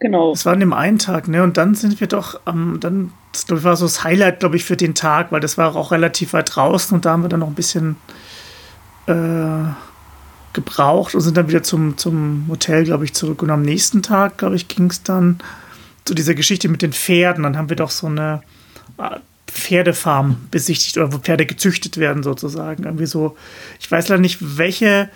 Genau. 0.00 0.32
Das 0.32 0.46
war 0.46 0.52
an 0.52 0.60
dem 0.60 0.72
einen 0.72 0.98
Tag, 0.98 1.28
ne? 1.28 1.42
Und 1.42 1.56
dann 1.56 1.74
sind 1.74 2.00
wir 2.00 2.06
doch, 2.06 2.40
ähm, 2.46 2.78
dann, 2.80 3.12
das 3.32 3.64
war 3.64 3.76
so 3.76 3.84
das 3.84 4.04
Highlight, 4.04 4.40
glaube 4.40 4.56
ich, 4.56 4.64
für 4.64 4.76
den 4.76 4.94
Tag, 4.94 5.32
weil 5.32 5.40
das 5.40 5.58
war 5.58 5.74
auch 5.74 5.90
relativ 5.90 6.32
weit 6.32 6.54
draußen 6.54 6.94
und 6.94 7.04
da 7.04 7.12
haben 7.12 7.22
wir 7.22 7.28
dann 7.28 7.40
noch 7.40 7.48
ein 7.48 7.54
bisschen 7.54 7.96
äh, 9.06 9.64
gebraucht 10.52 11.14
und 11.14 11.20
sind 11.20 11.36
dann 11.36 11.48
wieder 11.48 11.62
zum, 11.62 11.96
zum 11.96 12.46
Hotel, 12.48 12.84
glaube 12.84 13.04
ich, 13.04 13.14
zurück. 13.14 13.42
Und 13.42 13.50
am 13.50 13.62
nächsten 13.62 14.02
Tag, 14.02 14.38
glaube 14.38 14.56
ich, 14.56 14.68
ging 14.68 14.90
es 14.90 15.02
dann 15.02 15.38
zu 16.04 16.14
dieser 16.14 16.34
Geschichte 16.34 16.68
mit 16.68 16.82
den 16.82 16.92
Pferden. 16.92 17.42
Dann 17.42 17.56
haben 17.56 17.68
wir 17.68 17.76
doch 17.76 17.90
so 17.90 18.06
eine 18.06 18.42
Pferdefarm 19.46 20.36
besichtigt 20.50 20.96
oder 20.96 21.12
wo 21.12 21.18
Pferde 21.18 21.44
gezüchtet 21.44 21.96
werden, 21.96 22.22
sozusagen. 22.22 22.84
Irgendwie 22.84 23.06
so, 23.06 23.36
ich 23.80 23.90
weiß 23.90 24.08
leider 24.08 24.20
nicht, 24.20 24.38
welche 24.40 25.10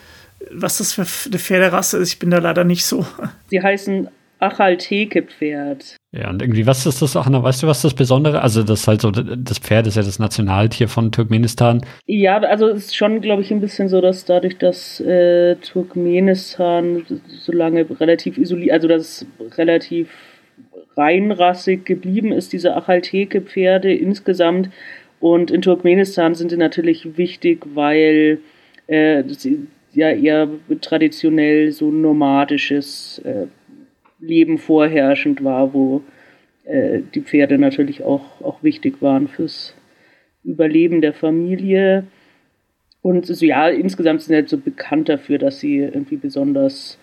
was 0.51 0.79
das 0.79 0.93
für 0.93 1.03
eine 1.03 1.39
Pferderasse 1.39 1.99
ist. 1.99 2.13
Ich 2.13 2.19
bin 2.19 2.31
da 2.31 2.39
leider 2.39 2.65
nicht 2.65 2.85
so. 2.85 3.07
Die 3.51 3.63
heißen 3.63 4.09
Achalteke-Pferd. 4.43 5.97
Ja, 6.11 6.29
und 6.29 6.43
irgendwie, 6.43 6.67
was 6.67 6.85
ist 6.85 7.01
das, 7.01 7.17
Anna, 7.17 7.43
weißt 7.43 7.63
du, 7.63 7.69
was 7.69 7.81
das 7.83 7.95
Besondere? 7.95 8.43
Also, 8.43 8.63
das 8.63 8.81
ist 8.81 8.89
halt 8.89 9.01
so, 9.01 9.11
das 9.11 9.59
Pferd 9.59 9.87
ist 9.87 9.97
ja 9.97 10.03
das 10.03 10.19
Nationaltier 10.19 10.89
von 10.89 11.13
Turkmenistan. 11.13 11.87
Ja, 12.07 12.39
also 12.41 12.69
es 12.69 12.87
ist 12.87 12.97
schon, 12.97 13.21
glaube 13.21 13.43
ich, 13.43 13.53
ein 13.53 13.61
bisschen 13.61 13.89
so, 13.89 14.01
dass 14.01 14.25
dadurch, 14.25 14.59
dass 14.59 15.01
äh, 15.01 15.55
Turkmenistan 15.57 17.05
so 17.29 17.53
lange 17.53 17.87
relativ 18.01 18.37
isoliert, 18.37 18.73
also 18.73 18.89
das 18.89 19.25
relativ 19.57 20.11
reinrassig 20.97 21.85
geblieben 21.85 22.33
ist, 22.33 22.53
diese 22.53 22.77
Achalteke-Pferde 22.77 23.95
insgesamt. 23.95 24.71
Und 25.21 25.53
in 25.53 25.63
Turkmenistan 25.63 26.35
sind 26.35 26.51
die 26.51 26.57
natürlich 26.57 27.17
wichtig, 27.17 27.65
weil 27.75 28.41
äh, 28.89 29.23
sie 29.29 29.69
ja 29.95 30.11
eher 30.11 30.49
traditionell 30.81 31.73
so 31.73 31.91
nomadisches 31.91 33.21
äh, 33.25 33.47
Leben 34.21 34.59
vorherrschend 34.59 35.43
war, 35.45 35.75
wo 35.75 36.03
äh, 36.65 37.01
die 37.15 37.21
Pferde 37.21 37.59
natürlich 37.59 38.03
auch, 38.03 38.41
auch 38.41 38.63
wichtig 38.63 39.03
waren 39.03 39.29
fürs 39.29 39.75
Überleben 40.45 41.01
der 41.01 41.13
Familie. 41.13 42.05
Und 43.03 43.27
so, 43.27 43.45
ja, 43.45 43.69
insgesamt 43.69 44.23
sind 44.23 44.29
sie 44.29 44.37
halt 44.37 44.49
so 44.49 44.59
bekannt 44.59 45.09
dafür, 45.09 45.39
dass 45.39 45.61
sie 45.61 45.79
irgendwie 45.79 46.17
besonders 46.17 46.99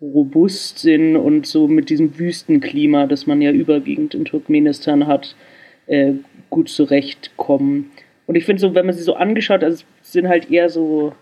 robust 0.00 0.78
sind 0.78 1.16
und 1.16 1.46
so 1.46 1.66
mit 1.66 1.90
diesem 1.90 2.18
Wüstenklima, 2.18 3.06
das 3.06 3.26
man 3.26 3.42
ja 3.42 3.50
überwiegend 3.50 4.14
in 4.14 4.24
Turkmenistan 4.24 5.06
hat, 5.06 5.34
äh, 5.86 6.12
gut 6.50 6.68
zurechtkommen. 6.68 7.90
Und 8.26 8.36
ich 8.36 8.44
finde 8.44 8.60
so, 8.60 8.74
wenn 8.74 8.86
man 8.86 8.94
sie 8.94 9.02
so 9.02 9.14
angeschaut, 9.14 9.64
also 9.64 9.84
sind 10.02 10.28
halt 10.28 10.50
eher 10.50 10.68
so 10.68 11.14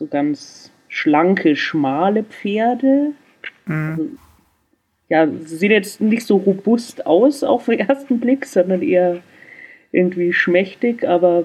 so 0.00 0.06
ganz 0.06 0.72
schlanke, 0.88 1.54
schmale 1.54 2.24
Pferde. 2.24 3.12
Mhm. 3.66 3.90
Also, 3.90 4.08
ja, 5.08 5.26
sie 5.26 5.56
sehen 5.56 5.70
jetzt 5.70 6.00
nicht 6.00 6.26
so 6.26 6.38
robust 6.38 7.06
aus 7.06 7.44
auf 7.44 7.66
den 7.66 7.78
ersten 7.88 8.18
Blick, 8.18 8.46
sondern 8.46 8.82
eher 8.82 9.18
irgendwie 9.92 10.32
schmächtig, 10.32 11.06
aber 11.06 11.44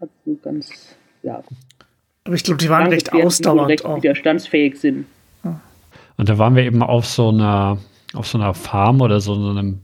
hat 0.00 0.10
so 0.26 0.36
ganz, 0.42 0.96
ja. 1.22 1.42
Aber 2.24 2.34
ich 2.34 2.42
glaube, 2.42 2.58
die 2.58 2.68
waren 2.68 2.88
recht 2.88 3.08
Pferde, 3.08 3.26
ausdauernd. 3.26 3.68
Die 3.68 3.72
recht 3.72 3.84
auch. 3.84 3.96
widerstandsfähig 3.96 4.78
sind. 4.78 5.06
Und 6.16 6.28
da 6.28 6.38
waren 6.38 6.54
wir 6.54 6.62
eben 6.62 6.82
auf 6.82 7.06
so 7.06 7.28
einer, 7.28 7.78
auf 8.14 8.26
so 8.26 8.38
einer 8.38 8.54
Farm 8.54 9.00
oder 9.00 9.20
so, 9.20 9.34
so 9.34 9.50
einem 9.50 9.80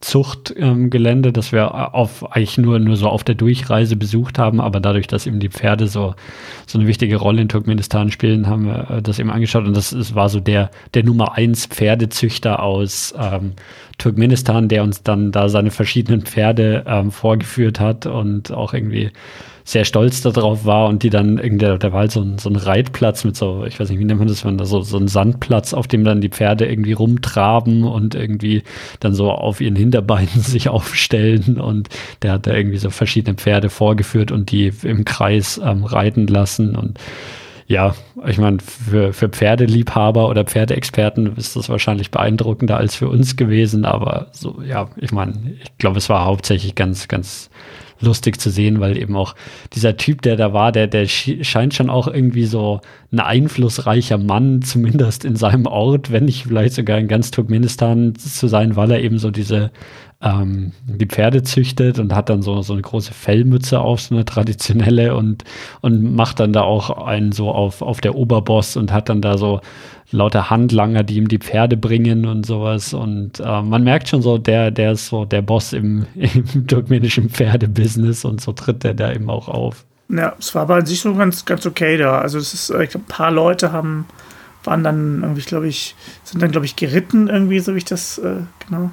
Zuchtgelände, 0.00 1.28
ähm, 1.28 1.32
das 1.34 1.52
wir 1.52 1.94
auf 1.94 2.32
eigentlich 2.32 2.56
nur, 2.56 2.78
nur 2.78 2.96
so 2.96 3.08
auf 3.08 3.22
der 3.22 3.34
Durchreise 3.34 3.96
besucht 3.96 4.38
haben, 4.38 4.58
aber 4.58 4.80
dadurch, 4.80 5.06
dass 5.06 5.26
eben 5.26 5.40
die 5.40 5.50
Pferde 5.50 5.88
so, 5.88 6.14
so 6.66 6.78
eine 6.78 6.88
wichtige 6.88 7.16
Rolle 7.16 7.42
in 7.42 7.50
Turkmenistan 7.50 8.10
spielen, 8.10 8.46
haben 8.46 8.64
wir 8.64 8.90
äh, 8.90 9.02
das 9.02 9.18
eben 9.18 9.30
angeschaut. 9.30 9.66
Und 9.66 9.76
das, 9.76 9.90
das 9.90 10.14
war 10.14 10.30
so 10.30 10.40
der, 10.40 10.70
der 10.94 11.04
Nummer 11.04 11.36
eins 11.36 11.66
Pferdezüchter 11.66 12.62
aus 12.62 13.14
ähm, 13.18 13.52
Turkmenistan, 13.98 14.68
der 14.68 14.84
uns 14.84 15.02
dann 15.02 15.32
da 15.32 15.50
seine 15.50 15.70
verschiedenen 15.70 16.22
Pferde 16.22 16.84
ähm, 16.86 17.10
vorgeführt 17.10 17.78
hat 17.78 18.06
und 18.06 18.52
auch 18.52 18.72
irgendwie 18.72 19.10
sehr 19.64 19.84
stolz 19.84 20.20
darauf 20.22 20.64
war 20.64 20.88
und 20.88 21.02
die 21.02 21.10
dann 21.10 21.38
irgendwie, 21.38 21.78
da 21.78 21.92
war 21.92 22.00
halt 22.00 22.12
so 22.12 22.20
ein, 22.20 22.38
so 22.38 22.48
ein 22.48 22.56
Reitplatz 22.56 23.24
mit 23.24 23.36
so, 23.36 23.64
ich 23.66 23.78
weiß 23.78 23.90
nicht, 23.90 23.98
wie 23.98 24.04
nennt 24.04 24.18
man 24.18 24.28
das, 24.28 24.44
wenn 24.44 24.58
da 24.58 24.64
so, 24.64 24.80
so 24.82 24.96
ein 24.96 25.08
Sandplatz, 25.08 25.74
auf 25.74 25.86
dem 25.86 26.04
dann 26.04 26.20
die 26.20 26.28
Pferde 26.28 26.66
irgendwie 26.66 26.92
rumtraben 26.92 27.84
und 27.84 28.14
irgendwie 28.14 28.62
dann 29.00 29.14
so 29.14 29.30
auf 29.30 29.60
ihren 29.60 29.76
Hinterbeinen 29.76 30.28
sich 30.40 30.68
aufstellen 30.68 31.60
und 31.60 31.88
der 32.22 32.32
hat 32.32 32.46
da 32.46 32.54
irgendwie 32.54 32.78
so 32.78 32.90
verschiedene 32.90 33.36
Pferde 33.36 33.70
vorgeführt 33.70 34.32
und 34.32 34.50
die 34.50 34.72
im 34.82 35.04
Kreis 35.04 35.60
ähm, 35.62 35.84
reiten 35.84 36.26
lassen 36.26 36.76
und 36.76 36.98
ja, 37.70 37.94
ich 38.26 38.36
meine, 38.38 38.58
für, 38.58 39.12
für 39.12 39.28
Pferdeliebhaber 39.28 40.28
oder 40.28 40.42
Pferdeexperten 40.42 41.36
ist 41.36 41.54
das 41.54 41.68
wahrscheinlich 41.68 42.10
beeindruckender 42.10 42.76
als 42.76 42.96
für 42.96 43.08
uns 43.08 43.36
gewesen, 43.36 43.84
aber 43.84 44.26
so, 44.32 44.60
ja, 44.66 44.88
ich 44.96 45.12
meine, 45.12 45.34
ich 45.62 45.78
glaube, 45.78 45.98
es 45.98 46.08
war 46.08 46.24
hauptsächlich 46.24 46.74
ganz, 46.74 47.06
ganz 47.06 47.48
lustig 48.00 48.40
zu 48.40 48.50
sehen, 48.50 48.80
weil 48.80 48.96
eben 48.96 49.16
auch 49.16 49.34
dieser 49.74 49.96
Typ, 49.96 50.22
der 50.22 50.36
da 50.36 50.52
war, 50.52 50.72
der, 50.72 50.86
der 50.86 51.06
scheint 51.06 51.74
schon 51.74 51.90
auch 51.90 52.08
irgendwie 52.08 52.46
so 52.46 52.80
ein 53.12 53.20
einflussreicher 53.20 54.18
Mann, 54.18 54.62
zumindest 54.62 55.24
in 55.24 55.36
seinem 55.36 55.66
Ort, 55.66 56.10
wenn 56.10 56.24
nicht 56.24 56.44
vielleicht 56.44 56.74
sogar 56.74 56.98
in 56.98 57.08
ganz 57.08 57.30
Turkmenistan 57.30 58.14
zu 58.14 58.48
sein, 58.48 58.76
weil 58.76 58.90
er 58.90 59.02
eben 59.02 59.18
so 59.18 59.30
diese 59.30 59.70
ähm, 60.22 60.72
die 60.84 61.06
Pferde 61.06 61.42
züchtet 61.42 61.98
und 61.98 62.14
hat 62.14 62.28
dann 62.28 62.42
so, 62.42 62.60
so 62.62 62.74
eine 62.74 62.82
große 62.82 63.14
Fellmütze 63.14 63.80
auf, 63.80 64.02
so 64.02 64.14
eine 64.14 64.24
traditionelle 64.24 65.16
und, 65.16 65.44
und 65.80 66.14
macht 66.14 66.40
dann 66.40 66.52
da 66.52 66.62
auch 66.62 67.06
einen 67.06 67.32
so 67.32 67.50
auf, 67.50 67.80
auf 67.80 68.00
der 68.00 68.14
Oberboss 68.14 68.76
und 68.76 68.92
hat 68.92 69.08
dann 69.08 69.22
da 69.22 69.38
so 69.38 69.60
lauter 70.12 70.50
Handlanger, 70.50 71.04
die 71.04 71.16
ihm 71.16 71.28
die 71.28 71.38
Pferde 71.38 71.76
bringen 71.76 72.26
und 72.26 72.44
sowas. 72.44 72.92
Und 72.92 73.40
äh, 73.40 73.62
man 73.62 73.82
merkt 73.82 74.08
schon 74.08 74.20
so, 74.20 74.36
der, 74.36 74.70
der 74.70 74.92
ist 74.92 75.06
so 75.06 75.24
der 75.24 75.40
Boss 75.40 75.72
im, 75.72 76.06
im 76.14 76.66
turkmenischen 76.66 77.30
Pferdebusiness 77.30 78.24
und 78.24 78.40
so 78.40 78.52
tritt 78.52 78.84
der 78.84 78.94
da 78.94 79.12
eben 79.12 79.30
auch 79.30 79.48
auf. 79.48 79.86
Ja, 80.08 80.34
es 80.38 80.54
war 80.54 80.62
aber 80.62 80.74
an 80.74 80.86
sich 80.86 81.00
so 81.00 81.14
ganz, 81.14 81.44
ganz 81.44 81.64
okay 81.64 81.96
da. 81.96 82.18
Also 82.18 82.38
es 82.38 82.52
ist, 82.52 82.70
ich 82.70 82.90
glaube, 82.90 83.06
ein 83.06 83.08
paar 83.08 83.30
Leute 83.30 83.72
haben, 83.72 84.06
waren 84.64 84.82
dann 84.82 85.22
irgendwie, 85.22 85.42
glaube 85.42 85.68
ich, 85.68 85.94
sind 86.24 86.42
dann, 86.42 86.50
glaube 86.50 86.66
ich, 86.66 86.76
geritten 86.76 87.28
irgendwie, 87.28 87.60
so 87.60 87.74
wie 87.74 87.78
ich 87.78 87.84
das 87.84 88.18
äh, 88.18 88.38
genau 88.66 88.90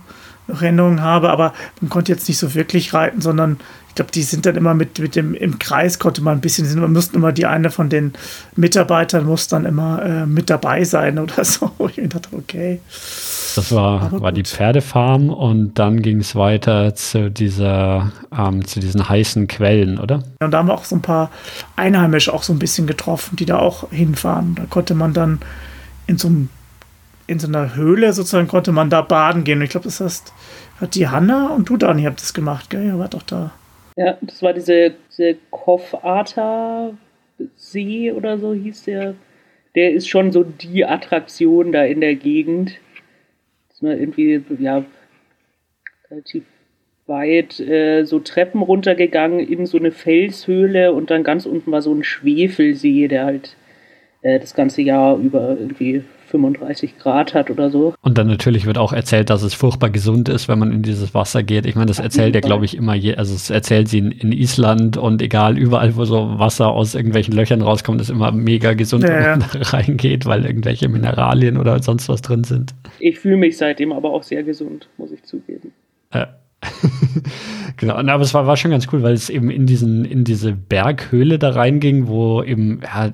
noch 0.48 0.62
Erinnerungen 0.62 1.02
habe, 1.02 1.30
aber 1.30 1.54
man 1.82 1.90
konnte 1.90 2.12
jetzt 2.12 2.28
nicht 2.28 2.38
so 2.38 2.54
wirklich 2.56 2.94
reiten, 2.94 3.22
sondern 3.22 3.58
ich 3.90 3.96
glaube, 3.96 4.12
die 4.12 4.22
sind 4.22 4.46
dann 4.46 4.56
immer 4.56 4.76
mit, 4.76 5.00
mit 5.00 5.16
dem, 5.16 5.34
im 5.34 5.58
Kreis 5.58 5.98
konnte 5.98 6.22
man 6.22 6.38
ein 6.38 6.42
bisschen, 6.42 6.80
man 6.80 6.94
mussten 6.94 7.16
immer 7.16 7.32
die 7.32 7.48
eine 7.48 7.72
von 7.72 7.90
den 7.90 8.14
Mitarbeitern 8.56 9.26
muss 9.26 9.48
dann 9.48 9.66
immer 9.66 10.04
äh, 10.04 10.26
mit 10.28 10.50
dabei 10.52 10.84
sein 10.84 11.18
oder 11.18 11.44
so. 11.44 11.72
Ich 11.96 12.08
dachte, 12.08 12.30
okay. 12.34 12.80
Das 13.56 13.72
war, 13.72 14.12
war 14.22 14.32
die 14.32 14.44
Pferdefarm 14.44 15.32
und 15.32 15.80
dann 15.80 16.04
ging 16.04 16.20
es 16.20 16.36
weiter 16.36 16.94
zu 16.94 17.32
dieser, 17.32 18.12
ähm, 18.38 18.64
zu 18.66 18.80
diesen 18.80 19.10
heißen 19.10 19.48
Quellen, 19.48 19.98
oder? 19.98 20.22
Und 20.42 20.52
da 20.52 20.60
haben 20.60 20.68
wir 20.68 20.76
auch 20.76 20.84
so 20.84 20.96
ein 20.96 21.02
paar 21.02 21.32
Einheimische 21.76 22.32
auch 22.32 22.44
so 22.44 22.54
ein 22.54 22.60
bisschen 22.60 22.86
getroffen, 22.86 23.36
die 23.36 23.46
da 23.46 23.58
auch 23.58 23.90
hinfahren. 23.90 24.54
Da 24.54 24.66
konnte 24.70 24.94
man 24.94 25.14
dann 25.14 25.40
in 26.06 26.20
so 26.20 26.28
einem 26.28 26.50
in 27.28 27.40
so 27.40 27.48
einer 27.48 27.76
Höhle 27.76 28.14
sozusagen 28.14 28.48
konnte 28.48 28.72
man 28.72 28.90
da 28.90 29.02
baden 29.02 29.44
gehen. 29.44 29.60
Und 29.60 29.66
ich 29.66 29.70
glaube, 29.72 29.86
das 29.86 30.00
heißt, 30.00 30.34
hat 30.80 30.96
die 30.96 31.08
Hanna 31.08 31.50
und 31.50 31.70
du, 31.70 31.78
Dani, 31.78 32.04
habt 32.04 32.22
das 32.22 32.34
gemacht, 32.34 32.70
gell? 32.70 32.86
Ihr 32.86 32.98
wart 32.98 33.14
doch 33.14 33.24
da. 33.24 33.52
Ja, 33.98 34.18
das 34.22 34.42
war 34.42 34.54
diese, 34.54 34.94
diese 35.12 35.36
Kofata 35.50 36.94
See 37.56 38.12
oder 38.12 38.38
so 38.38 38.54
hieß 38.54 38.84
der. 38.84 39.16
Der 39.76 39.92
ist 39.92 40.08
schon 40.08 40.32
so 40.32 40.44
die 40.44 40.86
Attraktion 40.86 41.72
da 41.72 41.84
in 41.84 42.02
der 42.02 42.16
Gegend. 42.16 42.80
Ist 43.70 43.84
man 43.84 44.00
irgendwie, 44.00 44.42
ja, 44.60 44.84
relativ 46.10 46.44
weit 47.06 47.60
äh, 47.60 48.04
so 48.04 48.20
Treppen 48.20 48.62
runtergegangen 48.62 49.40
in 49.40 49.66
so 49.66 49.78
eine 49.78 49.92
Felshöhle 49.92 50.94
und 50.94 51.10
dann 51.10 51.24
ganz 51.24 51.46
unten 51.46 51.72
war 51.72 51.82
so 51.82 51.94
ein 51.94 52.04
Schwefelsee, 52.04 53.08
der 53.08 53.26
halt 53.26 53.56
äh, 54.22 54.40
das 54.40 54.54
ganze 54.54 54.82
Jahr 54.82 55.18
über 55.18 55.58
irgendwie 55.58 56.04
35 56.38 56.98
Grad 56.98 57.34
hat 57.34 57.50
oder 57.50 57.70
so. 57.70 57.96
Und 58.02 58.18
dann 58.18 58.28
natürlich 58.28 58.66
wird 58.66 58.78
auch 58.78 58.94
erzählt, 58.94 59.30
dass 59.30 59.42
es 59.42 59.54
furchtbar 59.54 59.90
gesund 59.90 60.30
ist, 60.30 60.48
wenn 60.48 60.60
man 60.60 60.72
in 60.72 60.84
dieses 60.84 61.14
Wasser 61.14 61.44
geht. 61.44 61.66
Ich 61.66 61.76
meine, 61.76 61.88
das 61.88 62.00
erzählt 62.00 62.36
ja, 62.36 62.42
glaube 62.42 62.66
ich, 62.66 62.78
immer, 62.78 62.94
je, 62.94 63.16
also 63.16 63.34
es 63.34 63.50
erzählt 63.50 63.88
sie 63.88 64.00
in, 64.00 64.12
in, 64.12 64.32
Island 64.32 64.98
und 64.98 65.22
egal, 65.22 65.58
überall, 65.58 65.96
wo 65.96 66.06
so 66.06 66.38
Wasser 66.38 66.70
aus 66.70 66.96
irgendwelchen 66.96 67.34
Löchern 67.34 67.62
rauskommt, 67.62 68.00
ist 68.02 68.10
immer 68.10 68.32
mega 68.32 68.74
gesund, 68.74 69.04
ja, 69.04 69.10
wenn 69.10 69.40
man 69.40 69.40
da 69.40 69.60
reingeht, 69.62 70.26
weil 70.26 70.46
irgendwelche 70.46 70.88
Mineralien 70.90 71.58
oder 71.58 71.82
sonst 71.82 72.08
was 72.10 72.22
drin 72.22 72.44
sind. 72.44 72.74
Ich 73.00 73.20
fühle 73.20 73.38
mich 73.38 73.58
seitdem 73.58 73.92
aber 73.92 74.12
auch 74.12 74.24
sehr 74.24 74.44
gesund, 74.44 74.88
muss 74.98 75.12
ich 75.12 75.24
zugeben. 75.24 75.72
Ja. 76.14 76.30
genau, 77.78 77.96
aber 77.96 78.24
es 78.24 78.34
war, 78.34 78.48
war 78.48 78.58
schon 78.58 78.72
ganz 78.72 78.88
cool, 78.92 79.04
weil 79.04 79.14
es 79.14 79.30
eben 79.30 79.52
in 79.52 79.68
diesen, 79.68 80.06
in 80.06 80.24
diese 80.24 80.54
Berghöhle 80.54 81.38
da 81.38 81.52
reinging, 81.52 82.08
wo 82.08 82.42
eben, 82.42 82.82
ja, 82.84 83.12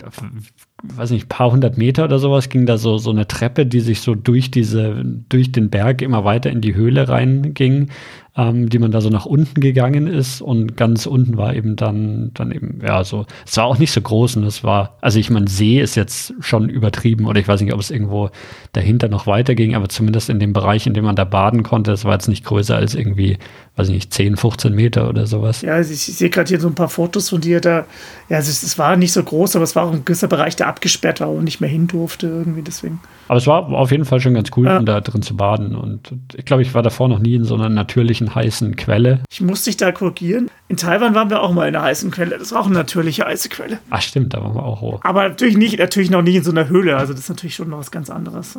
weiß 0.83 1.11
nicht, 1.11 1.29
paar 1.29 1.51
hundert 1.51 1.77
Meter 1.77 2.03
oder 2.03 2.19
sowas 2.19 2.49
ging 2.49 2.65
da 2.65 2.77
so, 2.77 2.97
so 2.97 3.11
eine 3.11 3.27
Treppe, 3.27 3.65
die 3.65 3.79
sich 3.79 4.01
so 4.01 4.15
durch 4.15 4.51
diese, 4.51 5.03
durch 5.29 5.51
den 5.51 5.69
Berg 5.69 6.01
immer 6.01 6.25
weiter 6.25 6.49
in 6.49 6.61
die 6.61 6.75
Höhle 6.75 7.07
reinging 7.07 7.89
ähm, 8.35 8.69
die 8.69 8.79
man 8.79 8.91
da 8.91 9.01
so 9.01 9.09
nach 9.09 9.25
unten 9.25 9.61
gegangen 9.61 10.07
ist. 10.07 10.41
Und 10.41 10.75
ganz 10.75 11.05
unten 11.05 11.37
war 11.37 11.55
eben 11.55 11.75
dann, 11.75 12.31
dann 12.33 12.51
eben, 12.51 12.79
ja, 12.85 13.03
so, 13.03 13.25
es 13.45 13.57
war 13.57 13.65
auch 13.65 13.77
nicht 13.77 13.91
so 13.91 14.01
groß 14.01 14.37
und 14.37 14.43
es 14.43 14.63
war, 14.63 14.97
also 15.01 15.19
ich 15.19 15.29
meine, 15.29 15.47
See 15.47 15.79
ist 15.79 15.95
jetzt 15.95 16.33
schon 16.39 16.69
übertrieben 16.69 17.25
oder 17.25 17.39
ich 17.39 17.47
weiß 17.47 17.61
nicht, 17.61 17.73
ob 17.73 17.79
es 17.79 17.91
irgendwo 17.91 18.29
dahinter 18.71 19.07
noch 19.07 19.27
weiterging, 19.27 19.75
aber 19.75 19.89
zumindest 19.89 20.29
in 20.29 20.39
dem 20.39 20.53
Bereich, 20.53 20.87
in 20.87 20.93
dem 20.93 21.05
man 21.05 21.15
da 21.15 21.25
baden 21.25 21.63
konnte, 21.63 21.91
es 21.91 22.05
war 22.05 22.13
jetzt 22.13 22.27
nicht 22.27 22.43
größer 22.43 22.75
als 22.75 22.95
irgendwie, 22.95 23.37
weiß 23.75 23.87
ich 23.87 23.93
nicht, 23.95 24.13
10, 24.13 24.37
15 24.37 24.73
Meter 24.73 25.09
oder 25.09 25.25
sowas. 25.25 25.63
Ja, 25.63 25.73
also 25.73 25.91
ich, 25.93 26.07
ich 26.07 26.15
sehe 26.15 26.29
gerade 26.29 26.47
hier 26.47 26.59
so 26.59 26.67
ein 26.67 26.75
paar 26.75 26.89
Fotos 26.89 27.29
von 27.29 27.41
dir 27.41 27.59
da, 27.59 27.85
ja, 28.29 28.37
es, 28.37 28.47
es 28.61 28.77
war 28.77 28.95
nicht 28.97 29.11
so 29.11 29.23
groß, 29.23 29.55
aber 29.55 29.63
es 29.63 29.75
war 29.75 29.85
auch 29.85 29.93
ein 29.93 30.05
gewisser 30.05 30.27
Bereich, 30.27 30.55
der 30.55 30.67
abgesperrt 30.67 31.21
war 31.21 31.29
und 31.29 31.43
nicht 31.43 31.59
mehr 31.59 31.69
hin 31.69 31.87
durfte 31.87 32.27
irgendwie, 32.27 32.61
deswegen. 32.61 32.99
Aber 33.27 33.37
es 33.37 33.47
war 33.47 33.67
auf 33.69 33.91
jeden 33.91 34.05
Fall 34.05 34.19
schon 34.19 34.35
ganz 34.35 34.51
cool, 34.55 34.65
ja. 34.65 34.79
da 34.79 35.01
drin 35.01 35.23
zu 35.23 35.35
baden 35.35 35.75
und 35.75 36.13
ich 36.35 36.45
glaube, 36.45 36.61
ich 36.61 36.73
war 36.75 36.83
davor 36.83 37.09
noch 37.09 37.19
nie 37.19 37.33
in 37.35 37.45
so 37.45 37.55
einer 37.55 37.69
natürlichen 37.69 38.35
heißen 38.35 38.75
Quelle. 38.75 39.21
Ich 39.31 39.41
muss 39.41 39.63
dich 39.63 39.77
da 39.77 39.91
korrigieren. 39.91 40.51
In 40.67 40.77
Taiwan 40.77 41.15
waren 41.15 41.31
wir 41.31 41.41
auch 41.41 41.51
mal 41.51 41.67
in 41.67 41.75
einer 41.75 41.85
heißen 41.85 42.11
Quelle. 42.11 42.37
Das 42.37 42.51
war 42.51 42.61
auch 42.61 42.65
eine 42.67 42.75
natürliche 42.75 43.25
heiße 43.25 43.49
Quelle. 43.49 43.79
Ach 43.89 44.01
stimmt, 44.01 44.35
da 44.35 44.43
waren 44.43 44.53
wir 44.53 44.63
auch 44.63 44.81
hoch. 44.81 44.99
Aber 45.03 45.27
natürlich 45.27 45.57
nicht, 45.57 45.79
natürlich 45.79 46.11
noch 46.11 46.21
nicht 46.21 46.35
in 46.35 46.43
so 46.43 46.51
einer 46.51 46.67
Höhle. 46.67 46.97
Also 46.97 47.13
das 47.13 47.23
ist 47.23 47.29
natürlich 47.29 47.55
schon 47.55 47.69
noch 47.69 47.79
was 47.79 47.91
ganz 47.91 48.09
anderes. 48.11 48.57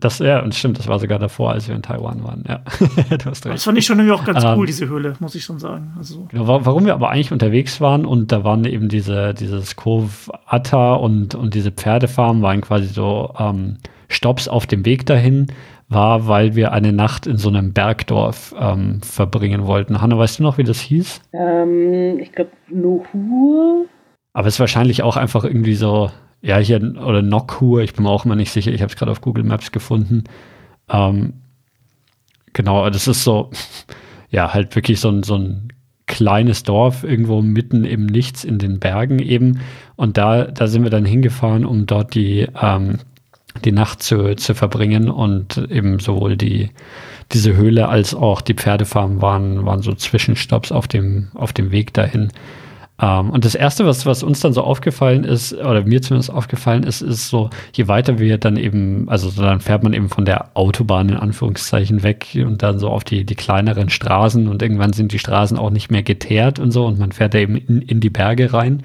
Das, 0.00 0.18
ja, 0.18 0.40
und 0.40 0.54
stimmt, 0.54 0.78
das 0.78 0.88
war 0.88 0.98
sogar 0.98 1.18
davor, 1.18 1.52
als 1.52 1.68
wir 1.68 1.74
in 1.74 1.82
Taiwan 1.82 2.24
waren. 2.24 2.44
Ja, 2.48 2.62
du 3.16 3.24
hast 3.26 3.44
recht. 3.44 3.54
Das 3.54 3.64
fand 3.64 3.78
ich 3.78 3.84
schon 3.84 3.98
irgendwie 3.98 4.14
auch 4.14 4.24
ganz 4.24 4.42
ähm, 4.42 4.58
cool, 4.58 4.66
diese 4.66 4.88
Höhle, 4.88 5.14
muss 5.20 5.34
ich 5.34 5.44
schon 5.44 5.58
sagen. 5.58 5.92
Also. 5.98 6.26
Genau, 6.30 6.64
warum 6.64 6.86
wir 6.86 6.94
aber 6.94 7.10
eigentlich 7.10 7.32
unterwegs 7.32 7.80
waren 7.80 8.06
und 8.06 8.32
da 8.32 8.42
waren 8.42 8.64
eben 8.64 8.88
diese, 8.88 9.34
dieses 9.34 9.76
Cove 9.76 10.32
Atta 10.46 10.94
und, 10.94 11.34
und 11.34 11.54
diese 11.54 11.70
Pferdefarm 11.70 12.40
waren 12.40 12.62
quasi 12.62 12.86
so 12.86 13.34
ähm, 13.38 13.76
Stops 14.08 14.48
auf 14.48 14.66
dem 14.66 14.84
Weg 14.86 15.06
dahin, 15.06 15.48
war, 15.88 16.26
weil 16.26 16.54
wir 16.54 16.72
eine 16.72 16.92
Nacht 16.92 17.26
in 17.26 17.36
so 17.36 17.48
einem 17.48 17.72
Bergdorf 17.72 18.54
ähm, 18.58 19.02
verbringen 19.02 19.66
wollten. 19.66 20.00
Hanna, 20.00 20.16
weißt 20.16 20.38
du 20.38 20.44
noch, 20.44 20.56
wie 20.56 20.64
das 20.64 20.80
hieß? 20.80 21.20
Ähm, 21.32 22.18
ich 22.20 22.32
glaube, 22.32 22.50
Nohur. 22.68 23.86
Aber 24.32 24.46
es 24.46 24.54
ist 24.54 24.60
wahrscheinlich 24.60 25.02
auch 25.02 25.16
einfach 25.16 25.44
irgendwie 25.44 25.74
so, 25.74 26.10
ja, 26.42 26.58
hier, 26.58 26.80
oder 26.80 27.22
Nokhur, 27.22 27.82
ich 27.82 27.94
bin 27.94 28.04
mir 28.04 28.10
auch 28.10 28.24
immer 28.24 28.36
nicht 28.36 28.52
sicher, 28.52 28.72
ich 28.72 28.82
habe 28.82 28.90
es 28.90 28.96
gerade 28.96 29.12
auf 29.12 29.20
Google 29.20 29.44
Maps 29.44 29.72
gefunden. 29.72 30.24
Ähm, 30.88 31.34
genau, 32.52 32.88
das 32.90 33.08
ist 33.08 33.24
so, 33.24 33.50
ja, 34.30 34.52
halt 34.52 34.74
wirklich 34.74 35.00
so 35.00 35.10
ein, 35.10 35.22
so 35.22 35.36
ein 35.36 35.68
kleines 36.06 36.64
Dorf 36.64 37.04
irgendwo 37.04 37.40
mitten 37.40 37.84
im 37.84 38.06
Nichts 38.06 38.42
in 38.42 38.58
den 38.58 38.80
Bergen 38.80 39.20
eben. 39.20 39.60
Und 39.96 40.16
da, 40.16 40.44
da 40.44 40.66
sind 40.66 40.82
wir 40.82 40.90
dann 40.90 41.04
hingefahren, 41.04 41.64
um 41.64 41.86
dort 41.86 42.14
die 42.14 42.48
ähm, 42.60 42.98
die 43.64 43.72
Nacht 43.72 44.02
zu, 44.02 44.34
zu 44.36 44.54
verbringen 44.54 45.10
und 45.10 45.58
eben 45.70 45.98
sowohl 45.98 46.36
die, 46.36 46.70
diese 47.32 47.56
Höhle 47.56 47.88
als 47.88 48.14
auch 48.14 48.40
die 48.40 48.54
Pferdefarm 48.54 49.20
waren, 49.22 49.66
waren 49.66 49.82
so 49.82 49.92
Zwischenstopps 49.92 50.72
auf 50.72 50.88
dem, 50.88 51.28
auf 51.34 51.52
dem 51.52 51.70
Weg 51.70 51.92
dahin. 51.92 52.30
Ähm, 53.00 53.30
und 53.30 53.44
das 53.44 53.54
erste, 53.54 53.86
was, 53.86 54.04
was 54.06 54.22
uns 54.22 54.40
dann 54.40 54.52
so 54.52 54.62
aufgefallen 54.62 55.24
ist, 55.24 55.54
oder 55.54 55.84
mir 55.84 56.02
zumindest 56.02 56.32
aufgefallen 56.32 56.82
ist, 56.82 57.00
ist 57.00 57.28
so, 57.28 57.50
je 57.72 57.88
weiter 57.88 58.18
wir 58.18 58.38
dann 58.38 58.56
eben, 58.56 59.08
also 59.08 59.30
dann 59.30 59.60
fährt 59.60 59.82
man 59.82 59.92
eben 59.92 60.08
von 60.08 60.24
der 60.24 60.50
Autobahn 60.54 61.08
in 61.08 61.16
Anführungszeichen 61.16 62.02
weg 62.02 62.28
und 62.34 62.62
dann 62.62 62.78
so 62.78 62.88
auf 62.88 63.04
die, 63.04 63.24
die 63.24 63.34
kleineren 63.34 63.88
Straßen 63.88 64.48
und 64.48 64.62
irgendwann 64.62 64.92
sind 64.92 65.12
die 65.12 65.18
Straßen 65.18 65.58
auch 65.58 65.70
nicht 65.70 65.90
mehr 65.90 66.02
geteert 66.02 66.58
und 66.58 66.70
so 66.70 66.86
und 66.86 66.98
man 66.98 67.12
fährt 67.12 67.34
da 67.34 67.38
eben 67.38 67.56
in, 67.56 67.82
in 67.82 68.00
die 68.00 68.10
Berge 68.10 68.52
rein. 68.52 68.82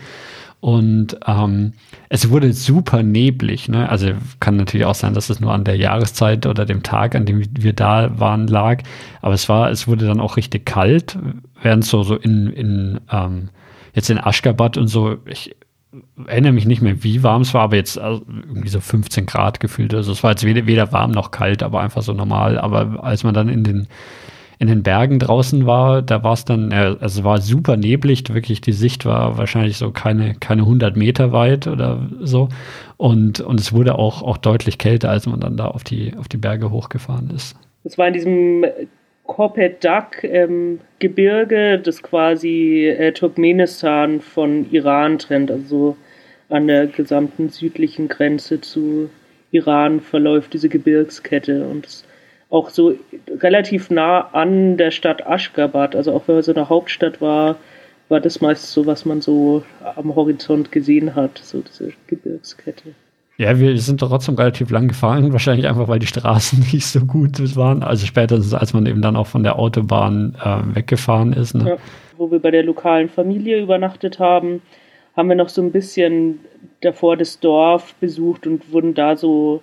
Und 0.62 1.20
ähm, 1.28 1.74
es 2.10 2.32
wurde 2.32 2.52
super 2.52 3.04
neblig. 3.04 3.70
Ne? 3.70 3.88
Also 3.88 4.14
kann 4.40 4.56
natürlich 4.56 4.88
auch 4.88 4.96
sein, 4.96 5.14
dass 5.14 5.30
es 5.30 5.40
nur 5.40 5.54
an 5.54 5.64
der 5.64 5.76
Jahreszeit 5.76 6.48
oder 6.48 6.66
dem 6.66 6.82
Tag, 6.82 7.14
an 7.14 7.28
dem 7.28 7.44
wir 7.52 7.74
da 7.74 8.18
waren, 8.20 8.48
lag. 8.48 8.82
Aber 9.22 9.36
es 9.36 9.48
war, 9.48 9.70
es 9.70 9.88
wurde 9.88 10.08
dann 10.08 10.20
auch 10.20 10.38
richtig 10.38 10.66
kalt, 10.66 11.20
während 11.62 11.86
so, 11.86 12.02
so 12.02 12.16
in, 12.16 12.48
in 12.48 13.00
ähm, 13.12 13.50
jetzt 13.96 14.10
in 14.10 14.20
Aschgabat 14.20 14.78
und 14.78 14.88
so, 14.88 15.18
ich 15.26 15.56
erinnere 16.28 16.52
mich 16.52 16.66
nicht 16.66 16.82
mehr, 16.82 17.04
wie 17.04 17.24
warm 17.24 17.42
es 17.42 17.54
war, 17.54 17.64
aber 17.64 17.78
jetzt 17.78 17.98
also 17.98 18.22
irgendwie 18.28 18.68
so 18.68 18.82
15 18.82 19.26
Grad 19.26 19.60
gefühlt. 19.60 19.94
Also 19.94 20.12
es 20.12 20.24
war 20.24 20.32
jetzt 20.32 20.44
weder, 20.44 20.68
weder 20.68 20.92
warm 20.92 21.12
noch 21.12 21.32
kalt, 21.32 21.64
aber 21.64 21.80
einfach 21.80 22.02
so 22.02 22.14
normal. 22.14 22.60
Aber 22.60 23.04
als 23.04 23.24
man 23.24 23.34
dann 23.34 23.50
in 23.50 23.64
den 23.64 23.88
in 24.58 24.68
den 24.68 24.84
Bergen 24.84 25.20
draußen 25.20 25.66
war, 25.66 26.02
da 26.02 26.24
war 26.24 26.34
es 26.34 26.46
dann, 26.46 26.72
also 26.72 27.24
war 27.24 27.42
super 27.42 27.76
neblig, 27.76 28.24
wirklich 28.34 28.62
die 28.62 28.72
Sicht 28.72 29.06
war 29.06 29.38
wahrscheinlich 29.38 29.78
so 29.78 29.92
keine, 29.92 30.34
keine 30.36 30.62
100 30.62 30.96
Meter 30.96 31.32
weit 31.32 31.68
oder 31.68 32.08
so. 32.22 32.50
Und, 32.98 33.42
und 33.42 33.60
es 33.60 33.74
wurde 33.74 33.96
auch, 33.96 34.22
auch 34.22 34.38
deutlich 34.38 34.78
kälter, 34.78 35.10
als 35.10 35.26
man 35.26 35.42
dann 35.42 35.58
da 35.58 35.66
auf 35.66 35.84
die, 35.84 36.16
auf 36.18 36.28
die 36.28 36.38
Berge 36.38 36.72
hochgefahren 36.72 37.30
ist. 37.32 37.58
Es 37.84 37.98
war 37.98 38.08
in 38.08 38.14
diesem 38.14 38.66
Kopet-Dak-Gebirge, 39.28 41.56
ähm, 41.56 41.84
das 41.84 42.04
quasi 42.04 42.88
äh, 42.88 43.12
Turkmenistan 43.12 44.22
von 44.22 44.72
Iran 44.72 45.20
trennt, 45.20 45.52
also 45.52 45.98
an 46.50 46.68
der 46.68 46.88
gesamten 46.88 47.50
südlichen 47.50 48.08
Grenze 48.08 48.62
zu 48.62 49.10
Iran 49.52 50.02
verläuft 50.02 50.54
diese 50.54 50.70
Gebirgskette 50.70 51.68
und 51.68 51.86
es 51.86 52.06
auch 52.50 52.70
so 52.70 52.98
relativ 53.28 53.90
nah 53.90 54.30
an 54.34 54.78
der 54.78 54.92
Stadt 54.92 55.26
Aschgabat. 55.26 55.96
Also 55.96 56.14
auch 56.14 56.28
wenn 56.28 56.36
man 56.36 56.44
so 56.44 56.54
eine 56.54 56.70
Hauptstadt 56.70 57.22
war, 57.22 57.58
war 58.08 58.20
das 58.20 58.42
meist 58.42 58.72
so, 58.72 58.86
was 58.86 59.06
man 59.06 59.22
so 59.22 59.64
am 59.96 60.16
Horizont 60.16 60.72
gesehen 60.72 61.16
hat, 61.16 61.40
so 61.40 61.62
diese 61.62 61.94
Gebirgskette. 62.08 62.94
Ja, 63.38 63.60
wir 63.60 63.78
sind 63.80 64.00
trotzdem 64.00 64.36
relativ 64.36 64.70
lang 64.70 64.88
gefahren, 64.88 65.32
wahrscheinlich 65.32 65.68
einfach, 65.68 65.88
weil 65.88 66.00
die 66.00 66.08
Straßen 66.08 66.60
nicht 66.72 66.86
so 66.86 67.02
gut 67.02 67.40
waren. 67.56 67.84
Also 67.84 68.06
spätestens, 68.06 68.54
als 68.54 68.74
man 68.74 68.86
eben 68.86 69.02
dann 69.02 69.16
auch 69.16 69.28
von 69.28 69.44
der 69.44 69.60
Autobahn 69.60 70.36
äh, 70.44 70.76
weggefahren 70.76 71.34
ist. 71.34 71.54
Ne? 71.54 71.70
Ja, 71.70 71.78
wo 72.18 72.32
wir 72.32 72.40
bei 72.40 72.52
der 72.52 72.64
lokalen 72.64 73.10
Familie 73.10 73.62
übernachtet 73.62 74.20
haben, 74.20 74.62
haben 75.16 75.30
wir 75.30 75.36
noch 75.36 75.50
so 75.50 75.62
ein 75.62 75.72
bisschen 75.72 76.40
davor 76.82 77.18
das 77.18 77.40
Dorf 77.40 77.96
besucht 77.96 78.48
und 78.48 78.72
wurden 78.72 78.94
da 78.94 79.16
so 79.16 79.62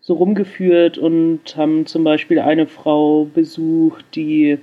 so 0.00 0.14
rumgeführt 0.14 0.98
und 0.98 1.56
haben 1.56 1.86
zum 1.86 2.04
Beispiel 2.04 2.38
eine 2.38 2.66
Frau 2.66 3.26
besucht, 3.26 4.04
die, 4.14 4.58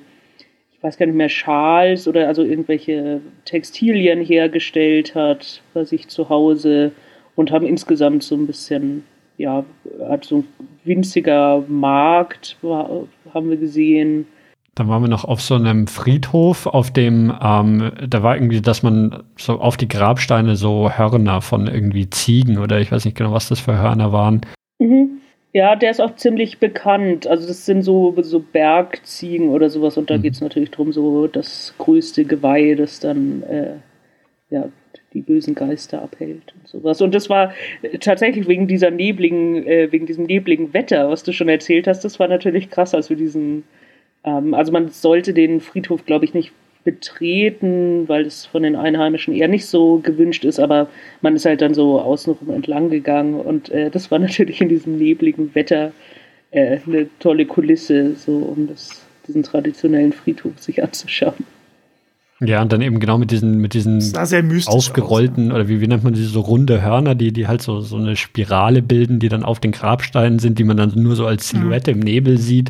ich 0.74 0.84
weiß 0.84 0.98
gar 0.98 1.06
nicht 1.06 1.16
mehr, 1.16 1.30
Schals 1.30 2.08
oder 2.08 2.28
also 2.28 2.44
irgendwelche 2.44 3.22
Textilien 3.46 4.22
hergestellt 4.22 5.16
hat 5.16 5.62
bei 5.74 5.84
sich 5.84 6.08
zu 6.08 6.30
Hause 6.30 6.92
und 7.38 7.52
haben 7.52 7.66
insgesamt 7.66 8.24
so 8.24 8.36
ein 8.36 8.48
bisschen, 8.48 9.04
ja, 9.38 9.64
hat 10.10 10.26
so 10.26 10.40
ein 10.40 10.48
winziger 10.84 11.64
Markt, 11.70 12.58
war, 12.62 12.90
haben 13.34 13.50
wir 13.50 13.58
gesehen. 13.58 14.28
Dann 14.76 14.90
waren 14.90 15.04
wir 15.04 15.10
noch 15.10 15.24
auf 15.24 15.42
so 15.42 15.56
einem 15.56 15.88
Friedhof, 15.88 16.66
auf 16.66 16.92
dem, 16.92 17.34
ähm, 17.42 17.92
da 18.08 18.24
war 18.24 18.36
irgendwie, 18.36 18.62
dass 18.62 18.84
man 18.84 19.24
so 19.38 19.60
auf 19.60 19.78
die 19.78 19.88
Grabsteine 19.88 20.56
so 20.56 20.90
Hörner 20.92 21.42
von 21.42 21.68
irgendwie 21.68 22.10
Ziegen 22.10 22.58
oder 22.58 22.80
ich 22.80 22.92
weiß 22.92 23.06
nicht 23.06 23.18
genau, 23.18 23.32
was 23.32 23.50
das 23.50 23.60
für 23.60 23.78
Hörner 23.78 24.12
waren. 24.12 24.42
Mhm. 24.80 25.22
Ja, 25.54 25.76
der 25.76 25.92
ist 25.92 26.02
auch 26.02 26.16
ziemlich 26.16 26.60
bekannt. 26.60 27.26
Also 27.26 27.48
das 27.48 27.66
sind 27.66 27.84
so, 27.84 28.16
so 28.22 28.40
Bergziegen 28.40 29.50
oder 29.50 29.70
sowas 29.70 29.98
und 29.98 30.10
da 30.10 30.18
mhm. 30.18 30.24
geht 30.24 30.34
es 30.34 30.42
natürlich 30.42 30.72
darum, 30.72 30.92
so 30.92 31.28
das 31.28 31.74
größte 31.78 32.26
Geweih, 32.26 32.76
das 32.76 33.00
dann 33.00 33.44
äh, 33.44 33.76
ja, 34.50 34.70
die 35.14 35.22
bösen 35.22 35.56
Geister 35.56 36.02
abhält 36.02 36.54
und 36.60 36.68
sowas. 36.68 37.02
Und 37.02 37.16
das 37.16 37.30
war 37.30 37.54
tatsächlich 38.00 38.48
wegen 38.48 38.68
dieser 38.68 38.92
nebligen, 38.92 39.66
äh, 39.66 39.92
wegen 39.92 40.06
diesem 40.06 40.26
nebligen 40.26 40.74
Wetter, 40.74 41.10
was 41.10 41.24
du 41.24 41.32
schon 41.32 41.50
erzählt 41.50 41.88
hast, 41.88 42.04
das 42.04 42.20
war 42.20 42.28
natürlich 42.28 42.70
krass, 42.70 42.94
als 42.94 43.10
wir 43.10 43.18
diesen, 43.18 43.64
ähm, 44.24 44.54
also 44.54 44.72
man 44.72 44.90
sollte 44.90 45.34
den 45.34 45.62
Friedhof, 45.62 46.06
glaube 46.06 46.26
ich, 46.26 46.34
nicht 46.34 46.52
betreten, 46.84 48.08
weil 48.08 48.26
es 48.26 48.46
von 48.46 48.64
den 48.64 48.78
Einheimischen 48.78 49.34
eher 49.34 49.50
nicht 49.50 49.66
so 49.66 50.00
gewünscht 50.00 50.46
ist, 50.46 50.58
aber 50.58 50.88
man 51.22 51.36
ist 51.36 51.46
halt 51.46 51.62
dann 51.62 51.74
so 51.74 52.00
außenrum 52.00 52.50
entlang 52.50 52.90
gegangen 52.90 53.36
und 53.36 53.70
äh, 53.70 53.90
das 53.90 54.10
war 54.10 54.20
natürlich 54.28 54.62
in 54.62 54.70
diesem 54.70 54.98
nebligen 54.98 55.54
Wetter 55.54 55.92
äh, 56.52 56.80
eine 56.86 57.10
tolle 57.20 57.46
Kulisse, 57.46 58.16
so 58.16 58.38
um 58.38 58.68
das, 58.68 59.06
diesen 59.28 59.44
traditionellen 59.44 60.14
Friedhof 60.14 60.60
sich 60.60 60.82
anzuschauen. 60.82 61.46
Ja, 62.40 62.62
und 62.62 62.72
dann 62.72 62.82
eben 62.82 63.00
genau 63.00 63.18
mit 63.18 63.32
diesen, 63.32 63.58
mit 63.58 63.74
diesen 63.74 63.98
aufgerollten, 64.16 65.46
aus, 65.46 65.50
ja. 65.50 65.56
oder 65.56 65.68
wie, 65.68 65.82
wie 65.82 65.88
nennt 65.88 66.04
man 66.04 66.14
diese 66.14 66.30
so 66.30 66.42
runde 66.42 66.84
Hörner, 66.84 67.16
die, 67.16 67.34
die 67.34 67.48
halt 67.48 67.64
so, 67.64 67.82
so 67.82 67.98
eine 67.98 68.16
Spirale 68.16 68.84
bilden, 68.84 69.20
die 69.20 69.30
dann 69.30 69.44
auf 69.44 69.60
den 69.60 69.72
Grabsteinen 69.72 70.38
sind, 70.38 70.60
die 70.60 70.64
man 70.64 70.78
dann 70.78 70.92
nur 70.96 71.16
so 71.16 71.26
als 71.26 71.50
Silhouette 71.50 71.94
mhm. 71.94 72.02
im 72.02 72.06
Nebel 72.06 72.38
sieht 72.38 72.70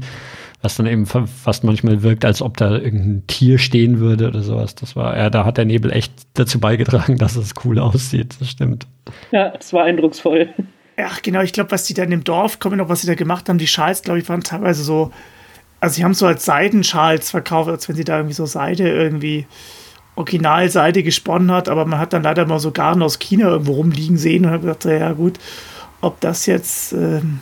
was 0.62 0.76
dann 0.76 0.88
eben 0.88 1.06
fast 1.06 1.64
manchmal 1.64 2.02
wirkt, 2.02 2.26
als 2.26 2.42
ob 2.42 2.58
da 2.58 2.72
irgendein 2.78 3.26
Tier 3.28 3.60
stehen 3.60 4.00
würde 4.00 4.28
oder 4.28 4.42
sowas. 4.42 4.74
Das 4.76 4.96
war, 4.96 5.16
ja, 5.16 5.30
da 5.30 5.46
hat 5.46 5.58
der 5.58 5.66
Nebel 5.66 5.92
echt 5.92 6.12
dazu 6.34 6.60
beigetragen, 6.60 7.18
dass 7.18 7.36
es 7.36 7.54
cool 7.64 7.80
aussieht. 7.80 8.36
Das 8.40 8.50
stimmt. 8.50 8.88
Ja, 9.32 9.54
es 9.58 9.72
war 9.72 9.84
eindrucksvoll. 9.84 10.50
Ja, 10.98 11.10
genau. 11.22 11.42
Ich 11.42 11.54
glaube, 11.54 11.72
was 11.72 11.84
die 11.84 11.94
da 11.94 12.04
in 12.04 12.10
dem 12.10 12.24
Dorf, 12.24 12.60
kommen 12.60 12.78
noch, 12.78 12.90
was 12.90 13.02
sie 13.02 13.08
da 13.08 13.14
gemacht 13.14 13.50
haben, 13.50 13.60
die 13.60 13.68
Schals, 13.68 14.02
glaube 14.02 14.20
ich, 14.20 14.28
waren 14.30 14.42
teilweise 14.42 14.84
so, 14.84 15.12
also 15.80 15.96
sie 15.96 16.04
haben 16.04 16.14
so 16.14 16.26
als 16.26 16.46
Seidenschals 16.46 17.32
verkauft, 17.32 17.70
als 17.70 17.88
wenn 17.88 17.96
sie 17.96 18.04
da 18.04 18.18
irgendwie 18.18 18.34
so 18.34 18.46
Seide 18.46 18.90
irgendwie 18.90 19.46
Originalseide 20.16 21.04
gesponnen 21.04 21.52
hat, 21.52 21.70
aber 21.70 21.86
man 21.86 22.00
hat 22.00 22.14
dann 22.14 22.24
leider 22.24 22.46
mal 22.48 22.60
so 22.60 22.72
Garn 22.72 23.04
aus 23.04 23.20
China 23.20 23.50
irgendwo 23.50 23.74
rumliegen 23.74 24.18
sehen 24.18 24.46
und 24.46 24.52
hat 24.52 24.62
gedacht, 24.62 24.86
ja 24.86 25.14
gut, 25.14 25.38
ob 26.02 26.20
das 26.22 26.48
jetzt 26.48 26.94
ähm, 26.94 27.42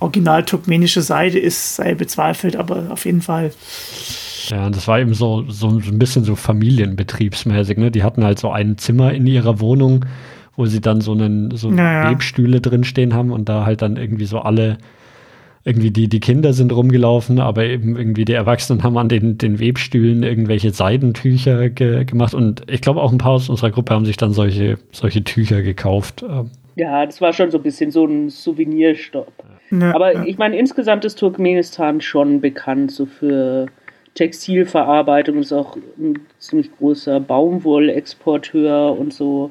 original 0.00 0.44
turkmenische 0.44 1.02
Seite 1.02 1.38
ist, 1.38 1.76
sei 1.76 1.94
bezweifelt, 1.94 2.56
aber 2.56 2.90
auf 2.90 3.04
jeden 3.04 3.22
Fall. 3.22 3.52
Ja, 4.48 4.70
das 4.70 4.88
war 4.88 4.98
eben 4.98 5.14
so, 5.14 5.44
so 5.48 5.68
ein 5.68 5.98
bisschen 5.98 6.24
so 6.24 6.34
familienbetriebsmäßig. 6.34 7.78
Ne? 7.78 7.90
Die 7.90 8.02
hatten 8.02 8.24
halt 8.24 8.38
so 8.38 8.50
ein 8.50 8.78
Zimmer 8.78 9.12
in 9.12 9.26
ihrer 9.26 9.60
Wohnung, 9.60 10.04
wo 10.56 10.66
sie 10.66 10.80
dann 10.80 11.00
so 11.00 11.12
einen 11.12 11.56
so 11.56 11.70
naja. 11.70 12.10
Webstühle 12.10 12.60
drinstehen 12.60 13.14
haben 13.14 13.30
und 13.30 13.48
da 13.48 13.64
halt 13.64 13.82
dann 13.82 13.96
irgendwie 13.96 14.24
so 14.24 14.40
alle 14.40 14.78
irgendwie 15.64 15.90
die, 15.90 16.08
die 16.08 16.20
Kinder 16.20 16.52
sind 16.52 16.72
rumgelaufen, 16.72 17.40
aber 17.40 17.64
eben 17.64 17.96
irgendwie 17.96 18.24
die 18.24 18.32
Erwachsenen 18.32 18.82
haben 18.82 18.96
an 18.96 19.08
den, 19.08 19.38
den 19.38 19.58
Webstühlen 19.60 20.22
irgendwelche 20.22 20.70
Seidentücher 20.70 21.68
ge 21.68 22.04
gemacht 22.04 22.34
und 22.34 22.62
ich 22.70 22.80
glaube 22.80 23.02
auch 23.02 23.12
ein 23.12 23.18
paar 23.18 23.32
aus 23.32 23.48
unserer 23.48 23.70
Gruppe 23.70 23.94
haben 23.94 24.06
sich 24.06 24.16
dann 24.16 24.32
solche, 24.32 24.78
solche 24.92 25.24
Tücher 25.24 25.62
gekauft. 25.62 26.22
Ähm. 26.22 26.50
Ja, 26.76 27.04
das 27.04 27.20
war 27.20 27.32
schon 27.32 27.50
so 27.50 27.58
ein 27.58 27.62
bisschen 27.64 27.90
so 27.90 28.06
ein 28.06 28.30
Souvenirstopp. 28.30 29.32
Ja, 29.70 29.94
Aber 29.94 30.26
ich 30.26 30.38
meine, 30.38 30.56
insgesamt 30.56 31.04
ist 31.04 31.18
Turkmenistan 31.18 32.00
schon 32.00 32.40
bekannt 32.40 32.92
so 32.92 33.04
für 33.04 33.66
Textilverarbeitung, 34.14 35.38
ist 35.38 35.52
auch 35.52 35.76
ein 35.98 36.20
ziemlich 36.38 36.70
großer 36.76 37.20
Baumwollexporteur 37.20 38.98
und 38.98 39.12
so. 39.12 39.50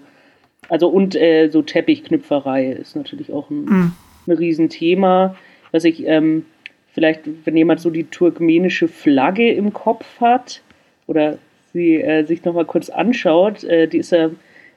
Also 0.70 0.88
und 0.88 1.16
äh, 1.16 1.50
so 1.50 1.62
Teppichknüpferei 1.62 2.72
ist 2.72 2.96
natürlich 2.96 3.32
auch 3.32 3.50
ein, 3.50 3.66
mhm. 3.66 3.92
ein 4.28 4.32
Riesenthema. 4.32 5.36
Was 5.72 5.84
ich 5.84 6.06
ähm, 6.06 6.46
vielleicht, 6.94 7.22
wenn 7.46 7.58
jemand 7.58 7.80
so 7.80 7.90
die 7.90 8.06
turkmenische 8.06 8.88
Flagge 8.88 9.52
im 9.52 9.74
Kopf 9.74 10.20
hat 10.20 10.62
oder 11.06 11.38
sie 11.74 12.02
äh, 12.02 12.24
sich 12.26 12.44
nochmal 12.44 12.66
kurz 12.66 12.90
anschaut, 12.90 13.64
äh, 13.64 13.88
die 13.88 14.00
ist 14.00 14.12
ja 14.12 14.32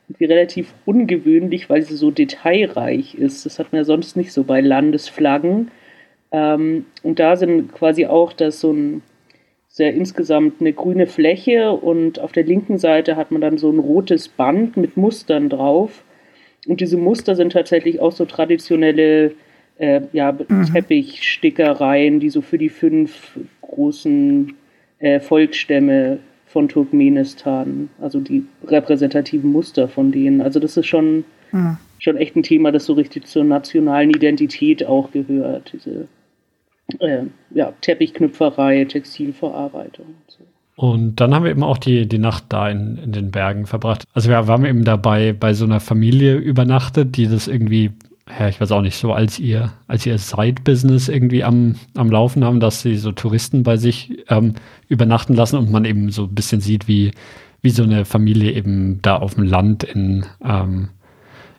irgendwie 0.08 0.24
relativ 0.24 0.74
ungewöhnlich, 0.86 1.70
weil 1.70 1.82
sie 1.82 1.96
so 1.96 2.10
detailreich 2.10 3.14
ist. 3.14 3.46
Das 3.46 3.58
hat 3.58 3.72
man 3.72 3.80
ja 3.80 3.84
sonst 3.84 4.16
nicht 4.16 4.32
so 4.32 4.44
bei 4.44 4.60
Landesflaggen. 4.60 5.70
Ähm, 6.32 6.86
und 7.02 7.18
da 7.18 7.36
sind 7.36 7.72
quasi 7.72 8.06
auch 8.06 8.32
das 8.32 8.60
so 8.60 8.72
ein 8.72 9.02
sehr 9.68 9.94
insgesamt 9.94 10.60
eine 10.60 10.72
grüne 10.72 11.06
Fläche 11.06 11.72
und 11.72 12.18
auf 12.18 12.32
der 12.32 12.42
linken 12.42 12.76
Seite 12.76 13.14
hat 13.14 13.30
man 13.30 13.40
dann 13.40 13.56
so 13.56 13.70
ein 13.70 13.78
rotes 13.78 14.28
Band 14.28 14.76
mit 14.76 14.96
Mustern 14.96 15.48
drauf. 15.48 16.02
Und 16.66 16.80
diese 16.80 16.96
Muster 16.96 17.36
sind 17.36 17.52
tatsächlich 17.52 18.00
auch 18.00 18.12
so 18.12 18.24
traditionelle 18.24 19.32
äh, 19.80 20.02
ja, 20.12 20.32
mhm. 20.32 20.66
Teppichstickereien, 20.66 22.20
die 22.20 22.28
so 22.28 22.42
für 22.42 22.58
die 22.58 22.68
fünf 22.68 23.38
großen 23.62 24.54
äh, 24.98 25.20
Volksstämme 25.20 26.18
von 26.46 26.68
Turkmenistan, 26.68 27.88
also 28.00 28.20
die 28.20 28.44
repräsentativen 28.66 29.50
Muster 29.50 29.88
von 29.88 30.12
denen. 30.12 30.42
Also 30.42 30.60
das 30.60 30.76
ist 30.76 30.86
schon, 30.86 31.24
mhm. 31.52 31.78
schon 31.98 32.16
echt 32.18 32.36
ein 32.36 32.42
Thema, 32.42 32.72
das 32.72 32.84
so 32.84 32.92
richtig 32.92 33.26
zur 33.26 33.44
nationalen 33.44 34.10
Identität 34.10 34.84
auch 34.84 35.12
gehört. 35.12 35.72
Diese 35.72 36.08
äh, 36.98 37.22
ja, 37.54 37.72
Teppichknüpferei, 37.80 38.84
Textilverarbeitung 38.84 40.06
und 40.06 40.30
so. 40.30 40.44
Und 40.76 41.20
dann 41.20 41.34
haben 41.34 41.44
wir 41.44 41.50
eben 41.50 41.62
auch 41.62 41.78
die, 41.78 42.06
die 42.06 42.18
Nacht 42.18 42.44
da 42.48 42.68
in, 42.68 42.98
in 43.02 43.12
den 43.12 43.30
Bergen 43.30 43.66
verbracht. 43.66 44.04
Also 44.12 44.28
wir 44.28 44.46
waren 44.46 44.64
eben 44.64 44.84
dabei 44.84 45.32
bei 45.32 45.54
so 45.54 45.64
einer 45.64 45.80
Familie 45.80 46.36
übernachtet, 46.36 47.16
die 47.16 47.28
das 47.28 47.48
irgendwie 47.48 47.92
ja, 48.38 48.48
ich 48.48 48.60
weiß 48.60 48.72
auch 48.72 48.82
nicht, 48.82 48.96
so 48.96 49.12
als 49.12 49.38
ihr, 49.38 49.72
als 49.86 50.06
ihr 50.06 50.18
Side-Business 50.18 51.08
irgendwie 51.08 51.44
am, 51.44 51.76
am 51.96 52.10
Laufen 52.10 52.44
haben, 52.44 52.60
dass 52.60 52.82
sie 52.82 52.96
so 52.96 53.12
Touristen 53.12 53.62
bei 53.62 53.76
sich 53.76 54.24
ähm, 54.28 54.54
übernachten 54.88 55.34
lassen 55.34 55.56
und 55.56 55.70
man 55.70 55.84
eben 55.84 56.10
so 56.10 56.24
ein 56.24 56.34
bisschen 56.34 56.60
sieht, 56.60 56.88
wie, 56.88 57.12
wie 57.62 57.70
so 57.70 57.82
eine 57.82 58.04
Familie 58.04 58.52
eben 58.52 59.00
da 59.02 59.16
auf 59.16 59.34
dem 59.34 59.44
Land 59.44 59.84
in, 59.84 60.26
ähm, 60.44 60.90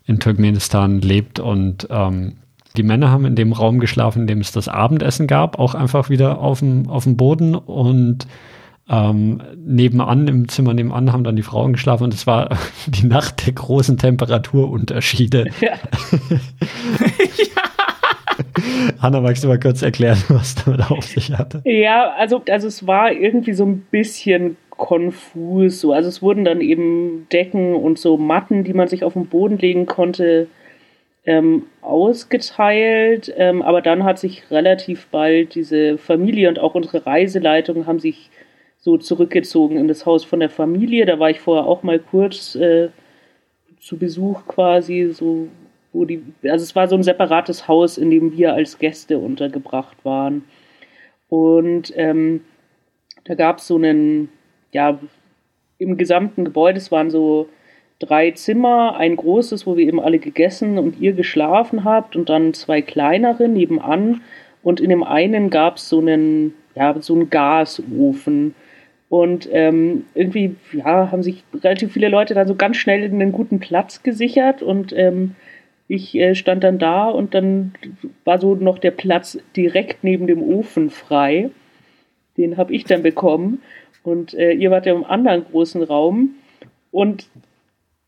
in 0.05 0.19
Turkmenistan 0.19 1.01
lebt. 1.01 1.39
Und 1.39 1.87
ähm, 1.89 2.33
die 2.77 2.83
Männer 2.83 3.09
haben 3.09 3.25
in 3.25 3.35
dem 3.35 3.53
Raum 3.53 3.79
geschlafen, 3.79 4.21
in 4.21 4.27
dem 4.27 4.39
es 4.39 4.51
das 4.51 4.67
Abendessen 4.67 5.27
gab, 5.27 5.59
auch 5.59 5.75
einfach 5.75 6.09
wieder 6.09 6.39
auf 6.39 6.59
dem, 6.59 6.89
auf 6.89 7.03
dem 7.03 7.17
Boden 7.17 7.55
und 7.55 8.27
ähm, 8.91 9.41
nebenan, 9.55 10.27
im 10.27 10.49
Zimmer 10.49 10.73
nebenan, 10.73 11.13
haben 11.13 11.23
dann 11.23 11.37
die 11.37 11.43
Frauen 11.43 11.73
geschlafen 11.73 12.03
und 12.03 12.13
es 12.13 12.27
war 12.27 12.49
die 12.87 13.07
Nacht 13.07 13.45
der 13.45 13.53
großen 13.53 13.97
Temperaturunterschiede. 13.97 15.45
Ja. 15.61 15.73
Hanna, 19.01 19.21
magst 19.21 19.43
du 19.43 19.47
mal 19.47 19.59
kurz 19.59 19.83
erklären, 19.83 20.17
was 20.29 20.55
damit 20.55 20.89
auf 20.89 21.05
sich 21.05 21.31
hatte? 21.31 21.61
Ja, 21.65 22.11
also, 22.17 22.41
also 22.49 22.67
es 22.67 22.87
war 22.87 23.11
irgendwie 23.11 23.53
so 23.53 23.63
ein 23.65 23.85
bisschen 23.91 24.57
konfus. 24.69 25.81
So. 25.81 25.93
Also 25.93 26.09
es 26.09 26.21
wurden 26.21 26.43
dann 26.43 26.59
eben 26.61 27.27
Decken 27.31 27.75
und 27.75 27.99
so 27.99 28.17
Matten, 28.17 28.63
die 28.63 28.73
man 28.73 28.87
sich 28.87 29.03
auf 29.03 29.13
den 29.13 29.27
Boden 29.27 29.59
legen 29.59 29.85
konnte, 29.85 30.47
ähm, 31.25 31.63
ausgeteilt. 31.81 33.31
Ähm, 33.37 33.61
aber 33.61 33.81
dann 33.81 34.03
hat 34.03 34.17
sich 34.17 34.49
relativ 34.49 35.07
bald 35.11 35.53
diese 35.53 35.99
Familie 35.99 36.49
und 36.49 36.57
auch 36.57 36.73
unsere 36.73 37.05
Reiseleitung 37.05 37.85
haben 37.85 37.99
sich 37.99 38.31
so 38.81 38.97
zurückgezogen 38.97 39.77
in 39.77 39.87
das 39.87 40.05
Haus 40.05 40.25
von 40.25 40.39
der 40.39 40.49
Familie. 40.49 41.05
Da 41.05 41.19
war 41.19 41.29
ich 41.29 41.39
vorher 41.39 41.65
auch 41.65 41.83
mal 41.83 41.99
kurz 41.99 42.55
äh, 42.55 42.89
zu 43.79 43.97
Besuch 43.97 44.45
quasi, 44.47 45.11
so 45.13 45.47
wo 45.93 46.05
die, 46.05 46.23
also 46.43 46.63
es 46.63 46.75
war 46.75 46.87
so 46.87 46.95
ein 46.95 47.03
separates 47.03 47.67
Haus, 47.67 47.97
in 47.97 48.11
dem 48.11 48.37
wir 48.37 48.53
als 48.53 48.79
Gäste 48.79 49.19
untergebracht 49.19 49.97
waren. 50.03 50.43
Und 51.29 51.93
ähm, 51.95 52.41
da 53.25 53.35
gab 53.35 53.59
es 53.59 53.67
so 53.67 53.75
einen, 53.75 54.29
ja, 54.71 54.99
im 55.77 55.97
gesamten 55.97 56.45
Gebäude, 56.45 56.77
es 56.77 56.91
waren 56.91 57.09
so 57.09 57.49
drei 57.99 58.31
Zimmer, 58.31 58.95
ein 58.97 59.15
großes, 59.15 59.67
wo 59.67 59.77
wir 59.77 59.87
eben 59.87 59.99
alle 59.99 60.19
gegessen 60.19 60.77
und 60.77 60.99
ihr 60.99 61.13
geschlafen 61.13 61.83
habt 61.83 62.15
und 62.15 62.29
dann 62.29 62.53
zwei 62.53 62.81
kleinere 62.81 63.47
nebenan. 63.47 64.21
Und 64.63 64.79
in 64.79 64.89
dem 64.89 65.03
einen 65.03 65.49
gab 65.49 65.77
es 65.77 65.89
so 65.89 65.99
einen, 65.99 66.53
ja, 66.75 66.95
so 66.99 67.13
einen 67.15 67.29
Gasofen. 67.29 68.55
Und 69.11 69.49
ähm, 69.51 70.05
irgendwie, 70.15 70.55
ja, 70.71 71.11
haben 71.11 71.21
sich 71.21 71.43
relativ 71.53 71.91
viele 71.91 72.07
Leute 72.07 72.33
dann 72.33 72.47
so 72.47 72.55
ganz 72.55 72.77
schnell 72.77 73.03
einen 73.03 73.33
guten 73.33 73.59
Platz 73.59 74.03
gesichert 74.03 74.61
und 74.61 74.93
ähm, 74.93 75.35
ich 75.89 76.15
äh, 76.15 76.33
stand 76.33 76.63
dann 76.63 76.79
da 76.79 77.09
und 77.09 77.33
dann 77.33 77.73
war 78.23 78.39
so 78.39 78.55
noch 78.55 78.79
der 78.79 78.91
Platz 78.91 79.37
direkt 79.53 80.05
neben 80.05 80.27
dem 80.27 80.41
Ofen 80.41 80.89
frei. 80.89 81.49
Den 82.37 82.55
habe 82.55 82.73
ich 82.73 82.85
dann 82.85 83.03
bekommen. 83.03 83.61
Und 84.01 84.33
äh, 84.33 84.53
ihr 84.53 84.71
wart 84.71 84.85
ja 84.85 84.93
im 84.93 85.03
anderen 85.03 85.43
großen 85.43 85.83
Raum. 85.83 86.35
Und 86.91 87.27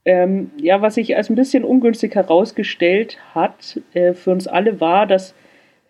ähm, 0.05 0.51
ja, 0.55 0.81
was 0.81 0.95
sich 0.95 1.17
als 1.17 1.29
ein 1.29 1.35
bisschen 1.35 1.65
ungünstig 1.65 2.15
herausgestellt 2.15 3.17
hat 3.35 3.81
äh, 3.93 4.13
für 4.13 4.31
uns 4.31 4.47
alle 4.47 4.79
war, 4.79 5.05
dass 5.05 5.35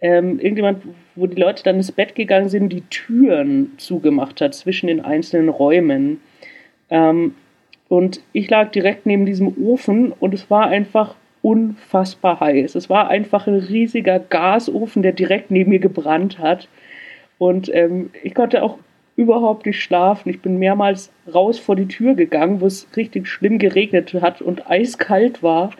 ähm, 0.03 0.37
irgendjemand, 0.37 0.83
wo 1.15 1.27
die 1.27 1.39
Leute 1.39 1.63
dann 1.63 1.77
ins 1.77 1.93
Bett 1.93 2.13
gegangen 2.13 2.49
sind, 2.49 2.69
die 2.69 2.81
Türen 2.89 3.71
zugemacht 3.77 4.41
hat 4.41 4.53
zwischen 4.53 4.87
den 4.87 4.99
einzelnen 4.99 5.47
Räumen. 5.47 6.19
Ähm, 6.89 7.35
und 7.87 8.21
ich 8.33 8.49
lag 8.49 8.71
direkt 8.71 9.05
neben 9.05 9.25
diesem 9.25 9.55
Ofen 9.57 10.11
und 10.11 10.33
es 10.33 10.51
war 10.51 10.67
einfach 10.67 11.15
unfassbar 11.41 12.41
heiß. 12.41 12.75
Es 12.75 12.89
war 12.89 13.09
einfach 13.09 13.47
ein 13.47 13.55
riesiger 13.55 14.19
Gasofen, 14.19 15.03
der 15.03 15.13
direkt 15.13 15.51
neben 15.51 15.69
mir 15.69 15.79
gebrannt 15.79 16.37
hat. 16.37 16.67
Und 17.37 17.73
ähm, 17.73 18.09
ich 18.23 18.35
konnte 18.35 18.61
auch 18.61 18.79
überhaupt 19.15 19.65
nicht 19.65 19.81
schlafen. 19.81 20.29
Ich 20.29 20.41
bin 20.41 20.59
mehrmals 20.59 21.13
raus 21.33 21.59
vor 21.59 21.77
die 21.77 21.87
Tür 21.87 22.15
gegangen, 22.15 22.59
wo 22.59 22.65
es 22.65 22.89
richtig 22.97 23.27
schlimm 23.27 23.57
geregnet 23.57 24.13
hat 24.15 24.41
und 24.41 24.69
eiskalt 24.69 25.41
war. 25.41 25.71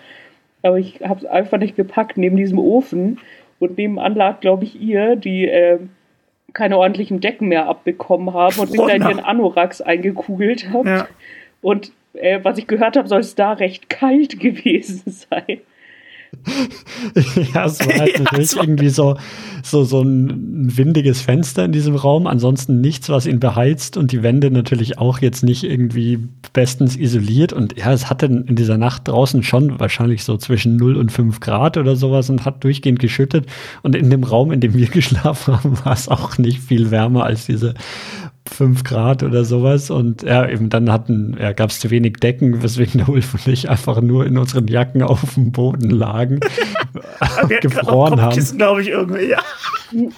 Aber 0.62 0.80
ich 0.80 1.02
habe 1.02 1.20
es 1.20 1.26
einfach 1.26 1.58
nicht 1.58 1.76
gepackt 1.76 2.18
neben 2.18 2.38
diesem 2.38 2.60
Ofen. 2.60 3.20
Und 3.64 3.78
nebenan 3.78 4.14
lag, 4.16 4.42
glaube 4.42 4.66
ich, 4.66 4.82
ihr, 4.82 5.16
die 5.16 5.48
äh, 5.48 5.80
keine 6.52 6.78
ordentlichen 6.78 7.22
Decken 7.22 7.48
mehr 7.48 7.66
abbekommen 7.68 8.34
haben 8.34 8.60
und 8.60 8.70
sich 8.70 8.78
da 8.78 8.90
in 8.90 9.02
ihren 9.02 9.22
Anoraks 9.22 9.80
eingekugelt 9.80 10.68
habt. 10.74 10.86
Ja. 10.86 11.08
Und 11.62 11.94
äh, 12.12 12.42
was 12.44 12.58
ich 12.58 12.68
gehört 12.68 12.98
habe, 12.98 13.08
soll 13.08 13.22
es 13.22 13.36
da 13.36 13.54
recht 13.54 13.90
kalt 13.90 14.38
gewesen 14.42 15.10
sein. 15.10 15.62
ja, 17.54 17.66
es 17.66 17.80
war 17.80 17.94
halt 18.00 18.14
ja, 18.18 18.24
natürlich 18.24 18.56
war 18.56 18.64
irgendwie 18.64 18.90
so, 18.90 19.18
so, 19.64 19.84
so 19.84 20.02
ein 20.02 20.78
windiges 20.78 21.22
Fenster 21.22 21.66
in 21.66 21.72
diesem 21.72 21.96
Raum. 21.96 22.28
Ansonsten 22.28 22.82
nichts, 22.82 23.10
was 23.10 23.26
ihn 23.26 23.40
beheizt 23.40 23.98
und 23.98 24.12
die 24.12 24.24
Wände 24.24 24.52
natürlich 24.52 24.98
auch 24.98 25.20
jetzt 25.20 25.44
nicht 25.44 25.64
irgendwie 25.64 26.20
bestens 26.54 26.96
isoliert. 26.96 27.54
Und 27.54 27.78
ja, 27.78 27.92
es 27.94 28.10
hatte 28.10 28.26
in 28.26 28.56
dieser 28.56 28.78
Nacht 28.78 29.08
draußen 29.08 29.44
schon 29.44 29.80
wahrscheinlich 29.80 30.24
so 30.24 30.38
zwischen 30.38 30.76
0 30.76 30.98
und 30.98 31.12
5 31.12 31.40
Grad 31.40 31.78
oder 31.78 31.96
sowas 31.96 32.30
und 32.30 32.46
hat 32.46 32.64
durchgehend 32.64 33.00
geschüttet. 33.00 33.46
Und 33.82 33.96
in 33.96 34.10
dem 34.10 34.24
Raum, 34.24 34.52
in 34.52 34.60
dem 34.60 34.74
wir 34.74 34.88
geschlafen 34.92 35.56
haben, 35.56 35.86
war 35.86 35.94
es 35.94 36.08
auch 36.08 36.38
nicht 36.38 36.60
viel 36.60 36.92
wärmer 36.92 37.26
als 37.26 37.46
diese 37.46 37.74
5 38.50 38.84
Grad 38.84 39.24
oder 39.24 39.44
sowas. 39.44 39.90
Und 39.90 40.24
ja, 40.24 40.48
eben 40.48 40.70
dann 40.70 40.92
hatten, 40.92 41.38
ja, 41.40 41.54
gab 41.54 41.70
es 41.70 41.80
zu 41.80 41.90
wenig 41.90 42.18
Decken, 42.18 42.62
weswegen 42.62 43.00
der 43.00 43.10
Ulf 43.10 43.34
und 43.34 43.48
ich 43.48 43.70
einfach 43.70 44.02
nur 44.02 44.26
in 44.26 44.38
unseren 44.38 44.68
Jacken 44.68 45.02
auf 45.02 45.34
dem 45.36 45.52
Boden 45.52 45.90
lagen, 45.90 46.40
gefroren 47.62 48.22
haben. 48.22 48.58
glaube 48.58 48.82
ich, 48.82 48.90
irgendwie, 48.90 49.30
ja. 49.30 49.42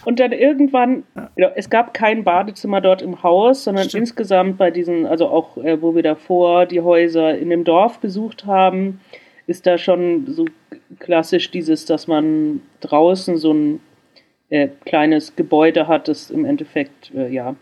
Und 0.06 0.20
dann 0.20 0.32
irgendwann, 0.32 1.04
ja. 1.36 1.52
es 1.56 1.70
gab 1.70 1.94
kein 1.94 2.24
Badezimmer 2.24 2.82
dort 2.82 3.02
im 3.02 3.24
Haus, 3.24 3.66
sondern 3.66 3.90
Stimmt. 3.90 4.02
insgesamt 4.02 4.58
bei 4.58 4.72
diesen, 4.72 5.06
also 5.06 5.28
auch 5.28 5.58
äh, 5.58 5.82
wo 5.82 5.96
wir 5.96 6.04
davor 6.04 6.66
die 6.66 6.82
Häuser 6.82 7.38
in 7.38 7.50
dem 7.50 7.64
Dorf 7.64 8.00
besucht 8.00 8.46
haben, 8.46 9.02
ist 9.48 9.68
da 9.68 9.78
schon 9.78 10.26
so 10.28 10.46
klassisch 11.00 11.52
dieses, 11.52 11.86
dass 11.86 12.08
man 12.08 12.62
draußen 12.80 13.38
so 13.38 13.54
ein 13.54 13.80
äh, 14.50 14.70
kleines 14.86 15.36
Gebäude 15.36 15.88
hat, 15.88 16.08
das 16.08 16.32
im 16.32 16.46
Endeffekt 16.46 17.14
äh, 17.14 17.32
ja 17.32 17.56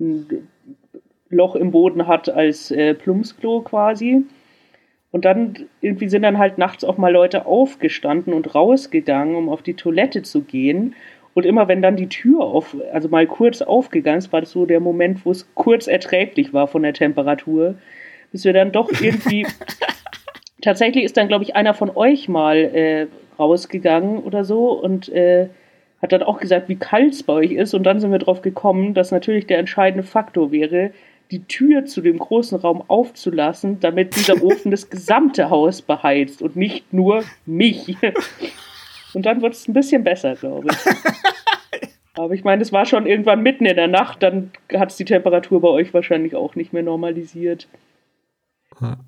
ein 0.00 0.48
Loch 1.30 1.56
im 1.56 1.70
Boden 1.70 2.06
hat 2.06 2.28
als 2.28 2.70
äh, 2.70 2.94
Plumpsklo 2.94 3.60
quasi. 3.62 4.22
Und 5.10 5.24
dann 5.24 5.68
irgendwie 5.80 6.08
sind 6.08 6.22
dann 6.22 6.38
halt 6.38 6.58
nachts 6.58 6.84
auch 6.84 6.98
mal 6.98 7.12
Leute 7.12 7.46
aufgestanden 7.46 8.34
und 8.34 8.54
rausgegangen, 8.54 9.36
um 9.36 9.48
auf 9.48 9.62
die 9.62 9.74
Toilette 9.74 10.22
zu 10.22 10.42
gehen. 10.42 10.94
Und 11.34 11.46
immer 11.46 11.68
wenn 11.68 11.82
dann 11.82 11.96
die 11.96 12.08
Tür 12.08 12.40
auf, 12.40 12.76
also 12.92 13.08
mal 13.08 13.26
kurz 13.26 13.62
aufgegangen 13.62 14.18
ist, 14.18 14.32
war 14.32 14.40
das 14.40 14.50
so 14.50 14.66
der 14.66 14.80
Moment, 14.80 15.24
wo 15.24 15.30
es 15.30 15.48
kurz 15.54 15.86
erträglich 15.86 16.52
war 16.52 16.66
von 16.66 16.82
der 16.82 16.92
Temperatur, 16.92 17.76
bis 18.32 18.44
wir 18.44 18.52
dann 18.52 18.72
doch 18.72 18.90
irgendwie. 19.00 19.46
tatsächlich 20.62 21.04
ist 21.04 21.16
dann, 21.16 21.28
glaube 21.28 21.44
ich, 21.44 21.56
einer 21.56 21.74
von 21.74 21.90
euch 21.94 22.28
mal 22.28 22.56
äh, 22.56 23.06
rausgegangen 23.38 24.18
oder 24.18 24.44
so 24.44 24.72
und 24.72 25.08
äh, 25.10 25.48
hat 26.00 26.12
dann 26.12 26.22
auch 26.22 26.38
gesagt, 26.38 26.68
wie 26.68 26.76
kalt 26.76 27.12
es 27.12 27.22
bei 27.22 27.32
euch 27.32 27.52
ist. 27.52 27.74
Und 27.74 27.84
dann 27.84 28.00
sind 28.00 28.12
wir 28.12 28.18
drauf 28.18 28.42
gekommen, 28.42 28.94
dass 28.94 29.10
natürlich 29.10 29.46
der 29.46 29.58
entscheidende 29.58 30.06
Faktor 30.06 30.52
wäre, 30.52 30.92
die 31.30 31.44
Tür 31.44 31.84
zu 31.84 32.00
dem 32.00 32.18
großen 32.18 32.58
Raum 32.58 32.82
aufzulassen, 32.88 33.80
damit 33.80 34.16
dieser 34.16 34.42
Ofen 34.42 34.70
das 34.70 34.90
gesamte 34.90 35.50
Haus 35.50 35.82
beheizt 35.82 36.42
und 36.42 36.56
nicht 36.56 36.92
nur 36.92 37.24
mich. 37.46 37.96
Und 39.14 39.24
dann 39.24 39.40
wird 39.40 39.54
es 39.54 39.66
ein 39.66 39.72
bisschen 39.72 40.04
besser, 40.04 40.34
glaube 40.34 40.68
ich. 40.70 40.76
Aber 42.14 42.34
ich 42.34 42.44
meine, 42.44 42.60
es 42.60 42.72
war 42.72 42.84
schon 42.84 43.06
irgendwann 43.06 43.42
mitten 43.42 43.64
in 43.64 43.76
der 43.76 43.88
Nacht, 43.88 44.22
dann 44.22 44.50
hat 44.74 44.90
es 44.90 44.96
die 44.96 45.06
Temperatur 45.06 45.60
bei 45.62 45.68
euch 45.68 45.94
wahrscheinlich 45.94 46.34
auch 46.34 46.56
nicht 46.56 46.72
mehr 46.72 46.82
normalisiert. 46.82 47.68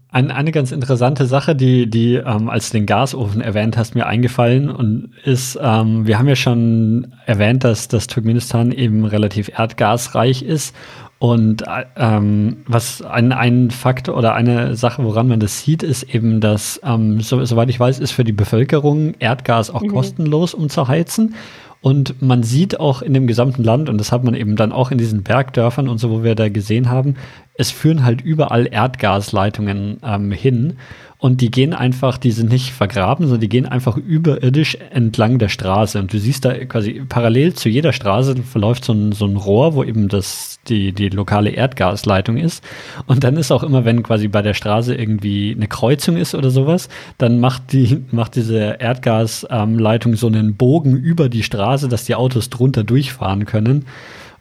Eine, 0.09 0.35
eine 0.35 0.51
ganz 0.51 0.73
interessante 0.73 1.27
Sache, 1.27 1.55
die, 1.55 1.89
die 1.89 2.15
ähm, 2.15 2.49
als 2.49 2.71
du 2.71 2.79
den 2.79 2.87
Gasofen 2.87 3.41
erwähnt 3.41 3.77
hast, 3.77 3.95
mir 3.95 4.07
eingefallen 4.07 4.69
und 4.69 5.11
ist, 5.25 5.59
ähm, 5.63 6.07
wir 6.07 6.19
haben 6.19 6.29
ja 6.29 6.37
schon 6.37 7.15
erwähnt, 7.27 7.63
dass 7.63 7.87
das 7.87 8.09
Turkmenistan 8.09 8.73
eben 8.73 9.05
relativ 9.05 9.51
erdgasreich 9.57 10.43
ist 10.43 10.75
und 11.21 11.65
ähm, 11.97 12.65
was 12.67 13.03
ein, 13.03 13.33
ein 13.33 13.71
Faktor 13.71 14.17
oder 14.17 14.35
eine 14.35 14.75
Sache, 14.75 15.05
woran 15.05 15.29
man 15.29 15.39
das 15.39 15.61
sieht, 15.61 15.83
ist 15.83 16.15
eben, 16.15 16.41
dass, 16.41 16.81
ähm, 16.83 17.21
so, 17.21 17.45
soweit 17.45 17.69
ich 17.69 17.79
weiß, 17.79 17.99
ist 17.99 18.13
für 18.13 18.25
die 18.25 18.33
Bevölkerung 18.33 19.13
Erdgas 19.19 19.69
auch 19.69 19.83
mhm. 19.83 19.89
kostenlos, 19.89 20.55
um 20.55 20.71
zu 20.71 20.89
heizen. 20.89 21.35
Und 21.83 22.21
man 22.21 22.43
sieht 22.43 22.79
auch 22.79 23.01
in 23.01 23.15
dem 23.15 23.27
gesamten 23.27 23.65
Land, 23.65 23.89
und 23.89 23.99
das 23.99 24.13
hat 24.13 24.23
man 24.23 24.35
eben 24.35 24.55
dann 24.55 24.71
auch 24.71 24.91
in 24.91 24.99
diesen 24.99 25.23
Bergdörfern 25.23 25.89
und 25.89 25.99
so, 25.99 26.11
wo 26.11 26.23
wir 26.23 26.35
da 26.35 26.51
gesehen 26.51 26.91
haben, 26.91 27.15
es 27.55 27.71
führen 27.71 28.05
halt 28.05 28.21
überall 28.21 28.69
Erdgasleitungen 28.71 29.99
ähm, 30.05 30.31
hin. 30.33 30.77
Und 31.21 31.43
die 31.43 31.51
gehen 31.51 31.75
einfach, 31.75 32.17
die 32.17 32.31
sind 32.31 32.51
nicht 32.51 32.73
vergraben, 32.73 33.27
sondern 33.27 33.43
die 33.43 33.51
gehen 33.51 33.67
einfach 33.67 33.99
überirdisch 33.99 34.79
entlang 34.91 35.39
der 35.39 35.51
Straße. 35.51 35.99
Und 35.99 36.11
du 36.15 36.19
siehst 36.19 36.47
da 36.47 36.55
quasi 36.65 37.03
parallel 37.07 37.53
zu 37.53 37.69
jeder 37.69 37.93
Straße 37.93 38.37
verläuft 38.37 38.87
so 38.87 38.95
ein, 38.95 39.13
so 39.13 39.27
ein 39.27 39.37
Rohr, 39.37 39.75
wo 39.75 39.85
eben 39.85 40.09
das, 40.09 40.61
die, 40.67 40.93
die 40.93 41.11
lokale 41.11 41.51
Erdgasleitung 41.51 42.39
ist. 42.39 42.65
Und 43.07 43.23
dann 43.23 43.37
ist 43.37 43.53
auch 43.53 43.63
immer, 43.63 43.85
wenn 43.85 44.03
quasi 44.03 44.29
bei 44.29 44.41
der 44.41 44.55
Straße 44.55 44.95
irgendwie 44.95 45.53
eine 45.55 45.69
Kreuzung 45.69 46.17
ist 46.17 46.35
oder 46.35 46.51
sowas, 46.51 46.89
dann 47.19 47.39
macht 47.39 47.73
die, 47.73 48.03
macht 48.13 48.35
diese 48.35 48.79
Erdgasleitung 48.81 50.13
ähm, 50.13 50.17
so 50.17 50.27
einen 50.27 50.57
Bogen 50.57 50.97
über 50.97 51.29
die 51.29 51.43
Straße, 51.43 51.89
dass 51.89 52.07
die 52.07 52.15
Autos 52.15 52.49
drunter 52.49 52.83
durchfahren 52.83 53.45
können. 53.45 53.85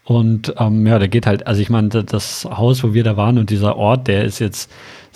Und 0.05 0.55
ähm, 0.57 0.88
ja, 0.88 0.97
der 0.97 1.07
geht 1.09 1.27
halt, 1.27 1.45
also 1.45 1.61
ich 1.61 1.69
meine, 1.69 1.89
das 1.89 2.45
Haus, 2.45 2.84
wo 2.84 2.93
wir 2.93 3.03
da 3.03 3.18
waren 3.18 3.38
und 3.38 3.49
dieser 3.49 3.76
Ort, 3.76 4.07
der 4.07 4.23
ist 4.23 4.39
jetzt 4.39 4.72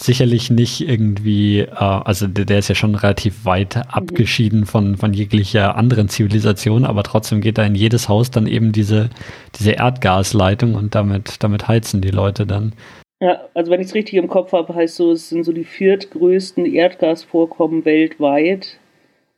sicherlich 0.06 0.50
nicht 0.50 0.82
irgendwie, 0.82 1.60
äh, 1.60 1.70
also 1.76 2.28
der, 2.28 2.46
der, 2.46 2.60
ist 2.60 2.68
ja 2.68 2.76
schon 2.76 2.96
relativ 2.96 3.46
weit 3.46 3.78
abgeschieden 3.94 4.66
von, 4.66 4.98
von 4.98 5.14
jeglicher 5.14 5.76
anderen 5.76 6.10
Zivilisation, 6.10 6.86
aber 6.86 7.04
trotzdem 7.04 7.42
geht 7.42 7.58
da 7.58 7.64
in 7.64 7.76
jedes 7.76 8.10
Haus 8.10 8.32
dann 8.32 8.48
eben 8.48 8.72
diese, 8.72 9.10
diese 9.58 9.72
Erdgasleitung 9.72 10.76
und 10.76 10.96
damit, 10.96 11.44
damit 11.44 11.68
heizen 11.68 12.02
die 12.02 12.12
Leute 12.12 12.46
dann. 12.46 12.74
Ja, 13.22 13.42
also 13.54 13.72
wenn 13.72 13.80
ich 13.80 13.88
es 13.88 13.96
richtig 13.96 14.16
im 14.16 14.28
Kopf 14.28 14.52
habe, 14.52 14.76
heißt 14.76 14.98
so, 14.98 15.12
es 15.14 15.30
sind 15.30 15.46
so 15.46 15.54
die 15.54 15.64
viertgrößten 15.64 16.66
Erdgasvorkommen 16.66 17.86
weltweit. 17.86 18.78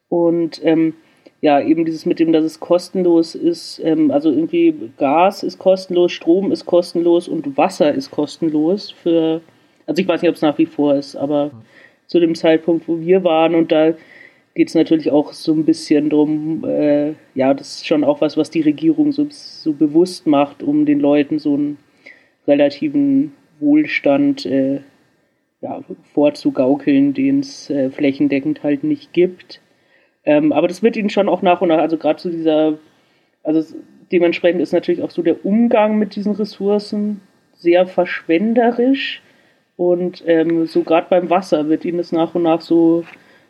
Und 0.10 0.60
ähm, 0.64 0.96
ja, 1.42 1.62
eben 1.62 1.86
dieses 1.86 2.08
mit 2.08 2.18
dem, 2.18 2.34
dass 2.34 2.44
es 2.44 2.60
kostenlos 2.60 3.36
ist, 3.36 3.80
ähm, 3.84 4.10
also 4.10 4.32
irgendwie 4.32 4.74
Gas 4.98 5.44
ist 5.44 5.60
kostenlos, 5.60 6.12
Strom 6.12 6.52
ist 6.52 6.66
kostenlos 6.66 7.28
und 7.28 7.58
Wasser 7.58 7.94
ist 7.94 8.10
kostenlos 8.10 8.90
für, 8.90 9.42
also 9.86 10.02
ich 10.02 10.08
weiß 10.08 10.22
nicht, 10.22 10.30
ob 10.30 10.36
es 10.36 10.42
nach 10.42 10.58
wie 10.58 10.66
vor 10.66 10.96
ist, 10.96 11.16
aber 11.16 11.52
zu 12.08 12.20
dem 12.20 12.36
Zeitpunkt, 12.36 12.88
wo 12.88 13.00
wir 13.00 13.24
waren 13.24 13.56
und 13.56 13.72
da 13.72 13.94
geht 14.56 14.70
es 14.70 14.76
natürlich 14.76 15.12
auch 15.12 15.34
so 15.34 15.54
ein 15.54 15.66
bisschen 15.66 16.10
drum, 16.10 16.64
äh, 16.66 17.14
ja, 17.34 17.54
das 17.54 17.76
ist 17.76 17.88
schon 17.88 18.04
auch 18.04 18.22
was, 18.22 18.38
was 18.38 18.50
die 18.50 18.62
Regierung 18.62 19.12
so, 19.12 19.28
so 19.30 19.74
bewusst 19.74 20.28
macht, 20.28 20.64
um 20.64 20.86
den 20.86 21.00
Leuten 21.00 21.40
so 21.40 21.56
einen 21.56 21.78
relativen 22.48 23.34
Wohlstand 23.60 24.46
äh, 24.46 24.80
ja, 25.62 25.84
vorzugaukeln, 26.14 27.14
den 27.14 27.40
es 27.40 27.70
äh, 27.70 27.90
flächendeckend 27.90 28.64
halt 28.64 28.84
nicht 28.84 29.14
gibt. 29.14 29.62
Ähm, 30.24 30.52
aber 30.52 30.68
das 30.68 30.82
wird 30.82 30.96
ihnen 30.96 31.10
schon 31.10 31.28
auch 31.28 31.42
nach 31.42 31.62
und 31.62 31.70
nach, 31.70 31.80
also 31.80 31.98
gerade 31.98 32.18
zu 32.18 32.30
dieser, 32.30 32.78
also 33.44 33.76
dementsprechend 34.12 34.62
ist 34.62 34.74
natürlich 34.74 35.02
auch 35.02 35.12
so 35.12 35.22
der 35.22 35.46
Umgang 35.46 35.98
mit 35.98 36.16
diesen 36.16 36.34
Ressourcen 36.34 37.22
sehr 37.54 37.88
verschwenderisch. 37.88 39.22
Und 39.78 40.24
ähm, 40.26 40.68
so 40.68 40.84
gerade 40.84 41.08
beim 41.10 41.30
Wasser 41.30 41.68
wird 41.68 41.86
ihnen 41.86 41.98
das 41.98 42.12
nach 42.12 42.34
und 42.36 42.44
nach 42.44 42.62
so 42.62 43.04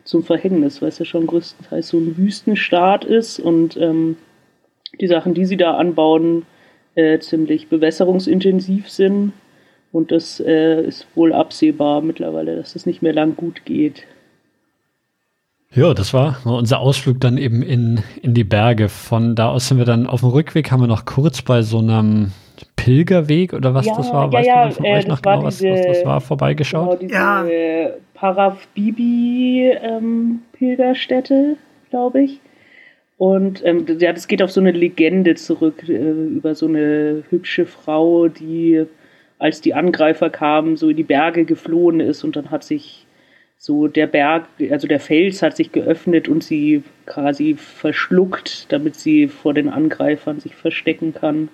zum 0.04 0.24
Verhängnis, 0.24 0.82
weil 0.82 0.88
es 0.88 0.98
ja 0.98 1.04
schon 1.04 1.26
größtenteils 1.26 1.88
so 1.88 1.98
ein 1.98 2.16
Wüstenstaat 2.16 3.04
ist 3.04 3.38
und 3.38 3.76
ähm, 3.76 4.16
die 5.00 5.06
Sachen, 5.06 5.34
die 5.34 5.44
sie 5.44 5.56
da 5.56 5.74
anbauen, 5.76 6.46
äh, 6.94 7.18
ziemlich 7.18 7.68
bewässerungsintensiv 7.68 8.88
sind. 8.88 9.32
Und 9.92 10.10
das 10.10 10.40
äh, 10.40 10.82
ist 10.82 11.06
wohl 11.14 11.32
absehbar 11.32 12.00
mittlerweile, 12.02 12.56
dass 12.56 12.72
das 12.72 12.86
nicht 12.86 13.02
mehr 13.02 13.12
lang 13.12 13.36
gut 13.36 13.64
geht. 13.64 14.04
Ja, 15.74 15.94
das 15.94 16.14
war 16.14 16.38
unser 16.44 16.80
Ausflug 16.80 17.20
dann 17.20 17.38
eben 17.38 17.62
in, 17.62 18.02
in 18.22 18.34
die 18.34 18.44
Berge. 18.44 18.88
Von 18.88 19.34
da 19.34 19.50
aus 19.50 19.68
sind 19.68 19.78
wir 19.78 19.84
dann 19.84 20.06
auf 20.06 20.20
dem 20.20 20.30
Rückweg, 20.30 20.70
haben 20.70 20.80
wir 20.80 20.86
noch 20.86 21.04
kurz 21.04 21.42
bei 21.42 21.62
so 21.62 21.78
einem 21.78 22.32
Pilgerweg 22.86 23.52
oder 23.52 23.74
was 23.74 23.84
ja, 23.84 23.96
das 23.96 24.12
war? 24.12 24.26
Ja, 24.26 24.32
weißt 24.32 24.46
ja, 24.46 24.70
von 24.70 24.84
äh, 24.84 24.92
euch 24.92 25.08
noch 25.08 25.20
genau, 25.20 25.44
diese, 25.48 25.68
was, 25.68 25.78
was, 25.80 25.86
das 25.86 26.04
war, 26.04 26.20
vorbeigeschaut? 26.20 27.00
Genau, 27.00 27.00
diese 27.00 27.14
ja. 27.14 27.90
Paraf 28.14 28.68
Bibi 28.68 29.72
ähm, 29.82 30.42
Pilgerstätte, 30.52 31.56
glaube 31.90 32.22
ich. 32.22 32.40
Und 33.18 33.64
ähm, 33.64 33.86
ja, 33.98 34.12
das 34.12 34.28
geht 34.28 34.40
auf 34.40 34.52
so 34.52 34.60
eine 34.60 34.70
Legende 34.70 35.34
zurück 35.34 35.88
äh, 35.88 35.92
über 35.92 36.54
so 36.54 36.66
eine 36.66 37.24
hübsche 37.28 37.66
Frau, 37.66 38.28
die 38.28 38.84
als 39.40 39.60
die 39.60 39.74
Angreifer 39.74 40.30
kamen, 40.30 40.76
so 40.76 40.88
in 40.88 40.96
die 40.96 41.02
Berge 41.02 41.44
geflohen 41.44 41.98
ist 41.98 42.22
und 42.22 42.36
dann 42.36 42.52
hat 42.52 42.62
sich 42.62 43.04
so 43.58 43.88
der 43.88 44.06
Berg, 44.06 44.44
also 44.70 44.86
der 44.86 45.00
Fels 45.00 45.42
hat 45.42 45.56
sich 45.56 45.72
geöffnet 45.72 46.28
und 46.28 46.44
sie 46.44 46.84
quasi 47.06 47.56
verschluckt, 47.58 48.70
damit 48.70 48.94
sie 48.94 49.26
vor 49.26 49.54
den 49.54 49.70
Angreifern 49.70 50.38
sich 50.38 50.54
verstecken 50.54 51.14
kann. 51.14 51.48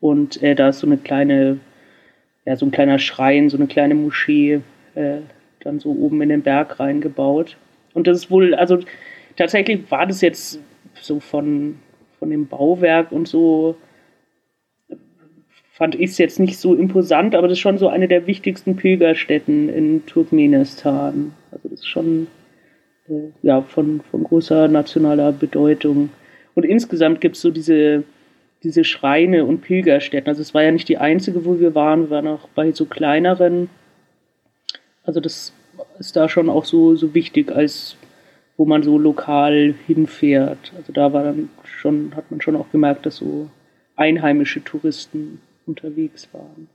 Und 0.00 0.42
äh, 0.42 0.54
da 0.54 0.70
ist 0.70 0.80
so 0.80 0.86
eine 0.86 0.96
kleine, 0.96 1.58
ja, 2.46 2.56
so 2.56 2.66
ein 2.66 2.70
kleiner 2.70 2.98
Schrein, 2.98 3.50
so 3.50 3.56
eine 3.56 3.66
kleine 3.66 3.94
Moschee, 3.94 4.60
äh, 4.94 5.18
dann 5.62 5.78
so 5.78 5.90
oben 5.90 6.22
in 6.22 6.30
den 6.30 6.42
Berg 6.42 6.80
reingebaut. 6.80 7.56
Und 7.92 8.06
das 8.06 8.18
ist 8.18 8.30
wohl, 8.30 8.54
also 8.54 8.78
tatsächlich 9.36 9.90
war 9.90 10.06
das 10.06 10.20
jetzt 10.20 10.60
so 10.94 11.20
von, 11.20 11.76
von 12.18 12.30
dem 12.30 12.46
Bauwerk 12.46 13.12
und 13.12 13.28
so 13.28 13.76
fand 15.80 15.94
ich 15.94 16.10
es 16.10 16.18
jetzt 16.18 16.38
nicht 16.38 16.58
so 16.58 16.74
imposant, 16.74 17.34
aber 17.34 17.48
das 17.48 17.56
ist 17.56 17.60
schon 17.60 17.78
so 17.78 17.88
eine 17.88 18.06
der 18.06 18.26
wichtigsten 18.26 18.76
Pilgerstätten 18.76 19.70
in 19.70 20.04
Turkmenistan. 20.04 21.32
Also 21.50 21.68
das 21.70 21.80
ist 21.80 21.88
schon 21.88 22.26
äh, 23.08 23.30
ja, 23.42 23.62
von, 23.62 24.02
von 24.10 24.24
großer 24.24 24.68
nationaler 24.68 25.32
Bedeutung. 25.32 26.10
Und 26.54 26.64
insgesamt 26.64 27.22
gibt 27.22 27.36
es 27.36 27.42
so 27.42 27.50
diese, 27.50 28.04
diese 28.62 28.84
Schreine 28.84 29.44
und 29.44 29.62
Pilgerstätten. 29.62 30.28
Also 30.28 30.42
es 30.42 30.54
war 30.54 30.62
ja 30.62 30.70
nicht 30.70 30.88
die 30.88 30.98
einzige, 30.98 31.44
wo 31.44 31.58
wir 31.60 31.74
waren, 31.74 32.02
wir 32.02 32.10
waren 32.10 32.28
auch 32.28 32.48
bei 32.54 32.72
so 32.72 32.84
kleineren. 32.84 33.70
Also 35.04 35.20
das 35.20 35.52
ist 35.98 36.16
da 36.16 36.28
schon 36.28 36.50
auch 36.50 36.64
so, 36.64 36.94
so 36.96 37.14
wichtig, 37.14 37.50
als 37.52 37.96
wo 38.56 38.66
man 38.66 38.82
so 38.82 38.98
lokal 38.98 39.74
hinfährt. 39.86 40.72
Also 40.76 40.92
da 40.92 41.14
war 41.14 41.24
dann 41.24 41.48
schon, 41.64 42.14
hat 42.14 42.30
man 42.30 42.42
schon 42.42 42.56
auch 42.56 42.70
gemerkt, 42.70 43.06
dass 43.06 43.16
so 43.16 43.48
einheimische 43.96 44.62
Touristen 44.62 45.40
unterwegs 45.64 46.28
waren. 46.32 46.68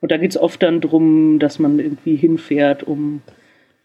Und 0.00 0.12
da 0.12 0.16
geht 0.16 0.30
es 0.30 0.38
oft 0.38 0.62
dann 0.62 0.80
darum, 0.80 1.40
dass 1.40 1.58
man 1.58 1.80
irgendwie 1.80 2.14
hinfährt, 2.14 2.84
um 2.84 3.22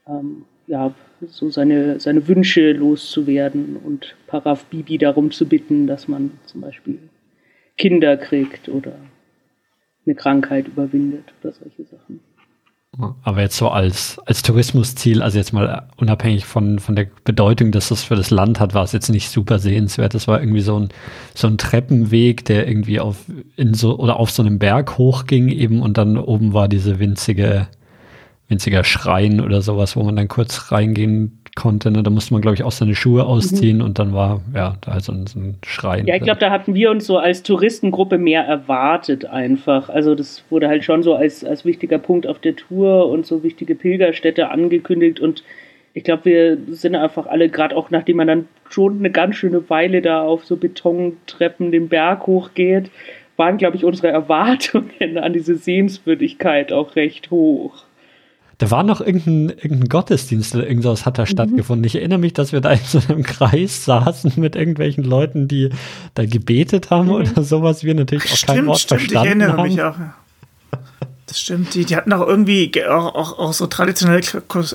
ähm, 0.07 0.45
ja, 0.68 0.94
so 1.28 1.50
seine, 1.50 2.00
seine 2.00 2.28
Wünsche 2.28 2.72
loszuwerden 2.72 3.78
und 3.78 4.16
Paraf 4.28 4.66
Bibi 4.66 4.98
darum 4.98 5.32
zu 5.32 5.48
bitten, 5.48 5.88
dass 5.88 6.08
man 6.08 6.32
zum 6.46 6.62
Beispiel 6.62 7.00
Kinder 7.78 8.18
kriegt 8.18 8.70
oder 8.70 8.94
eine 10.06 10.16
Krankheit 10.16 10.68
überwindet 10.68 11.34
oder 11.42 11.54
solche 11.54 11.84
Sachen. 11.84 12.20
Aber 13.24 13.42
jetzt 13.42 13.58
so 13.58 13.68
als, 13.68 14.20
als 14.26 14.42
Tourismusziel, 14.42 15.22
also 15.22 15.38
jetzt 15.38 15.52
mal 15.52 15.90
unabhängig 15.98 16.46
von, 16.46 16.80
von 16.80 16.96
der 16.96 17.08
Bedeutung, 17.26 17.72
dass 17.72 17.90
das 17.90 18.04
für 18.04 18.16
das 18.16 18.32
Land 18.32 18.62
hat, 18.62 18.74
war 18.74 18.84
es 18.84 18.94
jetzt 18.94 19.10
nicht 19.10 19.30
super 19.30 19.60
sehenswert. 19.60 20.14
Das 20.14 20.30
war 20.30 20.40
irgendwie 20.40 20.62
so 20.62 20.80
ein, 20.80 20.90
so 21.34 21.48
ein 21.48 21.58
Treppenweg, 21.58 22.46
der 22.46 22.68
irgendwie 22.68 23.02
auf, 23.02 23.26
in 23.58 23.74
so, 23.74 24.00
oder 24.00 24.18
auf 24.18 24.32
so 24.32 24.44
einem 24.44 24.60
Berg 24.60 24.98
hochging 24.98 25.50
eben 25.50 25.82
und 25.82 25.98
dann 25.98 26.18
oben 26.18 26.54
war 26.54 26.70
diese 26.70 26.98
winzige, 27.00 27.68
winziger 28.47 28.84
Schrein 28.84 29.41
oder 29.41 29.61
sowas, 29.61 29.95
wo 29.95 30.03
man 30.03 30.15
dann 30.15 30.27
kurz 30.27 30.72
reingehen 30.72 31.39
konnte. 31.55 31.89
Ne? 31.89 32.03
Da 32.03 32.09
musste 32.09 32.34
man, 32.34 32.41
glaube 32.41 32.55
ich, 32.55 32.63
auch 32.63 32.72
seine 32.72 32.95
Schuhe 32.95 33.23
mhm. 33.23 33.30
ausziehen 33.30 33.77
mhm. 33.77 33.84
und 33.84 33.99
dann 33.99 34.13
war, 34.13 34.41
ja, 34.53 34.76
da 34.81 34.99
so 34.99 35.11
ein, 35.11 35.26
so 35.26 35.39
ein 35.39 35.57
Schrein. 35.65 36.05
Ja, 36.05 36.15
ich 36.15 36.22
glaube, 36.22 36.39
da 36.39 36.51
hatten 36.51 36.76
wir 36.76 36.91
uns 36.91 37.07
so 37.07 37.17
als 37.17 37.43
Touristengruppe 37.43 38.17
mehr 38.17 38.43
erwartet 38.43 39.26
einfach. 39.26 39.89
Also 39.89 40.13
das 40.13 40.43
wurde 40.49 40.67
halt 40.67 40.84
schon 40.84 41.01
so 41.01 41.15
als, 41.15 41.43
als 41.43 41.65
wichtiger 41.65 41.97
Punkt 41.97 42.27
auf 42.27 42.39
der 42.39 42.55
Tour 42.55 43.07
und 43.09 43.26
so 43.26 43.41
wichtige 43.41 43.73
Pilgerstätte 43.76 44.49
angekündigt 44.49 45.19
und 45.19 45.43
ich 45.95 46.03
glaube, 46.03 46.26
wir 46.26 46.57
sind 46.76 46.93
einfach 46.93 47.26
alle, 47.26 47.47
gerade 47.47 47.73
auch 47.77 47.89
nachdem 47.89 48.17
man 48.17 48.27
dann 48.27 48.47
schon 48.69 48.99
eine 48.99 49.11
ganz 49.11 49.38
schöne 49.38 49.69
Weile 49.69 50.01
da 50.01 50.23
auf 50.23 50.43
so 50.45 50.57
Betontreppen 50.57 51.72
den 51.72 51.88
Berg 51.88 52.27
hochgeht, 52.27 52.91
waren, 53.38 53.57
glaube 53.57 53.77
ich, 53.77 53.85
unsere 53.85 54.09
Erwartungen 54.09 55.17
an 55.17 55.31
diese 55.31 55.55
Sehenswürdigkeit 55.55 56.73
auch 56.73 56.97
recht 56.97 57.31
hoch. 57.31 57.85
Da 58.57 58.72
war 58.72 58.84
noch 58.84 59.02
irgendein, 59.02 59.49
irgendein 59.57 59.90
Gottesdienst 59.90 60.56
oder 60.56 60.68
irgendwas 60.68 61.06
hat 61.06 61.18
da 61.18 61.23
mhm. 61.23 61.27
stattgefunden. 61.27 61.84
Ich 61.86 61.95
erinnere 61.95 62.19
mich, 62.19 62.34
dass 62.34 62.52
wir 62.52 62.61
da 62.61 62.72
in 62.72 62.80
so 62.86 62.99
einem 63.07 63.23
Kreis 63.23 63.86
saßen 63.86 64.34
mit 64.38 64.56
irgendwelchen 64.56 65.03
Leuten, 65.03 65.48
die 65.48 65.69
da 66.14 66.26
gebetet 66.26 66.90
haben 66.90 67.07
mhm. 67.07 67.14
oder 67.14 67.44
sowas. 67.44 67.84
Wir 67.84 67.95
natürlich 67.95 68.32
auch 68.32 68.38
stimmt, 68.38 68.57
kein 68.57 68.65
Wort 68.68 68.80
stimmt, 68.80 69.02
verstanden 69.02 69.27
ich 69.27 69.30
erinnere 69.30 69.57
haben. 69.57 69.68
mich 69.68 69.82
auch. 69.82 69.95
Das 71.36 71.41
stimmt, 71.41 71.76
die, 71.76 71.84
die 71.84 71.98
hatten 71.98 72.14
auch 72.14 72.26
irgendwie 72.26 72.72
auch, 72.88 73.14
auch, 73.14 73.38
auch 73.38 73.52
so 73.52 73.68
traditionelle 73.68 74.22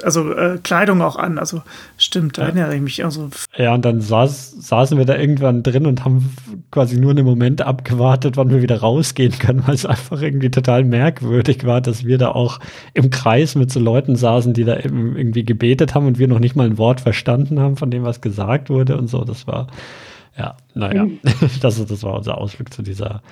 also, 0.03 0.31
äh, 0.35 0.59
Kleidung 0.63 1.01
auch 1.01 1.17
an. 1.17 1.39
Also 1.39 1.63
stimmt, 1.97 2.37
da 2.37 2.43
ja. 2.43 2.49
erinnere 2.49 2.77
ich 2.77 2.83
mich. 2.83 3.03
Also. 3.03 3.31
Ja, 3.57 3.73
und 3.73 3.83
dann 3.83 4.03
saß, 4.03 4.57
saßen 4.61 4.99
wir 4.99 5.07
da 5.07 5.17
irgendwann 5.17 5.63
drin 5.63 5.87
und 5.87 6.05
haben 6.05 6.37
quasi 6.71 7.01
nur 7.01 7.13
einen 7.13 7.25
Moment 7.25 7.63
abgewartet, 7.63 8.37
wann 8.37 8.51
wir 8.51 8.61
wieder 8.61 8.79
rausgehen 8.79 9.39
können, 9.39 9.67
weil 9.67 9.75
es 9.75 9.87
einfach 9.87 10.21
irgendwie 10.21 10.51
total 10.51 10.85
merkwürdig 10.85 11.65
war, 11.65 11.81
dass 11.81 12.05
wir 12.05 12.19
da 12.19 12.33
auch 12.33 12.61
im 12.93 13.09
Kreis 13.09 13.55
mit 13.55 13.73
so 13.73 13.81
Leuten 13.81 14.15
saßen, 14.15 14.53
die 14.53 14.65
da 14.65 14.77
irgendwie 14.77 15.47
gebetet 15.47 15.95
haben 15.95 16.07
und 16.07 16.19
wir 16.19 16.29
noch 16.29 16.41
nicht 16.41 16.57
mal 16.57 16.67
ein 16.67 16.77
Wort 16.77 17.01
verstanden 17.01 17.59
haben 17.59 17.79
von 17.79 17.91
dem, 17.91 18.03
was 18.03 18.21
gesagt 18.21 18.69
wurde 18.69 18.99
und 18.99 19.09
so. 19.09 19.25
Das 19.25 19.47
war. 19.47 19.69
Ja, 20.37 20.57
naja, 20.75 21.05
mhm. 21.07 21.21
das, 21.63 21.85
das 21.85 22.03
war 22.03 22.17
unser 22.17 22.37
Ausflug 22.37 22.71
zu 22.71 22.83
dieser 22.83 23.23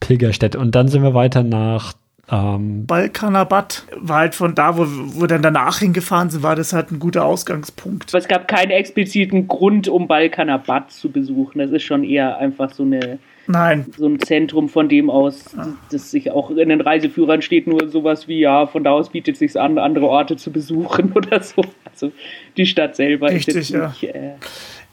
Pilgerstätte. 0.00 0.58
Und 0.58 0.74
dann 0.74 0.88
sind 0.88 1.02
wir 1.02 1.14
weiter 1.14 1.42
nach 1.42 1.94
ähm, 2.30 2.86
Balkanabad 2.86 3.86
war 3.96 4.18
halt 4.18 4.34
von 4.34 4.54
da, 4.54 4.78
wo 4.78 4.86
wir 4.86 5.28
dann 5.28 5.42
danach 5.42 5.78
hingefahren 5.78 6.30
sind, 6.30 6.42
war 6.42 6.56
das 6.56 6.72
halt 6.72 6.90
ein 6.90 6.98
guter 6.98 7.24
Ausgangspunkt. 7.24 8.10
Aber 8.10 8.18
es 8.18 8.28
gab 8.28 8.48
keinen 8.48 8.70
expliziten 8.70 9.46
Grund, 9.46 9.88
um 9.88 10.08
Balkanabad 10.08 10.90
zu 10.90 11.10
besuchen. 11.10 11.58
Das 11.58 11.70
ist 11.70 11.82
schon 11.82 12.04
eher 12.04 12.38
einfach 12.38 12.72
so 12.72 12.82
eine 12.82 13.18
Nein. 13.46 13.86
So 13.96 14.06
ein 14.06 14.20
Zentrum, 14.20 14.68
von 14.68 14.88
dem 14.88 15.10
aus, 15.10 15.54
ja. 15.54 15.68
das 15.90 16.10
sich 16.10 16.30
auch 16.30 16.50
in 16.50 16.68
den 16.68 16.80
Reiseführern 16.80 17.42
steht, 17.42 17.66
nur 17.66 17.88
sowas 17.88 18.26
wie, 18.26 18.40
ja, 18.40 18.66
von 18.66 18.84
da 18.84 18.92
aus 18.92 19.10
bietet 19.10 19.34
es 19.34 19.38
sich 19.40 19.60
an, 19.60 19.78
andere 19.78 20.08
Orte 20.08 20.36
zu 20.36 20.50
besuchen 20.50 21.12
oder 21.14 21.42
so. 21.42 21.62
Also 21.90 22.12
die 22.56 22.66
Stadt 22.66 22.96
selber 22.96 23.28
Richtig, 23.28 23.56
ist 23.56 23.70
jetzt 23.70 24.02
nicht 24.02 24.14
äh, 24.14 24.32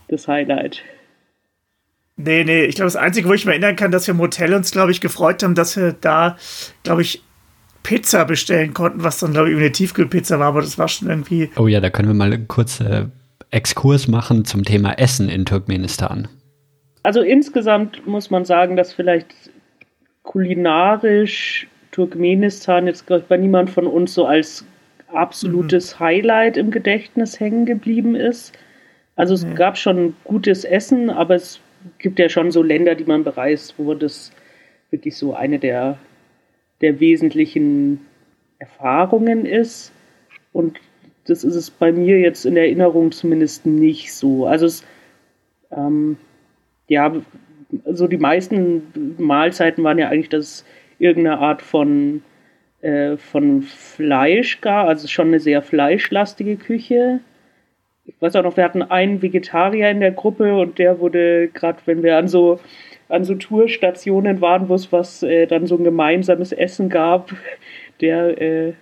das 0.10 0.28
Highlight. 0.28 0.84
Nee, 2.24 2.44
nee, 2.44 2.66
ich 2.66 2.76
glaube, 2.76 2.88
das 2.88 2.96
Einzige, 2.96 3.28
wo 3.28 3.34
ich 3.34 3.46
mich 3.46 3.54
erinnern 3.54 3.76
kann, 3.76 3.92
dass 3.92 4.08
wir 4.08 4.14
im 4.14 4.20
Hotel 4.20 4.54
uns, 4.54 4.72
glaube 4.72 4.92
ich, 4.92 5.02
gefreut 5.02 5.44
haben, 5.44 5.56
dass 5.56 5.76
wir 5.76 5.94
da, 5.94 6.38
glaube 6.84 7.02
ich, 7.02 7.24
Pizza 7.84 8.26
bestellen 8.26 8.74
konnten, 8.74 9.04
was 9.04 9.20
dann, 9.20 9.32
glaube 9.34 9.52
ich, 9.52 9.58
eine 9.58 9.72
Tiefkühlpizza 9.72 10.40
war, 10.40 10.48
aber 10.48 10.62
das 10.62 10.78
war 10.78 10.88
schon 10.88 11.10
irgendwie. 11.10 11.50
Oh 11.58 11.68
ja, 11.68 11.80
da 11.80 11.90
können 11.90 12.08
wir 12.08 12.16
mal 12.16 12.32
einen 12.32 12.48
kurzen 12.48 12.88
äh, 12.88 13.06
Exkurs 13.50 14.08
machen 14.08 14.46
zum 14.46 14.64
Thema 14.64 14.94
Essen 14.94 15.30
in 15.30 15.46
Turkmenistan. 15.46 16.28
Also 17.04 17.22
insgesamt 17.22 18.06
muss 18.06 18.30
man 18.30 18.46
sagen, 18.46 18.76
dass 18.76 18.94
vielleicht 18.94 19.34
kulinarisch 20.24 21.68
Turkmenistan 21.92 22.86
jetzt, 22.86 23.08
glaube 23.08 23.24
ich, 23.24 23.28
bei 23.28 23.38
niemand 23.38 23.70
von 23.70 23.88
uns 23.88 24.14
so 24.14 24.26
als 24.26 24.64
absolutes 25.12 25.96
mhm. 25.96 26.00
Highlight 26.00 26.58
im 26.58 26.72
Gedächtnis 26.72 27.40
hängen 27.40 27.66
geblieben 27.66 28.16
ist. 28.16 28.58
Also 29.16 29.34
es 29.34 29.46
gab 29.56 29.78
schon 29.78 30.16
gutes 30.24 30.64
Essen, 30.64 31.10
aber 31.10 31.36
es 31.36 31.60
gibt 31.98 32.20
ja 32.20 32.30
schon 32.30 32.52
so 32.52 32.64
Länder, 32.64 32.96
die 32.96 33.06
man 33.06 33.24
bereist, 33.24 33.76
wo 33.78 33.94
das 33.94 34.32
wirklich 34.90 35.16
so 35.16 35.34
eine 35.34 35.60
der, 35.60 35.98
der 36.82 37.00
wesentlichen 37.00 38.06
Erfahrungen 38.60 39.46
ist. 39.46 39.92
Und 40.54 40.80
das 41.26 41.44
ist 41.44 41.56
es 41.56 41.70
bei 41.70 41.92
mir 41.92 42.20
jetzt 42.20 42.46
in 42.46 42.58
Erinnerung 42.58 43.12
zumindest 43.12 43.66
nicht 43.66 44.14
so. 44.14 44.46
Also 44.46 44.66
es, 44.66 44.86
ähm, 45.72 46.18
ja, 46.88 47.14
so 47.86 48.08
die 48.08 48.18
meisten 48.18 49.16
Mahlzeiten 49.18 49.84
waren 49.84 49.98
ja 49.98 50.10
eigentlich, 50.10 50.30
dass 50.30 50.66
irgendeine 51.00 51.40
Art 51.40 51.62
von, 51.62 52.22
äh, 52.82 53.18
von 53.18 53.62
Fleisch 53.62 54.62
gab, 54.62 54.88
also 54.88 55.08
schon 55.08 55.28
eine 55.28 55.40
sehr 55.40 55.62
fleischlastige 55.62 56.58
Küche 56.58 57.22
ich 58.06 58.16
weiß 58.20 58.36
auch 58.36 58.44
noch, 58.44 58.58
wir 58.58 58.64
hatten 58.64 58.82
einen 58.82 59.22
Vegetarier 59.22 59.90
in 59.90 60.00
der 60.00 60.12
Gruppe 60.12 60.56
und 60.56 60.80
der 60.80 61.00
wurde 61.00 61.50
gerade, 61.50 61.80
wenn 61.86 62.04
wir 62.04 62.18
an 62.18 62.28
so 62.28 62.60
an 63.10 63.26
so 63.26 63.36
Tourstationen 63.36 64.40
waren, 64.40 64.70
wo 64.70 64.76
es 64.76 64.92
was 64.92 65.22
äh, 65.22 65.46
dann 65.46 65.68
so 65.68 65.76
ein 65.78 65.84
gemeinsames 65.84 66.54
Essen 66.54 66.90
gab, 66.90 67.34
der 68.00 68.42
äh, 68.42 68.74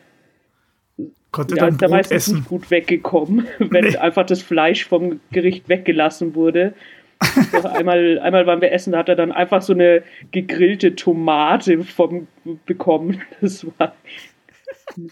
konnte 1.32 1.56
ja, 1.56 1.62
dann 1.62 1.74
ist 1.74 1.82
da 1.82 1.88
meistens 1.88 2.28
essen. 2.28 2.36
nicht 2.38 2.50
gut 2.50 2.72
weggekommen, 2.72 3.48
wenn 3.60 3.86
Nee. 3.86 3.98
einfach 3.98 4.26
das 4.26 4.42
Fleisch 4.42 4.86
vom 4.86 5.20
Gericht 5.32 5.68
weggelassen 5.68 6.36
wurde. 6.36 6.74
Einmal, 7.74 8.18
einmal 8.20 8.48
waren 8.48 8.62
wir 8.62 8.72
essen, 8.72 8.94
da 8.94 9.00
hat 9.00 9.10
er 9.10 9.18
dann 9.18 9.34
einfach 9.34 9.62
so 9.62 9.74
eine 9.74 10.04
gegrillte 10.32 10.96
Tomate 10.96 11.84
vom 11.84 12.28
bekommen. 12.66 13.22
Das 13.42 13.68
war 13.78 13.94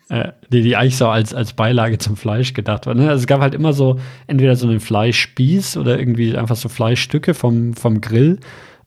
äh, 0.10 0.30
die, 0.52 0.62
die 0.62 0.76
eigentlich 0.76 0.98
so 0.98 1.08
als, 1.08 1.34
als 1.34 1.54
Beilage 1.54 1.98
zum 1.98 2.18
Fleisch 2.18 2.54
gedacht 2.54 2.86
war. 2.86 2.96
Ne? 2.96 3.10
Also 3.10 3.22
es 3.22 3.28
gab 3.28 3.42
halt 3.42 3.54
immer 3.54 3.74
so 3.74 4.00
entweder 4.28 4.56
so 4.56 4.68
einen 4.68 4.80
Fleischspieß 4.80 5.78
oder 5.78 6.00
irgendwie 6.00 6.38
einfach 6.38 6.56
so 6.56 6.70
Fleischstücke 6.70 7.34
vom, 7.34 7.74
vom 7.74 8.02
Grill. 8.02 8.40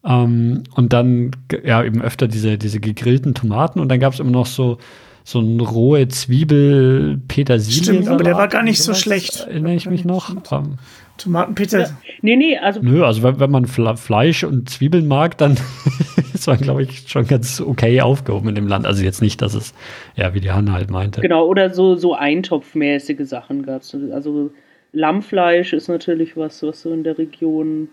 Ähm, 0.04 0.62
und 0.74 0.92
dann 0.92 1.32
ja 1.64 1.84
eben 1.84 2.02
öfter 2.02 2.28
diese, 2.28 2.58
diese 2.58 2.80
gegrillten 2.80 3.34
Tomaten 3.34 3.80
und 3.80 3.88
dann 3.88 4.00
gab 4.00 4.12
es 4.12 4.20
immer 4.20 4.30
noch 4.30 4.46
so 4.46 4.78
so 5.22 5.40
ein 5.40 5.60
rohe 5.60 6.08
Zwiebel 6.08 7.20
Petersilie. 7.28 7.82
Stimmt, 7.82 8.08
aber 8.08 8.24
der 8.24 8.36
war 8.36 8.48
gar 8.48 8.62
nicht 8.62 8.82
so 8.82 8.94
schlecht. 8.94 9.46
Erinnere 9.48 9.74
ich 9.74 9.88
mich 9.88 10.04
noch. 10.04 10.34
Ähm, 10.50 10.78
Tomatenpeter. 11.22 11.96
Nee, 12.22 12.36
nee, 12.36 12.58
also 12.58 12.80
nö, 12.80 13.04
also 13.04 13.22
wenn, 13.22 13.40
wenn 13.40 13.50
man 13.50 13.66
Fle 13.66 13.96
Fleisch 13.96 14.44
und 14.44 14.68
Zwiebeln 14.68 15.06
mag, 15.06 15.38
dann 15.38 15.56
ist 16.34 16.46
man, 16.46 16.58
glaube 16.58 16.82
ich, 16.82 17.08
schon 17.08 17.26
ganz 17.26 17.60
okay 17.60 18.00
aufgehoben 18.00 18.48
in 18.48 18.54
dem 18.54 18.66
Land. 18.66 18.86
Also 18.86 19.04
jetzt 19.04 19.22
nicht, 19.22 19.42
dass 19.42 19.54
es, 19.54 19.74
ja, 20.16 20.34
wie 20.34 20.40
die 20.40 20.50
Hanna 20.50 20.72
halt 20.72 20.90
meinte. 20.90 21.20
Genau, 21.20 21.46
oder 21.46 21.70
so, 21.70 21.96
so 21.96 22.14
eintopfmäßige 22.14 23.28
Sachen 23.28 23.64
gab 23.64 23.82
es. 23.82 23.94
Also 24.12 24.50
Lammfleisch 24.92 25.72
ist 25.72 25.88
natürlich 25.88 26.36
was, 26.36 26.62
was 26.62 26.82
so 26.82 26.92
in 26.92 27.04
der 27.04 27.18
Region. 27.18 27.88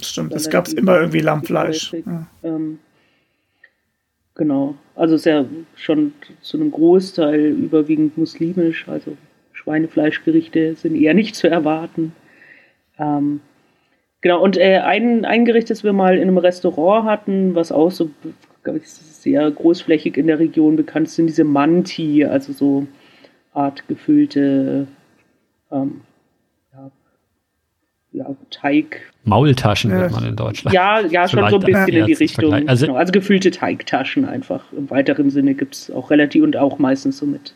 Stimmt, 0.00 0.32
es 0.32 0.50
gab 0.50 0.68
immer 0.68 0.98
irgendwie 0.98 1.20
Lammfleisch. 1.20 1.92
Ja. 1.92 2.26
Ähm, 2.42 2.78
genau, 4.34 4.74
also 4.96 5.14
ist 5.14 5.26
ja 5.26 5.44
schon 5.76 6.12
zu 6.40 6.56
einem 6.56 6.70
Großteil 6.70 7.40
überwiegend 7.40 8.18
muslimisch, 8.18 8.88
also 8.88 9.16
Schweinefleischgerichte 9.52 10.74
sind 10.74 10.96
eher 10.96 11.14
nicht 11.14 11.36
zu 11.36 11.48
erwarten. 11.48 12.12
Ähm, 13.02 13.40
genau, 14.20 14.42
und 14.42 14.56
äh, 14.56 14.78
ein, 14.78 15.24
ein 15.24 15.44
Gericht, 15.44 15.70
das 15.70 15.82
wir 15.84 15.92
mal 15.92 16.16
in 16.16 16.22
einem 16.22 16.38
Restaurant 16.38 17.06
hatten, 17.08 17.54
was 17.54 17.72
auch 17.72 17.90
so, 17.90 18.10
glaube 18.62 18.78
ich, 18.78 18.88
sehr 18.88 19.50
großflächig 19.50 20.16
in 20.16 20.26
der 20.28 20.38
Region 20.38 20.76
bekannt 20.76 21.08
ist, 21.08 21.16
sind 21.16 21.26
diese 21.26 21.44
Manti, 21.44 22.24
also 22.24 22.52
so 22.52 22.86
Art 23.54 23.86
gefüllte 23.88 24.86
ähm, 25.70 26.00
ja, 26.72 26.90
ja, 28.12 28.36
Teig, 28.50 29.12
Maultaschen 29.24 29.90
Ja. 29.90 30.00
wird 30.00 30.12
man 30.12 30.24
in 30.24 30.36
Deutschland. 30.36 30.74
ja, 30.74 31.00
ja, 31.00 31.28
schon 31.28 31.48
so 31.48 31.56
ein 31.56 31.62
bisschen 31.62 31.88
in 31.88 32.06
die 32.06 32.12
Richtung. 32.12 32.52
Also- 32.68 32.86
genau, 32.86 32.98
also 32.98 33.12
gefüllte 33.12 33.50
Teigtaschen 33.50 34.24
einfach. 34.24 34.64
Im 34.72 34.90
weiteren 34.90 35.30
Sinne 35.30 35.54
gibt 35.54 35.74
es 35.74 35.90
auch 35.90 36.10
relativ 36.10 36.42
und 36.42 36.56
auch 36.56 36.78
meistens 36.78 37.18
so 37.18 37.26
mit 37.26 37.54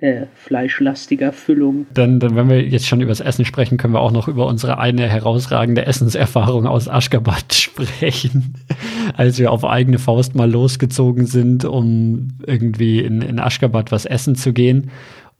äh, 0.00 0.26
fleischlastiger 0.34 1.32
Füllung. 1.32 1.86
Dann, 1.92 2.20
dann, 2.20 2.36
wenn 2.36 2.48
wir 2.48 2.62
jetzt 2.62 2.86
schon 2.86 3.00
über 3.00 3.10
das 3.10 3.20
Essen 3.20 3.44
sprechen, 3.44 3.78
können 3.78 3.94
wir 3.94 4.00
auch 4.00 4.12
noch 4.12 4.28
über 4.28 4.46
unsere 4.46 4.78
eine 4.78 5.08
herausragende 5.08 5.86
Essenserfahrung 5.86 6.66
aus 6.66 6.88
Aschgabat 6.88 7.52
sprechen. 7.54 8.54
Als 9.16 9.38
wir 9.38 9.50
auf 9.50 9.64
eigene 9.64 9.98
Faust 9.98 10.34
mal 10.34 10.50
losgezogen 10.50 11.26
sind, 11.26 11.64
um 11.64 12.28
irgendwie 12.46 13.00
in, 13.00 13.22
in 13.22 13.40
Aschgabat 13.40 13.90
was 13.90 14.04
essen 14.04 14.36
zu 14.36 14.52
gehen. 14.52 14.90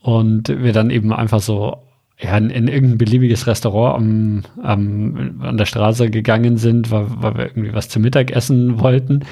Und 0.00 0.48
wir 0.48 0.72
dann 0.72 0.90
eben 0.90 1.12
einfach 1.12 1.40
so 1.40 1.78
ja, 2.20 2.36
in, 2.36 2.50
in 2.50 2.66
irgendein 2.66 2.98
beliebiges 2.98 3.46
Restaurant 3.46 3.96
am, 3.96 4.42
am, 4.64 5.40
an 5.40 5.56
der 5.56 5.66
Straße 5.66 6.10
gegangen 6.10 6.56
sind, 6.56 6.90
weil, 6.90 7.06
weil 7.08 7.36
wir 7.36 7.46
irgendwie 7.46 7.74
was 7.74 7.88
zum 7.88 8.02
Mittag 8.02 8.32
essen 8.32 8.80
wollten. 8.80 9.24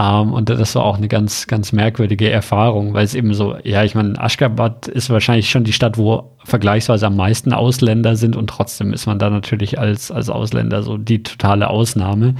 Ähm, 0.00 0.32
und 0.32 0.48
das 0.48 0.74
war 0.74 0.84
auch 0.84 0.96
eine 0.96 1.08
ganz, 1.08 1.46
ganz 1.46 1.72
merkwürdige 1.72 2.30
Erfahrung, 2.30 2.94
weil 2.94 3.04
es 3.04 3.14
eben 3.14 3.34
so, 3.34 3.56
ja, 3.64 3.84
ich 3.84 3.94
meine, 3.94 4.18
Aschgabat 4.18 4.88
ist 4.88 5.10
wahrscheinlich 5.10 5.50
schon 5.50 5.64
die 5.64 5.74
Stadt, 5.74 5.98
wo 5.98 6.36
vergleichsweise 6.44 7.06
am 7.06 7.16
meisten 7.16 7.52
Ausländer 7.52 8.16
sind 8.16 8.34
und 8.34 8.48
trotzdem 8.48 8.94
ist 8.94 9.06
man 9.06 9.18
da 9.18 9.28
natürlich 9.28 9.78
als, 9.78 10.10
als 10.10 10.30
Ausländer 10.30 10.82
so 10.82 10.96
die 10.96 11.22
totale 11.22 11.68
Ausnahme. 11.68 12.34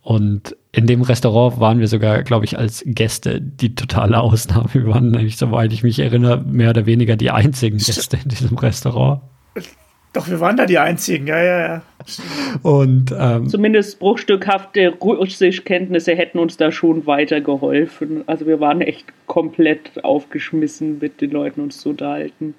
Und 0.00 0.56
in 0.72 0.86
dem 0.86 1.02
Restaurant 1.02 1.60
waren 1.60 1.80
wir 1.80 1.86
sogar, 1.86 2.22
glaube 2.22 2.46
ich, 2.46 2.58
als 2.58 2.82
Gäste 2.86 3.40
die 3.42 3.74
totale 3.74 4.18
Ausnahme. 4.18 4.70
Wir 4.72 4.86
waren 4.86 5.10
nämlich, 5.10 5.36
soweit 5.36 5.72
ich 5.72 5.82
mich 5.82 5.98
erinnere, 5.98 6.42
mehr 6.42 6.70
oder 6.70 6.86
weniger 6.86 7.16
die 7.16 7.30
einzigen 7.30 7.76
Gäste 7.76 8.18
in 8.22 8.30
diesem 8.30 8.56
Restaurant. 8.56 9.20
Doch, 10.12 10.28
wir 10.28 10.40
waren 10.40 10.56
da 10.56 10.66
die 10.66 10.78
Einzigen, 10.78 11.26
ja, 11.26 11.42
ja, 11.42 11.58
ja. 11.60 11.82
Und 12.62 13.14
ähm, 13.18 13.48
Zumindest 13.48 13.98
bruchstückhafte 13.98 14.88
Russischkenntnisse 15.00 16.14
hätten 16.14 16.38
uns 16.38 16.58
da 16.58 16.70
schon 16.70 17.06
weitergeholfen. 17.06 18.24
Also 18.26 18.46
wir 18.46 18.60
waren 18.60 18.82
echt 18.82 19.06
komplett 19.26 20.04
aufgeschmissen, 20.04 20.98
mit 20.98 21.20
den 21.22 21.30
Leuten 21.30 21.62
uns 21.62 21.80
zu 21.80 21.90
unterhalten. 21.90 22.54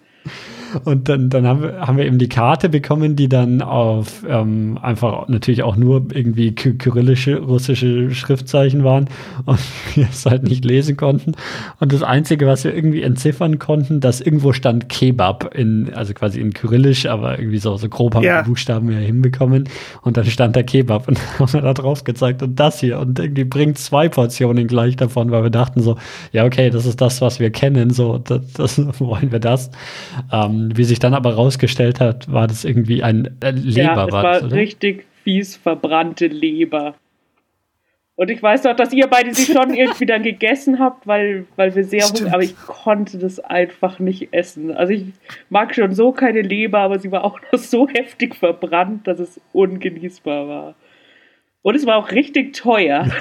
Und 0.85 1.07
dann, 1.07 1.29
dann 1.29 1.45
haben, 1.45 1.61
wir, 1.61 1.81
haben 1.81 1.97
wir 1.97 2.05
eben 2.05 2.17
die 2.17 2.29
Karte 2.29 2.67
bekommen, 2.67 3.15
die 3.15 3.29
dann 3.29 3.61
auf 3.61 4.25
ähm, 4.27 4.79
einfach 4.81 5.27
natürlich 5.27 5.61
auch 5.61 5.75
nur 5.75 6.07
irgendwie 6.11 6.53
ky- 6.53 6.73
kyrillische 6.79 7.37
russische 7.41 8.09
Schriftzeichen 8.09 8.83
waren 8.83 9.07
und 9.45 9.59
wir 9.95 10.07
es 10.09 10.25
halt 10.25 10.43
nicht 10.43 10.65
lesen 10.65 10.97
konnten. 10.97 11.33
Und 11.79 11.93
das 11.93 12.01
Einzige, 12.01 12.47
was 12.47 12.63
wir 12.63 12.73
irgendwie 12.75 13.03
entziffern 13.03 13.59
konnten, 13.59 13.99
dass 13.99 14.19
irgendwo 14.19 14.51
stand 14.51 14.89
Kebab 14.89 15.53
in, 15.53 15.93
also 15.93 16.13
quasi 16.15 16.41
in 16.41 16.53
Kyrillisch, 16.53 17.05
aber 17.05 17.37
irgendwie 17.37 17.59
so, 17.59 17.77
so 17.77 17.87
grob 17.87 18.15
haben 18.15 18.23
Ja. 18.23 18.37
wir 18.37 18.43
die 18.43 18.49
Buchstaben 18.49 18.91
ja 18.91 18.97
hinbekommen. 18.97 19.65
Und 20.01 20.17
dann 20.17 20.25
stand 20.25 20.55
da 20.55 20.63
Kebab 20.63 21.07
und 21.07 21.19
haben 21.39 21.53
wir 21.53 21.61
da 21.61 21.73
drauf 21.75 22.03
gezeigt 22.03 22.41
und 22.41 22.59
das 22.59 22.79
hier. 22.79 22.97
Und 22.99 23.19
irgendwie 23.19 23.43
bringt 23.43 23.77
zwei 23.77 24.09
Portionen 24.09 24.65
gleich 24.67 24.95
davon, 24.95 25.29
weil 25.29 25.43
wir 25.43 25.49
dachten 25.51 25.81
so, 25.83 25.97
ja, 26.31 26.45
okay, 26.45 26.71
das 26.71 26.87
ist 26.87 26.99
das, 26.99 27.21
was 27.21 27.39
wir 27.39 27.51
kennen, 27.51 27.91
so, 27.91 28.17
das, 28.17 28.41
das 28.53 28.79
wollen 28.99 29.31
wir 29.31 29.39
das. 29.39 29.69
Ähm, 30.31 30.71
wie 30.75 30.83
sich 30.83 30.99
dann 30.99 31.13
aber 31.13 31.33
rausgestellt 31.35 31.99
hat, 31.99 32.31
war 32.31 32.47
das 32.47 32.65
irgendwie 32.65 33.03
ein 33.03 33.37
äh, 33.41 33.51
Leber, 33.51 33.81
ja, 33.81 34.05
es 34.05 34.11
war 34.11 34.23
war 34.23 34.41
das, 34.41 34.51
richtig 34.51 35.05
fies 35.23 35.55
verbrannte 35.55 36.27
Leber. 36.27 36.95
Und 38.15 38.29
ich 38.29 38.43
weiß 38.43 38.61
doch, 38.63 38.75
dass 38.75 38.93
ihr 38.93 39.07
beide 39.07 39.33
sie 39.33 39.51
schon 39.51 39.73
irgendwie 39.73 40.05
dann 40.05 40.23
gegessen 40.23 40.79
habt, 40.79 41.07
weil, 41.07 41.45
weil 41.55 41.73
wir 41.75 41.83
sehr 41.83 42.01
Stimmt. 42.01 42.19
hungrig, 42.19 42.33
aber 42.33 42.43
ich 42.43 42.55
konnte 42.57 43.17
das 43.17 43.39
einfach 43.39 43.99
nicht 43.99 44.33
essen. 44.33 44.71
Also 44.71 44.93
ich 44.93 45.05
mag 45.49 45.73
schon 45.73 45.93
so 45.93 46.11
keine 46.11 46.41
Leber, 46.41 46.79
aber 46.79 46.99
sie 46.99 47.11
war 47.11 47.23
auch 47.23 47.39
noch 47.51 47.59
so 47.59 47.87
heftig 47.87 48.35
verbrannt, 48.35 49.07
dass 49.07 49.19
es 49.19 49.41
ungenießbar 49.51 50.47
war. 50.47 50.75
Und 51.63 51.75
es 51.75 51.85
war 51.85 51.97
auch 51.97 52.11
richtig 52.11 52.53
teuer. 52.53 53.09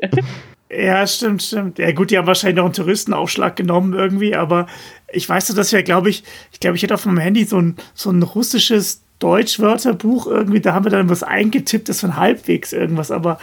Ja, 0.76 1.06
stimmt, 1.06 1.42
stimmt. 1.42 1.78
Ja, 1.78 1.92
gut, 1.92 2.10
die 2.10 2.18
haben 2.18 2.26
wahrscheinlich 2.26 2.56
noch 2.56 2.64
einen 2.64 2.72
Touristenaufschlag 2.72 3.54
genommen 3.54 3.92
irgendwie, 3.92 4.34
aber 4.34 4.66
ich 5.14 5.28
weiß 5.28 5.46
dass 5.54 5.72
wir, 5.72 5.82
glaube 5.82 6.10
ich, 6.10 6.24
ich 6.52 6.60
glaube, 6.60 6.76
ich 6.76 6.82
hätte 6.82 6.94
auf 6.94 7.06
meinem 7.06 7.18
Handy 7.18 7.44
so 7.44 7.58
ein, 7.58 7.76
so 7.94 8.10
ein 8.10 8.22
russisches 8.22 9.03
Deutschwörterbuch 9.24 10.26
irgendwie, 10.26 10.60
da 10.60 10.74
haben 10.74 10.84
wir 10.84 10.90
dann 10.90 11.08
was 11.08 11.22
eingetippt, 11.22 11.88
das 11.88 12.00
von 12.00 12.18
halbwegs 12.18 12.74
irgendwas, 12.74 13.10
aber, 13.10 13.38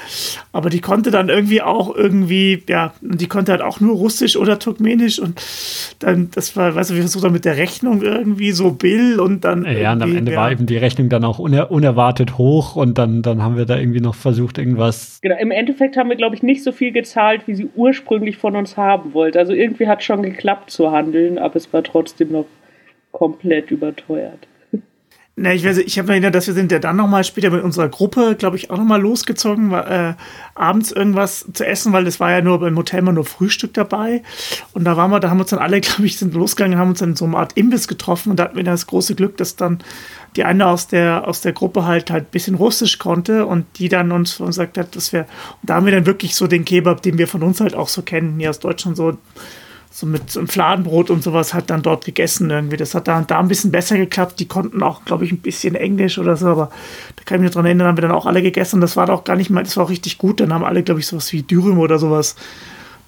aber 0.51 0.69
die 0.69 0.79
konnte 0.79 1.09
dann 1.09 1.27
irgendwie 1.29 1.63
auch 1.63 1.95
irgendwie, 1.95 2.61
ja, 2.69 2.93
und 3.01 3.19
die 3.19 3.27
konnte 3.27 3.51
halt 3.51 3.63
auch 3.63 3.79
nur 3.79 3.95
Russisch 3.95 4.37
oder 4.37 4.59
Turkmenisch 4.59 5.17
und 5.17 5.41
dann, 5.97 6.29
das 6.35 6.55
war, 6.55 6.75
weißt 6.75 6.91
du, 6.91 6.93
wir 6.93 7.01
versuchen 7.01 7.23
dann 7.23 7.33
mit 7.33 7.45
der 7.45 7.57
Rechnung 7.57 8.03
irgendwie 8.03 8.51
so 8.51 8.69
Bill 8.69 9.19
und 9.19 9.43
dann. 9.43 9.65
Ja, 9.65 9.93
und 9.93 10.03
am 10.03 10.15
Ende 10.15 10.33
ja. 10.33 10.37
war 10.37 10.51
eben 10.51 10.67
die 10.67 10.77
Rechnung 10.77 11.09
dann 11.09 11.25
auch 11.25 11.39
uner 11.39 11.71
unerwartet 11.71 12.37
hoch 12.37 12.75
und 12.75 12.99
dann, 12.99 13.23
dann 13.23 13.41
haben 13.41 13.57
wir 13.57 13.65
da 13.65 13.75
irgendwie 13.75 14.01
noch 14.01 14.13
versucht, 14.13 14.59
irgendwas. 14.59 15.17
Genau, 15.23 15.37
im 15.39 15.49
Endeffekt 15.49 15.97
haben 15.97 16.09
wir, 16.09 16.15
glaube 16.15 16.35
ich, 16.35 16.43
nicht 16.43 16.63
so 16.63 16.71
viel 16.71 16.91
gezahlt, 16.91 17.47
wie 17.47 17.55
sie 17.55 17.69
ursprünglich 17.73 18.37
von 18.37 18.55
uns 18.55 18.77
haben 18.77 19.15
wollte. 19.15 19.39
Also 19.39 19.53
irgendwie 19.53 19.87
hat 19.87 20.03
schon 20.03 20.21
geklappt 20.21 20.69
zu 20.69 20.91
handeln, 20.91 21.39
aber 21.39 21.55
es 21.55 21.73
war 21.73 21.81
trotzdem 21.81 22.33
noch 22.33 22.45
komplett 23.11 23.71
überteuert. 23.71 24.47
Ne, 25.41 25.55
ich, 25.55 25.65
weiß, 25.65 25.79
ich 25.79 25.97
habe 25.97 26.09
mir 26.09 26.13
erinnert, 26.13 26.35
dass 26.35 26.45
wir 26.45 26.53
sind 26.53 26.71
ja 26.71 26.77
dann 26.77 26.97
nochmal 26.97 27.23
später 27.23 27.49
mit 27.49 27.63
unserer 27.63 27.89
Gruppe, 27.89 28.35
glaube 28.37 28.57
ich, 28.57 28.69
auch 28.69 28.77
nochmal 28.77 29.01
losgezogen, 29.01 29.71
war, 29.71 29.89
äh, 29.89 30.13
abends 30.53 30.91
irgendwas 30.91 31.47
zu 31.51 31.65
essen, 31.65 31.93
weil 31.93 32.05
das 32.05 32.19
war 32.19 32.29
ja 32.29 32.41
nur 32.41 32.59
beim 32.59 32.77
Hotel 32.77 33.01
mal 33.01 33.11
nur 33.11 33.25
Frühstück 33.25 33.73
dabei. 33.73 34.21
Und 34.73 34.83
da 34.83 34.97
waren 34.97 35.09
wir, 35.09 35.19
da 35.19 35.31
haben 35.31 35.39
uns 35.39 35.49
dann 35.49 35.57
alle, 35.57 35.81
glaube 35.81 36.05
ich, 36.05 36.19
sind 36.19 36.35
losgegangen, 36.35 36.77
haben 36.77 36.91
uns 36.91 36.99
dann 36.99 37.09
in 37.09 37.15
so 37.15 37.25
einer 37.25 37.39
Art 37.39 37.53
Imbiss 37.57 37.87
getroffen 37.87 38.29
und 38.29 38.35
da 38.39 38.43
hatten 38.43 38.55
wir 38.55 38.63
das 38.63 38.85
große 38.85 39.15
Glück, 39.15 39.35
dass 39.37 39.55
dann 39.55 39.79
die 40.35 40.43
eine 40.43 40.67
aus 40.67 40.87
der, 40.87 41.27
aus 41.27 41.41
der 41.41 41.53
Gruppe 41.53 41.85
halt 41.85 42.11
halt 42.11 42.25
ein 42.25 42.31
bisschen 42.31 42.53
Russisch 42.53 42.99
konnte 42.99 43.47
und 43.47 43.65
die 43.79 43.89
dann 43.89 44.11
uns 44.11 44.37
gesagt 44.37 44.77
hat, 44.77 44.95
dass 44.95 45.11
wir, 45.11 45.25
da 45.63 45.73
haben 45.73 45.87
wir 45.87 45.93
dann 45.93 46.05
wirklich 46.05 46.35
so 46.35 46.45
den 46.45 46.65
Kebab, 46.65 47.01
den 47.01 47.17
wir 47.17 47.27
von 47.27 47.41
uns 47.41 47.61
halt 47.61 47.73
auch 47.73 47.87
so 47.87 48.03
kennen, 48.03 48.37
hier 48.37 48.51
aus 48.51 48.59
Deutschland 48.59 48.95
so 48.95 49.17
so 49.93 50.07
mit 50.07 50.31
Fladenbrot 50.31 51.09
und 51.09 51.21
sowas 51.21 51.53
hat 51.53 51.69
dann 51.69 51.81
dort 51.81 52.05
gegessen 52.05 52.49
irgendwie. 52.49 52.77
Das 52.77 52.95
hat 52.95 53.09
da, 53.09 53.21
da 53.21 53.39
ein 53.39 53.49
bisschen 53.49 53.71
besser 53.71 53.97
geklappt. 53.97 54.39
Die 54.39 54.47
konnten 54.47 54.81
auch, 54.81 55.03
glaube 55.03 55.25
ich, 55.25 55.33
ein 55.33 55.39
bisschen 55.39 55.75
Englisch 55.75 56.17
oder 56.17 56.37
so, 56.37 56.47
aber 56.47 56.71
da 57.17 57.23
kann 57.25 57.37
ich 57.37 57.43
mich 57.43 57.51
dran 57.51 57.65
erinnern, 57.65 57.87
haben 57.87 57.97
wir 57.97 58.03
dann 58.03 58.11
auch 58.11 58.25
alle 58.25 58.41
gegessen. 58.41 58.79
Das 58.79 58.95
war 58.95 59.05
doch 59.05 59.25
gar 59.25 59.35
nicht 59.35 59.49
mal, 59.49 59.63
das 59.63 59.75
war 59.75 59.83
auch 59.83 59.89
richtig 59.89 60.17
gut. 60.17 60.39
Dann 60.39 60.53
haben 60.53 60.63
alle, 60.63 60.81
glaube 60.81 61.01
ich, 61.01 61.07
sowas 61.07 61.31
wie 61.33 61.43
Dürüm 61.43 61.77
oder 61.77 61.99
sowas 61.99 62.37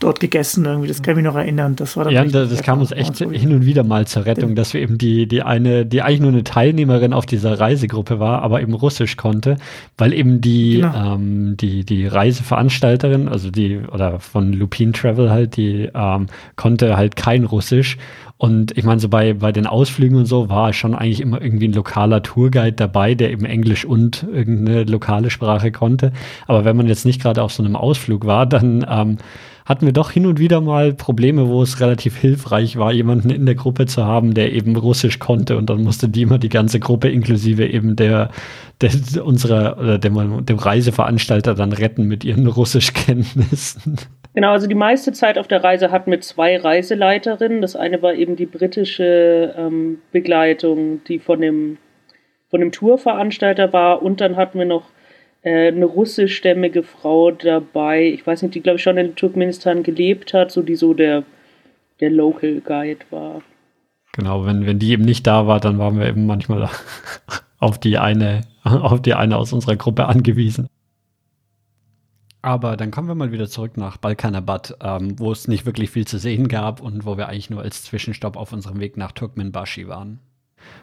dort 0.04 0.20
gegessen 0.20 0.66
irgendwie. 0.66 0.88
Das 0.88 1.02
kann 1.02 1.14
ich 1.14 1.16
mich 1.18 1.26
noch 1.26 1.36
erinnern. 1.36 1.76
Das 1.76 1.96
war 1.98 2.12
ja, 2.12 2.24
das, 2.26 2.50
das 2.50 2.62
kam 2.62 2.80
uns 2.80 2.92
echt 2.92 3.18
hin 3.18 3.54
und 3.54 3.66
wieder 3.66 3.84
mal 3.84 4.06
zur 4.06 4.26
Rettung, 4.26 4.56
dass 4.56 4.74
wir 4.74 4.82
eben 4.82 4.98
die, 4.98 5.28
die 5.28 5.42
eine, 5.42 5.86
die 5.86 6.02
eigentlich 6.02 6.20
nur 6.20 6.32
eine 6.32 6.44
Teilnehmerin 6.44 7.14
auf 7.14 7.26
dieser 7.26 7.60
Reisegruppe 7.60 8.20
war, 8.20 8.42
aber 8.42 8.62
eben 8.62 8.74
Russisch 8.74 9.16
konnte, 9.18 9.58
weil 9.98 10.14
eben 10.14 10.42
die, 10.42 10.82
genau. 10.82 11.16
ähm, 11.16 11.58
die, 11.58 11.86
die 11.86 12.06
Reiseveranstalterin, 12.06 13.28
also 13.28 13.50
die, 13.50 13.80
oder 13.92 14.20
von 14.20 14.54
Lupin 14.54 14.94
Travel 14.94 15.32
halt, 15.32 15.58
die 15.58 15.90
ähm, 15.94 16.28
konnte 16.56 16.98
halt 16.98 17.16
kein 17.16 17.46
Russisch. 17.46 17.98
Und 18.38 18.78
ich 18.78 18.84
meine, 18.84 19.00
so 19.00 19.08
bei, 19.08 19.34
bei 19.34 19.54
den 19.54 19.68
Ausflügen 19.68 20.18
und 20.18 20.26
so 20.26 20.50
war 20.50 20.74
schon 20.74 20.94
eigentlich 20.96 21.22
immer 21.22 21.42
irgendwie 21.42 21.70
ein 21.70 21.74
lokaler 21.74 22.22
Tourguide 22.24 22.74
dabei, 22.74 23.16
der 23.16 23.32
eben 23.32 23.46
Englisch 23.46 23.86
und 23.86 24.24
irgendeine 24.30 24.84
lokale 24.84 25.30
Sprache 25.30 25.72
konnte. 25.72 26.12
Aber 26.46 26.66
wenn 26.66 26.76
man 26.76 26.88
jetzt 26.88 27.06
nicht 27.06 27.22
gerade 27.22 27.42
auf 27.42 27.54
so 27.54 27.64
einem 27.64 27.78
Ausflug 27.78 28.26
war, 28.26 28.46
dann 28.46 28.86
ähm, 28.90 29.18
hatten 29.66 29.86
wir 29.86 29.94
doch 29.94 30.12
hin 30.12 30.26
und 30.26 30.40
wieder 30.40 30.62
mal 30.62 30.94
Probleme, 30.94 31.48
wo 31.48 31.62
es 31.62 31.80
relativ 31.80 32.18
hilfreich 32.18 32.78
war, 32.78 32.92
jemanden 32.92 33.30
in 33.30 33.46
der 33.46 33.56
Gruppe 33.56 33.86
zu 33.86 34.06
haben, 34.06 34.34
der 34.34 34.54
eben 34.54 34.76
Russisch 34.76 35.20
konnte 35.20 35.58
und 35.58 35.70
dann 35.70 35.84
musste 35.84 36.10
die 36.10 36.24
immer 36.24 36.38
die 36.38 36.50
ganze 36.50 36.80
Gruppe 36.80 37.10
inklusive 37.10 37.66
eben 37.66 37.96
der, 37.96 38.30
der 38.82 38.92
unserer 39.24 39.78
oder 39.78 39.98
dem, 39.98 40.46
dem 40.46 40.58
Reiseveranstalter 40.58 41.56
dann 41.56 41.74
retten 41.74 42.08
mit 42.08 42.24
ihren 42.24 42.48
Russischkenntnissen. 42.48 43.98
Genau, 44.34 44.52
also 44.52 44.66
die 44.66 44.76
meiste 44.76 45.12
Zeit 45.12 45.38
auf 45.38 45.48
der 45.48 45.64
Reise 45.64 45.92
hatten 45.92 46.10
wir 46.10 46.20
zwei 46.22 46.58
Reiseleiterinnen. 46.58 47.62
Das 47.62 47.76
eine 47.76 48.02
war 48.02 48.16
eben 48.16 48.36
die 48.36 48.48
britische 48.48 49.54
ähm, 49.56 50.00
Begleitung, 50.12 51.04
die 51.04 51.20
von 51.20 51.40
dem, 51.40 51.78
von 52.50 52.60
dem 52.60 52.72
Tourveranstalter 52.72 53.74
war. 53.74 54.02
Und 54.02 54.22
dann 54.22 54.36
hatten 54.36 54.58
wir 54.58 54.66
noch 54.66 54.86
äh, 55.44 55.68
eine 55.68 55.86
russischstämmige 55.86 56.84
Frau 56.84 57.32
dabei, 57.32 58.08
ich 58.08 58.26
weiß 58.26 58.42
nicht, 58.42 58.56
die 58.56 58.62
glaube 58.62 58.78
ich 58.78 58.84
schon 58.84 58.98
in 58.98 59.16
Turkmenistan 59.16 59.84
gelebt 59.84 60.34
hat, 60.34 60.52
so 60.52 60.62
die 60.62 60.76
so 60.76 60.94
der, 60.94 61.24
der 62.00 62.10
Local 62.10 62.62
Guide 62.62 63.06
war. 63.12 63.42
Genau, 64.14 64.46
wenn, 64.46 64.66
wenn 64.66 64.80
die 64.80 64.92
eben 64.92 65.04
nicht 65.04 65.28
da 65.28 65.48
war, 65.48 65.60
dann 65.60 65.80
waren 65.80 66.00
wir 66.00 66.08
eben 66.08 66.26
manchmal 66.26 66.70
auf 67.60 67.80
die 67.80 67.98
eine, 67.98 68.42
auf 68.64 69.02
die 69.02 69.14
eine 69.14 69.38
aus 69.38 69.54
unserer 69.54 69.76
Gruppe 69.76 70.06
angewiesen. 70.06 70.68
Aber 72.42 72.76
dann 72.76 72.92
kommen 72.92 73.08
wir 73.08 73.16
mal 73.16 73.32
wieder 73.32 73.48
zurück 73.48 73.78
nach 73.78 73.96
Balkanabad, 73.96 74.78
ähm, 74.82 75.18
wo 75.18 75.32
es 75.32 75.48
nicht 75.48 75.66
wirklich 75.66 75.92
viel 75.92 76.06
zu 76.06 76.20
sehen 76.20 76.50
gab 76.50 76.82
und 76.82 77.06
wo 77.06 77.18
wir 77.18 77.30
eigentlich 77.30 77.50
nur 77.50 77.62
als 77.62 77.84
Zwischenstopp 77.84 78.36
auf 78.36 78.52
unserem 78.52 78.82
Weg 78.82 78.98
nach 78.98 79.14
Turkmenbashi 79.14 79.88
waren. 79.88 80.20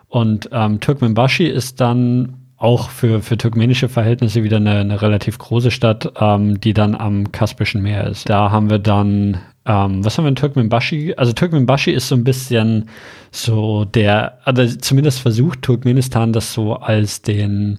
Und 0.08 0.48
ähm, 0.52 0.80
Turkmenbashi 0.80 1.46
ist 1.46 1.80
dann 1.80 2.39
auch 2.60 2.90
für, 2.90 3.22
für 3.22 3.38
turkmenische 3.38 3.88
Verhältnisse 3.88 4.44
wieder 4.44 4.58
eine, 4.58 4.80
eine 4.80 5.00
relativ 5.00 5.38
große 5.38 5.70
Stadt, 5.70 6.12
ähm, 6.20 6.60
die 6.60 6.74
dann 6.74 6.94
am 6.94 7.32
Kaspischen 7.32 7.82
Meer 7.82 8.06
ist. 8.06 8.28
Da 8.28 8.50
haben 8.50 8.68
wir 8.68 8.78
dann, 8.78 9.38
ähm, 9.64 10.04
was 10.04 10.18
haben 10.18 10.26
wir 10.26 10.28
in 10.28 10.36
Turkmenbashi? 10.36 11.14
Also 11.16 11.32
Turkmenbashi 11.32 11.90
ist 11.90 12.08
so 12.08 12.14
ein 12.14 12.22
bisschen 12.22 12.90
so 13.30 13.86
der, 13.86 14.38
also 14.44 14.66
zumindest 14.76 15.20
versucht 15.20 15.62
Turkmenistan 15.62 16.34
das 16.34 16.52
so 16.52 16.74
als 16.74 17.22
den 17.22 17.78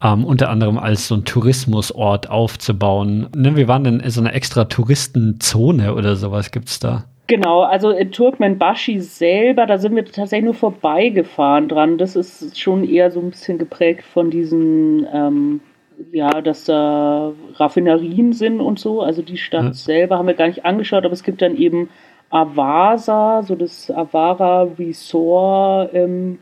ähm, 0.00 0.24
unter 0.24 0.48
anderem 0.48 0.78
als 0.78 1.08
so 1.08 1.16
ein 1.16 1.24
Tourismusort 1.24 2.30
aufzubauen. 2.30 3.28
Ne, 3.34 3.56
wir 3.56 3.66
waren 3.66 3.84
in 3.84 4.10
so 4.10 4.20
einer 4.20 4.32
extra 4.32 4.66
Touristenzone 4.66 5.92
oder 5.92 6.14
sowas 6.14 6.52
gibt's 6.52 6.78
da. 6.78 7.04
Genau, 7.30 7.60
also 7.60 7.90
in 7.90 8.10
Turkmenbashi 8.10 8.98
selber, 8.98 9.64
da 9.64 9.78
sind 9.78 9.94
wir 9.94 10.04
tatsächlich 10.04 10.46
nur 10.46 10.54
vorbeigefahren 10.54 11.68
dran. 11.68 11.96
Das 11.96 12.16
ist 12.16 12.58
schon 12.58 12.82
eher 12.82 13.12
so 13.12 13.20
ein 13.20 13.30
bisschen 13.30 13.56
geprägt 13.56 14.02
von 14.02 14.32
diesen, 14.32 15.06
ähm, 15.14 15.60
ja, 16.10 16.40
dass 16.40 16.64
da 16.64 17.32
Raffinerien 17.54 18.32
sind 18.32 18.60
und 18.60 18.80
so. 18.80 19.00
Also 19.00 19.22
die 19.22 19.36
Stadt 19.36 19.64
ja. 19.64 19.72
selber 19.72 20.18
haben 20.18 20.26
wir 20.26 20.34
gar 20.34 20.48
nicht 20.48 20.64
angeschaut, 20.64 21.04
aber 21.04 21.12
es 21.12 21.22
gibt 21.22 21.40
dann 21.40 21.56
eben 21.56 21.88
Avasa, 22.30 23.44
so 23.44 23.54
das 23.54 23.92
Avara 23.92 24.64
Resort 24.76 25.94
ähm, 25.94 26.40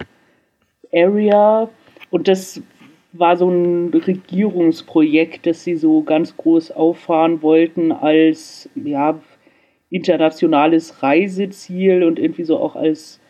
Area. 0.90 1.69
Und 2.09 2.28
das 2.28 2.62
war 3.12 3.36
so 3.36 3.51
ein 3.51 3.90
Regierungsprojekt, 3.93 5.44
das 5.44 5.65
sie 5.65 5.77
so 5.77 6.02
ganz 6.02 6.35
groß 6.35 6.70
auffahren 6.70 7.43
wollten 7.43 7.93
als, 7.93 8.70
ja, 8.74 9.20
internationales 9.90 11.02
Reiseziel 11.02 12.05
und 12.05 12.19
irgendwie 12.19 12.44
so 12.44 12.59
auch 12.59 12.77
als, 12.77 13.20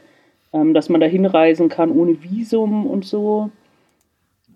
ähm, 0.52 0.74
dass 0.74 0.88
man 0.88 1.00
da 1.00 1.06
hinreisen 1.06 1.68
kann 1.68 1.90
ohne 1.90 2.22
Visum 2.22 2.86
und 2.86 3.04
so. 3.04 3.50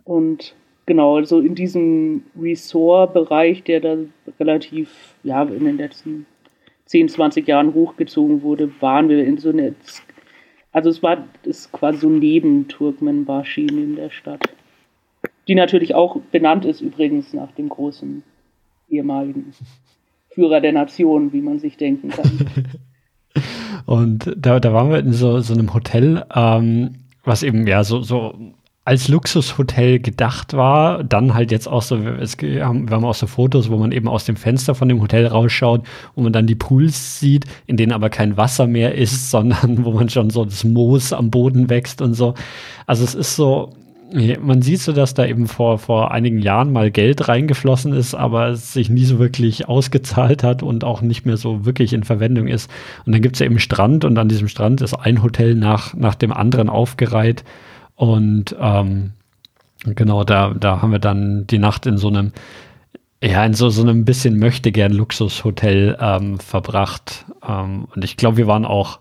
Und 0.05 0.55
genau, 0.87 1.23
so 1.23 1.41
in 1.41 1.55
diesem 1.55 2.24
Resort-Bereich, 2.41 3.62
der 3.62 3.81
da 3.81 3.97
relativ, 4.41 5.15
ja, 5.23 5.43
in 5.43 5.65
den 5.65 5.77
letzten 5.79 6.27
10, 6.87 7.09
20 7.09 7.47
Jahren 7.47 7.74
hochgezogen 7.74 8.43
wurde, 8.43 8.70
waren 8.81 9.09
wir 9.09 9.24
in 9.24 9.39
so 9.39 9.51
einer, 9.51 9.73
also 10.73 10.91
es 10.91 11.03
war 11.03 11.27
ist 11.45 11.70
quasi 11.73 12.01
so 12.01 12.09
neben 12.09 12.69
Turkmenbashi 12.69 13.66
in 13.66 13.97
der 13.97 14.11
Stadt. 14.11 14.43
Die 15.49 15.55
natürlich 15.55 15.95
auch 15.95 16.16
benannt 16.31 16.65
ist 16.65 16.81
übrigens 16.81 17.33
nach 17.33 17.53
dem 17.53 17.69
großen 17.69 18.23
ehemaligen 18.89 19.53
Führer 20.35 20.61
der 20.61 20.73
Nation, 20.73 21.33
wie 21.33 21.41
man 21.41 21.59
sich 21.59 21.77
denken 21.77 22.11
kann. 22.11 22.31
Und 23.87 24.33
da, 24.37 24.61
da 24.61 24.73
waren 24.73 24.91
wir 24.91 24.99
in 24.99 25.13
so, 25.13 25.41
so 25.41 25.55
einem 25.55 25.75
Hotel, 25.75 26.25
ähm, 26.35 26.95
was 27.25 27.43
eben 27.43 27.67
ja 27.67 27.85
so, 27.85 28.03
so 28.03 28.35
als 28.85 29.07
Luxushotel 29.07 30.01
gedacht 30.01 30.55
war, 30.55 31.05
dann 31.05 31.35
halt 31.35 31.53
jetzt 31.53 31.69
auch 31.69 31.83
so, 31.83 31.97
es, 31.97 32.41
wir 32.41 32.67
haben 32.67 32.91
auch 33.05 33.15
so 33.15 33.29
Fotos, 33.29 33.71
wo 33.71 33.77
man 33.77 33.93
eben 33.93 34.09
aus 34.09 34.25
dem 34.25 34.35
Fenster 34.35 34.75
von 34.75 34.89
dem 34.89 35.01
Hotel 35.01 35.27
rausschaut, 35.27 35.87
wo 36.17 36.23
man 36.23 36.33
dann 36.33 36.49
die 36.49 36.57
Pools 36.57 37.21
sieht, 37.21 37.45
in 37.67 37.77
denen 37.77 37.93
aber 37.93 38.11
kein 38.11 38.37
Wasser 38.37 38.67
mehr 38.67 38.95
ist, 38.95 39.31
sondern 39.31 39.85
wo 39.85 39.93
man 39.93 40.09
schon 40.09 40.31
so 40.31 40.45
das 40.45 40.65
Moos 40.65 41.13
am 41.13 41.31
Boden 41.31 41.71
wächst 41.71 42.03
und 42.03 42.15
so. 42.15 42.35
Also 42.87 43.05
es 43.05 43.15
ist 43.15 43.37
so, 43.37 43.71
man 44.12 44.62
sieht 44.62 44.80
so, 44.80 44.93
dass 44.93 45.14
da 45.14 45.24
eben 45.24 45.47
vor, 45.47 45.78
vor 45.78 46.10
einigen 46.10 46.39
Jahren 46.39 46.72
mal 46.72 46.90
Geld 46.90 47.28
reingeflossen 47.28 47.93
ist, 47.93 48.14
aber 48.14 48.48
es 48.48 48.72
sich 48.72 48.90
nie 48.90 49.05
so 49.05 49.18
wirklich 49.18 49.68
ausgezahlt 49.68 50.43
hat 50.43 50.62
und 50.62 50.84
auch 50.84 51.01
nicht 51.01 51.24
mehr 51.24 51.36
so 51.36 51.64
wirklich 51.64 51.93
in 51.93 52.05
Verwendung 52.05 52.47
ist. 52.47 52.70
Und 53.06 53.12
dann 53.12 53.22
gibt 53.22 53.36
es 53.36 53.40
ja 53.40 53.47
eben 53.47 53.59
Strand 53.59 54.05
und 54.05 54.18
an 54.18 54.28
diesem 54.28 54.48
Strand 54.48 54.80
ist 54.82 54.94
ein 54.94 55.22
Hotel 55.22 55.55
nach, 55.55 55.94
nach 55.94 56.14
dem 56.14 56.32
anderen 56.32 56.68
aufgereiht. 56.68 57.44
Und 57.94 58.55
ähm, 58.60 59.12
genau, 59.84 60.24
da, 60.24 60.51
da 60.51 60.82
haben 60.82 60.93
wir 60.93 60.98
dann 60.98 61.47
die 61.47 61.59
Nacht 61.59 61.86
in 61.86 61.97
so 61.97 62.09
einem, 62.09 62.32
ja, 63.22 63.44
in 63.44 63.55
so, 63.55 63.70
so 63.70 63.82
einem 63.82 64.05
bisschen 64.05 64.39
möchte 64.39 64.72
gern 64.72 64.93
Luxushotel 64.93 65.97
ähm, 66.01 66.39
verbracht. 66.39 67.24
Ähm, 67.47 67.86
und 67.94 68.05
ich 68.05 68.16
glaube, 68.16 68.36
wir 68.36 68.47
waren 68.47 68.64
auch 68.64 68.98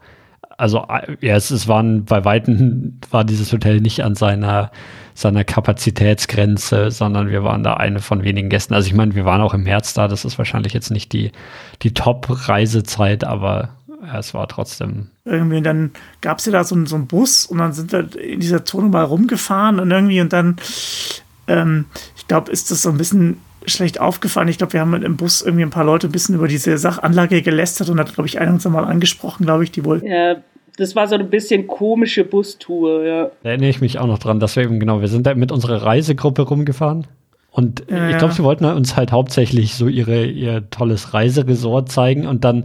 also 0.62 0.86
ja, 1.22 1.36
es, 1.36 1.50
es 1.50 1.68
waren 1.68 2.06
bei 2.06 2.24
Weitem 2.24 3.00
war 3.10 3.24
dieses 3.24 3.52
Hotel 3.52 3.82
nicht 3.82 4.04
an 4.04 4.14
seiner 4.14 4.72
seiner 5.16 5.44
Kapazitätsgrenze, 5.44 6.92
sondern 6.92 7.30
wir 7.30 7.44
waren 7.44 7.64
da 7.64 7.74
eine 7.74 8.00
von 8.00 8.24
wenigen 8.24 8.50
Gästen. 8.50 8.76
Also 8.76 8.88
ich 8.88 8.94
meine, 8.94 9.16
wir 9.16 9.26
waren 9.26 9.42
auch 9.42 9.56
im 9.56 9.64
März 9.64 9.96
da, 9.96 10.08
das 10.08 10.24
ist 10.24 10.38
wahrscheinlich 10.38 10.74
jetzt 10.74 10.92
nicht 10.92 11.14
die, 11.14 11.32
die 11.82 11.94
Top-Reisezeit, 11.94 13.24
aber 13.24 13.70
ja, 14.06 14.20
es 14.20 14.34
war 14.34 14.48
trotzdem. 14.48 15.08
Irgendwie, 15.26 15.62
dann 15.62 15.92
gab 16.22 16.38
es 16.38 16.46
ja 16.46 16.52
da 16.52 16.64
so, 16.64 16.86
so 16.86 16.96
einen 16.96 17.08
Bus 17.08 17.46
und 17.46 17.58
dann 17.58 17.74
sind 17.74 17.92
wir 17.92 18.16
in 18.16 18.40
dieser 18.40 18.64
Zone 18.64 18.88
mal 18.90 19.04
rumgefahren 19.04 19.80
und 19.80 19.92
irgendwie 19.92 20.22
und 20.22 20.32
dann, 20.32 20.58
ähm, 21.48 21.86
ich 22.16 22.28
glaube, 22.28 22.52
ist 22.52 22.72
das 22.72 22.84
so 22.84 22.90
ein 22.90 22.98
bisschen 22.98 23.38
schlecht 23.66 24.00
aufgefallen. 24.00 24.48
Ich 24.48 24.58
glaube, 24.58 24.74
wir 24.74 24.82
haben 24.82 24.94
im 24.94 25.18
Bus 25.18 25.42
irgendwie 25.42 25.64
ein 25.64 25.70
paar 25.70 25.84
Leute 25.84 26.08
ein 26.08 26.12
bisschen 26.12 26.36
über 26.36 26.48
diese 26.48 26.78
Sachanlage 26.78 27.42
gelästert 27.42 27.90
und 27.90 28.00
hat, 28.00 28.14
glaube 28.14 28.28
ich, 28.28 28.40
einer 28.40 28.52
uns 28.52 28.66
mal 28.66 28.84
angesprochen, 28.84 29.46
glaube 29.46 29.64
ich, 29.64 29.72
die 29.72 29.86
wohl. 29.86 30.04
Ja, 30.06 30.38
das 30.78 30.96
war 30.96 31.08
so 31.08 31.16
ein 31.16 31.30
bisschen 31.30 31.68
komische 31.68 32.24
Bustour, 32.24 33.06
ja. 33.06 33.32
Da 33.44 33.50
erinnere 33.50 33.70
ich 33.70 33.82
mich 33.82 34.00
auch 34.00 34.08
noch 34.08 34.20
dran, 34.20 34.40
dass 34.40 34.56
wir 34.56 34.64
eben, 34.64 34.80
genau, 34.80 35.02
wir 35.02 35.08
sind 35.08 35.28
da 35.28 35.36
mit 35.36 35.52
unserer 35.52 35.84
Reisegruppe 35.84 36.44
rumgefahren. 36.44 37.08
Und 37.52 37.84
ja, 37.90 38.10
ich 38.10 38.18
glaube, 38.18 38.34
sie 38.34 38.44
wollten 38.44 38.64
uns 38.66 38.96
halt 38.96 39.12
hauptsächlich 39.12 39.76
so 39.76 39.88
ihre, 39.88 40.26
ihr 40.26 40.70
tolles 40.70 41.14
Reiseresort 41.14 41.92
zeigen 41.92 42.26
und 42.26 42.46
dann 42.46 42.64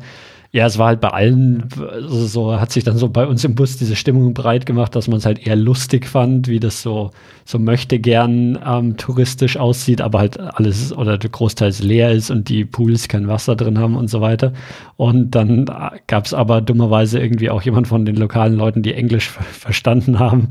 Ja, 0.56 0.64
es 0.64 0.78
war 0.78 0.86
halt 0.86 1.02
bei 1.02 1.10
allen, 1.10 1.68
also 1.78 2.26
so 2.26 2.58
hat 2.58 2.72
sich 2.72 2.82
dann 2.82 2.96
so 2.96 3.10
bei 3.10 3.26
uns 3.26 3.44
im 3.44 3.54
Bus 3.54 3.76
diese 3.76 3.94
Stimmung 3.94 4.32
breit 4.32 4.64
gemacht, 4.64 4.96
dass 4.96 5.06
man 5.06 5.18
es 5.18 5.26
halt 5.26 5.46
eher 5.46 5.54
lustig 5.54 6.06
fand, 6.06 6.48
wie 6.48 6.60
das 6.60 6.80
so, 6.80 7.10
so 7.44 7.58
möchte 7.58 7.98
gern 7.98 8.58
ähm, 8.66 8.96
touristisch 8.96 9.58
aussieht, 9.58 10.00
aber 10.00 10.20
halt 10.20 10.40
alles 10.40 10.96
oder 10.96 11.18
großteils 11.18 11.82
leer 11.82 12.10
ist 12.10 12.30
und 12.30 12.48
die 12.48 12.64
Pools 12.64 13.06
kein 13.08 13.28
Wasser 13.28 13.54
drin 13.54 13.78
haben 13.78 13.96
und 13.96 14.08
so 14.08 14.22
weiter. 14.22 14.54
Und 14.96 15.32
dann 15.34 15.66
gab 16.06 16.24
es 16.24 16.32
aber 16.32 16.62
dummerweise 16.62 17.18
irgendwie 17.20 17.50
auch 17.50 17.60
jemand 17.60 17.86
von 17.86 18.06
den 18.06 18.16
lokalen 18.16 18.54
Leuten, 18.54 18.82
die 18.82 18.94
Englisch 18.94 19.28
verstanden 19.28 20.18
haben 20.18 20.48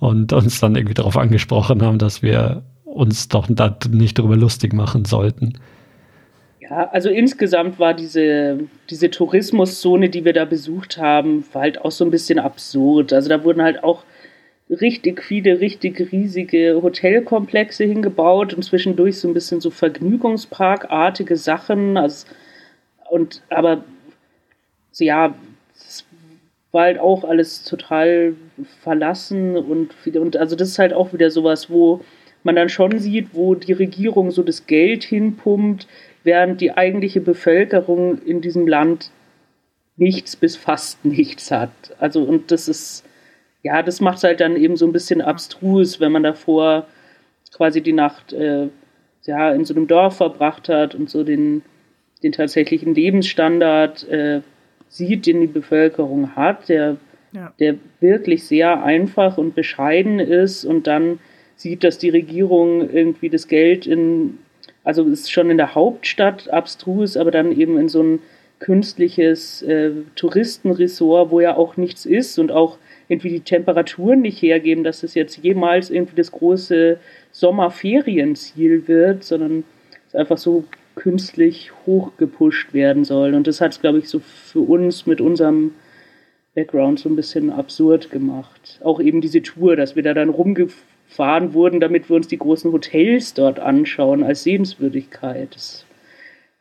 und 0.00 0.32
uns 0.32 0.58
dann 0.58 0.74
irgendwie 0.74 0.94
darauf 0.94 1.16
angesprochen 1.16 1.80
haben, 1.80 1.98
dass 1.98 2.22
wir 2.22 2.64
uns 2.82 3.28
doch 3.28 3.46
da 3.48 3.78
nicht 3.88 4.18
darüber 4.18 4.36
lustig 4.36 4.72
machen 4.72 5.04
sollten. 5.04 5.52
Ja, 6.70 6.88
also 6.90 7.10
insgesamt 7.10 7.78
war 7.78 7.92
diese, 7.92 8.58
diese 8.88 9.10
Tourismuszone, 9.10 10.08
die 10.08 10.24
wir 10.24 10.32
da 10.32 10.46
besucht 10.46 10.96
haben, 10.96 11.44
war 11.52 11.62
halt 11.62 11.78
auch 11.82 11.90
so 11.90 12.04
ein 12.06 12.10
bisschen 12.10 12.38
absurd. 12.38 13.12
Also 13.12 13.28
da 13.28 13.44
wurden 13.44 13.60
halt 13.62 13.84
auch 13.84 14.02
richtig 14.70 15.22
viele, 15.22 15.60
richtig 15.60 16.10
riesige 16.10 16.80
Hotelkomplexe 16.80 17.84
hingebaut 17.84 18.54
und 18.54 18.62
zwischendurch 18.62 19.18
so 19.18 19.28
ein 19.28 19.34
bisschen 19.34 19.60
so 19.60 19.70
Vergnügungsparkartige 19.70 21.36
Sachen. 21.36 21.98
Also, 21.98 22.26
und 23.10 23.42
aber 23.50 23.84
ja, 24.94 25.34
es 25.74 26.06
war 26.72 26.84
halt 26.84 26.98
auch 26.98 27.24
alles 27.24 27.64
total 27.64 28.36
verlassen 28.80 29.58
und, 29.58 29.94
und 30.16 30.36
also 30.38 30.56
das 30.56 30.68
ist 30.68 30.78
halt 30.78 30.94
auch 30.94 31.12
wieder 31.12 31.30
sowas, 31.30 31.68
wo 31.68 32.00
man 32.42 32.56
dann 32.56 32.70
schon 32.70 32.98
sieht, 32.98 33.28
wo 33.34 33.54
die 33.54 33.72
Regierung 33.72 34.30
so 34.30 34.42
das 34.42 34.66
Geld 34.66 35.04
hinpumpt, 35.04 35.86
während 36.24 36.60
die 36.60 36.72
eigentliche 36.76 37.20
Bevölkerung 37.20 38.20
in 38.22 38.40
diesem 38.40 38.66
Land 38.66 39.10
nichts 39.96 40.36
bis 40.36 40.56
fast 40.56 41.04
nichts 41.04 41.50
hat. 41.50 41.70
Also, 41.98 42.22
und 42.22 42.50
das 42.50 42.68
ist, 42.68 43.04
ja, 43.62 43.82
das 43.82 44.00
macht 44.00 44.18
es 44.18 44.24
halt 44.24 44.40
dann 44.40 44.56
eben 44.56 44.76
so 44.76 44.86
ein 44.86 44.92
bisschen 44.92 45.20
abstrus, 45.20 46.00
wenn 46.00 46.12
man 46.12 46.24
davor 46.24 46.86
quasi 47.52 47.80
die 47.80 47.92
Nacht 47.92 48.32
äh, 48.32 48.68
ja, 49.24 49.52
in 49.52 49.64
so 49.64 49.74
einem 49.74 49.86
Dorf 49.86 50.16
verbracht 50.16 50.68
hat 50.68 50.94
und 50.94 51.08
so 51.08 51.22
den, 51.22 51.62
den 52.22 52.32
tatsächlichen 52.32 52.94
Lebensstandard 52.94 54.08
äh, 54.08 54.40
sieht, 54.88 55.26
den 55.26 55.40
die 55.40 55.46
Bevölkerung 55.46 56.34
hat, 56.36 56.68
der, 56.68 56.96
ja. 57.32 57.52
der 57.58 57.76
wirklich 58.00 58.44
sehr 58.44 58.82
einfach 58.82 59.38
und 59.38 59.54
bescheiden 59.54 60.18
ist 60.18 60.64
und 60.64 60.86
dann 60.86 61.20
sieht, 61.56 61.84
dass 61.84 61.98
die 61.98 62.10
Regierung 62.10 62.90
irgendwie 62.90 63.30
das 63.30 63.48
Geld 63.48 63.86
in 63.86 64.38
also 64.84 65.04
ist 65.04 65.32
schon 65.32 65.50
in 65.50 65.56
der 65.56 65.74
Hauptstadt 65.74 66.50
abstrus, 66.50 67.16
aber 67.16 67.30
dann 67.30 67.52
eben 67.52 67.78
in 67.78 67.88
so 67.88 68.02
ein 68.02 68.18
künstliches 68.60 69.62
äh, 69.62 69.90
Touristenresort, 70.14 71.30
wo 71.30 71.40
ja 71.40 71.56
auch 71.56 71.76
nichts 71.76 72.06
ist 72.06 72.38
und 72.38 72.52
auch 72.52 72.78
irgendwie 73.08 73.30
die 73.30 73.40
Temperaturen 73.40 74.20
nicht 74.22 74.40
hergeben, 74.40 74.84
dass 74.84 75.02
es 75.02 75.14
jetzt 75.14 75.38
jemals 75.38 75.90
irgendwie 75.90 76.16
das 76.16 76.32
große 76.32 76.98
Sommerferienziel 77.32 78.86
wird, 78.86 79.24
sondern 79.24 79.64
es 80.08 80.14
einfach 80.14 80.38
so 80.38 80.64
künstlich 80.94 81.72
hochgepusht 81.86 82.72
werden 82.72 83.04
soll. 83.04 83.34
Und 83.34 83.46
das 83.46 83.60
hat 83.60 83.72
es, 83.72 83.80
glaube 83.80 83.98
ich, 83.98 84.08
so 84.08 84.20
für 84.20 84.60
uns 84.60 85.06
mit 85.06 85.20
unserem 85.20 85.72
Background 86.54 87.00
so 87.00 87.08
ein 87.08 87.16
bisschen 87.16 87.50
absurd 87.50 88.10
gemacht. 88.10 88.80
Auch 88.82 89.00
eben 89.00 89.20
diese 89.20 89.42
Tour, 89.42 89.76
dass 89.76 89.96
wir 89.96 90.02
da 90.02 90.14
dann 90.14 90.28
rumgefahren 90.28 90.93
gefahren 91.14 91.54
wurden, 91.54 91.78
damit 91.78 92.08
wir 92.08 92.16
uns 92.16 92.26
die 92.26 92.38
großen 92.38 92.72
Hotels 92.72 93.34
dort 93.34 93.60
anschauen 93.60 94.24
als 94.24 94.42
Sehenswürdigkeit. 94.42 95.54
Das 95.54 95.86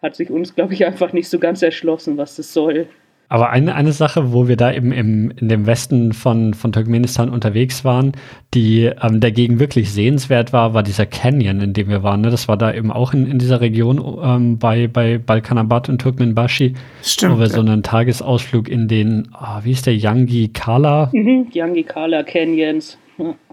hat 0.03 0.15
sich 0.15 0.29
uns, 0.29 0.53
glaube 0.53 0.73
ich, 0.75 0.85
einfach 0.85 1.11
nicht 1.11 1.27
so 1.27 1.39
ganz 1.39 1.63
erschlossen, 1.63 2.17
was 2.17 2.35
das 2.35 2.53
soll. 2.53 2.87
Aber 3.29 3.49
eine, 3.49 3.73
eine 3.73 3.93
Sache, 3.93 4.31
wo 4.31 4.47
wir 4.47 4.55
da 4.55 4.71
eben 4.71 4.91
im, 4.91 5.31
in 5.31 5.49
dem 5.49 5.65
Westen 5.65 6.13
von, 6.13 6.53
von 6.53 6.71
Turkmenistan 6.71 7.29
unterwegs 7.29 7.83
waren, 7.83 8.11
die 8.53 8.91
ähm, 9.01 9.21
dagegen 9.21 9.59
wirklich 9.59 9.91
sehenswert 9.91 10.53
war, 10.53 10.75
war 10.75 10.83
dieser 10.83 11.07
Canyon, 11.07 11.59
in 11.59 11.73
dem 11.73 11.89
wir 11.89 12.03
waren. 12.03 12.21
Ne? 12.21 12.29
Das 12.29 12.47
war 12.47 12.57
da 12.57 12.71
eben 12.71 12.91
auch 12.91 13.11
in, 13.11 13.25
in 13.25 13.39
dieser 13.39 13.59
Region 13.59 14.19
ähm, 14.23 14.59
bei, 14.59 14.87
bei 14.87 15.17
Balkanabad 15.17 15.89
und 15.89 15.99
Turkmenbashi, 15.99 16.75
Stimmt, 17.01 17.33
wo 17.33 17.39
wir 17.39 17.47
ja. 17.47 17.53
so 17.53 17.61
einen 17.61 17.81
Tagesausflug 17.81 18.69
in 18.69 18.87
den, 18.87 19.29
oh, 19.33 19.63
wie 19.63 19.71
ist 19.71 19.87
der, 19.87 19.95
Yangi 19.95 20.49
Kala? 20.49 21.09
Mhm, 21.11 21.47
Yangi 21.51 21.81
Kala 21.81 22.21
Canyons. 22.21 22.99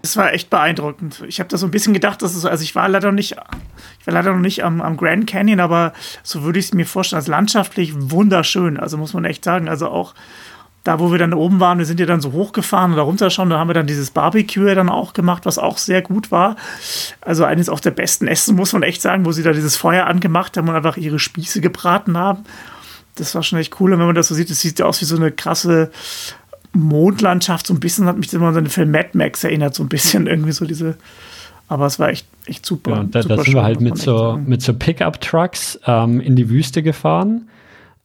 Es 0.01 0.17
war 0.17 0.33
echt 0.33 0.49
beeindruckend. 0.49 1.23
Ich 1.27 1.39
habe 1.39 1.49
da 1.49 1.57
so 1.57 1.67
ein 1.67 1.71
bisschen 1.71 1.93
gedacht, 1.93 2.21
dass 2.21 2.35
es 2.35 2.41
so, 2.41 2.49
also 2.49 2.63
ich 2.63 2.75
war 2.75 2.89
leider 2.89 3.07
noch 3.07 3.15
nicht, 3.15 3.35
ich 3.99 4.07
war 4.07 4.13
leider 4.13 4.33
noch 4.33 4.39
nicht 4.39 4.63
am, 4.63 4.81
am 4.81 4.97
Grand 4.97 5.27
Canyon, 5.27 5.59
aber 5.59 5.93
so 6.23 6.43
würde 6.43 6.59
ich 6.59 6.65
es 6.65 6.73
mir 6.73 6.85
vorstellen, 6.85 7.19
als 7.19 7.27
landschaftlich 7.27 7.93
wunderschön. 7.95 8.79
Also 8.79 8.97
muss 8.97 9.13
man 9.13 9.25
echt 9.25 9.43
sagen, 9.43 9.69
also 9.69 9.87
auch 9.89 10.13
da, 10.83 10.99
wo 10.99 11.11
wir 11.11 11.19
dann 11.19 11.33
oben 11.33 11.59
waren, 11.59 11.77
wir 11.77 11.85
sind 11.85 11.99
ja 11.99 12.07
dann 12.07 12.21
so 12.21 12.31
hochgefahren 12.31 12.93
oder 12.93 13.03
runterschauen, 13.03 13.51
da 13.51 13.59
haben 13.59 13.69
wir 13.69 13.75
dann 13.75 13.85
dieses 13.85 14.09
Barbecue 14.09 14.73
dann 14.73 14.89
auch 14.89 15.13
gemacht, 15.13 15.45
was 15.45 15.59
auch 15.59 15.77
sehr 15.77 16.01
gut 16.01 16.31
war. 16.31 16.55
Also 17.21 17.45
eines 17.45 17.69
auch 17.69 17.79
der 17.79 17.91
besten 17.91 18.27
Essen, 18.27 18.55
muss 18.55 18.73
man 18.73 18.81
echt 18.81 19.01
sagen, 19.01 19.25
wo 19.25 19.31
sie 19.31 19.43
da 19.43 19.51
dieses 19.51 19.77
Feuer 19.77 20.07
angemacht 20.07 20.57
haben 20.57 20.69
und 20.69 20.75
einfach 20.75 20.97
ihre 20.97 21.19
Spieße 21.19 21.61
gebraten 21.61 22.17
haben. 22.17 22.45
Das 23.15 23.35
war 23.35 23.43
schon 23.43 23.59
echt 23.59 23.79
cool. 23.79 23.93
Und 23.93 23.99
wenn 23.99 24.07
man 24.07 24.15
das 24.15 24.29
so 24.29 24.35
sieht, 24.35 24.49
es 24.49 24.61
sieht 24.61 24.79
ja 24.79 24.85
aus 24.85 25.01
wie 25.01 25.05
so 25.05 25.17
eine 25.17 25.31
krasse 25.31 25.91
Mondlandschaft, 26.73 27.67
so 27.67 27.73
ein 27.73 27.79
bisschen 27.79 28.05
hat 28.05 28.17
mich 28.17 28.33
immer 28.33 28.47
an 28.47 28.55
den 28.55 28.67
Film 28.67 28.91
Mad 28.91 29.09
Max 29.13 29.43
erinnert, 29.43 29.75
so 29.75 29.83
ein 29.83 29.89
bisschen 29.89 30.27
irgendwie 30.27 30.51
so 30.51 30.65
diese. 30.65 30.95
Aber 31.67 31.85
es 31.85 31.99
war 31.99 32.09
echt, 32.09 32.27
echt 32.45 32.65
super. 32.65 32.91
Ja, 32.91 33.03
da, 33.03 33.21
super 33.21 33.35
da 33.37 33.43
sind 33.43 33.53
wir 33.53 33.63
halt 33.63 33.79
mit 33.79 33.97
so, 33.97 34.39
mit 34.45 34.61
so 34.61 34.73
Pickup-Trucks 34.73 35.79
ähm, 35.87 36.19
in 36.19 36.35
die 36.35 36.49
Wüste 36.49 36.83
gefahren. 36.83 37.47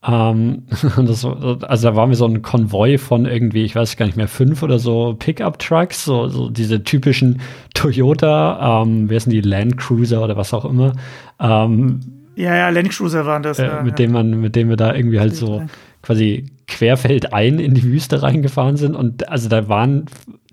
Ähm, 0.07 0.63
das, 0.97 1.25
also 1.25 1.89
da 1.89 1.97
waren 1.97 2.11
wir 2.11 2.17
so 2.17 2.27
ein 2.27 2.43
Konvoi 2.43 2.97
von 2.99 3.27
irgendwie, 3.27 3.65
ich 3.65 3.75
weiß 3.75 3.97
gar 3.97 4.07
nicht 4.07 4.17
mehr, 4.17 4.29
fünf 4.29 4.63
oder 4.63 4.79
so 4.79 5.17
Pickup-Trucks, 5.19 6.05
so, 6.05 6.29
so 6.29 6.49
diese 6.49 6.85
typischen 6.85 7.41
Toyota, 7.75 8.83
ähm, 8.83 9.11
wer 9.11 9.19
sind 9.19 9.33
die 9.33 9.41
Land 9.41 9.79
Cruiser 9.79 10.23
oder 10.23 10.37
was 10.37 10.55
auch 10.55 10.65
immer. 10.65 10.93
Ähm, 11.41 12.01
ja, 12.37 12.55
ja, 12.55 12.69
Land 12.69 12.91
Cruiser 12.91 13.27
waren 13.27 13.43
das. 13.43 13.59
Äh, 13.59 13.67
ja, 13.67 13.83
mit 13.83 13.99
ja. 13.99 14.07
dem 14.07 14.13
man, 14.13 14.41
mit 14.41 14.55
dem 14.55 14.69
wir 14.69 14.77
da 14.77 14.95
irgendwie 14.95 15.19
halt 15.19 15.35
so 15.35 15.63
quasi 16.07 16.47
querfeldein 16.69 17.59
in 17.59 17.75
die 17.75 17.83
Wüste 17.83 18.23
reingefahren 18.23 18.77
sind. 18.77 18.95
Und 18.95 19.29
also 19.29 19.49
da 19.49 19.69
waren 19.69 20.07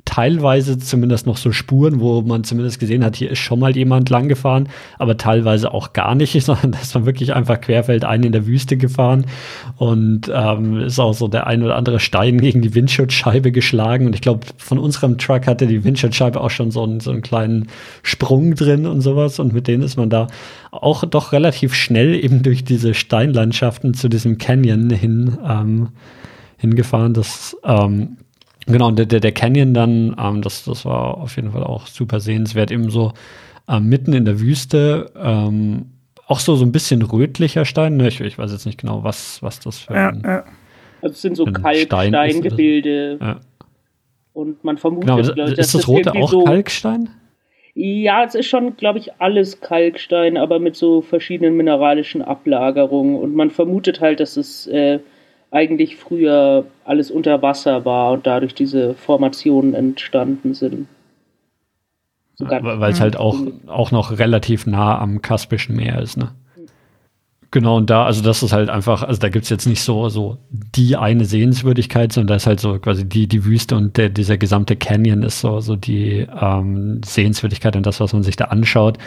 teilweise 0.06 0.78
zumindest 0.78 1.26
noch 1.26 1.38
so 1.38 1.52
Spuren, 1.52 2.00
wo 2.00 2.22
man 2.22 2.44
zumindest 2.44 2.80
gesehen 2.80 3.04
hat, 3.04 3.16
hier 3.16 3.32
ist 3.32 3.40
schon 3.40 3.60
mal 3.60 3.76
jemand 3.76 4.10
lang 4.10 4.28
gefahren, 4.28 4.68
aber 5.00 5.18
teilweise 5.18 5.74
auch 5.74 5.94
gar 5.94 6.14
nicht, 6.16 6.40
sondern 6.44 6.72
das 6.72 6.94
war 6.94 7.06
wirklich 7.06 7.34
einfach 7.34 7.62
querfeldein 7.62 8.24
in 8.24 8.32
der 8.32 8.46
Wüste 8.46 8.78
gefahren 8.78 9.26
und 9.78 10.32
ähm, 10.34 10.82
ist 10.82 11.00
auch 11.00 11.14
so 11.14 11.28
der 11.28 11.48
ein 11.48 11.64
oder 11.64 11.76
andere 11.76 12.00
Stein 12.00 12.42
gegen 12.42 12.62
die 12.62 12.76
Windschutzscheibe 12.76 13.52
geschlagen 13.52 14.06
und 14.06 14.16
ich 14.16 14.22
glaube, 14.22 14.46
von 14.58 14.78
unserem 14.78 15.18
Truck 15.18 15.48
hatte 15.48 15.68
die 15.68 15.84
Windschutzscheibe 15.84 16.42
auch 16.42 16.52
schon 16.52 16.72
so 16.72 16.84
einen, 16.84 17.00
so 17.00 17.12
einen 17.12 17.22
kleinen 17.22 17.68
Sprung 18.02 18.56
drin 18.56 18.86
und 18.86 19.02
sowas 19.02 19.40
und 19.40 19.54
mit 19.54 19.68
denen 19.68 19.84
ist 19.84 19.98
man 19.98 20.10
da 20.10 20.28
auch 20.72 21.06
doch 21.06 21.32
relativ 21.32 21.74
schnell 21.76 22.16
eben 22.16 22.44
durch 22.44 22.64
diese 22.64 22.94
Steinlandschaften 22.94 23.94
zu 23.94 24.10
diesem 24.10 24.38
Canyon 24.38 24.90
hin 24.90 25.38
ähm, 25.48 25.90
hingefahren. 26.58 27.14
Das 27.14 27.58
ähm, 27.64 28.18
Genau, 28.66 28.92
der, 28.92 29.06
der, 29.06 29.20
der 29.20 29.32
Canyon 29.32 29.74
dann, 29.74 30.16
ähm, 30.18 30.42
das, 30.42 30.64
das 30.66 30.86
war 30.86 31.18
auf 31.18 31.36
jeden 31.36 31.52
Fall 31.52 31.64
auch 31.64 31.88
super 31.88 32.20
sehenswert, 32.20 32.72
eben 32.72 32.90
so 32.90 33.14
ähm, 33.68 33.90
mitten 33.90 34.14
in 34.14 34.26
der 34.26 34.40
Wüste, 34.40 35.12
ähm, 35.18 35.92
auch 36.28 36.40
so, 36.40 36.56
so 36.56 36.66
ein 36.66 36.72
bisschen 36.72 37.02
rötlicher 37.02 37.66
Stein. 37.66 37.98
Ne? 37.98 38.08
Ich, 38.08 38.22
ich 38.22 38.38
weiß 38.38 38.52
jetzt 38.52 38.66
nicht 38.66 38.80
genau, 38.80 39.04
was, 39.04 39.44
was 39.44 39.60
das 39.60 39.80
für 39.80 39.94
ein, 39.94 40.22
ja. 40.24 40.44
Also 41.02 41.14
es 41.14 41.22
sind 41.22 41.36
so 41.36 41.46
Kalksteingebilde. 41.46 43.18
Ja. 43.20 43.40
Und 44.32 44.64
man 44.64 44.78
vermutet, 44.78 45.10
genau, 45.10 45.22
glaub, 45.22 45.50
ist 45.50 45.58
das, 45.58 45.72
das 45.74 45.88
rote 45.88 46.16
auch 46.16 46.32
so, 46.32 46.44
Kalkstein? 46.46 47.10
Ja, 47.76 48.24
es 48.24 48.36
ist 48.36 48.48
schon, 48.48 48.78
glaube 48.78 49.00
ich, 49.00 49.12
alles 49.20 49.60
Kalkstein, 49.60 50.38
aber 50.38 50.60
mit 50.60 50.76
so 50.76 51.02
verschiedenen 51.02 51.58
mineralischen 51.58 52.22
Ablagerungen. 52.22 53.16
Und 53.16 53.36
man 53.36 53.50
vermutet 53.50 54.00
halt, 54.00 54.20
dass 54.20 54.38
es 54.38 54.68
äh, 54.68 55.00
eigentlich 55.54 55.98
früher 55.98 56.66
alles 56.84 57.12
unter 57.12 57.42
Wasser 57.42 57.86
war 57.86 58.12
und 58.12 58.26
dadurch 58.26 58.56
diese 58.56 58.96
Formationen 58.96 59.76
entstanden 59.76 60.56
sind. 60.56 60.88
So 62.36 62.48
Weil 62.50 62.92
es 62.92 63.00
halt 63.00 63.16
auch, 63.16 63.38
auch 63.68 63.92
noch 63.92 64.18
relativ 64.18 64.66
nah 64.66 64.98
am 64.98 65.22
Kaspischen 65.22 65.76
Meer 65.76 66.02
ist, 66.02 66.18
ne? 66.18 66.32
Genau, 67.52 67.78
und 67.78 67.92
da, 67.92 68.06
also 68.06 68.24
das 68.24 68.42
ist 68.42 68.52
halt 68.52 68.72
einfach, 68.72 69.04
also 69.04 69.20
da 69.20 69.30
gibt 69.30 69.44
es 69.44 69.50
jetzt 69.52 69.68
nicht 69.68 69.84
so, 69.84 70.10
so 70.10 70.40
die 70.50 70.96
eine 70.98 71.24
Sehenswürdigkeit, 71.24 72.12
sondern 72.12 72.30
da 72.30 72.36
ist 72.38 72.48
halt 72.48 72.60
so 72.60 72.80
quasi 72.80 73.08
die, 73.08 73.28
die 73.28 73.46
Wüste 73.46 73.78
und 73.78 73.96
der, 73.96 74.10
dieser 74.10 74.40
gesamte 74.40 74.76
Canyon 74.76 75.22
ist 75.22 75.40
so, 75.40 75.60
so 75.60 75.76
die 75.76 76.26
ähm, 76.42 77.02
Sehenswürdigkeit 77.06 77.76
und 77.76 77.86
das, 77.86 78.00
was 78.00 78.12
man 78.12 78.24
sich 78.24 78.38
da 78.38 78.46
anschaut. 78.46 78.98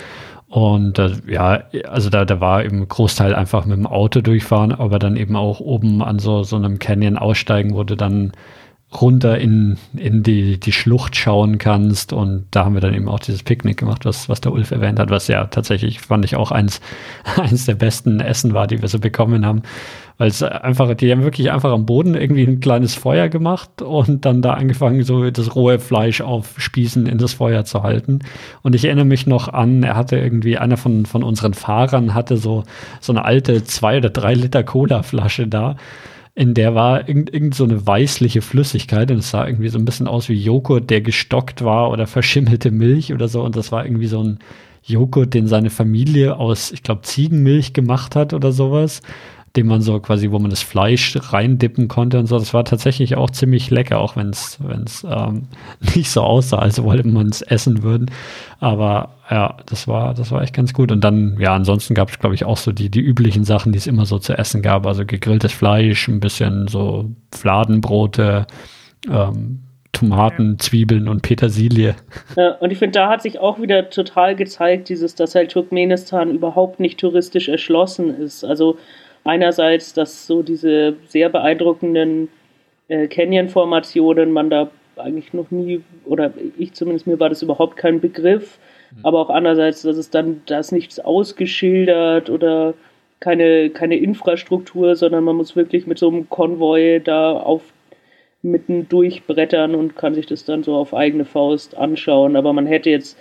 Und 0.48 0.98
äh, 0.98 1.10
ja, 1.26 1.64
also 1.88 2.08
da, 2.08 2.24
da 2.24 2.40
war 2.40 2.64
eben 2.64 2.86
Großteil 2.86 3.34
einfach 3.34 3.66
mit 3.66 3.76
dem 3.76 3.86
Auto 3.86 4.20
durchfahren, 4.20 4.72
aber 4.72 4.98
dann 4.98 5.16
eben 5.16 5.34
auch 5.34 5.60
oben 5.60 6.02
an 6.02 6.18
so, 6.18 6.44
so 6.44 6.56
einem 6.56 6.78
Canyon 6.78 7.18
aussteigen, 7.18 7.74
wo 7.74 7.82
du 7.82 7.96
dann 7.96 8.32
runter 9.00 9.38
in, 9.38 9.76
in 9.96 10.22
die, 10.22 10.58
die 10.60 10.72
Schlucht 10.72 11.16
schauen 11.16 11.58
kannst. 11.58 12.12
Und 12.12 12.46
da 12.52 12.64
haben 12.64 12.74
wir 12.74 12.80
dann 12.80 12.94
eben 12.94 13.08
auch 13.08 13.18
dieses 13.18 13.42
Picknick 13.42 13.78
gemacht, 13.78 14.04
was, 14.04 14.28
was 14.28 14.40
der 14.40 14.52
Ulf 14.52 14.70
erwähnt 14.70 14.98
hat, 15.00 15.10
was 15.10 15.26
ja 15.28 15.46
tatsächlich, 15.46 16.00
fand 16.00 16.24
ich 16.24 16.36
auch 16.36 16.52
eins, 16.52 16.80
eins 17.36 17.66
der 17.66 17.74
besten 17.74 18.20
Essen 18.20 18.54
war, 18.54 18.66
die 18.66 18.80
wir 18.80 18.88
so 18.88 19.00
bekommen 19.00 19.44
haben. 19.44 19.62
Weil 20.18 20.28
es 20.28 20.42
einfach, 20.42 20.94
die 20.94 21.12
haben 21.12 21.24
wirklich 21.24 21.50
einfach 21.52 21.72
am 21.72 21.84
Boden 21.84 22.14
irgendwie 22.14 22.44
ein 22.44 22.60
kleines 22.60 22.94
Feuer 22.94 23.28
gemacht 23.28 23.82
und 23.82 24.24
dann 24.24 24.40
da 24.40 24.54
angefangen, 24.54 25.02
so 25.02 25.30
das 25.30 25.54
rohe 25.54 25.78
Fleisch 25.78 26.22
auf 26.22 26.54
Spießen 26.56 27.06
in 27.06 27.18
das 27.18 27.34
Feuer 27.34 27.64
zu 27.64 27.82
halten. 27.82 28.20
Und 28.62 28.74
ich 28.74 28.86
erinnere 28.86 29.04
mich 29.04 29.26
noch 29.26 29.48
an, 29.48 29.82
er 29.82 29.94
hatte 29.94 30.16
irgendwie, 30.16 30.56
einer 30.56 30.78
von, 30.78 31.04
von 31.04 31.22
unseren 31.22 31.52
Fahrern 31.52 32.14
hatte 32.14 32.38
so, 32.38 32.64
so 33.00 33.12
eine 33.12 33.26
alte 33.26 33.64
zwei 33.64 33.98
oder 33.98 34.08
drei 34.08 34.32
Liter 34.32 34.64
Cola-Flasche 34.64 35.48
da. 35.48 35.76
In 36.34 36.54
der 36.54 36.74
war 36.74 37.08
irgend, 37.08 37.32
irgend 37.32 37.54
so 37.54 37.64
eine 37.64 37.86
weißliche 37.86 38.40
Flüssigkeit 38.40 39.10
und 39.10 39.18
es 39.18 39.30
sah 39.30 39.46
irgendwie 39.46 39.68
so 39.68 39.78
ein 39.78 39.84
bisschen 39.84 40.06
aus 40.06 40.30
wie 40.30 40.34
Joghurt, 40.34 40.88
der 40.88 41.02
gestockt 41.02 41.62
war 41.62 41.90
oder 41.90 42.06
verschimmelte 42.06 42.70
Milch 42.70 43.12
oder 43.12 43.28
so. 43.28 43.42
Und 43.42 43.54
das 43.54 43.70
war 43.70 43.84
irgendwie 43.84 44.06
so 44.06 44.22
ein 44.22 44.38
Joghurt, 44.82 45.34
den 45.34 45.46
seine 45.46 45.68
Familie 45.68 46.36
aus, 46.38 46.72
ich 46.72 46.82
glaube, 46.82 47.02
Ziegenmilch 47.02 47.74
gemacht 47.74 48.16
hat 48.16 48.32
oder 48.32 48.52
sowas 48.52 49.02
den 49.56 49.66
man 49.66 49.80
so 49.80 49.98
quasi, 50.00 50.30
wo 50.30 50.38
man 50.38 50.50
das 50.50 50.62
Fleisch 50.62 51.16
reindippen 51.32 51.88
konnte 51.88 52.18
und 52.18 52.26
so. 52.26 52.38
Das 52.38 52.52
war 52.52 52.64
tatsächlich 52.64 53.16
auch 53.16 53.30
ziemlich 53.30 53.70
lecker, 53.70 53.98
auch 53.98 54.16
wenn 54.16 54.30
es 54.30 54.58
ähm, 55.08 55.48
nicht 55.94 56.10
so 56.10 56.22
aussah, 56.22 56.58
als 56.58 56.82
wollte 56.82 57.08
man 57.08 57.28
es 57.28 57.42
essen 57.42 57.82
würden. 57.82 58.10
Aber 58.60 59.14
ja, 59.30 59.56
das 59.66 59.88
war, 59.88 60.14
das 60.14 60.30
war 60.30 60.42
echt 60.42 60.54
ganz 60.54 60.72
gut. 60.72 60.92
Und 60.92 61.02
dann, 61.02 61.36
ja, 61.40 61.54
ansonsten 61.54 61.94
gab 61.94 62.10
es, 62.10 62.18
glaube 62.18 62.34
ich, 62.34 62.44
auch 62.44 62.58
so 62.58 62.72
die, 62.72 62.90
die 62.90 63.00
üblichen 63.00 63.44
Sachen, 63.44 63.72
die 63.72 63.78
es 63.78 63.86
immer 63.86 64.06
so 64.06 64.18
zu 64.18 64.36
essen 64.36 64.62
gab. 64.62 64.86
Also 64.86 65.04
gegrilltes 65.04 65.52
Fleisch, 65.52 66.08
ein 66.08 66.20
bisschen 66.20 66.68
so 66.68 67.10
Fladenbrote, 67.32 68.46
ähm, 69.10 69.62
Tomaten, 69.92 70.58
Zwiebeln 70.58 71.08
und 71.08 71.22
Petersilie. 71.22 71.96
Ja, 72.36 72.50
und 72.56 72.70
ich 72.70 72.78
finde, 72.78 72.98
da 72.98 73.08
hat 73.08 73.22
sich 73.22 73.38
auch 73.38 73.60
wieder 73.60 73.88
total 73.88 74.36
gezeigt, 74.36 74.90
dieses, 74.90 75.14
dass 75.14 75.34
halt 75.34 75.52
Turkmenistan 75.52 76.30
überhaupt 76.30 76.80
nicht 76.80 77.00
touristisch 77.00 77.48
erschlossen 77.48 78.10
ist. 78.10 78.44
Also 78.44 78.76
einerseits, 79.26 79.92
dass 79.92 80.26
so 80.26 80.42
diese 80.42 80.96
sehr 81.06 81.28
beeindruckenden 81.28 82.28
äh, 82.88 83.06
Canyon-Formationen 83.08 84.32
man 84.32 84.50
da 84.50 84.70
eigentlich 84.96 85.32
noch 85.34 85.50
nie, 85.50 85.82
oder 86.04 86.32
ich 86.58 86.72
zumindest, 86.72 87.06
mir 87.06 87.20
war 87.20 87.28
das 87.28 87.42
überhaupt 87.42 87.76
kein 87.76 88.00
Begriff, 88.00 88.58
mhm. 88.92 89.00
aber 89.04 89.20
auch 89.20 89.30
andererseits, 89.30 89.82
dass 89.82 89.96
es 89.96 90.10
dann, 90.10 90.42
da 90.46 90.58
ist 90.58 90.72
nichts 90.72 90.98
ausgeschildert 90.98 92.30
oder 92.30 92.74
keine, 93.20 93.70
keine 93.70 93.96
Infrastruktur, 93.96 94.96
sondern 94.96 95.24
man 95.24 95.36
muss 95.36 95.56
wirklich 95.56 95.86
mit 95.86 95.98
so 95.98 96.08
einem 96.08 96.28
Konvoi 96.28 97.00
da 97.00 97.32
auf 97.32 97.62
mitten 98.42 98.88
durchbrettern 98.88 99.74
und 99.74 99.96
kann 99.96 100.14
sich 100.14 100.26
das 100.26 100.44
dann 100.44 100.62
so 100.62 100.76
auf 100.76 100.94
eigene 100.94 101.24
Faust 101.24 101.76
anschauen. 101.76 102.36
Aber 102.36 102.52
man 102.52 102.66
hätte 102.66 102.90
jetzt 102.90 103.18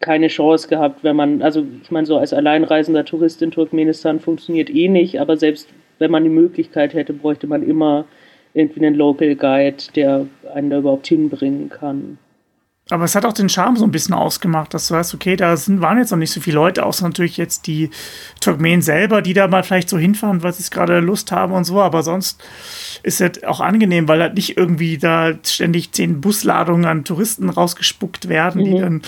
keine 0.00 0.28
Chance 0.28 0.68
gehabt, 0.68 1.04
wenn 1.04 1.16
man, 1.16 1.42
also 1.42 1.64
ich 1.82 1.90
meine, 1.90 2.06
so 2.06 2.16
als 2.16 2.32
alleinreisender 2.32 3.04
Tourist 3.04 3.42
in 3.42 3.50
Turkmenistan 3.50 4.20
funktioniert 4.20 4.70
eh 4.70 4.88
nicht, 4.88 5.20
aber 5.20 5.36
selbst 5.36 5.68
wenn 5.98 6.10
man 6.10 6.24
die 6.24 6.30
Möglichkeit 6.30 6.94
hätte, 6.94 7.12
bräuchte 7.12 7.46
man 7.46 7.62
immer 7.62 8.04
irgendwie 8.54 8.84
einen 8.84 8.96
Local 8.96 9.34
Guide, 9.34 9.84
der 9.94 10.26
einen 10.54 10.70
da 10.70 10.78
überhaupt 10.78 11.06
hinbringen 11.06 11.68
kann. 11.68 12.18
Aber 12.90 13.04
es 13.04 13.14
hat 13.14 13.24
auch 13.24 13.32
den 13.32 13.48
Charme 13.48 13.76
so 13.76 13.84
ein 13.84 13.92
bisschen 13.92 14.14
ausgemacht, 14.14 14.74
dass 14.74 14.88
du 14.88 14.94
weißt, 14.94 15.14
okay, 15.14 15.36
da 15.36 15.56
sind, 15.56 15.80
waren 15.80 15.98
jetzt 15.98 16.10
noch 16.10 16.18
nicht 16.18 16.32
so 16.32 16.40
viele 16.40 16.56
Leute, 16.56 16.84
außer 16.84 17.06
natürlich 17.06 17.36
jetzt 17.36 17.66
die 17.68 17.90
Turkmenen 18.40 18.82
selber, 18.82 19.22
die 19.22 19.34
da 19.34 19.46
mal 19.46 19.62
vielleicht 19.62 19.88
so 19.88 19.98
hinfahren, 19.98 20.42
weil 20.42 20.52
sie 20.52 20.62
es 20.62 20.70
gerade 20.70 20.98
Lust 20.98 21.30
haben 21.30 21.52
und 21.52 21.64
so. 21.64 21.80
Aber 21.80 22.02
sonst 22.02 22.42
ist 23.04 23.20
es 23.20 23.44
auch 23.44 23.60
angenehm, 23.60 24.08
weil 24.08 24.20
halt 24.20 24.34
nicht 24.34 24.56
irgendwie 24.56 24.98
da 24.98 25.32
ständig 25.44 25.92
zehn 25.92 26.20
Busladungen 26.20 26.84
an 26.84 27.04
Touristen 27.04 27.50
rausgespuckt 27.50 28.28
werden, 28.28 28.62
mhm. 28.62 28.64
die 28.64 28.80
dann 28.80 29.02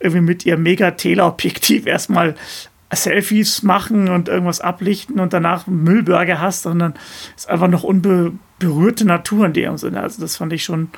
irgendwie 0.00 0.20
mit 0.20 0.44
ihrem 0.44 0.64
Mega-Teleobjektiv 0.64 1.86
erstmal 1.86 2.34
Selfies 2.92 3.62
machen 3.62 4.08
und 4.08 4.28
irgendwas 4.28 4.60
ablichten 4.60 5.20
und 5.20 5.32
danach 5.32 5.66
Müllberge 5.66 6.40
hast, 6.40 6.62
sondern 6.62 6.94
es 7.36 7.44
ist 7.44 7.50
einfach 7.50 7.68
noch 7.68 7.84
unberührte 7.84 9.06
Natur 9.06 9.46
in 9.46 9.52
dem 9.52 9.78
Sinne. 9.78 10.00
Also 10.00 10.20
das 10.20 10.36
fand 10.36 10.52
ich 10.52 10.64
schon 10.64 10.90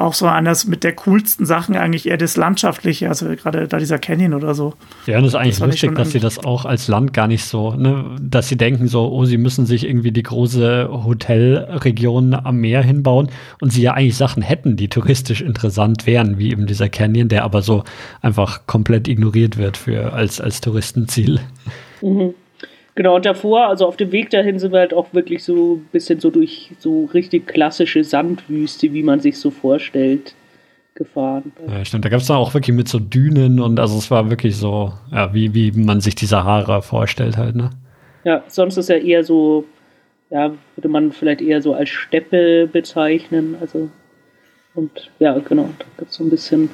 auch 0.00 0.14
so 0.14 0.26
anders 0.26 0.66
mit 0.66 0.82
der 0.82 0.94
coolsten 0.94 1.44
Sachen 1.44 1.76
eigentlich 1.76 2.08
eher 2.08 2.16
das 2.16 2.36
Landschaftliche, 2.36 3.08
also 3.08 3.26
gerade 3.26 3.68
da 3.68 3.78
dieser 3.78 3.98
Canyon 3.98 4.32
oder 4.32 4.54
so. 4.54 4.74
Ja, 5.06 5.18
und 5.18 5.24
das 5.24 5.34
ist 5.34 5.36
eigentlich 5.36 5.58
das 5.58 5.66
lustig, 5.66 5.94
dass 5.94 6.10
sie 6.10 6.20
das 6.20 6.38
auch 6.38 6.64
als 6.64 6.88
Land 6.88 7.12
gar 7.12 7.28
nicht 7.28 7.44
so, 7.44 7.74
ne, 7.74 8.16
dass 8.20 8.48
sie 8.48 8.56
denken 8.56 8.88
so, 8.88 9.12
oh, 9.12 9.24
sie 9.26 9.36
müssen 9.36 9.66
sich 9.66 9.86
irgendwie 9.86 10.10
die 10.10 10.22
große 10.22 10.88
Hotelregion 10.90 12.34
am 12.34 12.56
Meer 12.56 12.82
hinbauen 12.82 13.28
und 13.60 13.72
sie 13.72 13.82
ja 13.82 13.92
eigentlich 13.92 14.16
Sachen 14.16 14.42
hätten, 14.42 14.76
die 14.76 14.88
touristisch 14.88 15.42
interessant 15.42 16.06
wären, 16.06 16.38
wie 16.38 16.50
eben 16.50 16.66
dieser 16.66 16.88
Canyon, 16.88 17.28
der 17.28 17.44
aber 17.44 17.60
so 17.60 17.84
einfach 18.22 18.66
komplett 18.66 19.06
ignoriert 19.06 19.58
wird 19.58 19.76
für 19.76 20.14
als, 20.14 20.40
als 20.40 20.62
Touristenziel. 20.62 21.40
Mhm. 22.00 22.34
Genau, 23.00 23.16
und 23.16 23.24
davor, 23.24 23.68
also 23.68 23.86
auf 23.86 23.96
dem 23.96 24.12
Weg 24.12 24.28
dahin 24.28 24.58
sind 24.58 24.72
wir 24.72 24.80
halt 24.80 24.92
auch 24.92 25.14
wirklich 25.14 25.42
so 25.42 25.76
ein 25.76 25.88
bisschen 25.90 26.20
so 26.20 26.28
durch 26.28 26.72
so 26.80 27.06
richtig 27.14 27.46
klassische 27.46 28.04
Sandwüste, 28.04 28.92
wie 28.92 29.02
man 29.02 29.20
sich 29.20 29.38
so 29.38 29.50
vorstellt, 29.50 30.34
gefahren. 30.94 31.50
Ja, 31.66 31.82
stimmt. 31.82 32.04
Da 32.04 32.10
gab 32.10 32.20
es 32.20 32.26
dann 32.26 32.36
auch 32.36 32.52
wirklich 32.52 32.76
mit 32.76 32.88
so 32.88 32.98
Dünen 32.98 33.58
und 33.58 33.80
also 33.80 33.96
es 33.96 34.10
war 34.10 34.28
wirklich 34.28 34.54
so, 34.58 34.92
ja, 35.10 35.32
wie, 35.32 35.54
wie 35.54 35.72
man 35.72 36.02
sich 36.02 36.14
die 36.14 36.26
Sahara 36.26 36.82
vorstellt 36.82 37.38
halt, 37.38 37.56
ne? 37.56 37.70
Ja, 38.24 38.44
sonst 38.48 38.76
ist 38.76 38.90
ja 38.90 38.96
eher 38.96 39.24
so, 39.24 39.64
ja, 40.28 40.52
würde 40.76 40.88
man 40.90 41.10
vielleicht 41.12 41.40
eher 41.40 41.62
so 41.62 41.72
als 41.72 41.88
Steppe 41.88 42.68
bezeichnen, 42.70 43.56
also 43.62 43.88
und 44.74 45.10
ja, 45.18 45.38
genau, 45.38 45.70
da 45.78 45.86
gibt 45.96 46.10
es 46.10 46.18
so 46.18 46.24
ein 46.24 46.28
bisschen 46.28 46.68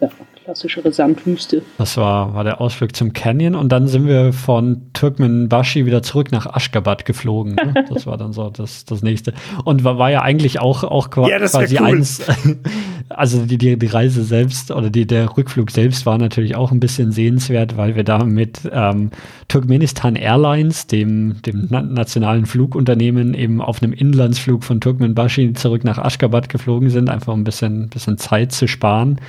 ja, 0.00 0.10
klassischere 0.44 0.92
Sandwüste. 0.92 1.62
Das 1.78 1.96
war, 1.96 2.34
war 2.34 2.44
der 2.44 2.60
Ausflug 2.60 2.94
zum 2.94 3.14
Canyon 3.14 3.54
und 3.54 3.70
dann 3.70 3.88
sind 3.88 4.06
wir 4.06 4.34
von 4.34 4.82
Turkmenbashi 4.92 5.86
wieder 5.86 6.02
zurück 6.02 6.32
nach 6.32 6.46
Aschgabat 6.46 7.06
geflogen. 7.06 7.54
Ne? 7.54 7.72
Das 7.94 8.06
war 8.06 8.16
dann 8.16 8.32
so 8.32 8.50
das, 8.50 8.84
das 8.84 9.02
nächste. 9.02 9.32
Und 9.64 9.84
war, 9.84 9.98
war 9.98 10.10
ja 10.10 10.22
eigentlich 10.22 10.60
auch, 10.60 10.84
auch 10.84 11.08
ja, 11.28 11.38
quasi 11.38 11.78
cool. 11.78 11.86
eins, 11.86 12.22
also 13.08 13.44
die, 13.46 13.56
die, 13.56 13.78
die 13.78 13.86
Reise 13.86 14.24
selbst 14.24 14.70
oder 14.70 14.90
die, 14.90 15.06
der 15.06 15.36
Rückflug 15.36 15.70
selbst 15.70 16.06
war 16.06 16.18
natürlich 16.18 16.56
auch 16.56 16.72
ein 16.72 16.80
bisschen 16.80 17.12
sehenswert, 17.12 17.76
weil 17.76 17.94
wir 17.94 18.04
da 18.04 18.24
mit 18.24 18.60
ähm, 18.70 19.10
Turkmenistan 19.48 20.16
Airlines, 20.16 20.86
dem, 20.86 21.40
dem 21.42 21.68
nationalen 21.70 22.46
Flugunternehmen, 22.46 23.34
eben 23.34 23.60
auf 23.60 23.82
einem 23.82 23.92
Inlandsflug 23.92 24.64
von 24.64 24.80
Turkmenbashi 24.80 25.52
zurück 25.54 25.84
nach 25.84 25.98
Aschgabat 25.98 26.48
geflogen 26.48 26.90
sind, 26.90 27.08
einfach 27.08 27.32
ein 27.32 27.44
bisschen, 27.44 27.88
bisschen 27.88 28.18
Zeit 28.18 28.52
zu 28.52 28.66
sparen. 28.66 29.20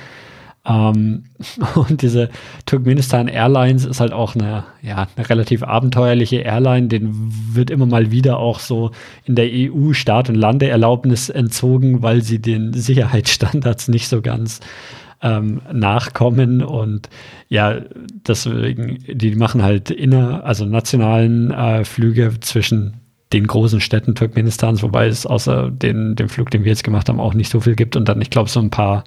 Ähm, 0.66 1.24
und 1.74 2.02
diese 2.02 2.28
Turkmenistan 2.66 3.28
Airlines 3.28 3.84
ist 3.84 4.00
halt 4.00 4.12
auch 4.12 4.34
eine, 4.34 4.64
ja, 4.82 5.06
eine 5.16 5.28
relativ 5.28 5.62
abenteuerliche 5.62 6.38
Airline. 6.38 6.88
Den 6.88 7.10
wird 7.52 7.70
immer 7.70 7.86
mal 7.86 8.10
wieder 8.10 8.38
auch 8.38 8.58
so 8.58 8.90
in 9.24 9.34
der 9.36 9.48
EU 9.50 9.92
Start- 9.92 10.28
und 10.28 10.34
Landeerlaubnis 10.34 11.28
entzogen, 11.28 12.02
weil 12.02 12.22
sie 12.22 12.40
den 12.40 12.72
Sicherheitsstandards 12.72 13.88
nicht 13.88 14.08
so 14.08 14.22
ganz 14.22 14.60
ähm, 15.22 15.62
nachkommen. 15.72 16.62
Und 16.62 17.08
ja, 17.48 17.80
deswegen, 18.26 18.98
die 19.06 19.34
machen 19.36 19.62
halt 19.62 19.90
inner, 19.90 20.44
also 20.44 20.64
nationalen 20.64 21.50
äh, 21.50 21.84
Flüge 21.84 22.34
zwischen 22.40 23.00
den 23.32 23.46
großen 23.46 23.80
Städten 23.80 24.14
Turkmenistans, 24.14 24.82
wobei 24.82 25.08
es 25.08 25.26
außer 25.26 25.70
den, 25.70 26.14
dem 26.14 26.28
Flug, 26.28 26.50
den 26.50 26.62
wir 26.62 26.70
jetzt 26.70 26.84
gemacht 26.84 27.08
haben, 27.08 27.18
auch 27.18 27.34
nicht 27.34 27.50
so 27.50 27.60
viel 27.60 27.74
gibt. 27.74 27.96
Und 27.96 28.08
dann, 28.08 28.20
ich 28.20 28.30
glaube, 28.30 28.48
so 28.48 28.60
ein 28.60 28.70
paar 28.70 29.02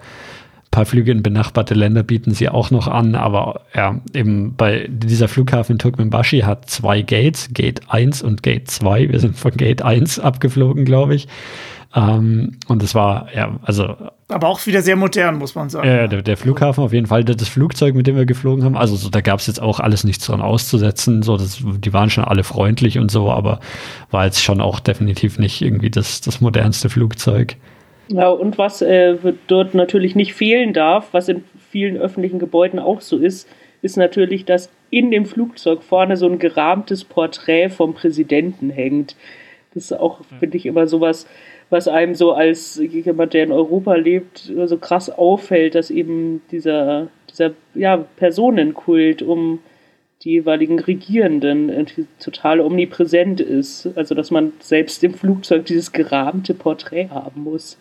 paar 0.71 0.85
Flüge 0.85 1.11
in 1.11 1.23
benachbarte 1.23 1.73
Länder 1.73 2.03
bieten 2.03 2.33
sie 2.33 2.49
auch 2.49 2.71
noch 2.71 2.87
an, 2.87 3.15
aber 3.15 3.61
ja, 3.73 3.99
eben 4.13 4.55
bei 4.55 4.87
dieser 4.89 5.27
Flughafen 5.27 5.73
in 5.73 5.79
Turkmenbashi 5.79 6.41
hat 6.41 6.69
zwei 6.69 7.01
Gates, 7.01 7.49
Gate 7.53 7.81
1 7.87 8.21
und 8.21 8.43
Gate 8.43 8.69
2. 8.69 9.09
Wir 9.09 9.19
sind 9.19 9.37
von 9.37 9.51
Gate 9.51 9.81
1 9.81 10.19
abgeflogen, 10.19 10.85
glaube 10.85 11.15
ich. 11.15 11.27
Ähm, 11.95 12.57
und 12.67 12.83
es 12.83 12.93
war, 12.93 13.27
ja, 13.33 13.59
also. 13.63 13.95
Aber 14.27 14.47
auch 14.47 14.63
wieder 14.67 14.83
sehr 14.83 14.95
modern, 14.95 15.37
muss 15.37 15.55
man 15.55 15.71
sagen. 15.71 15.87
Ja, 15.87 16.07
der, 16.07 16.21
der, 16.21 16.37
Flughafen 16.37 16.83
auf 16.83 16.93
jeden 16.93 17.07
Fall. 17.07 17.23
Das 17.23 17.49
Flugzeug, 17.49 17.95
mit 17.95 18.05
dem 18.05 18.15
wir 18.15 18.27
geflogen 18.27 18.63
haben, 18.63 18.77
also 18.77 18.95
so, 18.95 19.09
da 19.09 19.21
gab 19.21 19.39
es 19.39 19.47
jetzt 19.47 19.59
auch 19.59 19.79
alles 19.79 20.03
nichts 20.03 20.27
dran 20.27 20.41
auszusetzen. 20.41 21.23
So, 21.23 21.35
das, 21.37 21.63
die 21.63 21.93
waren 21.93 22.11
schon 22.11 22.25
alle 22.25 22.43
freundlich 22.43 22.99
und 22.99 23.09
so, 23.09 23.31
aber 23.31 23.59
war 24.11 24.25
jetzt 24.25 24.43
schon 24.43 24.61
auch 24.61 24.79
definitiv 24.79 25.39
nicht 25.39 25.63
irgendwie 25.63 25.89
das, 25.89 26.21
das 26.21 26.41
modernste 26.41 26.89
Flugzeug. 26.89 27.55
Ja, 28.11 28.29
und 28.29 28.57
was 28.57 28.81
äh, 28.81 29.15
dort 29.47 29.75
natürlich 29.75 30.15
nicht 30.15 30.33
fehlen 30.33 30.73
darf, 30.73 31.09
was 31.11 31.29
in 31.29 31.43
vielen 31.69 31.97
öffentlichen 31.97 32.39
Gebäuden 32.39 32.79
auch 32.79 33.01
so 33.01 33.17
ist, 33.17 33.47
ist 33.81 33.97
natürlich, 33.97 34.45
dass 34.45 34.69
in 34.89 35.11
dem 35.11 35.25
Flugzeug 35.25 35.83
vorne 35.83 36.17
so 36.17 36.27
ein 36.27 36.39
gerahmtes 36.39 37.03
Porträt 37.03 37.69
vom 37.69 37.93
Präsidenten 37.93 38.71
hängt. 38.71 39.15
Das 39.73 39.85
ist 39.85 39.93
auch, 39.93 40.21
finde 40.39 40.57
ich, 40.57 40.65
immer 40.65 40.87
sowas, 40.87 41.27
was 41.69 41.87
einem 41.87 42.15
so 42.15 42.31
als 42.31 42.77
jemand, 42.77 43.35
der 43.35 43.43
in 43.43 43.51
Europa 43.51 43.93
lebt, 43.93 44.51
so 44.65 44.77
krass 44.77 45.11
auffällt, 45.11 45.75
dass 45.75 45.91
eben 45.91 46.41
dieser, 46.51 47.09
dieser 47.29 47.51
ja, 47.75 47.97
Personenkult 48.17 49.21
um 49.21 49.59
die 50.23 50.31
jeweiligen 50.31 50.79
Regierenden 50.79 51.87
total 52.19 52.59
omnipräsent 52.59 53.39
ist. 53.39 53.87
Also 53.95 54.15
dass 54.15 54.31
man 54.31 54.53
selbst 54.59 55.03
im 55.03 55.13
Flugzeug 55.13 55.65
dieses 55.65 55.91
gerahmte 55.91 56.53
Porträt 56.53 57.09
haben 57.09 57.43
muss. 57.43 57.77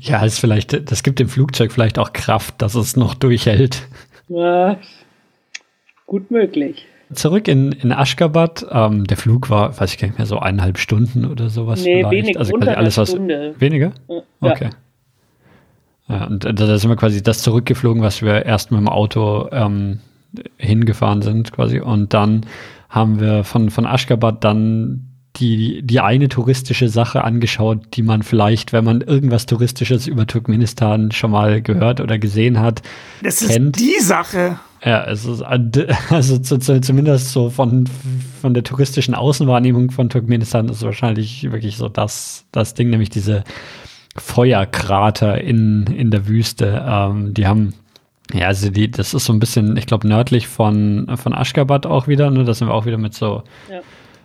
Ja, 0.00 0.24
ist 0.24 0.38
vielleicht, 0.38 0.90
das 0.90 1.02
gibt 1.02 1.18
dem 1.18 1.28
Flugzeug 1.28 1.72
vielleicht 1.72 1.98
auch 1.98 2.12
Kraft, 2.12 2.62
dass 2.62 2.74
es 2.74 2.96
noch 2.96 3.14
durchhält. 3.14 3.86
Ja, 4.28 4.78
gut 6.06 6.30
möglich. 6.30 6.86
Zurück 7.12 7.48
in, 7.48 7.72
in 7.72 7.92
Aschgabat. 7.92 8.66
Ähm, 8.70 9.04
der 9.04 9.16
Flug 9.16 9.48
war, 9.48 9.78
weiß 9.78 9.92
ich 9.92 9.98
gar 9.98 10.08
nicht 10.08 10.18
mehr, 10.18 10.26
so 10.26 10.38
eineinhalb 10.38 10.78
Stunden 10.78 11.24
oder 11.24 11.48
sowas. 11.48 11.82
Nee, 11.82 11.98
vielleicht. 11.98 12.10
wenig, 12.10 12.38
also 12.38 12.52
quasi 12.52 12.70
alles 12.70 12.98
was. 12.98 13.10
Stunde. 13.10 13.54
Weniger? 13.58 13.92
Ja. 14.08 14.22
Okay. 14.40 14.70
Ja, 16.08 16.24
und 16.26 16.44
da 16.44 16.78
sind 16.78 16.90
wir 16.90 16.96
quasi 16.96 17.22
das 17.22 17.42
zurückgeflogen, 17.42 18.02
was 18.02 18.22
wir 18.22 18.46
erst 18.46 18.70
mit 18.70 18.80
dem 18.80 18.88
Auto 18.88 19.48
ähm, 19.52 20.00
hingefahren 20.56 21.22
sind, 21.22 21.52
quasi. 21.52 21.80
Und 21.80 22.14
dann 22.14 22.46
haben 22.88 23.20
wir 23.20 23.44
von, 23.44 23.70
von 23.70 23.86
Aschgabat 23.86 24.44
dann 24.44 25.04
die, 25.36 25.82
die 25.82 26.00
eine 26.00 26.28
touristische 26.28 26.88
Sache 26.88 27.22
angeschaut, 27.22 27.94
die 27.94 28.02
man 28.02 28.22
vielleicht, 28.22 28.72
wenn 28.72 28.84
man 28.84 29.02
irgendwas 29.02 29.46
Touristisches 29.46 30.06
über 30.06 30.26
Turkmenistan 30.26 31.12
schon 31.12 31.30
mal 31.30 31.62
gehört 31.62 32.00
oder 32.00 32.18
gesehen 32.18 32.58
hat, 32.60 32.82
das 33.22 33.46
kennt. 33.46 33.76
ist 33.76 33.84
die 33.84 34.02
Sache. 34.02 34.58
Ja, 34.84 35.04
es 35.04 35.24
ist 35.24 35.42
also 36.10 36.38
zumindest 36.38 37.32
so 37.32 37.50
von, 37.50 37.88
von 38.40 38.54
der 38.54 38.64
touristischen 38.64 39.14
Außenwahrnehmung 39.14 39.90
von 39.90 40.08
Turkmenistan 40.08 40.68
ist 40.68 40.82
wahrscheinlich 40.82 41.50
wirklich 41.50 41.76
so 41.76 41.88
das, 41.88 42.44
das 42.52 42.74
Ding, 42.74 42.90
nämlich 42.90 43.10
diese 43.10 43.44
Feuerkrater 44.16 45.40
in, 45.40 45.86
in 45.86 46.10
der 46.10 46.26
Wüste. 46.26 46.84
Ähm, 46.86 47.34
die 47.34 47.46
haben 47.46 47.74
ja, 48.32 48.46
also 48.46 48.70
die, 48.70 48.90
das 48.90 49.14
ist 49.14 49.24
so 49.24 49.32
ein 49.32 49.40
bisschen, 49.40 49.76
ich 49.76 49.86
glaube, 49.86 50.06
nördlich 50.06 50.48
von, 50.48 51.10
von 51.16 51.34
Aschgabat 51.34 51.86
auch 51.86 52.08
wieder. 52.08 52.30
Ne? 52.30 52.44
Da 52.44 52.54
sind 52.54 52.68
wir 52.68 52.74
auch 52.74 52.86
wieder 52.86 52.98
mit 52.98 53.14
so 53.14 53.42
ja. 53.70 53.80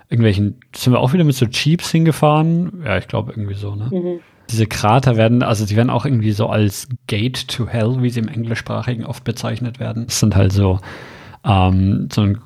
irgendwelchen, 0.10 0.60
sind 0.76 0.94
wir 0.94 1.00
auch 1.00 1.14
wieder 1.14 1.24
mit 1.24 1.36
so 1.36 1.46
Jeeps 1.46 1.92
hingefahren. 1.92 2.84
Ja, 2.86 2.98
ich 2.98 3.08
glaube 3.08 3.32
irgendwie 3.32 3.56
so, 3.56 3.76
ne? 3.76 3.90
Mhm. 3.92 4.20
Diese 4.50 4.68
Krater 4.68 5.16
werden, 5.16 5.42
also 5.42 5.66
die 5.66 5.78
werden 5.78 5.90
auch 5.90 6.06
irgendwie 6.06 6.34
so 6.34 6.48
als 6.48 6.90
Gate 7.08 7.48
to 7.48 7.66
Hell, 7.66 8.02
wie 8.02 8.10
sie 8.10 8.20
im 8.20 8.28
Englischsprachigen 8.28 9.06
oft 9.06 9.24
bezeichnet 9.24 9.80
werden. 9.80 10.06
Das 10.06 10.20
sind 10.20 10.36
halt 10.36 10.52
so, 10.52 10.80
ähm, 11.46 12.10
so 12.12 12.22
ein 12.22 12.40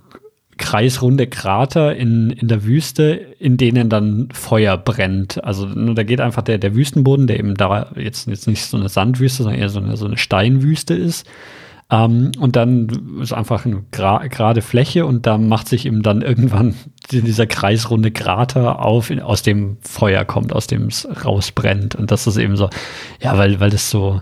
kreisrunde 0.58 1.28
Krater 1.28 1.96
in, 1.96 2.30
in 2.32 2.48
der 2.48 2.64
Wüste, 2.64 3.12
in 3.40 3.58
denen 3.58 3.90
dann 3.90 4.30
Feuer 4.32 4.78
brennt. 4.78 5.44
Also 5.44 5.66
nur 5.66 5.96
da 5.96 6.04
geht 6.04 6.22
einfach 6.22 6.42
der, 6.42 6.58
der 6.58 6.76
Wüstenboden, 6.76 7.28
der 7.28 7.40
eben 7.40 7.56
da 7.56 7.92
jetzt, 7.96 8.28
jetzt 8.28 8.48
nicht 8.48 8.66
so 8.66 8.78
eine 8.78 8.90
Sandwüste, 8.90 9.44
sondern 9.44 9.62
eher 9.62 9.70
so 9.70 9.80
eine, 9.80 9.98
so 9.98 10.06
eine 10.06 10.18
Steinwüste 10.18 10.94
ist. 10.94 11.28
Ähm, 11.90 12.32
und 12.40 12.56
dann 12.56 13.20
ist 13.22 13.34
einfach 13.34 13.66
eine 13.66 13.84
gerade 13.92 14.62
Fläche 14.62 15.06
und 15.06 15.26
da 15.26 15.38
macht 15.38 15.70
sich 15.70 15.86
eben 15.86 16.04
dann 16.04 16.22
irgendwann 16.22 16.76
dieser 17.12 17.48
kreisrunde 17.48 18.12
Krater 18.12 18.80
auf, 18.80 19.10
in, 19.10 19.22
aus 19.22 19.42
dem 19.42 19.78
Feuer 19.82 20.26
kommt, 20.26 20.54
aus 20.54 20.68
dem 20.68 20.88
es 20.88 21.08
rausbrennt. 21.24 21.96
Und 21.96 22.12
das 22.12 22.28
ist 22.28 22.38
eben 22.38 22.58
so, 22.58 22.70
ja, 23.22 23.38
weil, 23.38 23.60
weil 23.60 23.70
das 23.70 23.90
so, 23.90 24.22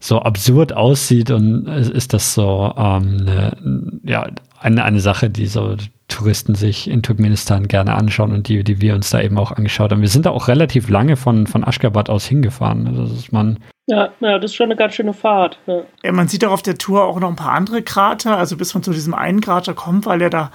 so 0.00 0.20
absurd 0.20 0.72
aussieht 0.72 1.30
und 1.30 1.66
ist 1.66 2.12
das 2.12 2.34
so 2.34 2.72
ähm, 2.76 3.26
eine, 3.26 3.56
ja, 4.04 4.26
eine, 4.60 4.84
eine 4.84 5.00
Sache, 5.00 5.30
die 5.30 5.46
so 5.46 5.76
Touristen 6.08 6.54
sich 6.54 6.88
in 6.88 7.02
Turkmenistan 7.02 7.68
gerne 7.68 7.94
anschauen 7.94 8.32
und 8.32 8.48
die, 8.48 8.64
die 8.64 8.80
wir 8.80 8.94
uns 8.94 9.10
da 9.10 9.20
eben 9.20 9.38
auch 9.38 9.52
angeschaut 9.52 9.92
haben. 9.92 10.00
Wir 10.00 10.08
sind 10.08 10.24
da 10.24 10.30
auch 10.30 10.48
relativ 10.48 10.88
lange 10.88 11.16
von, 11.16 11.46
von 11.46 11.64
Aschgabat 11.64 12.08
aus 12.08 12.24
hingefahren. 12.24 12.86
Also 12.86 13.02
das 13.02 13.12
ist 13.12 13.32
man 13.32 13.58
ja, 13.90 14.10
ja, 14.20 14.38
das 14.38 14.50
ist 14.50 14.54
schon 14.54 14.66
eine 14.66 14.76
ganz 14.76 14.94
schöne 14.94 15.14
Fahrt. 15.14 15.58
Ja. 15.66 15.80
ja. 16.04 16.12
man 16.12 16.28
sieht 16.28 16.44
auch 16.44 16.52
auf 16.52 16.62
der 16.62 16.76
Tour 16.76 17.04
auch 17.04 17.18
noch 17.20 17.30
ein 17.30 17.36
paar 17.36 17.54
andere 17.54 17.82
Krater, 17.82 18.36
also 18.36 18.58
bis 18.58 18.74
man 18.74 18.82
zu 18.82 18.92
diesem 18.92 19.14
einen 19.14 19.40
Krater 19.40 19.72
kommt, 19.72 20.04
weil 20.04 20.20
er 20.20 20.28
da 20.28 20.50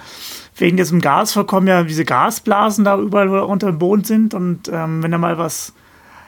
wegen 0.56 0.76
diesem 0.76 1.00
Gasverkommen 1.00 1.66
ja 1.66 1.82
diese 1.82 2.04
Gasblasen 2.04 2.84
da 2.84 2.96
überall 2.96 3.28
unter 3.28 3.66
dem 3.66 3.80
Boden 3.80 4.04
sind 4.04 4.34
und 4.34 4.68
ähm, 4.68 5.02
wenn 5.02 5.10
da 5.10 5.18
mal 5.18 5.36
was, 5.36 5.74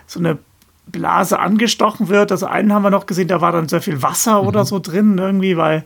so 0.09 0.19
eine 0.19 0.39
Blase 0.87 1.39
angestochen 1.39 2.09
wird, 2.09 2.31
also 2.31 2.47
einen 2.47 2.73
haben 2.73 2.83
wir 2.83 2.91
noch 2.91 3.07
gesehen, 3.07 3.29
da 3.29 3.41
war 3.41 3.53
dann 3.53 3.69
sehr 3.69 3.83
viel 3.83 4.03
Wasser 4.03 4.43
mhm. 4.43 4.49
oder 4.49 4.65
so 4.65 4.79
drin 4.79 5.19
irgendwie, 5.19 5.57
weil 5.57 5.85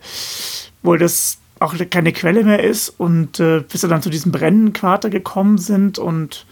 wohl 0.82 0.98
das 0.98 1.39
auch 1.59 1.74
keine 1.90 2.12
Quelle 2.12 2.44
mehr 2.44 2.62
ist 2.62 2.89
und 2.89 3.39
äh, 3.39 3.60
bis 3.60 3.82
wir 3.82 3.89
dann 3.89 4.02
zu 4.02 4.10
diesem 4.10 4.32
brennenden 4.32 4.72
Quarter 4.72 5.10
gekommen 5.10 5.59
sind 5.59 5.98
und 5.98 6.47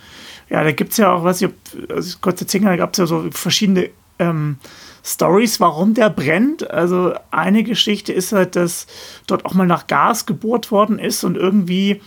ja, 0.51 0.65
da 0.65 0.73
gibt 0.73 0.93
es 0.93 0.99
ja 0.99 1.13
auch, 1.13 1.25
weiß 1.25 1.43
ich, 1.43 1.49
ob, 1.49 1.55
also 1.91 2.19
kurz 2.21 2.41
erzählen 2.41 2.65
da 2.65 2.77
gab 2.77 2.93
es 2.93 2.99
ja 2.99 3.07
so 3.07 3.27
verschiedene 3.31 3.91
ähm, 4.19 4.57
Stories, 5.05 5.61
warum 5.61 5.95
der 5.95 6.11
brennt. 6.11 6.71
Also 6.71 7.15
eine 7.31 7.63
Geschichte 7.63 8.13
ist 8.13 8.33
halt, 8.33 8.57
dass 8.57 8.87
dort 9.27 9.45
auch 9.47 9.55
mal 9.55 9.67
nach 9.67 9.87
Gas 9.87 10.27
gebohrt 10.27 10.71
worden 10.71 10.99
ist 10.99 11.25
und 11.25 11.37
irgendwie 11.37 12.01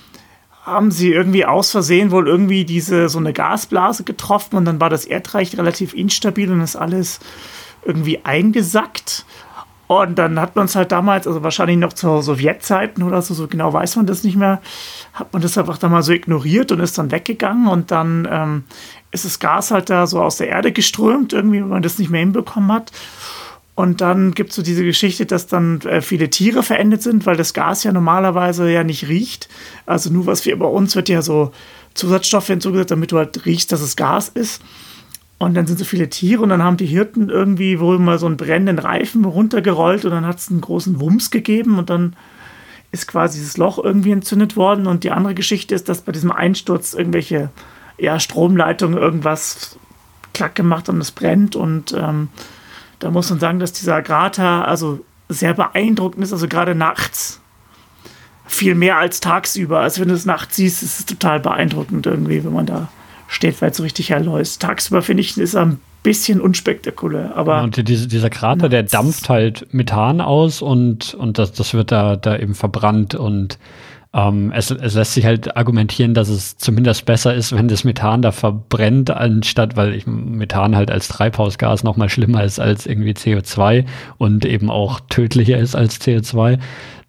haben 0.64 0.92
sie 0.92 1.12
irgendwie 1.12 1.46
aus 1.46 1.72
Versehen 1.72 2.12
wohl 2.12 2.28
irgendwie 2.28 2.66
diese 2.66 3.10
so 3.10 3.20
eine 3.20 3.34
Gasblase 3.34 4.04
getroffen 4.04 4.58
und 4.58 4.66
dann 4.66 4.80
war 4.80 4.90
das 4.90 5.06
Erdreich 5.06 5.58
relativ 5.58 5.94
instabil 5.94 6.52
und 6.52 6.62
ist 6.62 6.76
alles 6.76 7.20
irgendwie 7.84 8.24
eingesackt. 8.24 9.26
Und 9.88 10.16
dann 10.18 10.40
hat 10.40 10.56
man 10.56 10.68
es 10.68 10.76
halt 10.78 10.94
damals, 10.94 11.28
also 11.28 11.44
wahrscheinlich 11.44 11.78
noch 11.78 11.92
zu 11.92 12.22
Sowjetzeiten 12.22 13.04
oder 13.04 13.22
so, 13.22 13.34
so 13.34 13.48
genau 13.48 13.74
weiß 13.74 13.98
man 13.98 14.06
das 14.06 14.24
nicht 14.24 14.38
mehr, 14.38 14.62
hat 15.12 15.34
man 15.34 15.42
das 15.42 15.58
einfach 15.58 15.78
da 15.78 15.90
mal 15.90 16.02
so 16.02 16.14
ignoriert 16.14 16.72
und 16.72 16.80
ist 16.80 16.98
dann 16.98 17.12
weggegangen 17.12 17.68
und 17.68 17.92
dann 17.92 18.26
ähm, 18.32 18.64
ist 19.12 19.26
das 19.26 19.40
Gas 19.40 19.72
halt 19.72 19.90
da 19.90 20.08
so 20.08 20.22
aus 20.22 20.38
der 20.38 20.48
Erde 20.48 20.72
geströmt, 20.72 21.34
irgendwie, 21.34 21.60
wenn 21.60 21.68
man 21.68 21.82
das 21.82 22.00
nicht 22.00 22.10
mehr 22.10 22.22
hinbekommen 22.22 22.72
hat. 22.72 22.94
Und 23.73 24.02
dann 24.02 24.34
gibt 24.34 24.49
es 24.49 24.57
so 24.57 24.61
diese 24.61 24.84
Geschichte, 24.84 25.26
dass 25.26 25.48
dann 25.48 25.81
äh, 25.81 26.02
viele 26.02 26.30
Tiere 26.30 26.61
verendet 26.61 27.02
sind, 27.02 27.26
weil 27.26 27.38
das 27.38 27.53
Gas 27.53 27.84
ja 27.84 27.91
normalerweise 27.91 28.69
ja 28.69 28.84
nicht 28.84 29.07
riecht. 29.07 29.48
Also 29.85 30.11
nur 30.11 30.26
was 30.26 30.45
wir 30.45 30.57
bei 30.60 30.65
uns 30.65 30.95
wird 30.95 31.10
ja 31.10 31.22
so 31.22 31.52
Zusatzstoffe 31.93 32.48
hinzugesetzt, 32.48 32.91
damit 32.91 33.11
du 33.11 33.18
halt 33.18 33.45
riechst, 33.45 33.72
dass 33.72 33.81
es 33.81 33.95
Gas 33.95 34.30
ist. 34.30 34.61
Und 35.38 35.56
dann 35.56 35.65
sind 35.65 35.80
so 35.80 35.85
viele 35.85 36.10
Tiere 36.10 36.43
und 36.43 36.49
dann 36.49 36.61
haben 36.61 36.77
die 36.77 36.85
Hirten 36.85 37.30
irgendwie 37.30 37.80
wohl 37.80 37.98
mal 37.98 38.19
so 38.19 38.27
einen 38.27 38.38
brennenden 38.38 38.77
Reifen 38.77 39.26
runtergerollt 39.26 40.06
und 40.06 40.11
dann 40.11 40.26
hat 40.26 40.38
es 40.38 40.52
einen 40.52 40.61
großen 40.61 40.99
Wumms 40.99 41.31
gegeben 41.31 41.80
und 41.80 41.89
dann 41.89 42.15
ist 42.91 43.07
quasi 43.07 43.39
dieses 43.39 43.57
Loch 43.57 43.84
irgendwie 43.84 44.11
entzündet 44.11 44.56
worden. 44.56 44.85
Und 44.85 45.03
die 45.03 45.11
andere 45.11 45.34
Geschichte 45.34 45.73
ist, 45.73 45.89
dass 45.89 46.02
bei 46.02 46.11
diesem 46.11 46.31
Einsturz 46.31 46.93
irgendwelche 46.93 47.49
ja, 47.98 48.19
Stromleitungen 48.19 48.98
irgendwas 48.98 49.80
klack 50.34 50.56
gemacht 50.56 50.89
und 50.89 50.99
es 50.99 51.11
brennt. 51.11 51.56
Und 51.56 51.93
ähm, 51.98 52.30
da 53.02 53.11
muss 53.11 53.30
man 53.30 53.40
sagen, 53.40 53.60
dass 53.60 53.73
dieser 53.73 54.02
Krater 54.02 54.68
also 54.68 55.03
sehr 55.28 55.53
beeindruckend 55.53 56.23
ist, 56.23 56.34
also 56.34 56.48
gerade 56.48 56.76
nachts. 56.76 57.41
Viel 58.45 58.76
mehr 58.76 58.98
als 58.98 59.22
tagsüber. 59.22 59.80
Also 59.80 60.02
wenn 60.02 60.10
du 60.10 60.14
es 60.14 60.26
nachts 60.26 60.57
siehst, 60.57 60.84
ist 60.84 60.99
es 60.99 61.06
total 61.06 61.40
beeindruckend 61.40 62.06
irgendwie, 62.06 62.44
wenn 62.44 62.53
man 62.53 62.65
da 62.65 62.90
steht, 63.28 63.61
weil 63.61 63.72
es 63.72 63.78
so 63.78 63.84
richtig 63.84 64.10
ist. 64.10 64.61
Tagsüber 64.61 65.02
finde 65.02 65.22
ich, 65.22 65.38
ist 65.38 65.53
er 65.53 65.65
ein 65.65 65.80
bisschen 66.03 66.41
unspektakulär. 66.41 67.36
Aber 67.36 67.64
und 67.64 67.88
diese, 67.88 68.07
dieser 68.07 68.30
Krater, 68.30 68.68
der 68.68 68.84
dampft 68.84 69.30
halt 69.30 69.73
Methan 69.73 70.19
aus 70.19 70.61
und, 70.61 71.14
und 71.14 71.38
das, 71.38 71.53
das 71.53 71.73
wird 71.73 71.91
da, 71.91 72.18
da 72.18 72.38
eben 72.38 72.56
verbrannt 72.56 73.15
und 73.15 73.57
ähm, 74.14 74.52
es, 74.54 74.72
es 74.72 74.96
lässt 74.96 75.14
sich 75.14 75.26
halt 75.26 75.56
argumentieren, 75.56 76.14
dass 76.14 76.28
es 76.28 76.58
zumindest 76.58 77.06
besser 77.06 77.34
ist, 77.34 77.56
wenn 77.56 77.70
das 77.70 77.86
Methan 77.86 78.22
da 78.22 78.32
verbrennt, 78.32 79.10
anstatt, 79.10 79.78
weil 79.78 79.94
ich, 79.94 80.06
Methan 80.06 80.76
halt 80.76 80.92
als 80.92 81.08
Treibhausgas 81.08 81.84
noch 81.84 81.96
mal 81.96 82.10
schlimmer 82.10 82.44
ist 82.44 82.60
als 82.60 82.86
irgendwie 82.86 83.14
CO2 83.14 83.86
und 84.18 84.44
eben 84.44 84.70
auch 84.70 85.00
tödlicher 85.10 85.58
ist 85.58 85.76
als 85.76 86.02
CO2. 86.02 86.60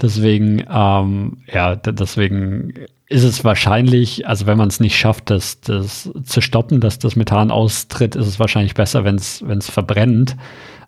Deswegen, 0.01 0.65
ähm, 0.73 1.39
ja, 1.53 1.74
deswegen 1.74 2.73
ist 3.09 3.24
es 3.24 3.45
wahrscheinlich, 3.45 4.29
also 4.29 4.47
wenn 4.47 4.57
man 4.57 4.69
es 4.69 4.79
nicht 4.79 4.97
schafft, 4.97 5.29
das, 5.29 5.61
das 5.61 6.09
zu 6.24 6.41
stoppen, 6.41 6.81
dass 6.81 7.01
das 7.01 7.16
Methan 7.16 7.51
austritt, 7.51 8.15
ist 8.15 8.27
es 8.27 8.39
wahrscheinlich 8.39 8.74
besser, 8.74 9.05
wenn 9.05 9.16
es 9.16 9.70
verbrennt. 9.70 10.37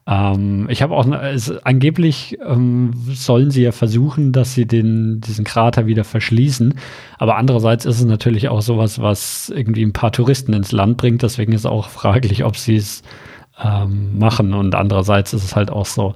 Ähm, 0.06 0.66
ich 0.68 0.82
habe 0.82 0.94
auch, 0.94 1.06
es, 1.06 1.50
angeblich 1.64 2.38
ähm, 2.46 2.90
sollen 3.12 3.50
sie 3.50 3.62
ja 3.62 3.72
versuchen, 3.72 4.32
dass 4.32 4.54
sie 4.54 4.66
den, 4.66 5.20
diesen 5.20 5.44
Krater 5.44 5.86
wieder 5.86 6.04
verschließen. 6.04 6.74
Aber 7.18 7.36
andererseits 7.36 7.86
ist 7.86 8.00
es 8.00 8.04
natürlich 8.04 8.48
auch 8.48 8.60
sowas, 8.62 9.00
was 9.00 9.50
irgendwie 9.54 9.84
ein 9.84 9.92
paar 9.92 10.12
Touristen 10.12 10.52
ins 10.52 10.72
Land 10.72 10.98
bringt. 10.98 11.22
Deswegen 11.22 11.52
ist 11.52 11.66
auch 11.66 11.88
fraglich, 11.88 12.44
ob 12.44 12.56
sie 12.56 12.76
es 12.76 13.02
ähm, 13.62 14.18
machen. 14.18 14.52
Und 14.52 14.74
andererseits 14.74 15.32
ist 15.32 15.44
es 15.44 15.56
halt 15.56 15.70
auch 15.70 15.86
so, 15.86 16.12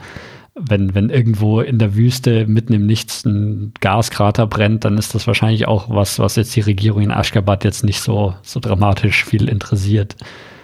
wenn, 0.55 0.95
wenn 0.95 1.09
irgendwo 1.09 1.61
in 1.61 1.79
der 1.79 1.95
Wüste 1.95 2.47
mitten 2.47 2.73
im 2.73 2.87
Nichts 2.87 3.25
ein 3.25 3.73
Gaskrater 3.81 4.47
brennt, 4.47 4.85
dann 4.85 4.99
ist 4.99 5.15
das 5.15 5.27
wahrscheinlich 5.27 5.69
auch 5.69 5.89
was, 5.89 6.19
was 6.19 6.37
jetzt 6.37 6.55
die 6.57 6.61
Regierung 6.61 7.03
in 7.03 7.13
Aschgabat 7.13 7.65
jetzt 7.65 7.85
nicht 7.85 8.01
so, 8.01 8.35
so 8.43 8.61
dramatisch 8.61 9.25
viel 9.25 9.49
interessiert. 9.49 10.17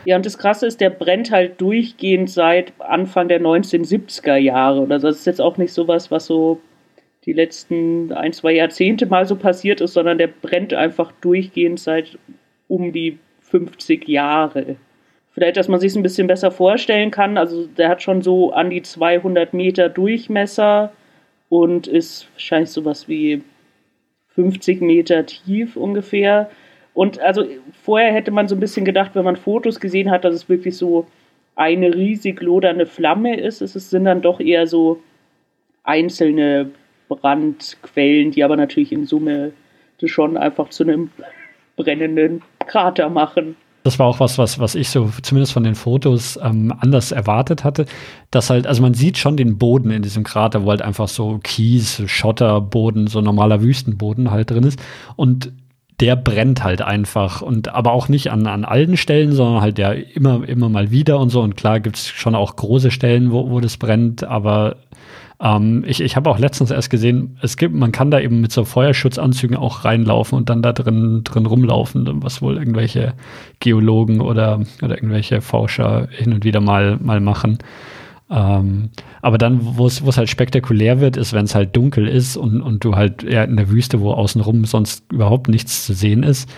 Ja, 0.05 0.17
und 0.17 0.27
das 0.27 0.39
Krasse 0.39 0.67
ist, 0.67 0.81
der 0.81 0.91
brennt 0.91 1.31
halt 1.31 1.61
durchgehend 1.61 2.31
seit 2.31 2.73
Anfang 2.79 3.29
der 3.29 3.41
1970er 3.41 4.37
Jahre. 4.37 4.81
Oder 4.81 4.99
das 4.99 5.19
ist 5.19 5.27
jetzt 5.27 5.41
auch 5.41 5.57
nicht 5.57 5.73
sowas, 5.73 6.11
was 6.11 6.27
so 6.27 6.61
die 7.25 7.33
letzten 7.33 8.13
ein, 8.13 8.33
zwei 8.33 8.53
Jahrzehnte 8.53 9.07
mal 9.07 9.27
so 9.27 9.37
passiert 9.37 9.81
ist, 9.81 9.95
sondern 9.95 10.19
der 10.19 10.27
brennt 10.27 10.75
einfach 10.75 11.13
durchgehend 11.21 11.81
seit 11.81 12.19
um 12.69 12.93
die 12.93 13.19
50 13.41 14.09
Jahre. 14.09 14.77
Vielleicht, 15.33 15.57
dass 15.57 15.69
man 15.69 15.81
sich 15.81 15.91
es 15.91 15.97
ein 15.97 16.03
bisschen 16.03 16.27
besser 16.27 16.51
vorstellen 16.51 17.11
kann. 17.11 17.39
Also 17.39 17.67
der 17.67 17.89
hat 17.89 18.03
schon 18.03 18.23
so 18.23 18.53
an 18.53 18.71
die 18.71 18.83
200 18.83 19.55
Meter 19.55 19.89
Durchmesser 19.89 20.93
und 21.49 21.87
ist 21.87 22.29
wahrscheinlich 22.35 22.71
sowas 22.71 23.09
wie 23.09 23.43
50 24.35 24.81
Meter 24.81 25.25
tief 25.27 25.77
ungefähr. 25.77 26.51
Und 26.95 27.19
also 27.21 27.45
vorher 27.83 28.13
hätte 28.13 28.31
man 28.31 28.49
so 28.49 28.55
ein 28.55 28.61
bisschen 28.61 28.85
gedacht, 28.85 29.11
wenn 29.15 29.25
man 29.25 29.37
Fotos 29.37 29.81
gesehen 29.81 30.11
hat, 30.11 30.25
dass 30.25 30.35
es 30.35 30.49
wirklich 30.49 30.77
so 30.77 31.07
eine 31.57 31.95
riesig 31.95 32.41
lodernde 32.41 32.87
Flamme 32.87 33.39
ist. 33.39 33.61
Es 33.61 33.73
sind 33.91 34.05
dann 34.05 34.23
doch 34.23 34.41
eher 34.41 34.67
so 34.67 35.01
einzelne 35.83 36.71
Brandquellen, 37.09 38.31
die 38.31 38.43
aber 38.43 38.57
natürlich 38.57 38.93
in 38.93 39.07
Summe 39.07 39.53
schon 40.07 40.37
einfach 40.37 40.69
zu 40.69 40.83
einem 40.85 41.11
brennenden 41.77 42.43
Krater 42.67 43.09
machen. 43.09 43.57
Das 43.85 43.99
war 43.99 44.07
auch 44.07 44.21
was, 44.21 44.39
was, 44.39 44.59
was 44.59 44.75
ich 44.75 44.89
so 44.89 45.11
zumindest 45.23 45.53
von 45.53 45.65
den 45.65 45.75
Fotos 45.75 46.39
ähm, 46.43 46.75
anders 46.79 47.11
erwartet 47.13 47.65
hatte. 47.65 47.87
Dass 48.31 48.51
halt, 48.51 48.67
also 48.67 48.83
man 48.83 48.95
sieht 48.95 49.17
schon 49.19 49.37
den 49.37 49.57
Boden 49.59 49.91
in 49.91 50.03
diesem 50.03 50.25
Krater, 50.25 50.65
wo 50.65 50.71
halt 50.71 50.83
einfach 50.83 51.09
so 51.09 51.39
Kies, 51.43 52.03
Schotterboden, 52.07 53.07
so 53.07 53.21
normaler 53.21 53.63
Wüstenboden 53.63 54.31
halt 54.31 54.51
drin 54.51 54.65
ist. 54.65 54.79
Und 55.17 55.53
der 56.01 56.17
brennt 56.17 56.65
halt 56.65 56.83
einfach 56.83 57.41
und 57.41 57.69
aber 57.69 57.93
auch 57.93 58.09
nicht 58.09 58.31
an, 58.33 58.47
an 58.47 58.65
allen 58.65 58.97
Stellen, 58.97 59.33
sondern 59.33 59.63
halt 59.63 59.79
ja 59.79 59.93
immer, 59.93 60.47
immer 60.49 60.69
mal 60.69 60.91
wieder 60.91 61.19
und 61.21 61.31
so. 61.31 61.41
Und 61.41 61.57
klar 61.57 61.81
gibt 61.81 61.97
es 61.97 62.09
schon 62.09 62.35
auch 62.35 62.57
große 62.57 62.91
Stellen, 62.91 63.31
wo, 63.31 63.51
wo 63.51 63.61
das 63.61 63.77
brennt, 63.77 64.25
aber 64.25 64.77
ähm, 65.41 65.85
ich 65.87 66.01
ich 66.01 66.17
habe 66.17 66.31
auch 66.31 66.39
letztens 66.39 66.71
erst 66.71 66.91
gesehen, 66.91 67.39
es 67.43 67.57
gibt, 67.57 67.75
man 67.75 67.93
kann 67.93 68.11
da 68.11 68.19
eben 68.21 68.41
mit 68.41 68.51
so 68.51 68.65
Feuerschutzanzügen 68.65 69.57
auch 69.57 69.85
reinlaufen 69.85 70.37
und 70.37 70.49
dann 70.49 70.63
da 70.63 70.73
drin, 70.73 71.23
drin 71.23 71.47
rumlaufen, 71.47 72.23
was 72.23 72.43
wohl 72.43 72.57
irgendwelche 72.57 73.15
Geologen 73.61 74.21
oder, 74.21 74.61
oder 74.83 74.97
irgendwelche 74.97 75.41
Forscher 75.41 76.09
hin 76.11 76.33
und 76.33 76.45
wieder 76.45 76.61
mal, 76.61 76.99
mal 77.01 77.21
machen. 77.21 77.59
Ähm, 78.31 78.91
aber 79.21 79.39
dann, 79.39 79.61
wo 79.77 79.87
es 79.87 80.17
halt 80.17 80.31
spektakulär 80.31 81.01
wird, 81.01 81.17
ist, 81.17 81.33
wenn 81.33 81.45
es 81.45 81.55
halt 81.55 81.77
dunkel 81.77 82.09
ist 82.09 82.37
und, 82.37 82.63
und 82.63 82.85
du 82.85 82.97
halt 82.97 83.23
eher 83.23 83.45
in 83.45 83.57
der 83.57 83.71
Wüste, 83.71 84.01
wo 84.01 84.13
außenrum 84.13 84.65
sonst 84.65 85.05
überhaupt 85.13 85.49
nichts 85.49 85.85
zu 85.85 85.93
sehen 85.93 86.23
ist. 86.23 86.49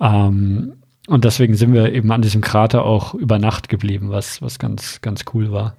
Ähm, 0.00 0.74
und 1.08 1.24
deswegen 1.24 1.54
sind 1.54 1.72
wir 1.72 1.92
eben 1.92 2.10
an 2.12 2.22
diesem 2.22 2.40
Krater 2.40 2.84
auch 2.84 3.14
über 3.14 3.38
Nacht 3.38 3.68
geblieben, 3.68 4.10
was, 4.10 4.42
was 4.42 4.58
ganz, 4.58 5.00
ganz 5.00 5.24
cool 5.34 5.52
war. 5.52 5.76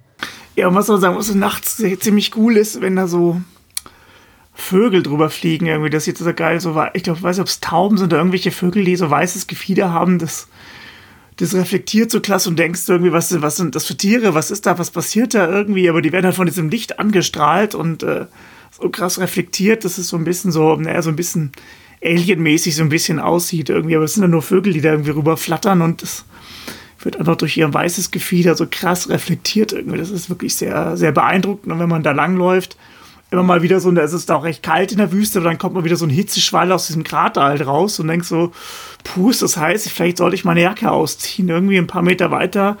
Ja, 0.56 0.68
und 0.68 0.74
was 0.74 0.88
man 0.88 1.00
sagen, 1.00 1.20
so 1.22 1.34
nachts 1.34 1.82
ziemlich 2.00 2.36
cool 2.36 2.56
ist, 2.56 2.80
wenn 2.80 2.96
da 2.96 3.06
so 3.06 3.40
Vögel 4.54 5.02
drüber 5.02 5.30
fliegen, 5.30 5.66
irgendwie, 5.66 5.90
das 5.90 6.04
sieht 6.04 6.18
so 6.18 6.34
geil, 6.34 6.58
so 6.60 6.82
ich 6.94 7.04
glaube, 7.04 7.18
ich 7.18 7.22
weiß 7.22 7.36
nicht, 7.36 7.42
ob 7.42 7.48
es 7.48 7.60
Tauben 7.60 7.96
sind 7.96 8.08
oder 8.08 8.18
irgendwelche 8.18 8.50
Vögel, 8.50 8.84
die 8.84 8.96
so 8.96 9.08
weißes 9.08 9.46
Gefieder 9.46 9.92
haben, 9.92 10.18
das 10.18 10.48
das 11.38 11.54
reflektiert 11.54 12.10
so 12.10 12.20
klasse 12.20 12.48
und 12.48 12.58
denkst 12.58 12.82
irgendwie, 12.88 13.12
was, 13.12 13.40
was 13.40 13.56
sind 13.56 13.74
das 13.74 13.86
für 13.86 13.96
Tiere, 13.96 14.34
was 14.34 14.50
ist 14.50 14.66
da, 14.66 14.78
was 14.78 14.90
passiert 14.90 15.34
da 15.34 15.48
irgendwie, 15.48 15.88
aber 15.88 16.02
die 16.02 16.12
werden 16.12 16.26
halt 16.26 16.34
von 16.34 16.46
diesem 16.46 16.68
Licht 16.68 16.98
angestrahlt 16.98 17.74
und 17.74 18.02
äh, 18.02 18.26
so 18.78 18.88
krass 18.90 19.18
reflektiert, 19.18 19.84
dass 19.84 19.98
es 19.98 20.08
so 20.08 20.16
ein 20.16 20.24
bisschen 20.24 20.52
so, 20.52 20.74
naja, 20.76 21.00
so 21.00 21.10
ein 21.10 21.16
bisschen 21.16 21.52
alienmäßig 22.02 22.74
so 22.76 22.82
ein 22.82 22.88
bisschen 22.88 23.20
aussieht 23.20 23.70
irgendwie, 23.70 23.96
aber 23.96 24.04
es 24.04 24.14
sind 24.14 24.24
ja 24.24 24.28
nur 24.28 24.42
Vögel, 24.42 24.72
die 24.72 24.80
da 24.80 24.90
irgendwie 24.90 25.10
rüber 25.10 25.36
flattern 25.36 25.82
und 25.82 26.02
das 26.02 26.24
wird 27.00 27.16
einfach 27.16 27.36
durch 27.36 27.56
ihr 27.56 27.72
weißes 27.72 28.10
Gefieder 28.10 28.56
so 28.56 28.66
krass 28.68 29.08
reflektiert 29.08 29.72
irgendwie. 29.72 29.98
Das 29.98 30.10
ist 30.10 30.30
wirklich 30.30 30.56
sehr, 30.56 30.96
sehr 30.96 31.12
beeindruckend. 31.12 31.72
Und 31.72 31.78
wenn 31.78 31.88
man 31.88 32.02
da 32.02 32.12
langläuft, 32.12 32.76
immer 33.30 33.42
mal 33.42 33.62
wieder 33.62 33.80
so, 33.80 33.90
ist 33.90 34.12
es 34.12 34.26
da 34.26 34.36
auch 34.36 34.44
recht 34.44 34.62
kalt 34.62 34.92
in 34.92 34.98
der 34.98 35.12
Wüste, 35.12 35.38
aber 35.38 35.48
dann 35.48 35.58
kommt 35.58 35.74
mal 35.74 35.84
wieder 35.84 35.96
so 35.96 36.06
ein 36.06 36.10
Hitzeschwall 36.10 36.72
aus 36.72 36.86
diesem 36.86 37.04
Krater 37.04 37.42
halt 37.42 37.66
raus 37.66 38.00
und 38.00 38.08
denkst 38.08 38.28
so, 38.28 38.52
puh, 39.04 39.30
ist 39.30 39.42
das 39.42 39.56
heiß, 39.56 39.88
vielleicht 39.88 40.18
sollte 40.18 40.34
ich 40.34 40.44
meine 40.44 40.62
Jacke 40.62 40.90
ausziehen. 40.90 41.48
Irgendwie 41.48 41.76
ein 41.76 41.86
paar 41.86 42.02
Meter 42.02 42.30
weiter 42.30 42.78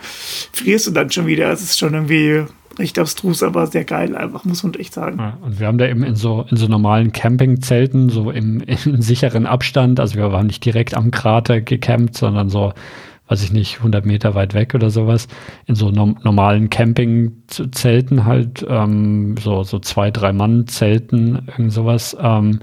frierst 0.52 0.86
du 0.86 0.90
dann 0.92 1.10
schon 1.10 1.26
wieder. 1.26 1.50
Es 1.52 1.62
ist 1.62 1.78
schon 1.78 1.94
irgendwie 1.94 2.44
recht 2.78 2.98
abstrus, 2.98 3.42
aber 3.42 3.66
sehr 3.66 3.84
geil 3.84 4.16
einfach, 4.16 4.44
muss 4.44 4.62
man 4.62 4.74
echt 4.74 4.94
sagen. 4.94 5.18
Ja, 5.18 5.36
und 5.42 5.58
wir 5.60 5.66
haben 5.66 5.78
da 5.78 5.86
eben 5.86 6.02
in 6.02 6.14
so, 6.14 6.46
in 6.50 6.56
so 6.56 6.66
normalen 6.66 7.12
Campingzelten, 7.12 8.08
so 8.08 8.30
im, 8.30 8.60
im 8.84 9.02
sicheren 9.02 9.46
Abstand, 9.46 10.00
also 10.00 10.14
wir 10.16 10.32
waren 10.32 10.46
nicht 10.46 10.64
direkt 10.64 10.94
am 10.94 11.10
Krater 11.10 11.60
gecampt, 11.60 12.16
sondern 12.16 12.48
so 12.48 12.72
weiß 13.28 13.42
ich 13.42 13.52
nicht, 13.52 13.78
100 13.78 14.04
Meter 14.04 14.34
weit 14.34 14.54
weg 14.54 14.74
oder 14.74 14.90
sowas, 14.90 15.28
in 15.66 15.74
so 15.74 15.90
no 15.90 16.14
normalen 16.22 16.70
Campingzelten 16.70 18.24
halt, 18.24 18.66
ähm, 18.68 19.36
so, 19.38 19.62
so 19.62 19.78
zwei, 19.78 20.10
drei 20.10 20.32
Mann-Zelten, 20.32 21.48
irgend 21.48 21.72
sowas. 21.72 22.16
Ähm, 22.20 22.60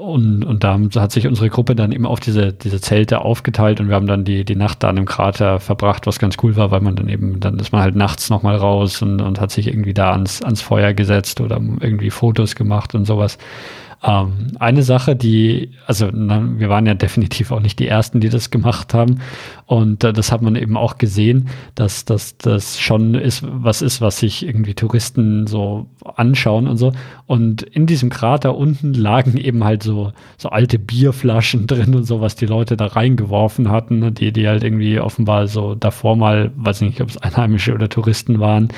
und, 0.00 0.44
und 0.44 0.64
da 0.64 0.80
hat 0.96 1.12
sich 1.12 1.26
unsere 1.26 1.50
Gruppe 1.50 1.74
dann 1.74 1.92
eben 1.92 2.06
auf 2.06 2.20
diese, 2.20 2.54
diese 2.54 2.80
Zelte 2.80 3.20
aufgeteilt 3.20 3.80
und 3.80 3.88
wir 3.88 3.94
haben 3.94 4.06
dann 4.06 4.24
die, 4.24 4.46
die 4.46 4.56
Nacht 4.56 4.82
da 4.82 4.88
an 4.88 4.96
dem 4.96 5.04
Krater 5.04 5.60
verbracht, 5.60 6.06
was 6.06 6.18
ganz 6.18 6.36
cool 6.42 6.56
war, 6.56 6.70
weil 6.70 6.80
man 6.80 6.96
dann 6.96 7.10
eben, 7.10 7.38
dann 7.38 7.58
ist 7.58 7.70
man 7.70 7.82
halt 7.82 7.96
nachts 7.96 8.30
nochmal 8.30 8.56
raus 8.56 9.02
und, 9.02 9.20
und 9.20 9.40
hat 9.42 9.50
sich 9.50 9.66
irgendwie 9.66 9.92
da 9.92 10.12
ans, 10.12 10.40
ans 10.42 10.62
Feuer 10.62 10.94
gesetzt 10.94 11.42
oder 11.42 11.60
irgendwie 11.80 12.08
Fotos 12.08 12.54
gemacht 12.54 12.94
und 12.94 13.04
sowas. 13.04 13.36
Ähm, 14.02 14.52
eine 14.58 14.82
Sache, 14.82 15.14
die, 15.14 15.72
also 15.86 16.08
na, 16.10 16.42
wir 16.58 16.70
waren 16.70 16.86
ja 16.86 16.94
definitiv 16.94 17.52
auch 17.52 17.60
nicht 17.60 17.78
die 17.78 17.88
Ersten, 17.88 18.20
die 18.20 18.30
das 18.30 18.50
gemacht 18.50 18.94
haben. 18.94 19.20
Und 19.70 20.02
äh, 20.02 20.12
das 20.12 20.32
hat 20.32 20.42
man 20.42 20.56
eben 20.56 20.76
auch 20.76 20.98
gesehen, 20.98 21.48
dass 21.76 22.04
das 22.04 22.80
schon 22.80 23.14
ist, 23.14 23.44
was 23.46 23.82
ist, 23.82 24.00
was 24.00 24.18
sich 24.18 24.44
irgendwie 24.44 24.74
Touristen 24.74 25.46
so 25.46 25.86
anschauen 26.16 26.66
und 26.66 26.76
so. 26.76 26.90
Und 27.28 27.62
in 27.62 27.86
diesem 27.86 28.10
Krater 28.10 28.56
unten 28.56 28.94
lagen 28.94 29.36
eben 29.36 29.62
halt 29.62 29.84
so, 29.84 30.12
so 30.38 30.48
alte 30.48 30.80
Bierflaschen 30.80 31.66
drin 31.68 31.94
und 31.94 32.02
so, 32.02 32.20
was 32.20 32.34
die 32.34 32.46
Leute 32.46 32.76
da 32.76 32.86
reingeworfen 32.86 33.70
hatten, 33.70 34.00
ne, 34.00 34.10
die, 34.10 34.32
die 34.32 34.48
halt 34.48 34.64
irgendwie 34.64 34.98
offenbar 34.98 35.46
so 35.46 35.76
davor 35.76 36.16
mal, 36.16 36.50
weiß 36.56 36.80
nicht, 36.80 37.00
ob 37.00 37.10
es 37.10 37.18
Einheimische 37.18 37.72
oder 37.72 37.88
Touristen 37.88 38.40
waren, 38.40 38.70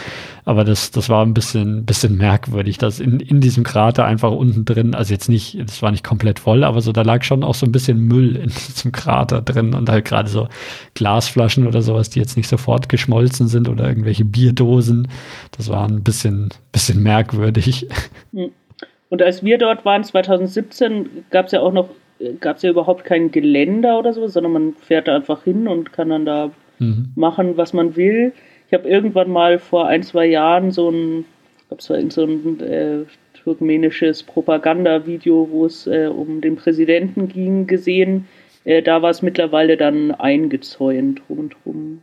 aber 0.45 0.65
das, 0.65 0.91
das 0.91 1.09
war 1.09 1.25
ein 1.25 1.35
bisschen, 1.35 1.87
bisschen 1.87 2.17
merkwürdig, 2.17 2.77
dass 2.77 2.99
in, 2.99 3.21
in 3.21 3.41
diesem 3.41 3.63
Krater 3.63 4.05
einfach 4.05 4.33
unten 4.33 4.65
drin, 4.65 4.95
also 4.95 5.15
jetzt 5.15 5.29
nicht, 5.29 5.59
das 5.61 5.81
war 5.83 5.93
nicht 5.93 6.03
komplett 6.05 6.41
voll, 6.41 6.65
aber 6.65 6.81
so, 6.81 6.91
da 6.93 7.03
lag 7.03 7.23
schon 7.23 7.45
auch 7.45 7.55
so 7.55 7.65
ein 7.65 7.73
bisschen 7.73 7.99
Müll 7.99 8.37
in 8.37 8.49
diesem 8.69 8.93
Krater 8.93 9.41
drin 9.41 9.73
und 9.73 9.89
halt 9.89 10.05
gerade 10.05 10.29
so 10.29 10.49
Glasflaschen 10.95 11.67
oder 11.67 11.83
sowas, 11.83 12.11
die 12.11 12.21
jetzt 12.21 12.37
nicht 12.37 12.49
sofort 12.49 12.89
geschmolzen 12.89 13.49
sind 13.49 13.69
oder 13.69 13.89
irgendwelche 13.89 14.25
Bierdosen. 14.25 15.09
Das 15.57 15.69
war 15.69 15.89
ein 15.89 16.03
bisschen, 16.03 16.51
bisschen 16.73 17.03
merkwürdig. 17.03 17.87
Hm. 18.33 18.51
Und 19.09 19.21
als 19.21 19.45
wir 19.45 19.59
dort 19.59 19.85
waren, 19.85 20.05
2017, 20.05 21.27
gab 21.31 21.47
es 21.47 21.53
ja 21.53 21.61
auch 21.61 21.73
noch, 21.73 21.91
gab 22.41 22.57
es 22.57 22.63
ja 22.63 22.71
überhaupt 22.71 23.05
kein 23.05 23.31
Geländer 23.31 23.99
oder 23.99 24.15
so, 24.15 24.27
sondern 24.27 24.53
man 24.53 24.73
fährt 24.81 25.07
da 25.07 25.15
einfach 25.15 25.45
hin 25.45 25.69
und 25.69 25.93
kann 25.93 26.09
dann 26.09 26.25
da 26.25 26.51
mhm. 26.79 27.13
machen, 27.15 27.59
was 27.59 27.75
man 27.75 27.95
will. 27.97 28.33
Ich 28.69 28.73
habe 28.73 28.89
irgendwann 28.89 29.31
mal 29.31 29.59
vor 29.59 29.87
ein, 29.87 30.03
zwei 30.03 30.25
Jahren 30.25 30.71
so 30.71 30.89
ein, 30.89 31.27
ich 31.59 31.69
glaube, 31.69 31.83
es 31.83 31.91
war 31.91 32.11
so 32.11 32.25
ein 32.25 32.61
äh, 32.61 33.05
turkmenisches 33.45 34.23
Propagandavideo, 34.23 35.49
wo 35.51 35.67
es 35.67 35.87
äh, 35.87 36.07
um 36.07 36.41
den 36.41 36.57
Präsidenten 36.57 37.29
ging, 37.29 37.67
gesehen. 37.67 38.27
Äh, 38.65 38.83
da 38.83 39.03
war 39.03 39.11
es 39.11 39.23
mittlerweile 39.23 39.77
dann 39.77 40.13
eingezäunt 40.13 41.23
rundherum. 41.29 42.03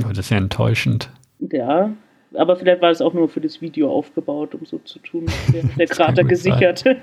Oh, 0.00 0.08
das 0.08 0.18
ist 0.18 0.30
ja 0.30 0.38
enttäuschend. 0.38 1.10
Ja, 1.38 1.92
aber 2.34 2.56
vielleicht 2.56 2.80
war 2.80 2.90
es 2.90 3.00
auch 3.00 3.12
nur 3.12 3.28
für 3.28 3.40
das 3.40 3.60
Video 3.60 3.90
aufgebaut, 3.90 4.54
um 4.54 4.64
so 4.64 4.78
zu 4.78 4.98
tun, 5.00 5.26
der, 5.52 5.64
der 5.64 5.86
Krater 5.86 6.24
gesichert. 6.24 6.84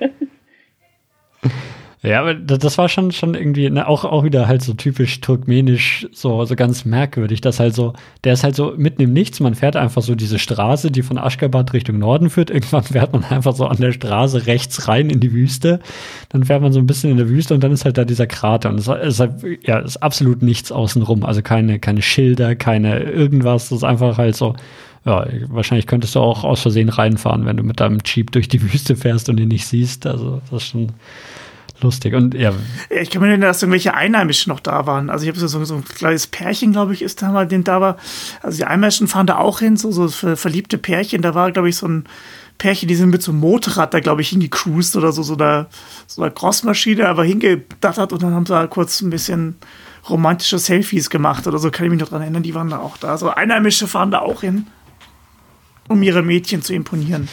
Ja, 2.01 2.21
aber 2.21 2.33
das 2.33 2.77
war 2.77 2.87
schon, 2.87 3.11
schon 3.11 3.33
irgendwie 3.33 3.69
ne, 3.69 3.85
auch, 3.85 4.05
auch 4.05 4.23
wieder 4.23 4.47
halt 4.47 4.61
so 4.61 4.73
typisch 4.73 5.19
turkmenisch, 5.19 6.07
so, 6.13 6.45
so 6.45 6.55
ganz 6.55 6.85
merkwürdig, 6.85 7.41
dass 7.41 7.59
halt 7.59 7.75
so, 7.75 7.91
der 8.23 8.33
ist 8.33 8.45
halt 8.45 8.55
so 8.55 8.73
mitten 8.77 9.01
im 9.01 9.11
Nichts, 9.11 9.41
man 9.41 9.53
fährt 9.53 9.75
einfach 9.75 10.01
so 10.01 10.15
diese 10.15 10.39
Straße, 10.39 10.91
die 10.91 11.01
von 11.01 11.17
Aschgabat 11.17 11.73
Richtung 11.73 11.99
Norden 11.99 12.29
führt, 12.29 12.49
irgendwann 12.51 12.83
fährt 12.83 13.11
man 13.11 13.25
einfach 13.25 13.53
so 13.53 13.65
an 13.65 13.75
der 13.77 13.91
Straße 13.91 14.47
rechts 14.47 14.87
rein 14.87 15.09
in 15.09 15.19
die 15.19 15.33
Wüste, 15.33 15.81
dann 16.29 16.45
fährt 16.45 16.61
man 16.61 16.71
so 16.71 16.79
ein 16.79 16.87
bisschen 16.87 17.11
in 17.11 17.17
der 17.17 17.27
Wüste 17.27 17.53
und 17.53 17.61
dann 17.65 17.73
ist 17.73 17.83
halt 17.83 17.97
da 17.97 18.05
dieser 18.05 18.27
Krater. 18.27 18.69
Und 18.69 18.79
es 18.79 18.87
ist 18.87 19.19
halt, 19.19 19.33
ja, 19.67 19.79
ist 19.79 19.97
absolut 19.97 20.41
nichts 20.41 20.71
außenrum, 20.71 21.25
also 21.25 21.41
keine, 21.41 21.79
keine 21.79 22.01
Schilder, 22.01 22.55
keine 22.55 23.01
irgendwas, 23.01 23.67
das 23.69 23.79
ist 23.79 23.83
einfach 23.83 24.17
halt 24.17 24.37
so, 24.37 24.55
ja, 25.03 25.27
wahrscheinlich 25.47 25.85
könntest 25.85 26.15
du 26.15 26.21
auch 26.21 26.45
aus 26.45 26.61
Versehen 26.61 26.87
reinfahren, 26.87 27.45
wenn 27.45 27.57
du 27.57 27.63
mit 27.63 27.81
deinem 27.81 27.99
Jeep 28.05 28.31
durch 28.31 28.47
die 28.47 28.61
Wüste 28.61 28.95
fährst 28.95 29.27
und 29.27 29.37
ihn 29.37 29.49
nicht 29.49 29.67
siehst, 29.67 30.05
also 30.05 30.41
das 30.49 30.63
ist 30.63 30.69
schon 30.69 30.93
Lustig. 31.81 32.13
Und 32.13 32.33
ja. 32.33 32.53
Ich 32.89 33.09
kann 33.09 33.21
mir 33.21 33.29
erinnern, 33.29 33.47
dass 33.47 33.61
irgendwelche 33.61 33.93
Einheimischen 33.93 34.51
noch 34.51 34.59
da 34.59 34.85
waren. 34.85 35.09
Also 35.09 35.23
ich 35.23 35.29
habe 35.29 35.39
so, 35.39 35.63
so 35.63 35.75
ein 35.75 35.85
kleines 35.85 36.27
Pärchen, 36.27 36.73
glaube 36.73 36.93
ich, 36.93 37.01
ist 37.01 37.21
da 37.21 37.31
mal, 37.31 37.47
den 37.47 37.63
da 37.63 37.79
war. 37.79 37.97
Also 38.41 38.57
die 38.57 38.65
Einheimischen 38.65 39.07
fahren 39.07 39.27
da 39.27 39.37
auch 39.37 39.59
hin, 39.59 39.77
so, 39.77 39.91
so 39.91 40.09
verliebte 40.09 40.77
Pärchen. 40.77 41.21
Da 41.21 41.35
war, 41.35 41.51
glaube 41.51 41.69
ich, 41.69 41.77
so 41.77 41.87
ein 41.87 42.03
Pärchen, 42.57 42.89
die 42.89 42.95
sind 42.95 43.09
mit 43.09 43.23
so 43.23 43.31
einem 43.31 43.39
Motorrad 43.39 43.93
da, 43.93 44.01
glaube 44.01 44.21
ich, 44.21 44.29
hingecruised 44.29 44.97
oder 44.97 45.13
so, 45.13 45.23
so 45.23 45.35
einer, 45.35 45.67
so 46.07 46.21
einer 46.21 46.31
Crossmaschine, 46.31 47.07
aber 47.07 47.23
hingedattert 47.23 48.11
und 48.11 48.21
dann 48.21 48.33
haben 48.33 48.45
sie 48.45 48.53
halt 48.53 48.69
kurz 48.69 49.01
ein 49.01 49.09
bisschen 49.09 49.55
romantische 50.09 50.59
Selfies 50.59 51.09
gemacht 51.09 51.47
oder 51.47 51.57
so, 51.57 51.71
kann 51.71 51.85
ich 51.85 51.91
mich 51.91 52.01
noch 52.01 52.09
dran 52.09 52.21
erinnern, 52.21 52.43
die 52.43 52.53
waren 52.53 52.69
da 52.69 52.79
auch 52.79 52.97
da. 52.97 53.17
So 53.17 53.29
Einheimische 53.29 53.87
fahren 53.87 54.11
da 54.11 54.19
auch 54.19 54.41
hin, 54.41 54.67
um 55.87 56.03
ihre 56.03 56.21
Mädchen 56.21 56.61
zu 56.61 56.73
imponieren. 56.73 57.29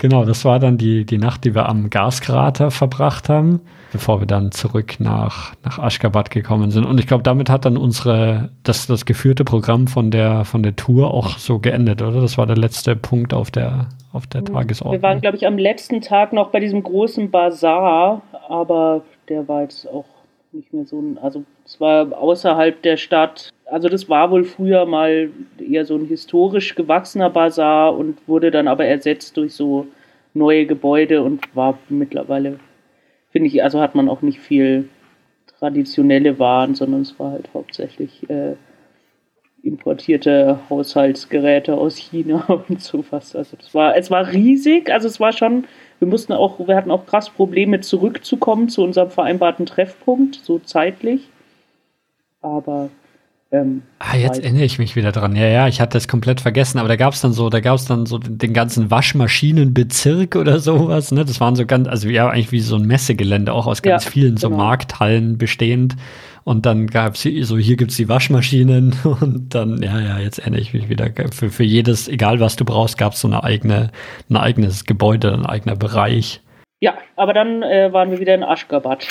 Genau, 0.00 0.24
das 0.24 0.44
war 0.44 0.58
dann 0.58 0.78
die, 0.78 1.04
die 1.04 1.18
Nacht, 1.18 1.44
die 1.44 1.54
wir 1.54 1.68
am 1.68 1.90
Gaskrater 1.90 2.70
verbracht 2.70 3.28
haben, 3.28 3.60
bevor 3.92 4.20
wir 4.20 4.26
dann 4.26 4.52
zurück 4.52 4.96
nach, 4.98 5.54
nach 5.64 5.78
Aschgabat 5.78 6.30
gekommen 6.30 6.70
sind. 6.70 6.84
Und 6.84 6.98
ich 6.98 7.06
glaube, 7.06 7.22
damit 7.22 7.50
hat 7.50 7.64
dann 7.64 7.76
unsere, 7.76 8.50
das, 8.62 8.86
das 8.86 9.04
geführte 9.04 9.44
Programm 9.44 9.86
von 9.86 10.10
der, 10.10 10.44
von 10.44 10.62
der 10.62 10.76
Tour 10.76 11.12
auch 11.12 11.38
so 11.38 11.58
geendet, 11.58 12.02
oder? 12.02 12.20
Das 12.20 12.38
war 12.38 12.46
der 12.46 12.56
letzte 12.56 12.96
Punkt 12.96 13.34
auf 13.34 13.50
der, 13.50 13.88
auf 14.12 14.26
der 14.26 14.44
Tagesordnung. 14.44 15.00
Wir 15.00 15.02
waren, 15.02 15.20
glaube 15.20 15.36
ich, 15.36 15.46
am 15.46 15.58
letzten 15.58 16.00
Tag 16.00 16.32
noch 16.32 16.50
bei 16.50 16.60
diesem 16.60 16.82
großen 16.82 17.30
Bazar, 17.30 18.22
aber 18.48 19.02
der 19.28 19.48
war 19.48 19.62
jetzt 19.62 19.88
auch 19.88 20.04
nicht 20.54 20.72
mehr 20.72 20.86
so 20.86 21.00
ein, 21.00 21.18
also 21.18 21.44
es 21.64 21.80
war 21.80 22.16
außerhalb 22.16 22.80
der 22.82 22.96
Stadt. 22.96 23.50
Also 23.66 23.88
das 23.88 24.08
war 24.08 24.30
wohl 24.30 24.44
früher 24.44 24.86
mal 24.86 25.30
eher 25.58 25.84
so 25.84 25.96
ein 25.96 26.06
historisch 26.06 26.74
gewachsener 26.74 27.30
Bazar 27.30 27.96
und 27.96 28.26
wurde 28.28 28.50
dann 28.50 28.68
aber 28.68 28.84
ersetzt 28.86 29.36
durch 29.36 29.54
so 29.54 29.86
neue 30.32 30.66
Gebäude 30.66 31.22
und 31.22 31.54
war 31.54 31.78
mittlerweile, 31.88 32.58
finde 33.30 33.48
ich, 33.48 33.62
also 33.62 33.80
hat 33.80 33.94
man 33.94 34.08
auch 34.08 34.22
nicht 34.22 34.38
viel 34.40 34.88
traditionelle 35.58 36.38
Waren, 36.38 36.74
sondern 36.74 37.02
es 37.02 37.18
war 37.18 37.32
halt 37.32 37.48
hauptsächlich 37.54 38.28
äh, 38.28 38.54
importierte 39.62 40.60
Haushaltsgeräte 40.68 41.74
aus 41.74 41.96
China 41.96 42.44
und 42.68 42.80
sowas. 42.80 43.34
Also 43.34 43.56
es 43.58 43.74
war, 43.74 43.96
es 43.96 44.10
war 44.10 44.30
riesig, 44.32 44.90
also 44.90 45.08
es 45.08 45.18
war 45.20 45.32
schon, 45.32 45.64
wir 46.04 46.10
mussten 46.10 46.34
auch, 46.34 46.58
wir 46.58 46.76
hatten 46.76 46.90
auch 46.90 47.06
krass 47.06 47.30
Probleme 47.30 47.80
zurückzukommen 47.80 48.68
zu 48.68 48.84
unserem 48.84 49.10
vereinbarten 49.10 49.64
Treffpunkt, 49.64 50.34
so 50.34 50.58
zeitlich. 50.58 51.30
Aber 52.42 52.90
ähm, 53.50 53.82
ah, 54.00 54.16
jetzt 54.16 54.34
halt. 54.34 54.44
erinnere 54.44 54.64
ich 54.64 54.78
mich 54.78 54.96
wieder 54.96 55.12
dran. 55.12 55.34
Ja, 55.34 55.46
ja, 55.46 55.66
ich 55.66 55.80
hatte 55.80 55.96
es 55.96 56.06
komplett 56.06 56.42
vergessen, 56.42 56.78
aber 56.78 56.88
da 56.88 56.96
gab 56.96 57.14
es 57.14 57.22
dann 57.22 57.32
so, 57.32 57.48
da 57.48 57.60
gab 57.60 57.76
es 57.76 57.86
dann 57.86 58.04
so 58.04 58.18
den 58.18 58.52
ganzen 58.52 58.90
Waschmaschinenbezirk 58.90 60.36
oder 60.36 60.60
sowas, 60.60 61.10
ne? 61.10 61.24
Das 61.24 61.40
waren 61.40 61.56
so 61.56 61.64
ganz, 61.64 61.88
also 61.88 62.08
ja, 62.08 62.28
eigentlich 62.28 62.52
wie 62.52 62.60
so 62.60 62.76
ein 62.76 62.86
Messegelände, 62.86 63.54
auch 63.54 63.66
aus 63.66 63.80
ganz 63.80 64.04
ja, 64.04 64.10
vielen 64.10 64.34
genau. 64.34 64.40
so 64.40 64.50
Markthallen 64.50 65.38
bestehend. 65.38 65.96
Und 66.44 66.66
dann 66.66 66.86
gab 66.86 67.14
es 67.14 67.22
so, 67.22 67.56
hier 67.56 67.76
gibt 67.76 67.90
es 67.90 67.96
die 67.96 68.08
Waschmaschinen 68.08 68.94
und 69.20 69.54
dann, 69.54 69.82
ja, 69.82 69.98
ja, 69.98 70.18
jetzt 70.18 70.38
erinnere 70.38 70.60
ich 70.60 70.74
mich 70.74 70.88
wieder. 70.88 71.10
Für, 71.32 71.50
für 71.50 71.64
jedes, 71.64 72.06
egal 72.06 72.38
was 72.40 72.56
du 72.56 72.64
brauchst, 72.64 72.98
gab 72.98 73.14
es 73.14 73.20
so 73.20 73.28
eine 73.28 73.42
eigene, 73.42 73.90
ein 74.30 74.36
eigenes 74.36 74.84
Gebäude, 74.84 75.32
ein 75.32 75.46
eigener 75.46 75.76
Bereich. 75.76 76.42
Ja, 76.80 76.94
aber 77.16 77.32
dann 77.32 77.62
äh, 77.62 77.92
waren 77.92 78.10
wir 78.10 78.20
wieder 78.20 78.34
in 78.34 78.44
Aschgabat. 78.44 79.06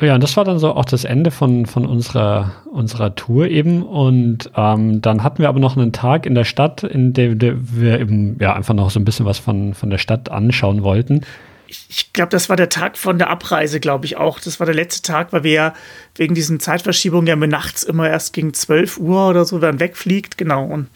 Ja, 0.00 0.14
und 0.14 0.22
das 0.22 0.36
war 0.36 0.44
dann 0.44 0.58
so 0.58 0.74
auch 0.74 0.84
das 0.84 1.04
Ende 1.04 1.30
von, 1.30 1.64
von 1.64 1.86
unserer, 1.86 2.52
unserer 2.70 3.14
Tour 3.14 3.46
eben. 3.48 3.82
Und 3.82 4.50
ähm, 4.56 5.00
dann 5.00 5.22
hatten 5.22 5.38
wir 5.38 5.48
aber 5.48 5.60
noch 5.60 5.76
einen 5.76 5.92
Tag 5.92 6.26
in 6.26 6.34
der 6.34 6.44
Stadt, 6.44 6.82
in 6.82 7.12
dem 7.14 7.40
wir 7.40 8.00
eben 8.00 8.36
ja 8.40 8.52
einfach 8.52 8.74
noch 8.74 8.90
so 8.90 9.00
ein 9.00 9.04
bisschen 9.04 9.26
was 9.26 9.38
von, 9.38 9.74
von 9.74 9.90
der 9.90 9.98
Stadt 9.98 10.30
anschauen 10.30 10.82
wollten 10.82 11.22
ich 11.68 12.12
glaube, 12.12 12.30
das 12.30 12.48
war 12.48 12.56
der 12.56 12.68
Tag 12.68 12.96
von 12.96 13.18
der 13.18 13.30
Abreise, 13.30 13.80
glaube 13.80 14.06
ich 14.06 14.16
auch. 14.16 14.40
Das 14.40 14.58
war 14.58 14.66
der 14.66 14.74
letzte 14.74 15.02
Tag, 15.02 15.32
weil 15.32 15.44
wir 15.44 15.52
ja 15.52 15.74
wegen 16.14 16.34
diesen 16.34 16.60
Zeitverschiebungen 16.60 17.26
ja 17.26 17.36
nachts 17.36 17.82
immer 17.82 18.08
erst 18.08 18.32
gegen 18.32 18.54
12 18.54 18.98
Uhr 18.98 19.28
oder 19.28 19.44
so 19.44 19.58
dann 19.58 19.80
wegfliegt, 19.80 20.38
genau. 20.38 20.64
Und 20.64 20.88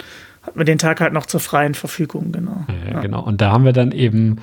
hatten 0.43 0.59
wir 0.59 0.65
den 0.65 0.79
Tag 0.79 1.01
halt 1.01 1.13
noch 1.13 1.27
zur 1.27 1.41
freien 1.41 1.75
Verfügung, 1.75 2.33
genau. 2.33 2.65
Ja, 2.69 2.95
ja. 2.95 3.01
genau. 3.01 3.23
Und 3.23 3.41
da 3.41 3.53
haben 3.53 3.65
wir 3.65 3.73
dann 3.73 3.93
eben, 3.93 4.41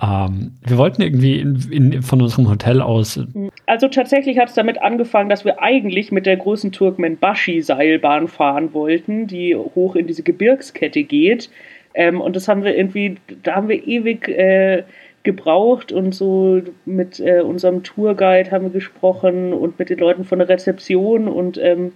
ähm, 0.00 0.52
wir 0.62 0.76
wollten 0.76 1.02
irgendwie 1.02 1.40
in, 1.40 1.56
in, 1.70 2.02
von 2.02 2.20
unserem 2.20 2.48
Hotel 2.48 2.82
aus. 2.82 3.18
Also 3.66 3.88
tatsächlich 3.88 4.38
hat 4.38 4.50
es 4.50 4.54
damit 4.54 4.80
angefangen, 4.82 5.30
dass 5.30 5.44
wir 5.44 5.62
eigentlich 5.62 6.12
mit 6.12 6.26
der 6.26 6.36
großen 6.36 6.72
Turkmenbashi-Seilbahn 6.72 8.28
fahren 8.28 8.74
wollten, 8.74 9.26
die 9.26 9.56
hoch 9.56 9.96
in 9.96 10.06
diese 10.06 10.22
Gebirgskette 10.22 11.02
geht. 11.02 11.50
Ähm, 11.94 12.20
und 12.20 12.36
das 12.36 12.48
haben 12.48 12.62
wir 12.62 12.76
irgendwie, 12.76 13.16
da 13.42 13.56
haben 13.56 13.68
wir 13.68 13.86
ewig. 13.86 14.28
Äh, 14.28 14.84
gebraucht 15.22 15.92
und 15.92 16.14
so 16.14 16.60
mit 16.84 17.20
äh, 17.20 17.40
unserem 17.40 17.82
Tourguide 17.82 18.50
haben 18.50 18.64
wir 18.64 18.70
gesprochen 18.70 19.52
und 19.52 19.78
mit 19.78 19.90
den 19.90 19.98
Leuten 19.98 20.24
von 20.24 20.38
der 20.38 20.48
Rezeption 20.48 21.28
und 21.28 21.58
ähm, 21.58 21.92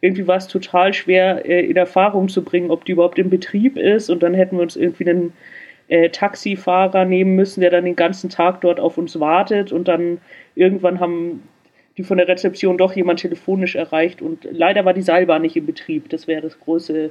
irgendwie 0.00 0.26
war 0.26 0.36
es 0.36 0.48
total 0.48 0.94
schwer 0.94 1.44
äh, 1.44 1.64
in 1.64 1.76
Erfahrung 1.76 2.28
zu 2.28 2.42
bringen, 2.42 2.70
ob 2.70 2.84
die 2.84 2.92
überhaupt 2.92 3.18
im 3.18 3.30
Betrieb 3.30 3.76
ist 3.76 4.10
und 4.10 4.22
dann 4.22 4.34
hätten 4.34 4.56
wir 4.56 4.62
uns 4.62 4.76
irgendwie 4.76 5.08
einen 5.08 5.32
äh, 5.88 6.08
Taxifahrer 6.08 7.04
nehmen 7.04 7.36
müssen, 7.36 7.60
der 7.60 7.70
dann 7.70 7.84
den 7.84 7.96
ganzen 7.96 8.30
Tag 8.30 8.62
dort 8.62 8.80
auf 8.80 8.96
uns 8.96 9.20
wartet 9.20 9.72
und 9.72 9.88
dann 9.88 10.18
irgendwann 10.54 11.00
haben 11.00 11.42
die 11.98 12.02
von 12.02 12.16
der 12.16 12.28
Rezeption 12.28 12.78
doch 12.78 12.94
jemand 12.94 13.20
telefonisch 13.20 13.76
erreicht 13.76 14.22
und 14.22 14.48
leider 14.50 14.84
war 14.84 14.94
die 14.94 15.02
Seilbahn 15.02 15.42
nicht 15.42 15.56
im 15.56 15.66
Betrieb. 15.66 16.08
Das 16.08 16.26
wäre 16.26 16.40
das 16.40 16.58
große 16.58 17.10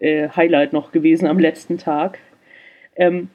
äh, 0.00 0.28
Highlight 0.28 0.74
noch 0.74 0.92
gewesen 0.92 1.26
am 1.26 1.38
letzten 1.38 1.78
Tag. 1.78 2.18
Ähm, 2.94 3.30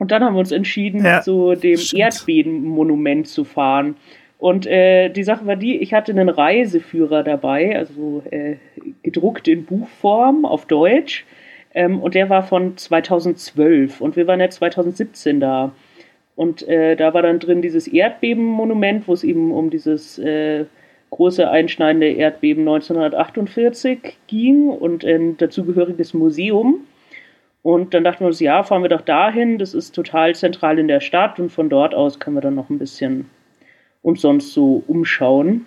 und 0.00 0.10
dann 0.10 0.24
haben 0.24 0.34
wir 0.34 0.40
uns 0.40 0.50
entschieden, 0.50 1.04
ja, 1.04 1.20
zu 1.20 1.54
dem 1.54 1.78
Erdbebenmonument 1.94 3.28
zu 3.28 3.44
fahren. 3.44 3.96
Und 4.38 4.66
äh, 4.66 5.10
die 5.10 5.22
Sache 5.22 5.46
war 5.46 5.56
die, 5.56 5.76
ich 5.76 5.92
hatte 5.92 6.12
einen 6.12 6.30
Reiseführer 6.30 7.22
dabei, 7.22 7.76
also 7.76 8.22
äh, 8.30 8.56
gedruckt 9.02 9.46
in 9.46 9.66
Buchform 9.66 10.46
auf 10.46 10.64
Deutsch. 10.64 11.26
Ähm, 11.74 12.00
und 12.00 12.14
der 12.14 12.30
war 12.30 12.42
von 12.42 12.78
2012 12.78 14.00
und 14.00 14.16
wir 14.16 14.26
waren 14.26 14.40
ja 14.40 14.48
2017 14.48 15.38
da. 15.38 15.72
Und 16.34 16.66
äh, 16.66 16.96
da 16.96 17.12
war 17.12 17.20
dann 17.20 17.38
drin 17.38 17.60
dieses 17.60 17.86
Erdbebenmonument, 17.86 19.06
wo 19.06 19.12
es 19.12 19.22
eben 19.22 19.52
um 19.52 19.68
dieses 19.68 20.18
äh, 20.18 20.64
große 21.10 21.50
einschneidende 21.50 22.10
Erdbeben 22.10 22.62
1948 22.62 24.16
ging 24.28 24.68
und 24.68 25.04
ein 25.04 25.36
dazugehöriges 25.36 26.14
Museum. 26.14 26.86
Und 27.62 27.92
dann 27.92 28.04
dachten 28.04 28.20
wir 28.20 28.28
uns, 28.28 28.40
ja, 28.40 28.62
fahren 28.62 28.82
wir 28.82 28.88
doch 28.88 29.02
dahin, 29.02 29.58
das 29.58 29.74
ist 29.74 29.94
total 29.94 30.34
zentral 30.34 30.78
in 30.78 30.88
der 30.88 31.00
Stadt 31.00 31.38
und 31.38 31.50
von 31.50 31.68
dort 31.68 31.94
aus 31.94 32.18
können 32.18 32.36
wir 32.36 32.40
dann 32.40 32.54
noch 32.54 32.70
ein 32.70 32.78
bisschen 32.78 33.28
uns 34.02 34.22
sonst 34.22 34.54
so 34.54 34.82
umschauen. 34.86 35.66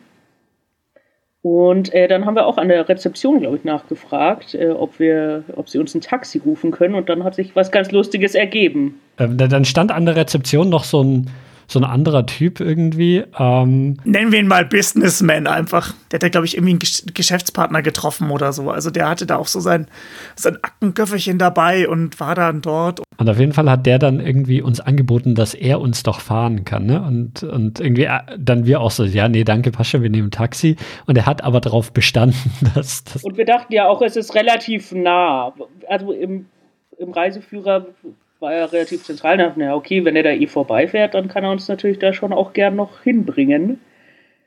Und 1.44 1.94
äh, 1.94 2.07
dann 2.07 2.26
haben 2.26 2.36
wir 2.36 2.48
auch 2.48 2.57
an 2.57 2.70
der 2.70 2.88
Rezeption, 2.88 3.41
glaube 3.41 3.57
ich, 3.57 3.65
nachgefragt, 3.65 4.56
äh, 4.56 4.70
ob 4.70 4.98
wir, 4.98 5.44
ob 5.57 5.68
sie 5.68 5.78
uns 5.78 5.94
ein 5.94 5.99
Taxi 5.99 6.40
rufen 6.44 6.72
können. 6.72 6.95
Und 6.95 7.10
dann 7.10 7.26
hat 7.26 7.36
sich 7.36 7.53
was 7.53 7.70
ganz 7.70 7.91
Lustiges 7.91 8.34
ergeben. 8.34 8.99
Ähm, 9.20 9.38
dann 9.38 9.65
stand 9.65 9.91
an 9.91 10.06
der 10.06 10.15
Rezeption 10.15 10.70
noch 10.70 10.86
so 10.86 11.03
ein 11.03 11.30
so 11.68 11.80
ein 11.80 11.85
anderer 11.85 12.26
Typ 12.26 12.60
irgendwie. 12.60 13.23
Ähm 13.38 13.98
Nennen 14.03 14.31
wir 14.31 14.40
ihn 14.40 14.48
mal 14.48 14.65
Businessman 14.65 15.48
einfach. 15.48 15.94
Der 16.11 16.18
hat 16.18 16.23
ja, 16.23 16.30
glaube 16.30 16.45
ich, 16.45 16.56
irgendwie 16.56 16.72
einen 16.72 17.14
Geschäftspartner 17.14 17.81
getroffen 17.81 18.30
oder 18.31 18.53
so. 18.53 18.69
Also 18.69 18.90
der 18.90 19.10
hatte 19.10 19.26
da 19.26 19.38
auch 19.38 19.48
so 19.48 19.60
sein, 19.60 19.88
sein 20.35 20.57
Aktenköfferchen 20.61 21.38
dabei 21.38 21.88
und 21.88 22.19
war 22.19 22.35
dann 22.35 22.61
dort. 22.61 23.02
Und 23.18 23.30
auf 23.30 23.40
jeden 23.40 23.53
Fall 23.53 23.69
hat 23.69 23.85
der 23.85 23.99
dann 23.99 24.19
irgendwie 24.19 24.61
uns 24.61 24.80
angeboten, 24.80 25.35
dass 25.35 25.53
er 25.53 25.80
uns 25.80 26.03
doch 26.03 26.19
fahren 26.19 26.65
kann. 26.65 26.85
Ne? 26.85 27.02
Und, 27.02 27.44
und 27.44 27.80
irgendwie 27.80 28.06
äh, 28.06 28.19
dann 28.38 28.65
wir 28.65 28.81
auch 28.81 28.91
so, 28.91 29.03
ja, 29.03 29.27
nee, 29.27 29.44
danke, 29.44 29.72
Pascha, 29.72 30.02
wir 30.02 30.10
nehmen 30.10 30.31
Taxi. 30.31 30.76
Und 31.06 31.18
er 31.18 31.26
hat 31.26 31.44
aber 31.44 31.61
darauf 31.61 31.91
bestanden, 31.91 32.52
dass 32.76 33.03
das. 33.03 33.23
Und 33.23 33.38
wir 33.38 33.45
dachten 33.45 33.73
ja 33.73 33.88
auch, 33.88 34.02
es 34.02 34.15
ist 34.15 34.35
relativ 34.35 34.91
nah. 34.91 35.53
Also 35.88 36.11
im, 36.11 36.48
im 36.98 37.11
Reiseführer 37.11 37.88
war 38.44 38.53
ja 38.53 38.65
relativ 38.65 39.03
zentral. 39.03 39.38
Da 39.38 39.48
dachten 39.48 39.61
ja, 39.61 39.74
okay, 39.74 40.06
wenn 40.06 40.15
er 40.15 40.24
da 40.24 40.32
eh 40.32 40.45
vorbeifährt, 40.45 41.15
dann 41.15 41.30
kann 41.30 41.44
er 41.44 41.52
uns 41.52 41.68
natürlich 41.68 41.98
da 41.98 42.14
schon 42.14 42.34
auch 42.34 42.53
gern 42.53 42.76
noch 42.76 43.02
hinbringen. 43.02 43.80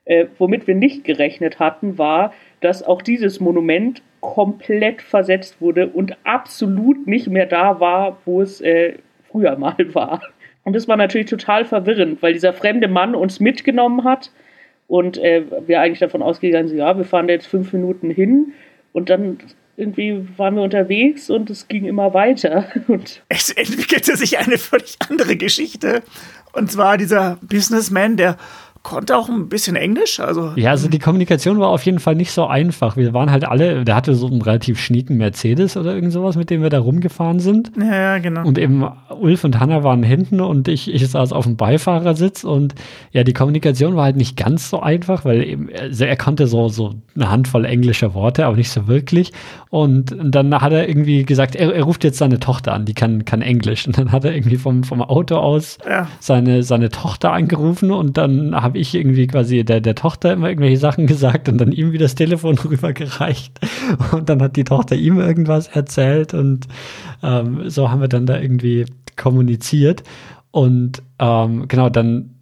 Äh, 0.04 0.26
womit 0.38 0.68
wir 0.68 0.76
nicht 0.76 1.02
gerechnet 1.02 1.58
hatten, 1.58 1.98
war, 1.98 2.32
dass 2.60 2.84
auch 2.84 3.02
dieses 3.02 3.40
Monument 3.40 4.02
komplett 4.20 5.02
versetzt 5.02 5.60
wurde 5.60 5.88
und 5.88 6.16
absolut 6.24 7.08
nicht 7.08 7.26
mehr 7.28 7.46
da 7.46 7.80
war, 7.80 8.18
wo 8.24 8.40
es 8.40 8.60
äh, 8.60 8.98
früher 9.28 9.56
mal 9.56 9.74
war. 9.94 10.22
Und 10.62 10.76
das 10.76 10.86
war 10.86 10.96
natürlich 10.96 11.28
total 11.28 11.64
verwirrend, 11.64 12.22
weil 12.22 12.34
dieser 12.34 12.52
fremde 12.52 12.88
Mann 12.88 13.14
uns 13.14 13.40
mitgenommen 13.40 14.04
hat 14.04 14.30
und 14.88 15.18
äh, 15.18 15.42
wir 15.66 15.80
eigentlich 15.80 16.00
davon 16.00 16.22
ausgegangen 16.22 16.68
sind, 16.68 16.78
ja, 16.78 16.96
wir 16.96 17.04
fahren 17.04 17.28
da 17.28 17.34
jetzt 17.34 17.46
fünf 17.46 17.72
Minuten 17.72 18.10
hin 18.10 18.52
und 18.92 19.10
dann 19.10 19.38
irgendwie 19.76 20.26
waren 20.36 20.54
wir 20.54 20.62
unterwegs 20.62 21.28
und 21.28 21.50
es 21.50 21.68
ging 21.68 21.84
immer 21.84 22.14
weiter. 22.14 22.66
Und 22.88 23.22
es 23.28 23.50
entwickelte 23.50 24.16
sich 24.16 24.38
eine 24.38 24.58
völlig 24.58 24.96
andere 25.08 25.36
Geschichte. 25.36 26.02
Und 26.52 26.72
zwar 26.72 26.96
dieser 26.96 27.38
Businessman, 27.42 28.16
der 28.16 28.38
konnte 28.86 29.16
auch 29.16 29.28
ein 29.28 29.48
bisschen 29.48 29.74
Englisch. 29.74 30.20
Also 30.20 30.52
ja, 30.54 30.70
also 30.70 30.88
die 30.88 31.00
Kommunikation 31.00 31.58
war 31.58 31.70
auf 31.70 31.84
jeden 31.84 31.98
Fall 31.98 32.14
nicht 32.14 32.30
so 32.30 32.46
einfach. 32.46 32.96
Wir 32.96 33.12
waren 33.12 33.32
halt 33.32 33.44
alle, 33.44 33.84
der 33.84 33.96
hatte 33.96 34.14
so 34.14 34.28
einen 34.28 34.40
relativ 34.40 34.78
schnieken 34.80 35.16
Mercedes 35.16 35.76
oder 35.76 35.92
irgend 35.92 36.12
sowas, 36.12 36.36
mit 36.36 36.50
dem 36.50 36.62
wir 36.62 36.70
da 36.70 36.78
rumgefahren 36.78 37.40
sind. 37.40 37.72
Ja, 37.76 38.18
genau. 38.18 38.46
Und 38.46 38.58
eben 38.58 38.86
Ulf 39.20 39.42
und 39.42 39.58
Hanna 39.58 39.82
waren 39.82 40.04
hinten 40.04 40.40
und 40.40 40.68
ich, 40.68 40.92
ich 40.92 41.06
saß 41.08 41.32
auf 41.32 41.46
dem 41.46 41.56
Beifahrersitz 41.56 42.44
und 42.44 42.76
ja, 43.10 43.24
die 43.24 43.32
Kommunikation 43.32 43.96
war 43.96 44.04
halt 44.04 44.16
nicht 44.16 44.36
ganz 44.36 44.70
so 44.70 44.78
einfach, 44.80 45.24
weil 45.24 45.42
eben, 45.42 45.68
also 45.76 46.04
er 46.04 46.16
konnte 46.16 46.46
so, 46.46 46.68
so 46.68 46.94
eine 47.16 47.28
Handvoll 47.28 47.64
englischer 47.64 48.14
Worte, 48.14 48.46
aber 48.46 48.56
nicht 48.56 48.70
so 48.70 48.86
wirklich. 48.86 49.32
Und, 49.70 50.16
dann 50.16 50.54
hat 50.60 50.72
er 50.72 50.88
irgendwie 50.88 51.24
gesagt, 51.24 51.56
er, 51.56 51.74
er, 51.74 51.82
ruft 51.82 52.04
jetzt 52.04 52.18
seine 52.18 52.38
Tochter 52.38 52.72
an, 52.72 52.84
die 52.84 52.94
kann, 52.94 53.24
kann 53.24 53.42
Englisch. 53.42 53.86
Und 53.86 53.98
dann 53.98 54.12
hat 54.12 54.24
er 54.24 54.34
irgendwie 54.34 54.56
vom, 54.56 54.84
vom 54.84 55.02
Auto 55.02 55.36
aus 55.36 55.78
ja. 55.88 56.06
seine, 56.20 56.62
seine 56.62 56.88
Tochter 56.88 57.32
angerufen 57.32 57.90
und 57.90 58.16
dann 58.16 58.54
habe 58.54 58.75
habe 58.76 58.82
ich 58.82 58.94
irgendwie 58.94 59.26
quasi 59.26 59.64
der, 59.64 59.80
der 59.80 59.94
Tochter 59.94 60.34
immer 60.34 60.50
irgendwelche 60.50 60.76
Sachen 60.76 61.06
gesagt 61.06 61.48
und 61.48 61.58
dann 61.58 61.72
ihm 61.72 61.92
wieder 61.92 62.04
das 62.04 62.14
Telefon 62.14 62.58
rübergereicht. 62.64 63.58
Und 64.12 64.28
dann 64.28 64.42
hat 64.42 64.56
die 64.56 64.64
Tochter 64.64 64.96
ihm 64.96 65.18
irgendwas 65.18 65.68
erzählt 65.68 66.34
und 66.34 66.66
ähm, 67.22 67.70
so 67.70 67.90
haben 67.90 68.02
wir 68.02 68.08
dann 68.08 68.26
da 68.26 68.38
irgendwie 68.38 68.84
kommuniziert. 69.16 70.02
Und 70.50 71.02
ähm, 71.18 71.68
genau, 71.68 71.88
dann 71.88 72.32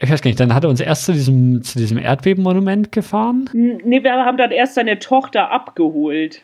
ich 0.00 0.10
weiß 0.10 0.22
gar 0.22 0.30
nicht, 0.30 0.40
dann 0.40 0.54
hat 0.54 0.64
er 0.64 0.70
uns 0.70 0.80
erst 0.80 1.04
zu 1.04 1.12
diesem, 1.12 1.62
zu 1.62 1.78
diesem 1.78 1.98
Erdbebenmonument 1.98 2.90
gefahren? 2.90 3.48
Nee, 3.52 4.02
wir 4.02 4.12
haben 4.12 4.38
dann 4.38 4.50
erst 4.50 4.74
seine 4.74 4.98
Tochter 4.98 5.50
abgeholt. 5.52 6.42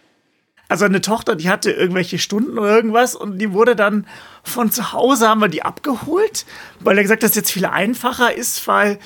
Also 0.70 0.84
eine 0.84 1.00
Tochter, 1.00 1.36
die 1.36 1.50
hatte 1.50 1.70
irgendwelche 1.70 2.18
Stunden 2.18 2.58
oder 2.58 2.74
irgendwas 2.74 3.14
und 3.14 3.38
die 3.38 3.52
wurde 3.52 3.74
dann 3.74 4.06
von 4.44 4.70
zu 4.70 4.92
Hause 4.92 5.28
haben 5.28 5.40
wir 5.40 5.48
die 5.48 5.62
abgeholt, 5.62 6.46
weil 6.78 6.96
er 6.96 7.02
gesagt 7.02 7.22
hat, 7.22 7.24
dass 7.24 7.30
es 7.30 7.36
jetzt 7.36 7.52
viel 7.52 7.66
einfacher 7.66 8.34
ist, 8.34 8.66
weil 8.68 8.98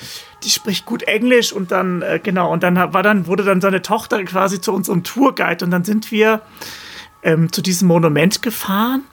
die 0.43 0.49
spricht 0.49 0.85
gut 0.85 1.03
Englisch 1.03 1.51
und 1.51 1.71
dann, 1.71 2.01
äh, 2.01 2.19
genau, 2.21 2.53
und 2.53 2.63
dann 2.63 2.75
war 2.75 3.03
dann, 3.03 3.27
wurde 3.27 3.43
dann 3.43 3.61
seine 3.61 3.81
Tochter 3.81 4.23
quasi 4.23 4.61
zu 4.61 4.71
unserem 4.73 5.03
Tourguide 5.03 5.65
und 5.65 5.71
dann 5.71 5.83
sind 5.83 6.11
wir 6.11 6.41
ähm, 7.23 7.51
zu 7.51 7.61
diesem 7.61 7.87
Monument 7.87 8.41
gefahren 8.41 9.03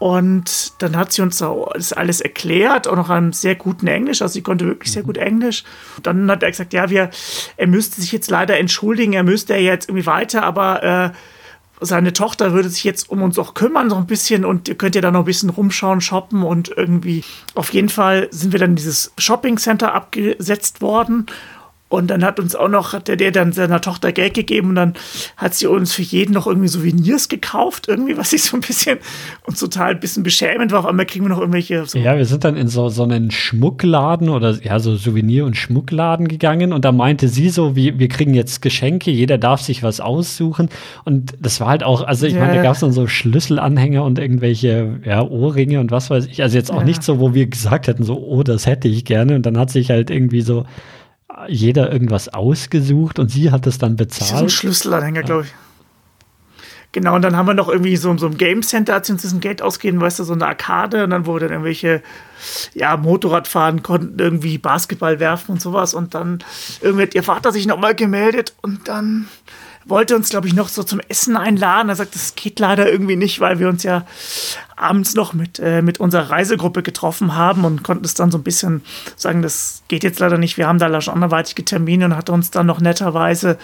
und 0.00 0.80
dann 0.80 0.96
hat 0.96 1.12
sie 1.12 1.20
uns 1.20 1.38
das 1.38 1.92
alles 1.92 2.22
erklärt, 2.22 2.88
auch 2.88 2.96
noch 2.96 3.10
einem 3.10 3.34
sehr 3.34 3.54
guten 3.54 3.86
Englisch. 3.86 4.22
Also 4.22 4.32
sie 4.32 4.42
konnte 4.42 4.64
wirklich 4.64 4.92
sehr 4.92 5.02
gut 5.02 5.18
Englisch. 5.18 5.62
Und 5.98 6.06
dann 6.06 6.30
hat 6.30 6.42
er 6.42 6.50
gesagt, 6.50 6.72
ja, 6.72 6.88
wir, 6.88 7.10
er 7.58 7.66
müsste 7.66 8.00
sich 8.00 8.10
jetzt 8.10 8.30
leider 8.30 8.56
entschuldigen, 8.58 9.12
er 9.12 9.24
müsste 9.24 9.52
ja 9.52 9.60
jetzt 9.60 9.90
irgendwie 9.90 10.06
weiter, 10.06 10.42
aber 10.42 10.82
äh, 10.82 11.10
seine 11.80 12.12
Tochter 12.12 12.52
würde 12.52 12.68
sich 12.68 12.84
jetzt 12.84 13.10
um 13.10 13.22
uns 13.22 13.38
auch 13.38 13.54
kümmern, 13.54 13.90
so 13.90 13.96
ein 13.96 14.06
bisschen, 14.06 14.44
und 14.44 14.68
ihr 14.68 14.74
könnt 14.74 14.94
ja 14.94 15.00
da 15.00 15.10
noch 15.10 15.20
ein 15.20 15.26
bisschen 15.26 15.50
rumschauen, 15.50 16.00
shoppen 16.00 16.42
und 16.42 16.72
irgendwie. 16.76 17.24
Auf 17.54 17.72
jeden 17.72 17.88
Fall 17.88 18.28
sind 18.30 18.52
wir 18.52 18.60
dann 18.60 18.70
in 18.70 18.76
dieses 18.76 19.12
Shopping 19.18 19.58
Center 19.58 19.94
abgesetzt 19.94 20.80
worden. 20.80 21.26
Und 21.90 22.06
dann 22.06 22.24
hat 22.24 22.38
uns 22.38 22.54
auch 22.54 22.68
noch, 22.68 22.92
hat 22.92 23.08
der, 23.08 23.16
der 23.16 23.32
dann 23.32 23.52
seiner 23.52 23.80
Tochter 23.80 24.12
Geld 24.12 24.34
gegeben 24.34 24.68
und 24.68 24.74
dann 24.76 24.94
hat 25.36 25.54
sie 25.54 25.66
uns 25.66 25.92
für 25.92 26.02
jeden 26.02 26.32
noch 26.32 26.46
irgendwie 26.46 26.68
Souvenirs 26.68 27.28
gekauft, 27.28 27.88
irgendwie, 27.88 28.16
was 28.16 28.32
ich 28.32 28.44
so 28.44 28.56
ein 28.56 28.60
bisschen 28.60 28.98
und 29.42 29.58
total 29.58 29.90
ein 29.90 30.00
bisschen 30.00 30.22
beschämend 30.22 30.70
war. 30.70 30.78
Auf 30.78 30.86
einmal 30.86 31.04
kriegen 31.04 31.24
wir 31.24 31.30
noch 31.30 31.40
irgendwelche. 31.40 31.84
So 31.86 31.98
ja, 31.98 32.16
wir 32.16 32.26
sind 32.26 32.44
dann 32.44 32.56
in 32.56 32.68
so, 32.68 32.88
so 32.90 33.02
einen 33.02 33.32
Schmuckladen 33.32 34.28
oder 34.28 34.56
ja, 34.62 34.78
so 34.78 34.94
Souvenir- 34.94 35.44
und 35.44 35.56
Schmuckladen 35.56 36.28
gegangen 36.28 36.72
und 36.72 36.84
da 36.84 36.92
meinte 36.92 37.26
sie 37.26 37.48
so, 37.48 37.74
wie, 37.74 37.98
wir 37.98 38.06
kriegen 38.06 38.34
jetzt 38.34 38.62
Geschenke, 38.62 39.10
jeder 39.10 39.36
darf 39.36 39.60
sich 39.60 39.82
was 39.82 40.00
aussuchen. 40.00 40.68
Und 41.04 41.34
das 41.40 41.58
war 41.58 41.70
halt 41.70 41.82
auch, 41.82 42.02
also 42.02 42.24
ich 42.24 42.34
ja. 42.34 42.38
meine, 42.38 42.54
da 42.54 42.62
gab 42.62 42.74
es 42.74 42.80
dann 42.80 42.92
so 42.92 43.08
Schlüsselanhänger 43.08 44.04
und 44.04 44.20
irgendwelche 44.20 45.00
ja, 45.04 45.22
Ohrringe 45.22 45.80
und 45.80 45.90
was 45.90 46.08
weiß 46.08 46.26
ich. 46.26 46.40
Also 46.40 46.56
jetzt 46.56 46.70
auch 46.70 46.78
ja. 46.78 46.84
nicht 46.84 47.02
so, 47.02 47.18
wo 47.18 47.34
wir 47.34 47.48
gesagt 47.48 47.88
hätten, 47.88 48.04
so, 48.04 48.16
oh, 48.16 48.44
das 48.44 48.66
hätte 48.66 48.86
ich 48.86 49.04
gerne. 49.04 49.34
Und 49.34 49.44
dann 49.44 49.58
hat 49.58 49.70
sich 49.70 49.90
halt 49.90 50.08
irgendwie 50.08 50.42
so 50.42 50.66
jeder 51.48 51.92
irgendwas 51.92 52.28
ausgesucht 52.28 53.18
und 53.18 53.30
sie 53.30 53.50
hat 53.50 53.66
es 53.66 53.78
dann 53.78 53.96
bezahlt. 53.96 54.30
So 54.30 54.44
ein 54.44 54.48
Schlüsselanhänger, 54.48 55.22
glaube 55.22 55.44
ich. 55.44 55.54
Genau, 56.92 57.14
und 57.14 57.22
dann 57.22 57.36
haben 57.36 57.46
wir 57.46 57.54
noch 57.54 57.68
irgendwie 57.68 57.96
so, 57.96 58.16
so 58.18 58.26
ein 58.26 58.36
Game 58.36 58.62
Center, 58.62 58.94
hat 58.94 59.06
sie 59.06 59.12
uns 59.12 59.24
ein 59.32 59.38
Geld 59.38 59.62
ausgehen, 59.62 60.00
weißt 60.00 60.18
du, 60.18 60.24
so 60.24 60.32
eine 60.32 60.46
Arkade 60.46 61.04
und 61.04 61.10
dann 61.10 61.24
wurde 61.24 61.46
dann 61.46 61.52
irgendwelche, 61.52 62.02
ja, 62.74 62.96
Motorradfahren 62.96 63.84
konnten 63.84 64.18
irgendwie 64.18 64.58
Basketball 64.58 65.20
werfen 65.20 65.52
und 65.52 65.62
sowas 65.62 65.94
und 65.94 66.14
dann 66.14 66.42
irgendwie 66.80 67.04
hat 67.04 67.14
ihr 67.14 67.22
Vater 67.22 67.52
sich 67.52 67.66
nochmal 67.66 67.94
gemeldet 67.94 68.54
und 68.60 68.88
dann 68.88 69.28
wollte 69.84 70.16
uns, 70.16 70.28
glaube 70.28 70.46
ich, 70.46 70.54
noch 70.54 70.68
so 70.68 70.82
zum 70.82 71.00
Essen 71.08 71.36
einladen. 71.36 71.88
Er 71.88 71.96
sagt, 71.96 72.14
das 72.14 72.34
geht 72.34 72.58
leider 72.58 72.90
irgendwie 72.90 73.16
nicht, 73.16 73.40
weil 73.40 73.58
wir 73.58 73.68
uns 73.68 73.82
ja 73.82 74.06
abends 74.76 75.14
noch 75.14 75.32
mit, 75.32 75.58
äh, 75.58 75.82
mit 75.82 76.00
unserer 76.00 76.30
Reisegruppe 76.30 76.82
getroffen 76.82 77.34
haben 77.34 77.64
und 77.64 77.82
konnten 77.82 78.04
es 78.04 78.14
dann 78.14 78.30
so 78.30 78.38
ein 78.38 78.44
bisschen 78.44 78.82
sagen, 79.16 79.42
das 79.42 79.82
geht 79.88 80.04
jetzt 80.04 80.20
leider 80.20 80.38
nicht. 80.38 80.56
Wir 80.56 80.66
haben 80.66 80.78
da 80.78 81.00
schon 81.00 81.14
anderweitige 81.14 81.64
Termine 81.64 82.06
und 82.06 82.16
hat 82.16 82.30
uns 82.30 82.50
dann 82.50 82.66
noch 82.66 82.80
netterweise 82.80 83.58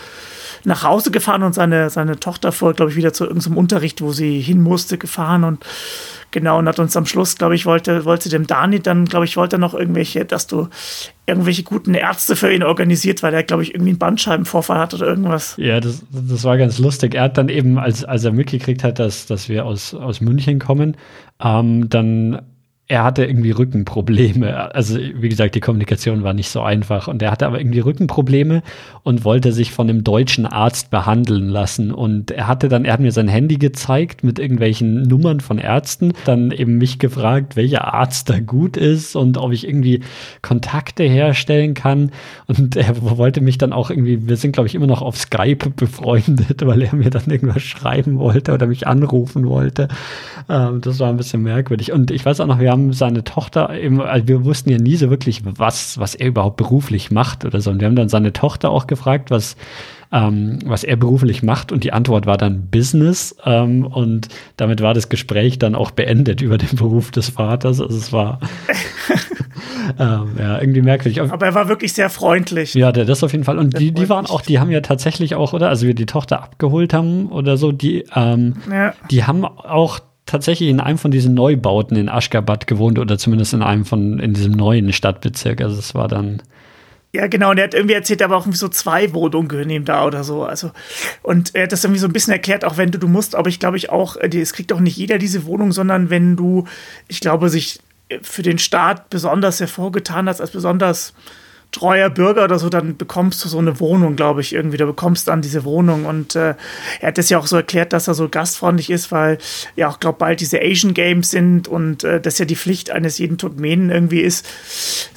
nach 0.64 0.82
Hause 0.82 1.10
gefahren 1.10 1.42
und 1.42 1.54
seine, 1.54 1.90
seine 1.90 2.18
Tochter 2.18 2.52
vor, 2.52 2.74
glaube 2.74 2.90
ich, 2.90 2.96
wieder 2.96 3.12
zu 3.12 3.24
irgendeinem 3.24 3.56
Unterricht, 3.56 4.00
wo 4.00 4.12
sie 4.12 4.40
hin 4.40 4.62
musste, 4.62 4.98
gefahren 4.98 5.44
und 5.44 5.64
genau, 6.30 6.58
und 6.58 6.68
hat 6.68 6.78
uns 6.78 6.96
am 6.96 7.06
Schluss, 7.06 7.36
glaube 7.36 7.54
ich, 7.54 7.66
wollte, 7.66 8.04
wollte 8.04 8.28
dem 8.28 8.46
Dani 8.46 8.80
dann, 8.80 9.06
glaube 9.06 9.24
ich, 9.24 9.36
wollte 9.36 9.58
noch 9.58 9.74
irgendwelche, 9.74 10.24
dass 10.24 10.46
du 10.46 10.68
irgendwelche 11.26 11.62
guten 11.62 11.94
Ärzte 11.94 12.36
für 12.36 12.52
ihn 12.52 12.62
organisiert, 12.62 13.22
weil 13.22 13.34
er, 13.34 13.42
glaube 13.42 13.62
ich, 13.62 13.74
irgendwie 13.74 13.90
einen 13.90 13.98
Bandscheibenvorfall 13.98 14.78
hat 14.78 14.94
oder 14.94 15.06
irgendwas. 15.06 15.54
Ja, 15.56 15.80
das, 15.80 16.04
das 16.10 16.44
war 16.44 16.58
ganz 16.58 16.78
lustig. 16.78 17.14
Er 17.14 17.24
hat 17.24 17.38
dann 17.38 17.48
eben, 17.48 17.78
als, 17.78 18.04
als 18.04 18.24
er 18.24 18.32
mitgekriegt 18.32 18.84
hat, 18.84 18.98
dass, 18.98 19.26
dass 19.26 19.48
wir 19.48 19.64
aus, 19.64 19.94
aus 19.94 20.20
München 20.20 20.58
kommen, 20.58 20.96
ähm, 21.40 21.88
dann 21.88 22.42
er 22.88 23.02
hatte 23.02 23.24
irgendwie 23.24 23.50
Rückenprobleme. 23.50 24.72
Also, 24.74 24.98
wie 24.98 25.28
gesagt, 25.28 25.56
die 25.56 25.60
Kommunikation 25.60 26.22
war 26.22 26.34
nicht 26.34 26.50
so 26.50 26.62
einfach. 26.62 27.08
Und 27.08 27.20
er 27.20 27.32
hatte 27.32 27.46
aber 27.46 27.58
irgendwie 27.58 27.80
Rückenprobleme 27.80 28.62
und 29.02 29.24
wollte 29.24 29.50
sich 29.50 29.72
von 29.72 29.90
einem 29.90 30.04
deutschen 30.04 30.46
Arzt 30.46 30.90
behandeln 30.90 31.48
lassen. 31.48 31.90
Und 31.90 32.30
er 32.30 32.46
hatte 32.46 32.68
dann, 32.68 32.84
er 32.84 32.92
hat 32.92 33.00
mir 33.00 33.10
sein 33.10 33.26
Handy 33.26 33.56
gezeigt 33.56 34.22
mit 34.22 34.38
irgendwelchen 34.38 35.02
Nummern 35.02 35.40
von 35.40 35.58
Ärzten, 35.58 36.12
dann 36.26 36.52
eben 36.52 36.78
mich 36.78 37.00
gefragt, 37.00 37.56
welcher 37.56 37.92
Arzt 37.92 38.30
da 38.30 38.38
gut 38.38 38.76
ist 38.76 39.16
und 39.16 39.36
ob 39.36 39.50
ich 39.50 39.66
irgendwie 39.66 40.02
Kontakte 40.40 41.02
herstellen 41.02 41.74
kann. 41.74 42.12
Und 42.46 42.76
er 42.76 42.94
wollte 43.00 43.40
mich 43.40 43.58
dann 43.58 43.72
auch 43.72 43.90
irgendwie, 43.90 44.28
wir 44.28 44.36
sind, 44.36 44.52
glaube 44.52 44.68
ich, 44.68 44.76
immer 44.76 44.86
noch 44.86 45.02
auf 45.02 45.16
Skype 45.16 45.70
befreundet, 45.74 46.64
weil 46.64 46.82
er 46.82 46.94
mir 46.94 47.10
dann 47.10 47.28
irgendwas 47.28 47.62
schreiben 47.62 48.20
wollte 48.20 48.52
oder 48.52 48.68
mich 48.68 48.86
anrufen 48.86 49.48
wollte. 49.48 49.88
Ähm, 50.48 50.80
das 50.82 51.00
war 51.00 51.08
ein 51.08 51.16
bisschen 51.16 51.42
merkwürdig. 51.42 51.90
Und 51.90 52.12
ich 52.12 52.24
weiß 52.24 52.38
auch 52.38 52.46
noch, 52.46 52.60
wir 52.60 52.70
haben 52.70 52.75
seine 52.92 53.24
Tochter 53.24 53.74
eben, 53.74 54.00
also 54.00 54.28
wir 54.28 54.44
wussten 54.44 54.70
ja 54.70 54.78
nie 54.78 54.96
so 54.96 55.10
wirklich, 55.10 55.42
was, 55.44 55.98
was 55.98 56.14
er 56.14 56.28
überhaupt 56.28 56.56
beruflich 56.56 57.10
macht 57.10 57.44
oder 57.44 57.60
so. 57.60 57.70
Und 57.70 57.80
wir 57.80 57.86
haben 57.86 57.96
dann 57.96 58.08
seine 58.08 58.32
Tochter 58.32 58.70
auch 58.70 58.86
gefragt, 58.86 59.30
was, 59.30 59.56
ähm, 60.12 60.58
was 60.64 60.84
er 60.84 60.96
beruflich 60.96 61.42
macht. 61.42 61.72
Und 61.72 61.84
die 61.84 61.92
Antwort 61.92 62.26
war 62.26 62.36
dann 62.36 62.68
Business. 62.70 63.36
Ähm, 63.44 63.86
und 63.86 64.28
damit 64.56 64.80
war 64.80 64.94
das 64.94 65.08
Gespräch 65.08 65.58
dann 65.58 65.74
auch 65.74 65.90
beendet 65.90 66.40
über 66.40 66.58
den 66.58 66.76
Beruf 66.76 67.10
des 67.10 67.30
Vaters. 67.30 67.80
Also 67.80 67.96
es 67.96 68.12
war 68.12 68.40
ähm, 69.98 70.30
ja, 70.38 70.60
irgendwie 70.60 70.82
merkwürdig. 70.82 71.20
Aber 71.20 71.46
er 71.46 71.54
war 71.54 71.68
wirklich 71.68 71.92
sehr 71.92 72.10
freundlich. 72.10 72.74
Ja, 72.74 72.92
der, 72.92 73.04
das 73.04 73.22
auf 73.24 73.32
jeden 73.32 73.44
Fall. 73.44 73.58
Und 73.58 73.78
die, 73.78 73.92
die 73.92 74.08
waren 74.08 74.26
auch, 74.26 74.40
die 74.40 74.58
haben 74.58 74.70
ja 74.70 74.80
tatsächlich 74.80 75.34
auch, 75.34 75.52
oder? 75.52 75.68
Also 75.68 75.86
wir 75.86 75.94
die 75.94 76.06
Tochter 76.06 76.42
abgeholt 76.42 76.94
haben 76.94 77.26
oder 77.30 77.56
so, 77.56 77.72
die, 77.72 78.04
ähm, 78.14 78.56
ja. 78.70 78.94
die 79.10 79.24
haben 79.24 79.44
auch 79.44 80.00
tatsächlich 80.26 80.68
in 80.68 80.80
einem 80.80 80.98
von 80.98 81.10
diesen 81.10 81.34
Neubauten 81.34 81.96
in 81.96 82.08
Aschgabat 82.08 82.66
gewohnt 82.66 82.98
oder 82.98 83.16
zumindest 83.16 83.54
in 83.54 83.62
einem 83.62 83.84
von 83.84 84.18
in 84.18 84.34
diesem 84.34 84.52
neuen 84.52 84.92
Stadtbezirk. 84.92 85.60
Also 85.60 85.78
es 85.78 85.94
war 85.94 86.08
dann. 86.08 86.42
Ja, 87.12 87.28
genau. 87.28 87.50
Und 87.50 87.58
er 87.58 87.64
hat 87.64 87.74
irgendwie 87.74 87.94
erzählt, 87.94 88.20
aber 88.20 88.36
auch 88.36 88.42
irgendwie 88.42 88.58
so 88.58 88.68
zwei 88.68 89.14
Wohnungen 89.14 89.48
gehören 89.48 89.70
ihm 89.70 89.86
da 89.86 90.04
oder 90.04 90.22
so. 90.22 90.44
Also, 90.44 90.72
und 91.22 91.54
er 91.54 91.62
hat 91.62 91.72
das 91.72 91.82
irgendwie 91.82 92.00
so 92.00 92.08
ein 92.08 92.12
bisschen 92.12 92.32
erklärt, 92.32 92.64
auch 92.64 92.76
wenn 92.76 92.90
du, 92.90 92.98
du 92.98 93.08
musst, 93.08 93.34
aber 93.34 93.48
ich 93.48 93.58
glaube 93.58 93.78
ich 93.78 93.88
auch, 93.88 94.16
äh, 94.16 94.28
es 94.38 94.52
kriegt 94.52 94.72
auch 94.72 94.80
nicht 94.80 94.96
jeder 94.96 95.16
diese 95.16 95.46
Wohnung, 95.46 95.72
sondern 95.72 96.10
wenn 96.10 96.36
du, 96.36 96.64
ich 97.08 97.20
glaube, 97.20 97.48
sich 97.48 97.80
für 98.22 98.42
den 98.42 98.58
Staat 98.58 99.08
besonders 99.10 99.60
hervorgetan 99.60 100.28
hast, 100.28 100.40
als 100.40 100.50
besonders 100.50 101.14
treuer 101.72 102.08
Bürger 102.08 102.44
oder 102.44 102.58
so, 102.58 102.68
dann 102.68 102.96
bekommst 102.96 103.44
du 103.44 103.48
so 103.48 103.58
eine 103.58 103.80
Wohnung, 103.80 104.16
glaube 104.16 104.40
ich, 104.40 104.54
irgendwie. 104.54 104.78
Du 104.78 104.86
bekommst 104.86 105.28
dann 105.28 105.42
diese 105.42 105.64
Wohnung. 105.64 106.06
Und 106.06 106.34
äh, 106.34 106.54
er 107.00 107.08
hat 107.08 107.18
das 107.18 107.28
ja 107.28 107.38
auch 107.38 107.46
so 107.46 107.56
erklärt, 107.56 107.92
dass 107.92 108.08
er 108.08 108.14
so 108.14 108.28
gastfreundlich 108.28 108.88
ist, 108.88 109.12
weil 109.12 109.38
ja 109.74 109.88
auch, 109.88 110.00
glaube 110.00 110.18
bald 110.18 110.40
diese 110.40 110.60
Asian 110.60 110.94
Games 110.94 111.30
sind 111.30 111.68
und 111.68 112.04
äh, 112.04 112.20
das 112.20 112.38
ja 112.38 112.46
die 112.46 112.56
Pflicht 112.56 112.90
eines 112.90 113.18
jeden 113.18 113.36
Turkmenen 113.36 113.90
irgendwie 113.90 114.20
ist, 114.20 114.46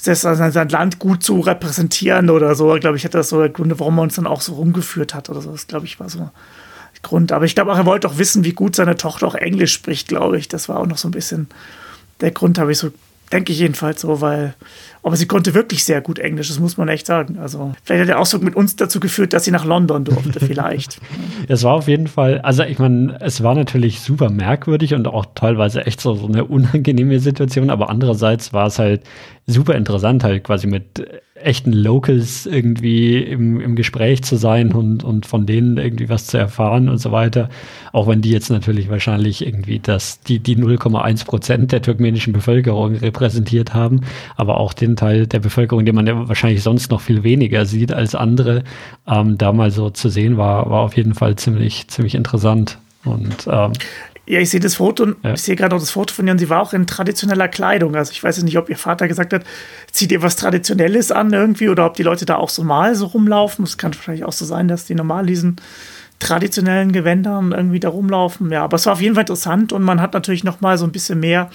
das, 0.03 0.26
also 0.26 0.49
sein 0.49 0.69
Land 0.69 0.99
gut 0.99 1.23
zu 1.23 1.39
repräsentieren 1.39 2.30
oder 2.30 2.55
so. 2.55 2.76
Glaube 2.80 2.97
ich, 2.97 3.05
hat 3.05 3.13
das 3.13 3.30
so 3.30 3.39
der 3.39 3.49
Gründe, 3.49 3.80
warum 3.80 3.97
er 3.97 4.03
uns 4.03 4.15
dann 4.15 4.27
auch 4.27 4.41
so 4.41 4.55
rumgeführt 4.55 5.13
hat 5.13 5.30
oder 5.30 5.41
so. 5.41 5.51
Das, 5.51 5.67
glaube 5.67 5.85
ich, 5.85 5.99
war 5.99 6.09
so 6.09 6.30
Grund. 7.01 7.31
Aber 7.31 7.45
ich 7.45 7.55
glaube 7.55 7.71
auch, 7.71 7.77
er 7.77 7.85
wollte 7.85 8.07
auch 8.07 8.17
wissen, 8.17 8.43
wie 8.43 8.53
gut 8.53 8.76
seine 8.76 8.95
Tochter 8.97 9.27
auch 9.27 9.35
Englisch 9.35 9.73
spricht, 9.73 10.09
glaube 10.09 10.38
ich. 10.38 10.47
Das 10.47 10.67
war 10.67 10.80
auch 10.80 10.85
noch 10.85 10.97
so 10.97 11.07
ein 11.07 11.11
bisschen 11.11 11.47
der 12.21 12.31
Grund, 12.31 12.59
habe 12.59 12.71
ich 12.71 12.77
so 12.77 12.91
Denke 13.31 13.51
ich 13.51 13.60
jedenfalls 13.60 14.01
so, 14.01 14.22
weil, 14.22 14.56
aber 15.03 15.15
sie 15.15 15.27
konnte 15.27 15.53
wirklich 15.53 15.84
sehr 15.84 16.01
gut 16.01 16.18
Englisch, 16.18 16.47
das 16.47 16.60
muss 16.60 16.77
man 16.77 16.88
echt 16.88 17.06
sagen. 17.06 17.38
Also, 17.38 17.73
vielleicht 17.84 18.01
hat 18.01 18.10
der 18.10 18.19
Ausdruck 18.19 18.41
mit 18.41 18.56
uns 18.56 18.76
dazu 18.76 18.99
geführt, 18.99 19.34
dass 19.34 19.43
sie 19.43 19.51
nach 19.51 19.65
London 19.65 20.03
durfte, 20.03 20.39
vielleicht. 20.39 20.99
es 21.47 21.64
war 21.64 21.73
auf 21.73 21.88
jeden 21.88 22.07
Fall, 22.07 22.39
also 22.41 22.64
ich 22.64 22.80
meine, 22.80 23.18
es 23.22 23.43
war 23.43 23.53
natürlich 23.53 24.01
super 24.01 24.30
merkwürdig 24.30 24.95
und 24.95 25.07
auch 25.07 25.27
teilweise 25.35 25.85
echt 25.85 26.01
so, 26.01 26.15
so 26.15 26.27
eine 26.27 26.45
unangenehme 26.45 27.19
Situation, 27.19 27.69
aber 27.69 27.89
andererseits 27.89 28.51
war 28.51 28.68
es 28.68 28.80
halt 28.80 29.03
super 29.45 29.76
interessant, 29.76 30.23
halt 30.23 30.43
quasi 30.43 30.68
mit 30.68 31.06
echten 31.44 31.74
Locals 31.74 32.45
irgendwie 32.45 33.18
im, 33.18 33.60
im 33.60 33.76
Gespräch 33.76 34.24
zu 34.24 34.36
sein 34.36 34.72
und, 34.72 35.03
und 35.03 35.26
von 35.26 35.45
denen 35.45 35.78
irgendwie 35.78 36.10
was 36.10 36.28
zu 36.28 36.38
erfahren 36.38 36.90
und 36.90 36.98
so 36.98 37.11
weiter. 37.11 37.49
Auch 37.91 38.07
wenn 38.07 38.22
die 38.22 38.32
jetzt 38.32 38.49
natürlich 38.49 38.90
wahrscheinlich 38.90 39.45
irgendwie 39.45 39.80
das, 39.80 40.22
die, 40.22 40.40
die 40.40 40.56
0,1 40.56 41.26
Prozent 41.26 41.72
der 41.72 41.82
turkmenischen 41.82 42.34
Bevölkerung 42.34 42.95
repräsentiert 42.95 43.74
haben, 43.74 44.02
aber 44.36 44.57
auch 44.57 44.74
den 44.74 44.95
Teil 44.95 45.28
der 45.28 45.40
Bevölkerung, 45.40 45.86
den 45.86 45.95
man 45.95 46.07
ja 46.07 46.28
wahrscheinlich 46.28 46.64
sonst 46.64 46.91
noch 46.91 47.02
viel 47.02 47.24
weniger 47.24 47.66
sieht 47.66 47.91
als 47.91 48.16
andere, 48.16 48.64
ähm, 49.07 49.38
da 49.38 49.52
mal 49.52 49.72
so 49.72 49.90
zu 49.90 50.10
sehen, 50.10 50.38
war, 50.38 50.70
war 50.70 50.82
auf 50.82 50.98
jeden 50.98 51.14
Fall 51.14 51.36
ziemlich, 51.36 51.88
ziemlich 51.88 52.16
interessant. 52.16 52.78
Und 53.06 53.48
ähm, 53.49 53.72
ja, 54.30 54.39
ich 54.39 54.51
sehe 54.51 54.60
das 54.60 54.76
Foto, 54.76 55.07
ja. 55.23 55.34
ich 55.34 55.41
sehe 55.41 55.56
gerade 55.56 55.76
auch 55.76 55.80
das 55.80 55.89
Foto 55.89 56.14
von 56.14 56.27
ihr 56.27 56.34
und 56.34 56.38
sie 56.38 56.51
war 56.51 56.61
auch 56.61 56.73
in 56.73 56.85
traditioneller 56.85 57.47
Kleidung. 57.47 57.95
Also 57.95 58.11
ich 58.11 58.23
weiß 58.23 58.38
jetzt 58.38 58.45
nicht, 58.45 58.60
ob 58.60 58.69
ihr 58.69 58.77
Vater 58.77 59.07
gesagt 59.07 59.34
hat, 59.34 59.43
zieht 59.91 60.11
ihr 60.11 60.22
was 60.22 60.35
Traditionelles 60.35 61.11
an 61.11 61.34
irgendwie 61.34 61.68
oder 61.68 61.88
ob 61.88 61.95
die 61.95 62.03
Leute 62.03 62.27
da 62.27 62.35
auch 62.35 62.49
so 62.49 62.64
mal 62.64 62.93
so 62.93 63.07
rumlaufen. 63.07 63.65
Es 63.65 63.80
kann 63.80 63.95
wahrscheinlich 63.95 64.26
auch 64.26 64.31
so 64.31 64.45
sein, 64.45 64.68
dass 64.68 64.85
die 64.85 64.93
normal 64.93 65.26
diesen 65.26 65.56
traditionellen 66.19 66.91
Gewändern 66.91 67.53
irgendwie 67.53 67.80
da 67.80 67.89
rumlaufen. 67.89 68.51
Ja, 68.51 68.64
aber 68.64 68.76
es 68.76 68.85
war 68.85 68.93
auf 68.93 69.01
jeden 69.01 69.15
Fall 69.15 69.23
interessant 69.23 69.73
und 69.73 69.81
man 69.81 69.99
hat 69.99 70.14
natürlich 70.14 70.43
noch 70.43 70.61
mal 70.61 70.77
so 70.77 70.85
ein 70.85 70.91
bisschen 70.91 71.19
mehr 71.19 71.49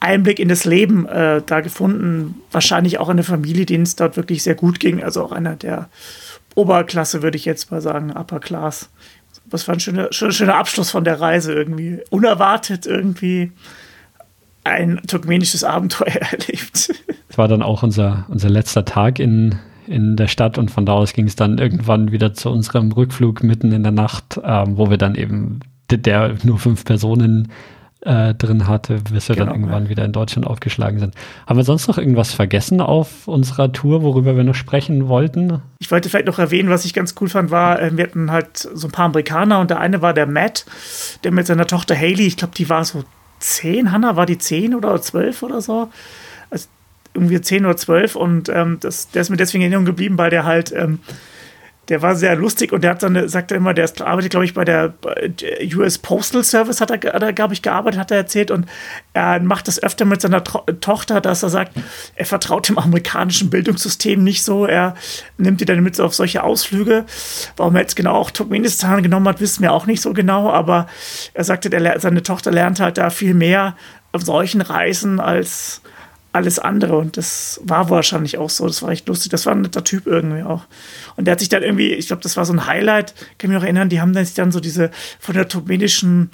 Einblick 0.00 0.40
in 0.40 0.48
das 0.48 0.64
Leben 0.64 1.06
äh, 1.06 1.42
da 1.46 1.60
gefunden. 1.60 2.42
Wahrscheinlich 2.50 2.98
auch 2.98 3.08
in 3.08 3.18
der 3.18 3.24
Familie, 3.24 3.66
denen 3.66 3.84
es 3.84 3.94
dort 3.94 4.16
wirklich 4.16 4.42
sehr 4.42 4.56
gut 4.56 4.80
ging. 4.80 5.00
Also 5.00 5.22
auch 5.22 5.30
einer 5.30 5.54
der 5.54 5.88
Oberklasse, 6.56 7.22
würde 7.22 7.36
ich 7.36 7.44
jetzt 7.44 7.70
mal 7.70 7.80
sagen, 7.80 8.10
Upper 8.10 8.40
Class 8.40 8.88
was 9.50 9.68
war 9.68 9.74
ein 9.74 9.80
schöner, 9.80 10.12
schöner, 10.12 10.32
schöner 10.32 10.54
Abschluss 10.56 10.90
von 10.90 11.04
der 11.04 11.20
Reise 11.20 11.52
irgendwie. 11.52 12.00
Unerwartet 12.10 12.86
irgendwie 12.86 13.52
ein 14.64 15.00
turkmenisches 15.06 15.64
Abenteuer 15.64 16.06
erlebt. 16.30 16.92
Es 17.28 17.38
war 17.38 17.48
dann 17.48 17.62
auch 17.62 17.82
unser, 17.82 18.26
unser 18.28 18.50
letzter 18.50 18.84
Tag 18.84 19.18
in, 19.18 19.56
in 19.86 20.16
der 20.16 20.28
Stadt 20.28 20.58
und 20.58 20.70
von 20.70 20.86
da 20.86 20.92
aus 20.92 21.12
ging 21.12 21.26
es 21.26 21.36
dann 21.36 21.58
irgendwann 21.58 22.12
wieder 22.12 22.34
zu 22.34 22.50
unserem 22.50 22.92
Rückflug 22.92 23.42
mitten 23.42 23.72
in 23.72 23.82
der 23.82 23.92
Nacht, 23.92 24.40
ähm, 24.42 24.76
wo 24.76 24.90
wir 24.90 24.98
dann 24.98 25.14
eben, 25.14 25.60
der 25.90 26.36
nur 26.44 26.58
fünf 26.58 26.84
Personen 26.84 27.48
äh, 28.02 28.34
drin 28.34 28.66
hatte, 28.66 29.00
bis 29.12 29.28
wir 29.28 29.36
genau, 29.36 29.46
dann 29.46 29.60
irgendwann 29.60 29.84
ja. 29.84 29.90
wieder 29.90 30.04
in 30.04 30.12
Deutschland 30.12 30.46
aufgeschlagen 30.46 30.98
sind. 30.98 31.14
Haben 31.46 31.56
wir 31.58 31.64
sonst 31.64 31.86
noch 31.86 31.98
irgendwas 31.98 32.32
vergessen 32.32 32.80
auf 32.80 33.28
unserer 33.28 33.72
Tour, 33.72 34.02
worüber 34.02 34.36
wir 34.36 34.44
noch 34.44 34.54
sprechen 34.54 35.08
wollten? 35.08 35.60
Ich 35.78 35.90
wollte 35.90 36.08
vielleicht 36.08 36.26
noch 36.26 36.38
erwähnen, 36.38 36.70
was 36.70 36.84
ich 36.84 36.94
ganz 36.94 37.14
cool 37.20 37.28
fand, 37.28 37.50
war, 37.50 37.80
äh, 37.80 37.96
wir 37.96 38.04
hatten 38.04 38.30
halt 38.30 38.56
so 38.56 38.88
ein 38.88 38.92
paar 38.92 39.06
Amerikaner 39.06 39.60
und 39.60 39.70
der 39.70 39.80
eine 39.80 40.00
war 40.00 40.14
der 40.14 40.26
Matt, 40.26 40.64
der 41.24 41.32
mit 41.32 41.46
seiner 41.46 41.66
Tochter 41.66 41.94
Haley, 41.94 42.26
ich 42.26 42.36
glaube, 42.36 42.54
die 42.56 42.68
war 42.68 42.84
so 42.84 43.04
zehn, 43.38 43.92
Hannah, 43.92 44.16
war 44.16 44.26
die 44.26 44.38
zehn 44.38 44.74
oder 44.74 45.00
zwölf 45.02 45.42
oder 45.42 45.60
so? 45.60 45.90
Also 46.50 46.68
irgendwie 47.12 47.40
zehn 47.40 47.64
oder 47.64 47.76
zwölf 47.76 48.16
und 48.16 48.48
ähm, 48.48 48.78
das, 48.80 49.10
der 49.10 49.22
ist 49.22 49.30
mir 49.30 49.36
deswegen 49.36 49.62
in 49.62 49.72
Erinnerung 49.72 49.86
geblieben, 49.86 50.16
weil 50.16 50.30
der 50.30 50.44
halt 50.44 50.72
ähm, 50.72 51.00
der 51.90 52.02
war 52.02 52.14
sehr 52.14 52.36
lustig 52.36 52.72
und 52.72 52.84
der 52.84 52.92
hat 52.92 53.02
dann, 53.02 53.28
sagt 53.28 53.50
er 53.50 53.56
immer, 53.56 53.74
der 53.74 53.84
ist, 53.84 54.00
arbeitet, 54.00 54.30
glaube 54.30 54.44
ich, 54.44 54.54
bei 54.54 54.64
der 54.64 54.94
US 55.74 55.98
Postal 55.98 56.44
Service, 56.44 56.80
hat 56.80 56.90
er, 56.90 57.12
hat 57.12 57.22
er 57.22 57.32
glaube 57.32 57.52
ich, 57.52 57.62
gearbeitet, 57.62 57.98
hat 57.98 58.12
er 58.12 58.18
erzählt. 58.18 58.52
Und 58.52 58.66
er 59.12 59.40
macht 59.40 59.66
das 59.66 59.82
öfter 59.82 60.04
mit 60.04 60.20
seiner 60.20 60.44
Tro 60.44 60.60
Tochter, 60.80 61.20
dass 61.20 61.42
er 61.42 61.48
sagt, 61.48 61.72
er 62.14 62.26
vertraut 62.26 62.68
dem 62.68 62.78
amerikanischen 62.78 63.50
Bildungssystem 63.50 64.22
nicht 64.22 64.44
so. 64.44 64.66
Er 64.66 64.94
nimmt 65.36 65.60
die 65.60 65.64
dann 65.64 65.82
mit 65.82 66.00
auf 66.00 66.14
solche 66.14 66.44
Ausflüge. 66.44 67.04
Warum 67.56 67.74
er 67.74 67.82
jetzt 67.82 67.96
genau 67.96 68.14
auch 68.14 68.30
Turkmenistan 68.30 69.02
genommen 69.02 69.26
hat, 69.26 69.40
wissen 69.40 69.62
wir 69.62 69.72
auch 69.72 69.86
nicht 69.86 70.00
so 70.00 70.12
genau. 70.12 70.50
Aber 70.50 70.86
er 71.34 71.42
sagte, 71.42 71.70
der, 71.70 71.98
seine 71.98 72.22
Tochter 72.22 72.52
lernt 72.52 72.78
halt 72.78 72.98
da 72.98 73.10
viel 73.10 73.34
mehr 73.34 73.76
auf 74.12 74.22
solchen 74.22 74.60
Reisen 74.60 75.18
als 75.18 75.82
alles 76.32 76.58
andere. 76.58 76.96
Und 76.96 77.16
das 77.16 77.60
war 77.64 77.90
wahrscheinlich 77.90 78.38
auch 78.38 78.50
so. 78.50 78.66
Das 78.66 78.82
war 78.82 78.90
echt 78.90 79.08
lustig. 79.08 79.30
Das 79.30 79.46
war 79.46 79.54
ein 79.54 79.62
netter 79.62 79.84
Typ 79.84 80.06
irgendwie 80.06 80.42
auch. 80.42 80.64
Und 81.16 81.26
der 81.26 81.32
hat 81.32 81.40
sich 81.40 81.48
dann 81.48 81.62
irgendwie, 81.62 81.92
ich 81.92 82.06
glaube, 82.06 82.22
das 82.22 82.36
war 82.36 82.44
so 82.44 82.52
ein 82.52 82.66
Highlight, 82.66 83.14
kann 83.38 83.50
mich 83.50 83.58
noch 83.58 83.64
erinnern, 83.64 83.88
die 83.88 84.00
haben 84.00 84.12
dann 84.12 84.24
sich 84.24 84.34
dann 84.34 84.52
so 84.52 84.60
diese 84.60 84.90
von 85.18 85.34
der 85.34 85.48
turkmenischen 85.48 86.30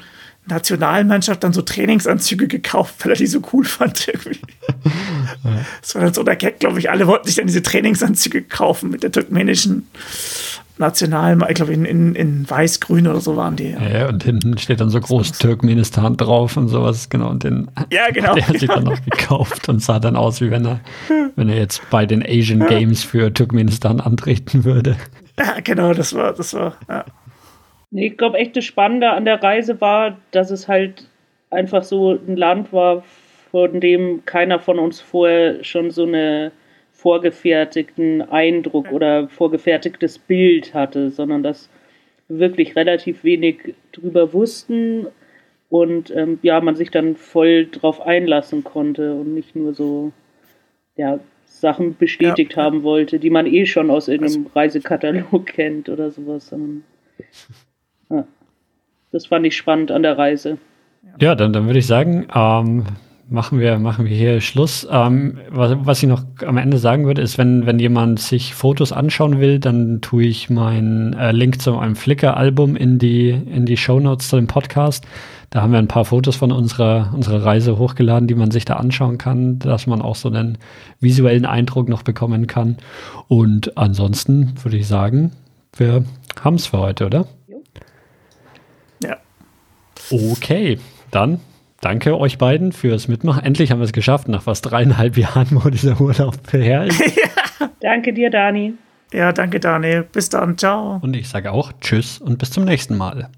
Nationalmannschaft 0.48 1.42
dann 1.42 1.52
so 1.52 1.62
Trainingsanzüge 1.62 2.48
gekauft, 2.48 2.94
weil 3.04 3.12
er 3.12 3.16
die 3.16 3.26
so 3.26 3.40
cool 3.52 3.64
fand 3.64 4.08
irgendwie. 4.08 4.38
Das 5.80 5.94
war 5.94 6.02
dann 6.02 6.14
so 6.14 6.22
der 6.22 6.36
Gag, 6.36 6.60
glaube 6.60 6.78
ich. 6.78 6.90
Alle 6.90 7.06
wollten 7.06 7.26
sich 7.26 7.36
dann 7.36 7.46
diese 7.46 7.62
Trainingsanzüge 7.62 8.42
kaufen 8.42 8.90
mit 8.90 9.02
der 9.02 9.12
turkmenischen 9.12 9.88
national, 10.78 11.38
ich 11.48 11.54
glaube 11.54 11.72
in, 11.72 11.84
in, 11.84 12.14
in 12.14 12.48
weiß-grün 12.48 13.06
oder 13.06 13.20
so 13.20 13.36
waren 13.36 13.56
die. 13.56 13.70
Ja. 13.70 13.88
ja, 13.88 14.08
und 14.08 14.22
hinten 14.24 14.58
steht 14.58 14.80
dann 14.80 14.90
so 14.90 15.00
groß 15.00 15.32
Turkmenistan 15.32 16.16
drauf 16.16 16.56
und 16.56 16.68
sowas, 16.68 17.08
genau. 17.08 17.30
Und 17.30 17.44
den 17.44 17.70
ja, 17.90 18.10
genau. 18.12 18.34
der 18.34 18.48
hat 18.48 18.58
sich 18.58 18.68
dann 18.68 18.84
noch 18.84 19.02
gekauft 19.04 19.68
und 19.68 19.82
sah 19.82 19.98
dann 19.98 20.16
aus, 20.16 20.40
wie 20.40 20.50
wenn 20.50 20.66
er, 20.66 20.80
wenn 21.34 21.48
er 21.48 21.56
jetzt 21.56 21.82
bei 21.90 22.06
den 22.06 22.22
Asian. 22.22 22.66
Games 22.66 23.04
für 23.04 23.32
Turkmenistan 23.32 24.00
antreten 24.00 24.64
würde. 24.64 24.96
Ja, 25.38 25.60
genau, 25.62 25.92
das 25.92 26.14
war, 26.14 26.32
das 26.32 26.54
war, 26.54 26.74
ja. 26.88 27.04
Nee, 27.90 28.08
ich 28.08 28.16
glaube 28.16 28.38
echt 28.38 28.56
das 28.56 28.64
Spannende 28.64 29.10
an 29.10 29.24
der 29.24 29.42
Reise 29.42 29.80
war, 29.80 30.18
dass 30.30 30.50
es 30.50 30.68
halt 30.68 31.08
einfach 31.50 31.82
so 31.82 32.12
ein 32.12 32.36
Land 32.36 32.72
war, 32.72 33.04
von 33.50 33.80
dem 33.80 34.24
keiner 34.26 34.58
von 34.58 34.78
uns 34.78 35.00
vorher 35.00 35.62
schon 35.64 35.90
so 35.90 36.04
eine 36.04 36.52
vorgefertigten 36.92 38.22
Eindruck 38.22 38.90
oder 38.90 39.28
vorgefertigtes 39.28 40.18
Bild 40.18 40.74
hatte, 40.74 41.10
sondern 41.10 41.42
dass 41.42 41.70
wir 42.28 42.38
wirklich 42.38 42.74
relativ 42.74 43.22
wenig 43.22 43.74
drüber 43.92 44.32
wussten 44.32 45.06
und 45.68 46.10
ähm, 46.10 46.38
ja, 46.42 46.60
man 46.60 46.74
sich 46.74 46.90
dann 46.90 47.16
voll 47.16 47.66
drauf 47.66 48.00
einlassen 48.00 48.64
konnte 48.64 49.14
und 49.14 49.34
nicht 49.34 49.54
nur 49.54 49.74
so 49.74 50.12
ja, 50.96 51.20
Sachen 51.44 51.96
bestätigt 51.96 52.56
ja. 52.56 52.62
haben 52.62 52.82
wollte, 52.82 53.18
die 53.18 53.30
man 53.30 53.46
eh 53.46 53.66
schon 53.66 53.90
aus 53.90 54.08
irgendeinem 54.08 54.46
also, 54.46 54.58
Reisekatalog 54.58 55.46
kennt 55.46 55.88
oder 55.88 56.10
sowas, 56.10 56.48
sondern 56.48 56.84
das 59.12 59.26
fand 59.26 59.46
ich 59.46 59.56
spannend 59.56 59.90
an 59.90 60.02
der 60.02 60.18
Reise. 60.18 60.58
Ja, 61.20 61.34
dann, 61.34 61.52
dann 61.52 61.66
würde 61.66 61.78
ich 61.78 61.86
sagen, 61.86 62.26
ähm, 62.34 62.84
machen 63.28 63.58
wir, 63.58 63.78
machen 63.78 64.04
wir 64.04 64.14
hier 64.14 64.40
Schluss. 64.40 64.86
Ähm, 64.90 65.38
was, 65.50 65.74
was 65.80 66.02
ich 66.02 66.08
noch 66.08 66.24
am 66.44 66.58
Ende 66.58 66.78
sagen 66.78 67.06
würde, 67.06 67.22
ist, 67.22 67.38
wenn, 67.38 67.66
wenn 67.66 67.78
jemand 67.78 68.20
sich 68.20 68.54
Fotos 68.54 68.92
anschauen 68.92 69.40
will, 69.40 69.58
dann 69.58 70.00
tue 70.00 70.24
ich 70.24 70.50
meinen 70.50 71.14
äh, 71.14 71.32
Link 71.32 71.60
zu 71.60 71.78
einem 71.78 71.96
Flickr-Album 71.96 72.76
in 72.76 72.98
die, 72.98 73.30
in 73.30 73.66
die 73.66 73.76
Show 73.76 74.00
Notes 74.00 74.28
zu 74.28 74.36
dem 74.36 74.48
Podcast. 74.48 75.06
Da 75.50 75.62
haben 75.62 75.72
wir 75.72 75.78
ein 75.78 75.88
paar 75.88 76.04
Fotos 76.04 76.36
von 76.36 76.52
unserer, 76.52 77.12
unserer 77.14 77.44
Reise 77.44 77.78
hochgeladen, 77.78 78.28
die 78.28 78.34
man 78.34 78.50
sich 78.50 78.64
da 78.64 78.74
anschauen 78.74 79.16
kann, 79.16 79.58
dass 79.60 79.86
man 79.86 80.02
auch 80.02 80.16
so 80.16 80.28
einen 80.28 80.58
visuellen 81.00 81.46
Eindruck 81.46 81.88
noch 81.88 82.02
bekommen 82.02 82.46
kann. 82.46 82.76
Und 83.28 83.78
ansonsten 83.78 84.54
würde 84.62 84.76
ich 84.76 84.88
sagen, 84.88 85.32
wir 85.76 86.04
haben 86.42 86.56
es 86.56 86.66
für 86.66 86.78
heute, 86.78 87.06
oder? 87.06 87.26
Okay, 90.10 90.78
dann 91.10 91.40
danke 91.80 92.18
euch 92.18 92.38
beiden 92.38 92.72
fürs 92.72 93.08
Mitmachen. 93.08 93.44
Endlich 93.44 93.70
haben 93.70 93.80
wir 93.80 93.84
es 93.84 93.92
geschafft, 93.92 94.28
nach 94.28 94.42
fast 94.42 94.70
dreieinhalb 94.70 95.16
Jahren, 95.16 95.48
wo 95.50 95.68
dieser 95.68 96.00
Urlaub 96.00 96.36
her 96.52 96.84
ist. 96.84 97.00
ja. 97.16 97.70
Danke 97.80 98.12
dir, 98.12 98.30
Dani. 98.30 98.74
Ja, 99.12 99.32
danke, 99.32 99.60
Dani. 99.60 100.02
Bis 100.12 100.28
dann. 100.28 100.58
Ciao. 100.58 100.98
Und 101.02 101.14
ich 101.14 101.28
sage 101.28 101.52
auch 101.52 101.72
Tschüss 101.80 102.18
und 102.18 102.38
bis 102.38 102.50
zum 102.50 102.64
nächsten 102.64 102.96
Mal. 102.96 103.30